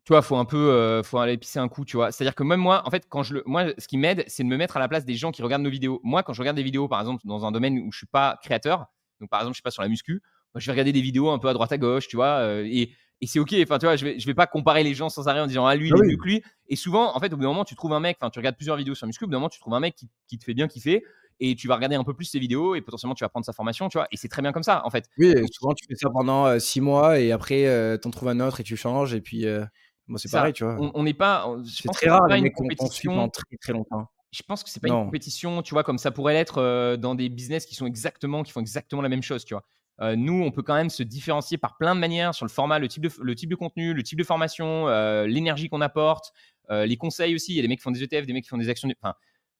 tu 0.04 0.12
vois, 0.12 0.22
faut 0.22 0.36
un 0.36 0.44
peu, 0.44 0.56
euh, 0.56 1.02
faut 1.02 1.18
aller 1.18 1.36
pisser 1.36 1.58
un 1.58 1.68
coup, 1.68 1.84
tu 1.84 1.96
vois. 1.96 2.10
C'est-à-dire 2.10 2.34
que 2.34 2.42
même 2.42 2.60
moi, 2.60 2.82
en 2.86 2.90
fait, 2.90 3.06
quand 3.08 3.22
je 3.22 3.34
le, 3.34 3.42
moi, 3.46 3.66
ce 3.78 3.86
qui 3.86 3.98
m'aide, 3.98 4.24
c'est 4.26 4.42
de 4.42 4.48
me 4.48 4.56
mettre 4.56 4.76
à 4.76 4.80
la 4.80 4.88
place 4.88 5.04
des 5.04 5.14
gens 5.14 5.30
qui 5.30 5.42
regardent 5.42 5.62
nos 5.62 5.70
vidéos. 5.70 6.00
Moi, 6.02 6.22
quand 6.22 6.32
je 6.32 6.40
regarde 6.40 6.56
des 6.56 6.62
vidéos, 6.62 6.88
par 6.88 7.00
exemple, 7.00 7.22
dans 7.26 7.44
un 7.44 7.52
domaine 7.52 7.78
où 7.78 7.92
je 7.92 7.98
suis 7.98 8.06
pas 8.06 8.38
créateur, 8.42 8.86
donc 9.20 9.28
par 9.30 9.40
exemple, 9.40 9.54
je 9.54 9.58
suis 9.58 9.62
pas 9.62 9.70
sur 9.70 9.82
la 9.82 9.88
muscu, 9.88 10.22
moi, 10.54 10.60
je 10.60 10.66
vais 10.66 10.72
regarder 10.72 10.92
des 10.92 11.02
vidéos 11.02 11.30
un 11.30 11.38
peu 11.38 11.48
à 11.48 11.52
droite 11.52 11.70
à 11.72 11.78
gauche, 11.78 12.08
tu 12.08 12.16
vois, 12.16 12.38
euh, 12.40 12.64
et, 12.66 12.92
et 13.20 13.26
c'est 13.26 13.38
ok. 13.38 13.54
Enfin, 13.62 13.78
tu 13.78 13.86
vois, 13.86 13.96
je 13.96 14.04
vais, 14.04 14.18
je 14.18 14.26
vais 14.26 14.34
pas 14.34 14.46
comparer 14.46 14.82
les 14.82 14.94
gens 14.94 15.10
sans 15.10 15.28
arrêt 15.28 15.40
en 15.40 15.46
disant 15.46 15.66
ah 15.66 15.76
lui, 15.76 15.88
il 15.88 15.94
Ah 15.94 15.98
est 16.02 16.08
mieux 16.08 16.16
que 16.16 16.24
lui. 16.24 16.42
Et 16.68 16.76
souvent, 16.76 17.14
en 17.14 17.20
fait, 17.20 17.32
au 17.32 17.36
bout 17.36 17.42
d'un 17.42 17.48
moment, 17.48 17.64
tu 17.64 17.74
trouves 17.76 17.92
un 17.92 18.00
mec, 18.00 18.16
enfin, 18.20 18.30
tu 18.30 18.38
regardes 18.38 18.56
plusieurs 18.56 18.76
vidéos 18.76 18.94
sur 18.94 19.06
muscu, 19.06 19.24
au 19.24 19.26
bout 19.26 19.32
d'un 19.32 19.38
moment, 19.38 19.50
tu 19.50 19.60
trouves 19.60 19.74
un 19.74 19.80
mec 19.80 19.94
qui, 19.94 20.08
qui 20.26 20.38
te 20.38 20.44
fait 20.44 20.54
bien 20.54 20.66
kiffer. 20.66 21.04
Et 21.42 21.54
tu 21.54 21.68
vas 21.68 21.76
regarder 21.76 21.96
un 21.96 22.04
peu 22.04 22.12
plus 22.12 22.26
ses 22.26 22.38
vidéos 22.38 22.74
et 22.74 22.82
potentiellement 22.82 23.14
tu 23.14 23.24
vas 23.24 23.30
prendre 23.30 23.46
sa 23.46 23.54
formation, 23.54 23.88
tu 23.88 23.96
vois. 23.96 24.06
Et 24.12 24.18
c'est 24.18 24.28
très 24.28 24.42
bien 24.42 24.52
comme 24.52 24.62
ça, 24.62 24.82
en 24.84 24.90
fait. 24.90 25.08
Oui, 25.16 25.34
souvent 25.50 25.72
tu 25.72 25.86
fais 25.88 25.94
ça 25.94 26.10
pendant 26.10 26.46
euh, 26.46 26.58
six 26.58 26.82
mois 26.82 27.18
et 27.18 27.32
après 27.32 27.66
euh, 27.66 27.96
t'en 27.96 28.10
trouves 28.10 28.28
un 28.28 28.40
autre 28.40 28.60
et 28.60 28.62
tu 28.62 28.76
changes 28.76 29.14
et 29.14 29.22
puis 29.22 29.46
euh, 29.46 29.64
moi 30.10 30.18
c'est 30.18 30.30
pareil, 30.30 30.52
tu 30.52 30.64
vois. 30.64 30.76
On 30.94 31.02
n'est 31.02 31.14
pas, 31.14 31.46
C'est 31.64 31.86
pense 31.86 31.96
très 31.96 32.10
rare 32.10 32.20
pas 32.26 32.34
les 32.34 32.38
une 32.38 32.44
mecs 32.44 32.54
compétition. 32.54 33.12
pendant 33.12 33.28
très 33.28 33.56
très 33.60 33.72
longtemps. 33.72 34.06
je 34.32 34.42
pense 34.42 34.62
que 34.62 34.70
c'est 34.70 34.80
pas 34.80 34.88
une 34.88 35.04
compétition, 35.04 35.62
tu 35.62 35.74
vois, 35.74 35.84
comme 35.84 35.98
ça 35.98 36.10
pourrait 36.10 36.34
l'être 36.34 36.58
euh, 36.58 36.96
dans 36.96 37.14
des 37.14 37.28
business 37.28 37.64
qui 37.66 37.74
sont 37.74 37.86
exactement, 37.86 38.42
qui 38.42 38.52
font 38.52 38.60
exactement 38.60 39.02
la 39.02 39.08
même 39.08 39.22
chose, 39.22 39.44
tu 39.44 39.54
vois. 39.54 39.64
Euh, 40.00 40.16
nous, 40.16 40.42
on 40.42 40.50
peut 40.50 40.62
quand 40.62 40.74
même 40.74 40.88
se 40.90 41.02
différencier 41.02 41.58
par 41.58 41.76
plein 41.76 41.94
de 41.94 42.00
manières 42.00 42.34
sur 42.34 42.46
le 42.46 42.50
format, 42.50 42.78
le 42.78 42.88
type 42.88 43.02
de, 43.02 43.10
le 43.20 43.34
type 43.34 43.50
de 43.50 43.54
contenu, 43.54 43.92
le 43.92 44.02
type 44.02 44.18
de 44.18 44.24
formation, 44.24 44.88
euh, 44.88 45.26
l'énergie 45.26 45.68
qu'on 45.68 45.80
apporte, 45.80 46.32
les 46.70 46.96
conseils 46.96 47.34
aussi. 47.34 47.52
Il 47.52 47.56
y 47.56 47.58
a 47.58 47.62
des 47.62 47.68
mecs 47.68 47.80
qui 47.80 47.82
font 47.82 47.90
des 47.90 48.02
ETF, 48.04 48.26
des 48.26 48.32
mecs 48.32 48.44
qui 48.44 48.48
font 48.50 48.56
des 48.56 48.68
actions. 48.68 48.88
Enfin, 49.02 49.14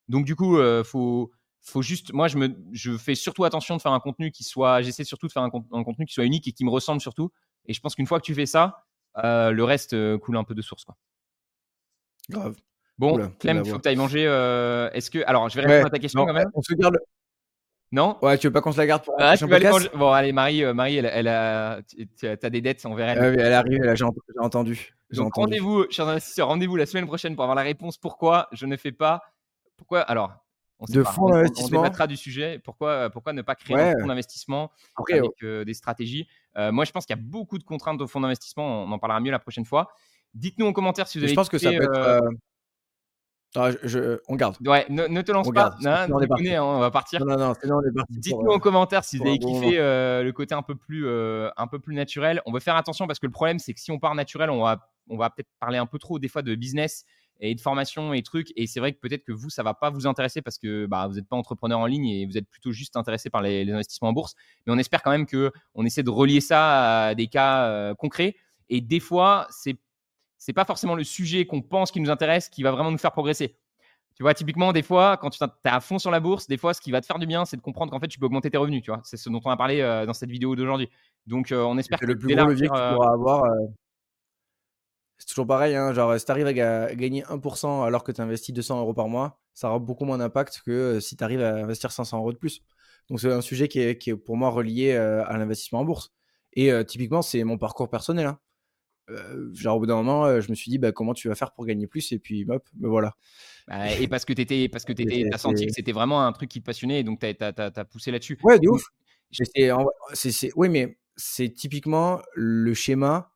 donc 0.08 0.24
du 0.24 0.36
coup, 0.36 0.58
faut, 0.84 1.32
faut 1.60 1.82
juste. 1.82 2.12
Moi, 2.12 2.28
je 2.28 2.38
me, 2.38 2.56
je 2.72 2.96
fais 2.96 3.16
surtout 3.16 3.42
attention 3.44 3.76
de 3.76 3.82
faire 3.82 3.90
un 3.92 3.98
contenu 3.98 4.30
qui 4.30 4.44
soit. 4.44 4.80
J'essaie 4.82 5.02
surtout 5.02 5.26
de 5.26 5.32
faire 5.32 5.42
un, 5.42 5.50
un 5.72 5.82
contenu 5.82 6.06
qui 6.06 6.14
soit 6.14 6.24
unique 6.24 6.46
et 6.46 6.52
qui 6.52 6.64
me 6.64 6.70
ressemble 6.70 7.00
surtout. 7.00 7.32
Et 7.66 7.74
je 7.74 7.80
pense 7.80 7.96
qu'une 7.96 8.06
fois 8.06 8.20
que 8.20 8.24
tu 8.24 8.34
fais 8.34 8.46
ça, 8.46 8.84
le 9.16 9.62
reste 9.62 9.92
euh, 9.94 10.18
coule 10.18 10.36
un 10.36 10.44
peu 10.44 10.54
de 10.54 10.62
source, 10.62 10.84
quoi. 10.84 10.96
Grave. 12.28 12.56
Bon, 12.98 13.14
Oula, 13.14 13.30
Clem, 13.38 13.62
il 13.64 13.70
faut 13.70 13.78
que 13.78 13.82
tu 13.82 13.88
ailles 13.88 13.96
manger. 13.96 14.26
euh, 14.26 14.90
Est-ce 14.92 15.10
que. 15.10 15.20
Alors, 15.26 15.48
je 15.48 15.54
vais 15.56 15.62
répondre 15.62 15.80
Ouais, 15.80 15.86
à 15.86 15.90
ta 15.90 15.98
question 15.98 16.20
non, 16.20 16.26
quand 16.26 16.34
même. 16.34 16.50
on 16.54 16.62
se 16.62 16.74
garde. 16.74 16.98
Non? 17.92 18.18
Ouais, 18.22 18.38
tu 18.38 18.46
veux 18.46 18.52
pas 18.52 18.60
qu'on 18.60 18.70
se 18.72 18.78
la 18.78 18.86
garde 18.86 19.02
pour 19.04 19.14
Ah, 19.18 19.36
tu 19.36 19.46
vas 19.46 19.58
manger. 19.58 19.88
Bon, 19.94 20.10
allez, 20.12 20.32
Marie, 20.32 20.62
euh, 20.62 20.74
Marie 20.74 20.96
elle, 20.96 21.06
elle 21.12 21.26
a. 21.28 21.80
Tu 21.88 22.26
as 22.26 22.36
des 22.50 22.60
dettes 22.60 22.84
envers 22.86 23.08
elle. 23.08 23.18
Ah 23.18 23.26
Elle 23.28 23.40
est 23.40 23.54
arrivée, 23.54 23.78
là, 23.78 23.94
j'ai 23.94 24.04
ent- 24.04 24.14
j'ai 24.32 24.38
entendu. 24.40 24.94
Donc, 25.12 25.28
entendu. 25.36 25.40
rendez-vous, 25.60 25.86
chers 25.90 26.06
investisseurs, 26.06 26.48
rendez-vous 26.48 26.76
la 26.76 26.86
semaine 26.86 27.06
prochaine 27.06 27.34
pour 27.34 27.42
avoir 27.44 27.56
la 27.56 27.62
réponse. 27.62 27.96
Pourquoi 27.98 28.48
je 28.52 28.66
ne 28.66 28.76
fais 28.76 28.92
pas. 28.92 29.22
Pourquoi. 29.76 30.02
Alors, 30.02 30.32
on 30.80 30.86
De 30.92 31.02
fonds 31.04 31.22
On- 31.22 31.26
on- 31.26 31.30
d'investissement. 31.34 31.82
débattra 31.82 32.06
du 32.06 32.16
sujet. 32.16 32.58
Pourquoi, 32.64 33.10
pourquoi 33.10 33.32
ne 33.32 33.42
pas 33.42 33.54
créer 33.54 33.76
Ouais. 33.76 33.94
un 33.94 34.00
fonds 34.00 34.06
d'investissement 34.06 34.70
Après, 34.96 35.18
avec 35.18 35.30
euh, 35.42 35.64
des 35.64 35.74
stratégies? 35.74 36.26
Euh, 36.56 36.72
Moi, 36.72 36.84
je 36.84 36.90
pense 36.92 37.06
qu'il 37.06 37.14
y 37.14 37.18
a 37.18 37.22
beaucoup 37.22 37.58
de 37.58 37.64
contraintes 37.64 38.00
au 38.00 38.06
fonds 38.08 38.20
d'investissement. 38.20 38.84
On 38.84 38.90
en 38.90 38.98
parlera 38.98 39.20
mieux 39.20 39.30
la 39.30 39.38
prochaine 39.38 39.64
fois. 39.66 39.90
Dites-nous 40.34 40.66
en 40.66 40.72
commentaire 40.72 41.06
si 41.06 41.18
vous 41.18 41.24
avez. 41.24 41.30
je 41.30 41.36
pense 41.36 41.48
que 41.48 41.58
ça 41.58 41.70
peut 41.70 41.82
être. 41.82 41.90
euh, 41.96 42.20
euh, 42.22 42.30
ah, 43.56 43.70
je- 43.72 43.88
je- 43.88 44.18
on 44.28 44.36
garde. 44.36 44.56
Ouais, 44.66 44.86
ne, 44.88 45.06
ne 45.08 45.22
te 45.22 45.32
lance 45.32 45.48
On 45.48 45.52
pas. 45.52 45.70
garde. 45.82 46.08
Non, 46.08 46.16
on 46.16 46.20
déconner, 46.20 46.56
hein, 46.56 46.62
on 46.64 46.78
va 46.78 46.90
partir. 46.90 47.24
Non, 47.24 47.36
non, 47.36 47.52
Dites-nous 48.10 48.50
euh, 48.50 48.54
en 48.54 48.58
commentaire 48.60 49.02
si 49.04 49.18
vous 49.18 49.26
avez 49.26 49.38
kiffé 49.38 49.78
euh, 49.78 50.22
le 50.22 50.32
côté 50.32 50.54
un 50.54 50.62
peu 50.62 50.76
plus 50.76 51.06
euh, 51.06 51.50
un 51.56 51.66
peu 51.66 51.78
plus 51.80 51.94
naturel. 51.94 52.40
On 52.46 52.52
veut 52.52 52.60
faire 52.60 52.76
attention 52.76 53.06
parce 53.06 53.18
que 53.18 53.26
le 53.26 53.32
problème 53.32 53.58
c'est 53.58 53.74
que 53.74 53.80
si 53.80 53.90
on 53.90 53.98
part 53.98 54.14
naturel, 54.14 54.50
on 54.50 54.62
va 54.62 54.88
on 55.08 55.16
va 55.16 55.30
peut-être 55.30 55.48
parler 55.58 55.78
un 55.78 55.86
peu 55.86 55.98
trop 55.98 56.20
des 56.20 56.28
fois 56.28 56.42
de 56.42 56.54
business 56.54 57.04
et 57.40 57.54
de 57.54 57.60
formation 57.60 58.12
et 58.12 58.22
trucs. 58.22 58.52
Et 58.56 58.66
c'est 58.66 58.80
vrai 58.80 58.92
que 58.92 58.98
peut-être 58.98 59.24
que 59.24 59.32
vous 59.32 59.50
ça 59.50 59.62
va 59.62 59.74
pas 59.74 59.90
vous 59.90 60.06
intéresser 60.06 60.42
parce 60.42 60.58
que 60.58 60.86
bah, 60.86 61.08
vous 61.08 61.14
n'êtes 61.14 61.28
pas 61.28 61.36
entrepreneur 61.36 61.78
en 61.78 61.86
ligne 61.86 62.06
et 62.08 62.26
vous 62.26 62.36
êtes 62.38 62.48
plutôt 62.48 62.72
juste 62.72 62.96
intéressé 62.96 63.30
par 63.30 63.42
les, 63.42 63.64
les 63.64 63.72
investissements 63.72 64.10
en 64.10 64.12
bourse. 64.12 64.34
Mais 64.66 64.72
on 64.72 64.78
espère 64.78 65.02
quand 65.02 65.10
même 65.10 65.26
que 65.26 65.50
on 65.74 65.84
essaie 65.84 66.02
de 66.02 66.10
relier 66.10 66.40
ça 66.40 67.06
à 67.06 67.14
des 67.14 67.26
cas 67.26 67.64
euh, 67.64 67.94
concrets. 67.94 68.36
Et 68.68 68.80
des 68.80 69.00
fois 69.00 69.46
c'est 69.50 69.76
c'est 70.38 70.52
pas 70.52 70.64
forcément 70.64 70.94
le 70.94 71.04
sujet 71.04 71.46
qu'on 71.46 71.60
pense 71.60 71.90
qui 71.90 72.00
nous 72.00 72.10
intéresse 72.10 72.48
qui 72.48 72.62
va 72.62 72.70
vraiment 72.70 72.90
nous 72.90 72.98
faire 72.98 73.12
progresser. 73.12 73.56
Tu 74.20 74.22
vois, 74.22 74.34
typiquement, 74.34 74.72
des 74.74 74.82
fois, 74.82 75.16
quand 75.16 75.30
tu 75.30 75.42
es 75.42 75.48
à 75.64 75.80
fond 75.80 75.98
sur 75.98 76.10
la 76.10 76.20
bourse, 76.20 76.46
des 76.46 76.58
fois, 76.58 76.74
ce 76.74 76.82
qui 76.82 76.90
va 76.90 77.00
te 77.00 77.06
faire 77.06 77.18
du 77.18 77.26
bien, 77.26 77.46
c'est 77.46 77.56
de 77.56 77.62
comprendre 77.62 77.90
qu'en 77.90 78.00
fait, 78.00 78.08
tu 78.08 78.18
peux 78.18 78.26
augmenter 78.26 78.50
tes 78.50 78.58
revenus. 78.58 78.82
Tu 78.82 78.90
vois, 78.90 79.00
c'est 79.02 79.16
ce 79.16 79.30
dont 79.30 79.40
on 79.42 79.50
a 79.50 79.56
parlé 79.56 79.80
euh, 79.80 80.04
dans 80.04 80.12
cette 80.12 80.30
vidéo 80.30 80.54
d'aujourd'hui. 80.56 80.90
Donc, 81.26 81.52
euh, 81.52 81.62
on 81.62 81.78
espère 81.78 81.98
C'est 81.98 82.04
que 82.04 82.12
le 82.12 82.18
plus 82.18 82.34
gros 82.34 82.46
levier 82.46 82.68
que 82.68 82.74
tu 82.74 82.94
pourras 82.94 83.12
avoir. 83.12 83.44
Euh, 85.20 85.24
C'est 85.26 85.26
toujours 85.26 85.46
pareil, 85.46 85.76
hein, 85.76 85.92
genre 85.92 86.18
si 86.18 86.24
tu 86.24 86.30
arrives 86.30 86.46
à 86.46 86.52
ga- 86.52 86.94
gagner 86.94 87.24
1% 87.28 87.82
alors 87.82 88.04
que 88.04 88.12
tu 88.12 88.20
investis 88.20 88.54
200 88.54 88.80
euros 88.80 88.94
par 88.94 89.08
mois, 89.08 89.38
ça 89.54 89.68
aura 89.68 89.78
beaucoup 89.78 90.04
moins 90.04 90.18
d'impact 90.18 90.62
que 90.64 90.70
euh, 90.70 91.00
si 91.00 91.16
tu 91.16 91.24
arrives 91.24 91.42
à 91.42 91.56
investir 91.56 91.92
500 91.92 92.18
euros 92.18 92.32
de 92.32 92.38
plus. 92.38 92.62
Donc 93.08 93.20
c'est 93.20 93.32
un 93.32 93.40
sujet 93.40 93.68
qui 93.68 93.80
est, 93.80 93.98
qui 93.98 94.10
est, 94.10 94.16
pour 94.16 94.36
moi 94.36 94.50
relié 94.50 94.92
à 94.94 95.36
l'investissement 95.36 95.80
en 95.80 95.84
bourse. 95.84 96.12
Et 96.52 96.70
typiquement, 96.84 97.22
c'est 97.22 97.42
mon 97.42 97.58
parcours 97.58 97.90
personnel. 97.90 98.26
Hein. 98.26 98.38
genre 99.52 99.76
au 99.76 99.80
bout 99.80 99.86
d'un 99.86 99.96
moment, 99.96 100.40
je 100.40 100.48
me 100.48 100.54
suis 100.54 100.70
dit 100.70 100.78
bah, 100.78 100.92
comment 100.92 101.12
tu 101.12 101.26
vas 101.26 101.34
faire 101.34 101.50
pour 101.50 101.66
gagner 101.66 101.88
plus 101.88 102.12
et 102.12 102.20
puis 102.20 102.46
hop, 102.48 102.64
me 102.78 102.88
voilà. 102.88 103.16
Bah, 103.66 103.90
et 103.98 104.06
parce 104.06 104.24
que 104.24 104.32
tu 104.32 104.68
parce 104.68 104.84
que 104.84 104.92
as 105.34 105.38
senti 105.38 105.66
que 105.66 105.72
c'était 105.72 105.92
vraiment 105.92 106.24
un 106.24 106.32
truc 106.32 106.50
qui 106.50 106.60
te 106.60 106.66
passionnait 106.66 107.02
donc 107.02 107.18
tu 107.18 107.26
as, 107.26 107.84
poussé 107.84 108.12
là-dessus. 108.12 108.38
Ouais, 108.44 108.60
de 108.60 108.68
ouf. 108.68 108.82
Oui, 110.56 110.68
mais 110.68 110.98
c'est 111.16 111.50
typiquement 111.50 112.20
le 112.34 112.74
schéma 112.74 113.29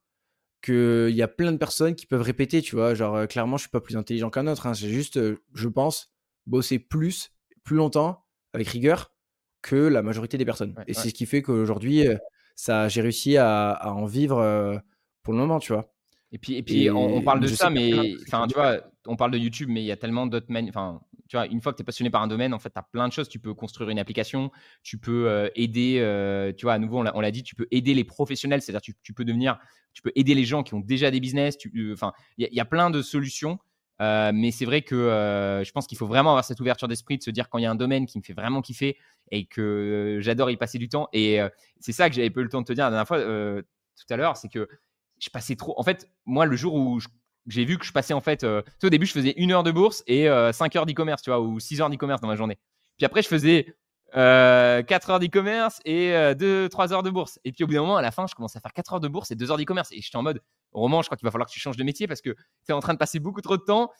qu'il 0.64 1.14
y 1.14 1.22
a 1.22 1.28
plein 1.28 1.52
de 1.52 1.58
personnes 1.58 1.94
qui 1.94 2.06
peuvent 2.06 2.22
répéter, 2.22 2.62
tu 2.62 2.76
vois. 2.76 2.94
Genre, 2.94 3.26
clairement, 3.28 3.56
je 3.56 3.62
suis 3.62 3.70
pas 3.70 3.80
plus 3.80 3.96
intelligent 3.96 4.30
qu'un 4.30 4.46
autre. 4.46 4.66
Hein. 4.66 4.74
C'est 4.74 4.88
juste, 4.88 5.20
je 5.54 5.68
pense, 5.68 6.12
bosser 6.46 6.78
plus, 6.78 7.32
plus 7.62 7.76
longtemps, 7.76 8.24
avec 8.52 8.68
rigueur, 8.68 9.12
que 9.62 9.76
la 9.76 10.02
majorité 10.02 10.38
des 10.38 10.44
personnes. 10.44 10.74
et 10.86 10.94
c'est 10.94 11.08
ce 11.08 11.14
qui 11.14 11.26
fait 11.26 11.42
qu'aujourd'hui, 11.42 12.04
ça, 12.54 12.88
j'ai 12.88 13.02
réussi 13.02 13.36
à, 13.36 13.80
en 13.84 14.06
vivre 14.06 14.82
pour 15.22 15.32
le 15.34 15.38
moment, 15.38 15.58
tu 15.58 15.72
vois. 15.72 15.92
Et 16.32 16.38
puis, 16.38 16.56
et 16.56 16.62
puis 16.62 16.90
on, 16.90 17.22
parle 17.22 17.40
de 17.40 17.46
ça, 17.46 17.70
mais 17.70 18.16
enfin, 18.26 18.46
tu 18.48 18.54
vois, 18.54 18.80
on 19.06 19.16
parle 19.16 19.30
de 19.30 19.38
YouTube, 19.38 19.68
mais 19.70 19.82
il 19.82 19.86
y 19.86 19.92
a 19.92 19.96
tellement 19.96 20.26
d'autres 20.26 20.46
Enfin, 20.68 21.00
une 21.34 21.60
fois 21.60 21.72
que 21.72 21.76
tu 21.76 21.82
es 21.82 21.84
passionné 21.84 22.10
par 22.10 22.22
un 22.22 22.26
domaine, 22.26 22.54
en 22.54 22.58
fait, 22.58 22.70
tu 22.70 22.78
as 22.78 22.82
plein 22.82 23.08
de 23.08 23.12
choses. 23.12 23.28
Tu 23.28 23.38
peux 23.38 23.54
construire 23.54 23.90
une 23.90 23.98
application, 23.98 24.50
tu 24.82 24.98
peux 24.98 25.50
aider, 25.54 26.52
tu 26.56 26.66
vois, 26.66 26.74
à 26.74 26.78
nouveau, 26.78 26.98
on 26.98 27.20
l'a 27.20 27.30
dit, 27.30 27.42
tu 27.42 27.54
peux 27.54 27.66
aider 27.70 27.94
les 27.94 28.04
professionnels, 28.04 28.62
c'est-à-dire 28.62 28.82
tu, 28.82 28.94
tu, 29.02 29.12
peux 29.12 29.24
devenir, 29.24 29.58
tu 29.92 30.02
peux 30.02 30.12
aider 30.14 30.34
les 30.34 30.44
gens 30.44 30.62
qui 30.62 30.74
ont 30.74 30.80
déjà 30.80 31.10
des 31.10 31.20
business. 31.20 31.56
Enfin, 31.92 32.12
il 32.38 32.48
y, 32.50 32.60
a 32.60 32.64
plein 32.64 32.90
de 32.90 33.02
solutions. 33.02 33.58
mais 34.00 34.50
c'est 34.50 34.64
vrai 34.64 34.82
que 34.82 35.62
je 35.64 35.70
pense 35.72 35.86
qu'il 35.86 35.98
faut 35.98 36.06
vraiment 36.06 36.30
avoir 36.30 36.44
cette 36.44 36.60
ouverture 36.60 36.88
d'esprit 36.88 37.18
de 37.18 37.22
se 37.22 37.30
dire 37.30 37.48
quand 37.48 37.58
il 37.58 37.62
y 37.62 37.66
a 37.66 37.70
un 37.70 37.76
domaine 37.76 38.06
qui 38.06 38.18
me 38.18 38.22
fait 38.22 38.34
vraiment 38.34 38.62
kiffer 38.62 38.96
et 39.30 39.46
que 39.46 40.18
j'adore 40.20 40.50
y 40.50 40.56
passer 40.56 40.78
du 40.78 40.88
temps. 40.88 41.08
Et 41.12 41.40
c'est 41.80 41.92
ça 41.92 42.08
que 42.08 42.16
j'avais 42.16 42.30
peu 42.30 42.42
le 42.42 42.48
temps 42.48 42.60
de 42.60 42.66
te 42.66 42.72
dire 42.72 42.84
la 42.84 42.90
dernière 42.90 43.08
fois 43.08 43.18
tout 43.96 44.12
à 44.12 44.16
l'heure, 44.16 44.36
c'est 44.36 44.48
que 44.48 44.68
je 45.18 45.30
passais 45.30 45.56
trop. 45.56 45.74
En 45.78 45.82
fait, 45.82 46.10
moi, 46.26 46.46
le 46.46 46.56
jour 46.56 46.74
où 46.74 47.00
j'ai 47.46 47.64
vu 47.64 47.78
que 47.78 47.84
je 47.84 47.92
passais 47.92 48.14
en 48.14 48.20
fait, 48.20 48.44
au 48.44 48.88
début, 48.88 49.06
je 49.06 49.12
faisais 49.12 49.34
une 49.36 49.52
heure 49.52 49.62
de 49.62 49.70
bourse 49.70 50.02
et 50.06 50.28
5 50.52 50.76
heures 50.76 50.86
d'e-commerce, 50.86 51.22
tu 51.22 51.30
vois, 51.30 51.40
ou 51.40 51.60
6 51.60 51.80
heures 51.80 51.90
d'e-commerce 51.90 52.20
dans 52.20 52.28
ma 52.28 52.36
journée. 52.36 52.58
Puis 52.96 53.06
après, 53.06 53.22
je 53.22 53.28
faisais 53.28 53.74
4 54.14 55.10
heures 55.10 55.18
d'e-commerce 55.18 55.80
et 55.84 56.12
2-3 56.12 56.92
heures 56.92 57.02
de 57.02 57.10
bourse. 57.10 57.38
Et 57.44 57.52
puis 57.52 57.64
au 57.64 57.66
bout 57.66 57.74
d'un 57.74 57.80
moment, 57.80 57.96
à 57.96 58.02
la 58.02 58.10
fin, 58.10 58.26
je 58.26 58.34
commençais 58.34 58.58
à 58.58 58.60
faire 58.60 58.72
4 58.72 58.94
heures 58.94 59.00
de 59.00 59.08
bourse 59.08 59.30
et 59.30 59.34
2 59.34 59.50
heures 59.50 59.58
d'e-commerce. 59.58 59.90
Et 59.92 60.00
j'étais 60.00 60.16
en 60.16 60.22
mode, 60.22 60.40
roman, 60.72 61.02
je 61.02 61.08
crois 61.08 61.16
qu'il 61.16 61.26
va 61.26 61.30
falloir 61.30 61.48
que 61.48 61.52
tu 61.52 61.60
changes 61.60 61.76
de 61.76 61.84
métier 61.84 62.06
parce 62.06 62.20
que 62.20 62.30
tu 62.30 62.70
es 62.70 62.72
en 62.72 62.80
train 62.80 62.94
de 62.94 62.98
passer 62.98 63.18
beaucoup 63.18 63.40
trop 63.40 63.56
de 63.56 63.62
temps 63.62 63.90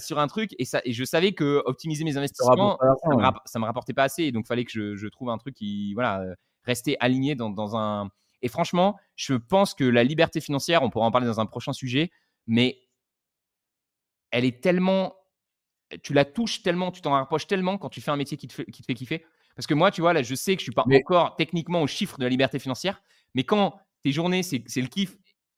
sur 0.00 0.18
un 0.18 0.26
truc. 0.26 0.54
Et, 0.58 0.64
ça, 0.64 0.80
et 0.84 0.92
je 0.92 1.04
savais 1.04 1.32
que 1.32 1.62
optimiser 1.66 2.04
mes 2.04 2.16
investissements, 2.16 2.78
ça, 2.80 3.58
me, 3.58 3.60
me 3.60 3.66
rapportait 3.66 3.94
pas 3.94 4.04
assez. 4.04 4.24
Et 4.24 4.32
donc, 4.32 4.44
il 4.46 4.48
fallait 4.48 4.64
que 4.64 4.96
je, 4.96 5.08
trouve 5.08 5.30
un 5.30 5.38
truc 5.38 5.54
qui, 5.54 5.94
voilà, 5.94 6.24
restait 6.64 6.96
aligné 7.00 7.34
dans, 7.34 7.76
un. 7.76 8.10
Et 8.40 8.48
franchement, 8.48 8.96
je 9.16 9.34
pense 9.34 9.74
que 9.74 9.84
la 9.84 10.04
liberté 10.04 10.40
financière, 10.40 10.82
on 10.82 10.90
pourra 10.90 11.06
en 11.06 11.10
parler 11.10 11.26
dans 11.26 11.40
un 11.40 11.46
prochain 11.46 11.72
sujet, 11.72 12.10
mais 12.46 12.78
elle 14.30 14.44
est 14.44 14.60
tellement. 14.62 15.16
Tu 16.02 16.12
la 16.12 16.24
touches 16.24 16.62
tellement, 16.62 16.90
tu 16.92 17.00
t'en 17.00 17.12
rapproches 17.12 17.46
tellement 17.46 17.78
quand 17.78 17.88
tu 17.88 18.00
fais 18.00 18.10
un 18.10 18.16
métier 18.16 18.36
qui 18.36 18.46
te 18.46 18.52
fait, 18.52 18.66
qui 18.66 18.82
te 18.82 18.86
fait 18.86 18.94
kiffer 18.94 19.24
parce 19.58 19.66
que 19.66 19.74
moi, 19.74 19.90
tu 19.90 20.02
vois, 20.02 20.12
là, 20.12 20.22
je 20.22 20.36
sais 20.36 20.54
que 20.54 20.60
je 20.60 20.66
suis 20.66 20.72
pas 20.72 20.84
encore 20.88 21.34
techniquement 21.34 21.82
au 21.82 21.88
chiffre 21.88 22.16
de 22.16 22.22
la 22.22 22.28
liberté 22.28 22.60
financière, 22.60 23.02
mais 23.34 23.42
quand 23.42 23.74
tes 24.04 24.12
journées, 24.12 24.44
c'est 24.44 24.62
le 24.76 24.86
kiff, 24.86 25.16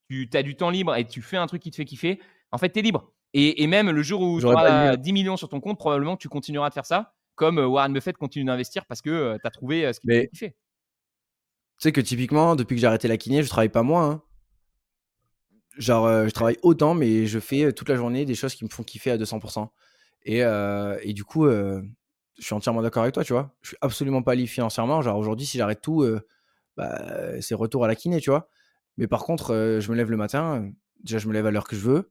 tu 0.09 0.27
as 0.33 0.43
du 0.43 0.57
temps 0.57 0.71
libre 0.71 0.97
et 0.97 1.07
tu 1.07 1.21
fais 1.21 1.37
un 1.37 1.47
truc 1.47 1.61
qui 1.61 1.71
te 1.71 1.77
fait 1.77 1.85
kiffer, 1.85 2.19
en 2.51 2.57
fait, 2.57 2.73
tu 2.73 2.79
es 2.79 2.83
libre. 2.83 3.13
Et, 3.35 3.67
même 3.67 3.91
le 3.91 4.03
jour 4.03 4.23
où 4.23 4.41
tu 4.41 4.47
auras 4.47 4.97
10 4.97 5.13
millions 5.13 5.37
sur 5.37 5.51
ton 5.51 5.61
compte, 5.61 5.77
probablement 5.77 6.17
tu 6.17 6.31
continueras 6.31 6.71
de 6.71 6.75
faire 6.75 6.87
ça, 6.87 7.13
comme 7.35 7.59
euh, 7.59 7.67
Warren 7.67 7.93
Buffett 7.93 8.17
continue 8.17 8.47
d'investir 8.47 8.87
parce 8.87 9.03
que 9.03 9.11
euh, 9.11 9.37
tu 9.39 9.47
as 9.47 9.51
trouvé 9.51 9.85
euh, 9.85 9.93
ce 9.93 10.01
qui 10.01 10.07
te 10.07 10.13
fait 10.15 10.29
kiffer. 10.29 10.51
Tu 10.51 10.57
sais 11.81 11.93
que 11.93 12.01
typiquement, 12.01 12.57
depuis 12.57 12.77
que 12.77 12.81
j'ai 12.81 12.87
arrêté 12.87 13.07
la 13.07 13.19
kiné, 13.19 13.43
je 13.43 13.49
travaille 13.51 13.69
pas 13.69 13.83
moins. 13.83 14.11
Hein. 14.11 14.23
Genre, 15.79 16.27
je 16.27 16.31
travaille 16.31 16.59
autant, 16.63 16.95
mais 16.95 17.27
je 17.27 17.39
fais 17.39 17.73
toute 17.73 17.89
la 17.89 17.97
journée 17.97 18.25
des 18.25 18.35
choses 18.35 18.55
qui 18.55 18.65
me 18.65 18.69
font 18.69 18.83
kiffer 18.83 19.13
à 19.13 19.17
200%. 19.17 19.69
Et, 20.25 20.41
et 20.41 21.13
du 21.13 21.25
coup, 21.25 21.49
je 22.41 22.47
suis 22.47 22.55
entièrement 22.55 22.83
d'accord 22.83 23.03
avec 23.03 23.15
toi, 23.15 23.23
tu 23.23 23.33
vois. 23.33 23.55
Je 23.63 23.69
suis 23.69 23.77
absolument 23.81 24.23
pas 24.23 24.35
libre 24.35 24.51
financièrement. 24.51 25.03
Genre 25.03 25.17
aujourd'hui, 25.17 25.47
si 25.47 25.59
j'arrête 25.59 25.83
tout, 25.83 26.03
euh, 26.03 26.27
bah, 26.77 27.41
c'est 27.41 27.55
retour 27.55 27.85
à 27.85 27.89
la 27.89 27.95
kiné, 27.95 28.21
tu 28.21 28.31
vois. 28.31 28.49
Mais 28.97 29.07
par 29.07 29.25
contre, 29.25 29.55
euh, 29.55 29.81
je 29.81 29.91
me 29.91 29.97
lève 29.97 30.11
le 30.11 30.17
matin. 30.17 30.71
Déjà, 31.05 31.19
je 31.19 31.29
me 31.29 31.35
lève 31.35 31.47
à 31.47 31.51
l'heure 31.51 31.69
que 31.69 31.77
je 31.77 31.83
veux. 31.83 32.11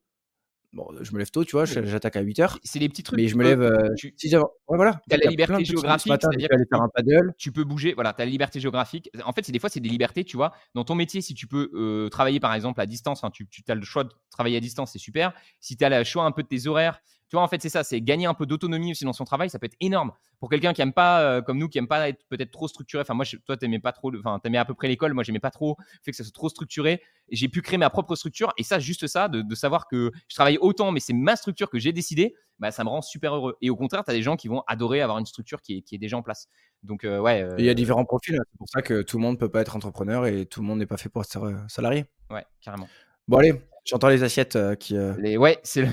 Bon, 0.71 0.87
je 1.01 1.11
me 1.13 1.17
lève 1.17 1.31
tôt, 1.31 1.43
tu 1.43 1.53
vois, 1.53 1.65
j'attaque 1.65 2.15
à 2.15 2.21
8 2.21 2.39
heures. 2.39 2.59
C'est 2.63 2.77
des 2.77 2.89
petits 2.89 3.01
trucs. 3.01 3.17
Mais 3.17 3.27
je 3.27 3.35
me 3.35 3.43
lève. 3.43 3.61
Euh, 3.61 3.89
tu... 3.97 4.13
Si 4.17 4.35
ouais, 4.35 4.43
voilà. 4.67 5.01
as 5.09 5.17
la 5.17 5.29
liberté 5.29 5.65
géographique. 5.65 6.07
Matin, 6.07 6.29
tu, 6.29 6.45
aller 6.45 6.65
faire 6.69 6.81
un 6.81 6.89
paddle. 6.89 7.33
tu 7.37 7.51
peux 7.51 7.63
bouger. 7.63 7.93
Voilà, 7.95 8.13
tu 8.13 8.21
as 8.21 8.25
la 8.25 8.31
liberté 8.31 8.59
géographique. 8.59 9.09
En 9.25 9.33
fait, 9.33 9.43
c'est 9.43 9.51
des 9.51 9.57
fois, 9.57 9.69
c'est 9.69 9.79
des 9.79 9.89
libertés, 9.89 10.23
tu 10.23 10.37
vois. 10.37 10.53
Dans 10.75 10.83
ton 10.83 10.93
métier, 10.93 11.21
si 11.21 11.33
tu 11.33 11.47
peux 11.47 12.07
travailler, 12.11 12.39
par 12.39 12.53
exemple, 12.53 12.79
à 12.81 12.85
distance, 12.85 13.23
hein, 13.23 13.31
tu, 13.31 13.47
tu 13.47 13.63
as 13.67 13.75
le 13.75 13.83
choix 13.83 14.03
de 14.03 14.11
travailler 14.29 14.57
à 14.57 14.59
distance, 14.59 14.91
c'est 14.91 14.99
super. 14.99 15.33
Si 15.59 15.75
tu 15.75 15.83
as 15.83 15.89
le 15.89 16.03
choix 16.03 16.23
un 16.25 16.31
peu 16.31 16.43
de 16.43 16.47
tes 16.47 16.67
horaires, 16.67 17.01
tu 17.29 17.35
vois, 17.35 17.43
en 17.43 17.47
fait, 17.47 17.61
c'est 17.61 17.69
ça, 17.69 17.83
c'est 17.83 18.01
gagner 18.01 18.25
un 18.25 18.33
peu 18.33 18.47
d'autonomie 18.47 18.91
aussi 18.91 19.05
dans 19.05 19.13
son 19.13 19.23
travail, 19.23 19.51
ça 19.51 19.59
peut 19.59 19.67
être 19.67 19.77
énorme. 19.79 20.11
Pour 20.39 20.49
quelqu'un 20.49 20.73
qui 20.73 20.81
aime 20.81 20.93
pas, 20.93 21.21
euh, 21.21 21.41
comme 21.43 21.59
nous, 21.59 21.69
qui 21.69 21.77
aime 21.77 21.87
pas 21.87 22.09
être 22.09 22.25
peut-être 22.27 22.49
trop 22.49 22.67
structuré. 22.67 23.01
Enfin, 23.01 23.13
moi, 23.13 23.23
je, 23.23 23.37
toi, 23.37 23.55
t'aimais 23.55 23.77
pas 23.77 23.91
trop, 23.91 24.11
enfin, 24.17 24.39
t'aimais 24.39 24.57
à 24.57 24.65
peu 24.65 24.73
près 24.73 24.87
l'école. 24.87 25.13
Moi, 25.13 25.23
j'aimais 25.23 25.39
pas 25.39 25.51
trop 25.51 25.75
le 25.77 25.85
fait 26.03 26.11
que 26.11 26.17
ça 26.17 26.23
soit 26.23 26.33
trop 26.33 26.49
structuré. 26.49 27.03
J'ai 27.29 27.47
pu 27.47 27.61
créer 27.61 27.77
ma 27.77 27.91
propre 27.91 28.15
structure. 28.15 28.51
Et 28.57 28.63
ça, 28.63 28.79
juste 28.79 29.05
ça, 29.05 29.27
de, 29.27 29.55
savoir 29.55 29.87
que 29.87 30.11
je 30.27 30.35
travaille 30.35 30.57
autant, 30.59 30.91
mais 30.91 30.99
c'est 30.99 31.13
ma 31.13 31.35
structure 31.35 31.69
que 31.69 31.77
j'ai 31.77 31.91
décidé, 31.91 32.33
bah, 32.57 32.71
ça 32.71 32.83
me 32.83 32.89
rend 32.89 33.03
super 33.03 33.35
heureux. 33.35 33.57
Et 33.61 33.69
au 33.69 33.75
contraire, 33.75 34.03
tu 34.03 34.09
as 34.09 34.15
des 34.15 34.23
gens 34.23 34.35
qui 34.35 34.47
vont 34.47 34.63
adorer 34.65 35.01
avoir 35.01 35.19
une 35.19 35.27
structure 35.27 35.61
qui 35.61 35.77
est, 35.77 35.81
qui 35.81 35.93
est 35.93 35.99
déjà 35.99 36.17
en 36.17 36.23
place. 36.23 36.47
Donc, 36.81 37.03
euh, 37.03 37.19
ouais. 37.19 37.47
il 37.59 37.65
y 37.65 37.67
a 37.67 37.71
euh, 37.73 37.75
différents 37.75 38.05
profils. 38.05 38.35
Hein. 38.35 38.43
C'est 38.49 38.57
pour 38.57 38.69
ça 38.69 38.81
que 38.81 39.03
tout 39.03 39.17
le 39.17 39.21
monde 39.21 39.37
peut 39.37 39.49
pas 39.49 39.61
être 39.61 39.75
entrepreneur 39.75 40.25
et 40.25 40.47
tout 40.47 40.61
le 40.61 40.67
monde 40.67 40.79
n'est 40.79 40.87
pas 40.87 40.97
fait 40.97 41.09
pour 41.09 41.21
être 41.21 41.37
salarié. 41.67 42.05
Ouais, 42.31 42.45
carrément. 42.61 42.87
Bon, 43.27 43.37
allez, 43.37 43.61
J'entends 43.89 44.09
les 44.09 44.21
assiettes 44.21 44.55
euh, 44.55 44.75
qui. 44.75 44.95
Euh, 44.95 45.15
les... 45.17 45.35
Ouais, 45.35 45.57
c'est 45.63 45.81
le 45.81 45.89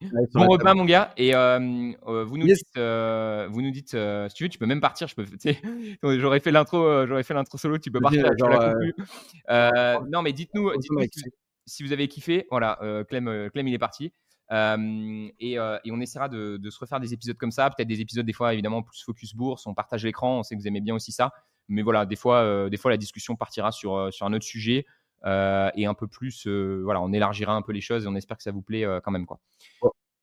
bon 0.34 0.46
repas, 0.46 0.72
mon 0.74 0.84
gars. 0.84 1.12
Et 1.16 1.34
euh, 1.34 1.58
vous 1.98 2.38
nous 2.38 2.46
dites, 2.46 2.76
vous 2.76 3.62
nous 3.62 3.70
dites, 3.72 3.90
si 3.90 4.34
tu 4.34 4.44
veux, 4.44 4.48
tu 4.48 4.58
peux 4.58 4.66
même 4.66 4.80
partir. 4.80 5.08
Je 5.08 5.16
peux, 5.16 5.24
j'aurais 6.20 6.38
fait 6.38 6.52
l'intro, 6.52 7.06
j'aurais 7.06 7.24
fait 7.24 7.34
l'intro 7.34 7.58
solo. 7.58 7.78
Tu 7.78 7.90
peux 7.90 8.00
partir. 8.00 8.24
non, 10.10 10.22
mais 10.22 10.32
dites-nous, 10.32 10.76
dites-nous 10.76 11.02
si, 11.66 11.82
vous 11.82 11.92
avez 11.92 12.06
kiffé. 12.06 12.46
Voilà, 12.50 12.78
Clem, 13.08 13.50
Clem, 13.52 13.66
il 13.66 13.74
est 13.74 13.78
parti. 13.78 14.12
Et, 14.52 15.54
et, 15.54 15.58
on 15.90 16.00
essaiera 16.00 16.28
de, 16.28 16.56
de, 16.56 16.70
se 16.70 16.78
refaire 16.78 17.00
des 17.00 17.12
épisodes 17.12 17.36
comme 17.36 17.52
ça, 17.52 17.68
peut-être 17.70 17.88
des 17.88 18.00
épisodes 18.00 18.26
des 18.26 18.32
fois 18.32 18.52
évidemment 18.52 18.82
plus 18.82 19.02
focus 19.02 19.34
bourse, 19.34 19.66
on 19.66 19.74
partage 19.74 20.04
l'écran, 20.04 20.38
on 20.38 20.42
sait 20.44 20.54
que 20.54 20.60
vous 20.60 20.68
aimez 20.68 20.80
bien 20.80 20.94
aussi 20.94 21.10
ça, 21.10 21.32
mais 21.68 21.82
voilà, 21.82 22.06
des 22.06 22.16
fois, 22.16 22.70
des 22.70 22.76
fois 22.76 22.92
la 22.92 22.96
discussion 22.96 23.34
partira 23.34 23.72
sur, 23.72 24.12
sur 24.12 24.26
un 24.26 24.32
autre 24.32 24.46
sujet. 24.46 24.86
Euh, 25.26 25.70
et 25.74 25.86
un 25.86 25.94
peu 25.94 26.06
plus, 26.06 26.46
euh, 26.46 26.80
voilà, 26.84 27.00
on 27.00 27.12
élargira 27.12 27.54
un 27.54 27.62
peu 27.62 27.72
les 27.72 27.80
choses 27.80 28.04
et 28.04 28.08
on 28.08 28.16
espère 28.16 28.36
que 28.36 28.42
ça 28.42 28.52
vous 28.52 28.62
plaît 28.62 28.84
euh, 28.84 29.00
quand 29.00 29.10
même. 29.10 29.26
Quoi. 29.26 29.40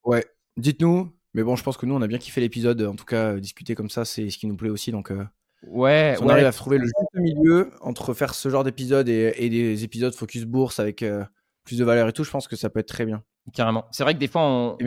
Ouais, 0.03 0.25
dites-nous. 0.57 1.13
Mais 1.33 1.43
bon, 1.43 1.55
je 1.55 1.63
pense 1.63 1.77
que 1.77 1.85
nous, 1.85 1.93
on 1.93 2.01
a 2.01 2.07
bien 2.07 2.17
kiffé 2.17 2.41
l'épisode. 2.41 2.81
En 2.81 2.95
tout 2.95 3.05
cas, 3.05 3.35
discuter 3.35 3.75
comme 3.75 3.89
ça, 3.89 4.05
c'est 4.05 4.29
ce 4.29 4.37
qui 4.37 4.47
nous 4.47 4.57
plaît 4.57 4.69
aussi. 4.69 4.91
Donc, 4.91 5.11
ouais, 5.67 6.15
on 6.21 6.29
arrive 6.29 6.45
à 6.45 6.51
trouver 6.51 6.79
le 6.79 6.85
juste 6.85 7.13
milieu 7.13 7.71
entre 7.81 8.13
faire 8.13 8.33
ce 8.33 8.49
genre 8.49 8.63
d'épisode 8.63 9.07
et, 9.07 9.49
des 9.49 9.83
épisodes 9.83 10.15
focus 10.15 10.45
bourse 10.45 10.79
avec 10.79 11.05
plus 11.63 11.77
de 11.77 11.83
valeur 11.83 12.07
et 12.07 12.13
tout, 12.13 12.23
je 12.23 12.31
pense 12.31 12.47
que 12.47 12.55
ça 12.55 12.69
peut 12.69 12.79
être 12.79 12.87
très 12.87 13.05
bien. 13.05 13.23
Carrément. 13.53 13.85
C'est 13.91 14.03
vrai 14.03 14.15
que 14.15 14.19
des 14.19 14.27
fois, 14.27 14.77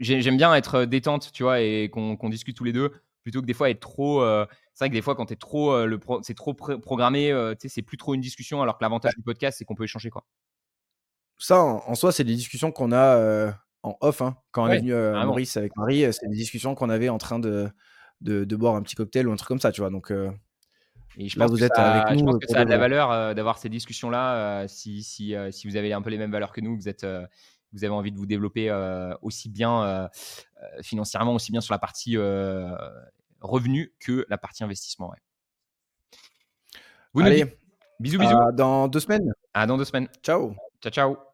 j'aime 0.00 0.36
bien 0.36 0.52
être 0.54 0.84
détente, 0.84 1.30
tu 1.32 1.44
vois, 1.44 1.60
et 1.60 1.90
qu'on 1.90 2.28
discute 2.28 2.56
tous 2.56 2.64
les 2.64 2.72
deux 2.72 2.90
plutôt 3.22 3.40
que 3.40 3.46
des 3.46 3.54
fois 3.54 3.70
être 3.70 3.80
trop. 3.80 4.22
Euh, 4.22 4.46
c'est 4.80 4.86
vrai 4.86 4.90
que 4.92 4.94
des 4.94 5.02
fois, 5.02 5.14
quand 5.14 5.26
tu 5.26 5.34
es 5.34 5.36
trop, 5.36 5.72
euh, 5.72 5.84
le 5.84 6.00
c'est 6.22 6.32
trop 6.32 6.54
programmé, 6.54 7.30
euh, 7.30 7.54
c'est 7.58 7.82
plus 7.82 7.98
trop 7.98 8.14
une 8.14 8.22
discussion, 8.22 8.62
alors 8.62 8.78
que 8.78 8.82
l'avantage 8.82 9.14
du 9.14 9.22
podcast, 9.22 9.58
c'est 9.58 9.66
qu'on 9.66 9.74
peut 9.74 9.84
échanger. 9.84 10.08
Quoi. 10.08 10.24
Ça, 11.36 11.62
en, 11.62 11.94
soi, 11.94 12.12
c'est 12.12 12.24
des 12.24 12.34
discussions 12.34 12.72
qu'on 12.72 12.90
a 12.90 13.52
en 13.82 13.98
off. 14.00 14.22
Hein. 14.22 14.38
Quand 14.52 14.64
on 14.64 14.68
est 14.68 14.78
venu 14.78 14.94
à 14.94 15.22
Maurice 15.26 15.58
avec 15.58 15.76
Marie, 15.76 16.10
c'est 16.14 16.26
des 16.28 16.34
discussions 16.34 16.74
qu'on 16.74 16.88
avait 16.88 17.10
en 17.10 17.18
train 17.18 17.38
de, 17.38 17.68
de, 18.22 18.56
boire 18.56 18.74
un 18.74 18.80
petit 18.80 18.94
cocktail 18.94 19.28
ou 19.28 19.32
un 19.32 19.36
truc 19.36 19.48
comme 19.48 19.60
ça, 19.60 19.70
tu 19.70 19.82
vois. 19.82 19.90
Donc. 19.90 20.10
Et 21.18 21.28
je 21.28 21.38
là, 21.38 21.44
pense 21.44 21.58
vous 21.58 21.62
êtes 21.62 21.74
ça, 21.74 21.92
avec 21.92 22.18
nous. 22.18 22.20
Je 22.20 22.32
pense 22.32 22.38
que 22.38 22.48
ça 22.48 22.60
a 22.60 22.64
de 22.64 22.70
la 22.70 22.78
valeur 22.78 23.34
d'avoir 23.34 23.58
ces 23.58 23.68
discussions-là. 23.68 24.66
si, 24.66 25.02
si, 25.02 25.34
si, 25.50 25.68
vous 25.68 25.76
avez 25.76 25.92
un 25.92 26.00
peu 26.00 26.08
les 26.08 26.16
mêmes 26.16 26.32
valeurs 26.32 26.52
que 26.52 26.62
nous, 26.62 26.74
vous 26.74 26.88
êtes, 26.88 27.06
vous 27.74 27.84
avez 27.84 27.92
envie 27.92 28.12
de 28.12 28.16
vous 28.16 28.24
développer 28.24 28.72
aussi 29.20 29.50
bien 29.50 30.08
financièrement, 30.80 31.34
aussi 31.34 31.52
bien 31.52 31.60
sur 31.60 31.74
la 31.74 31.78
partie 31.78 32.16
revenu 33.40 33.92
que 34.00 34.26
la 34.28 34.38
partie 34.38 34.64
investissement. 34.64 35.12
Vous 37.12 37.22
Allez, 37.22 37.56
bisous, 37.98 38.18
bisous. 38.18 38.52
dans 38.52 38.88
deux 38.88 39.00
semaines. 39.00 39.32
À 39.54 39.66
dans 39.66 39.76
deux 39.76 39.84
semaines. 39.84 40.08
Ciao. 40.22 40.54
Ciao, 40.80 40.92
ciao. 40.92 41.29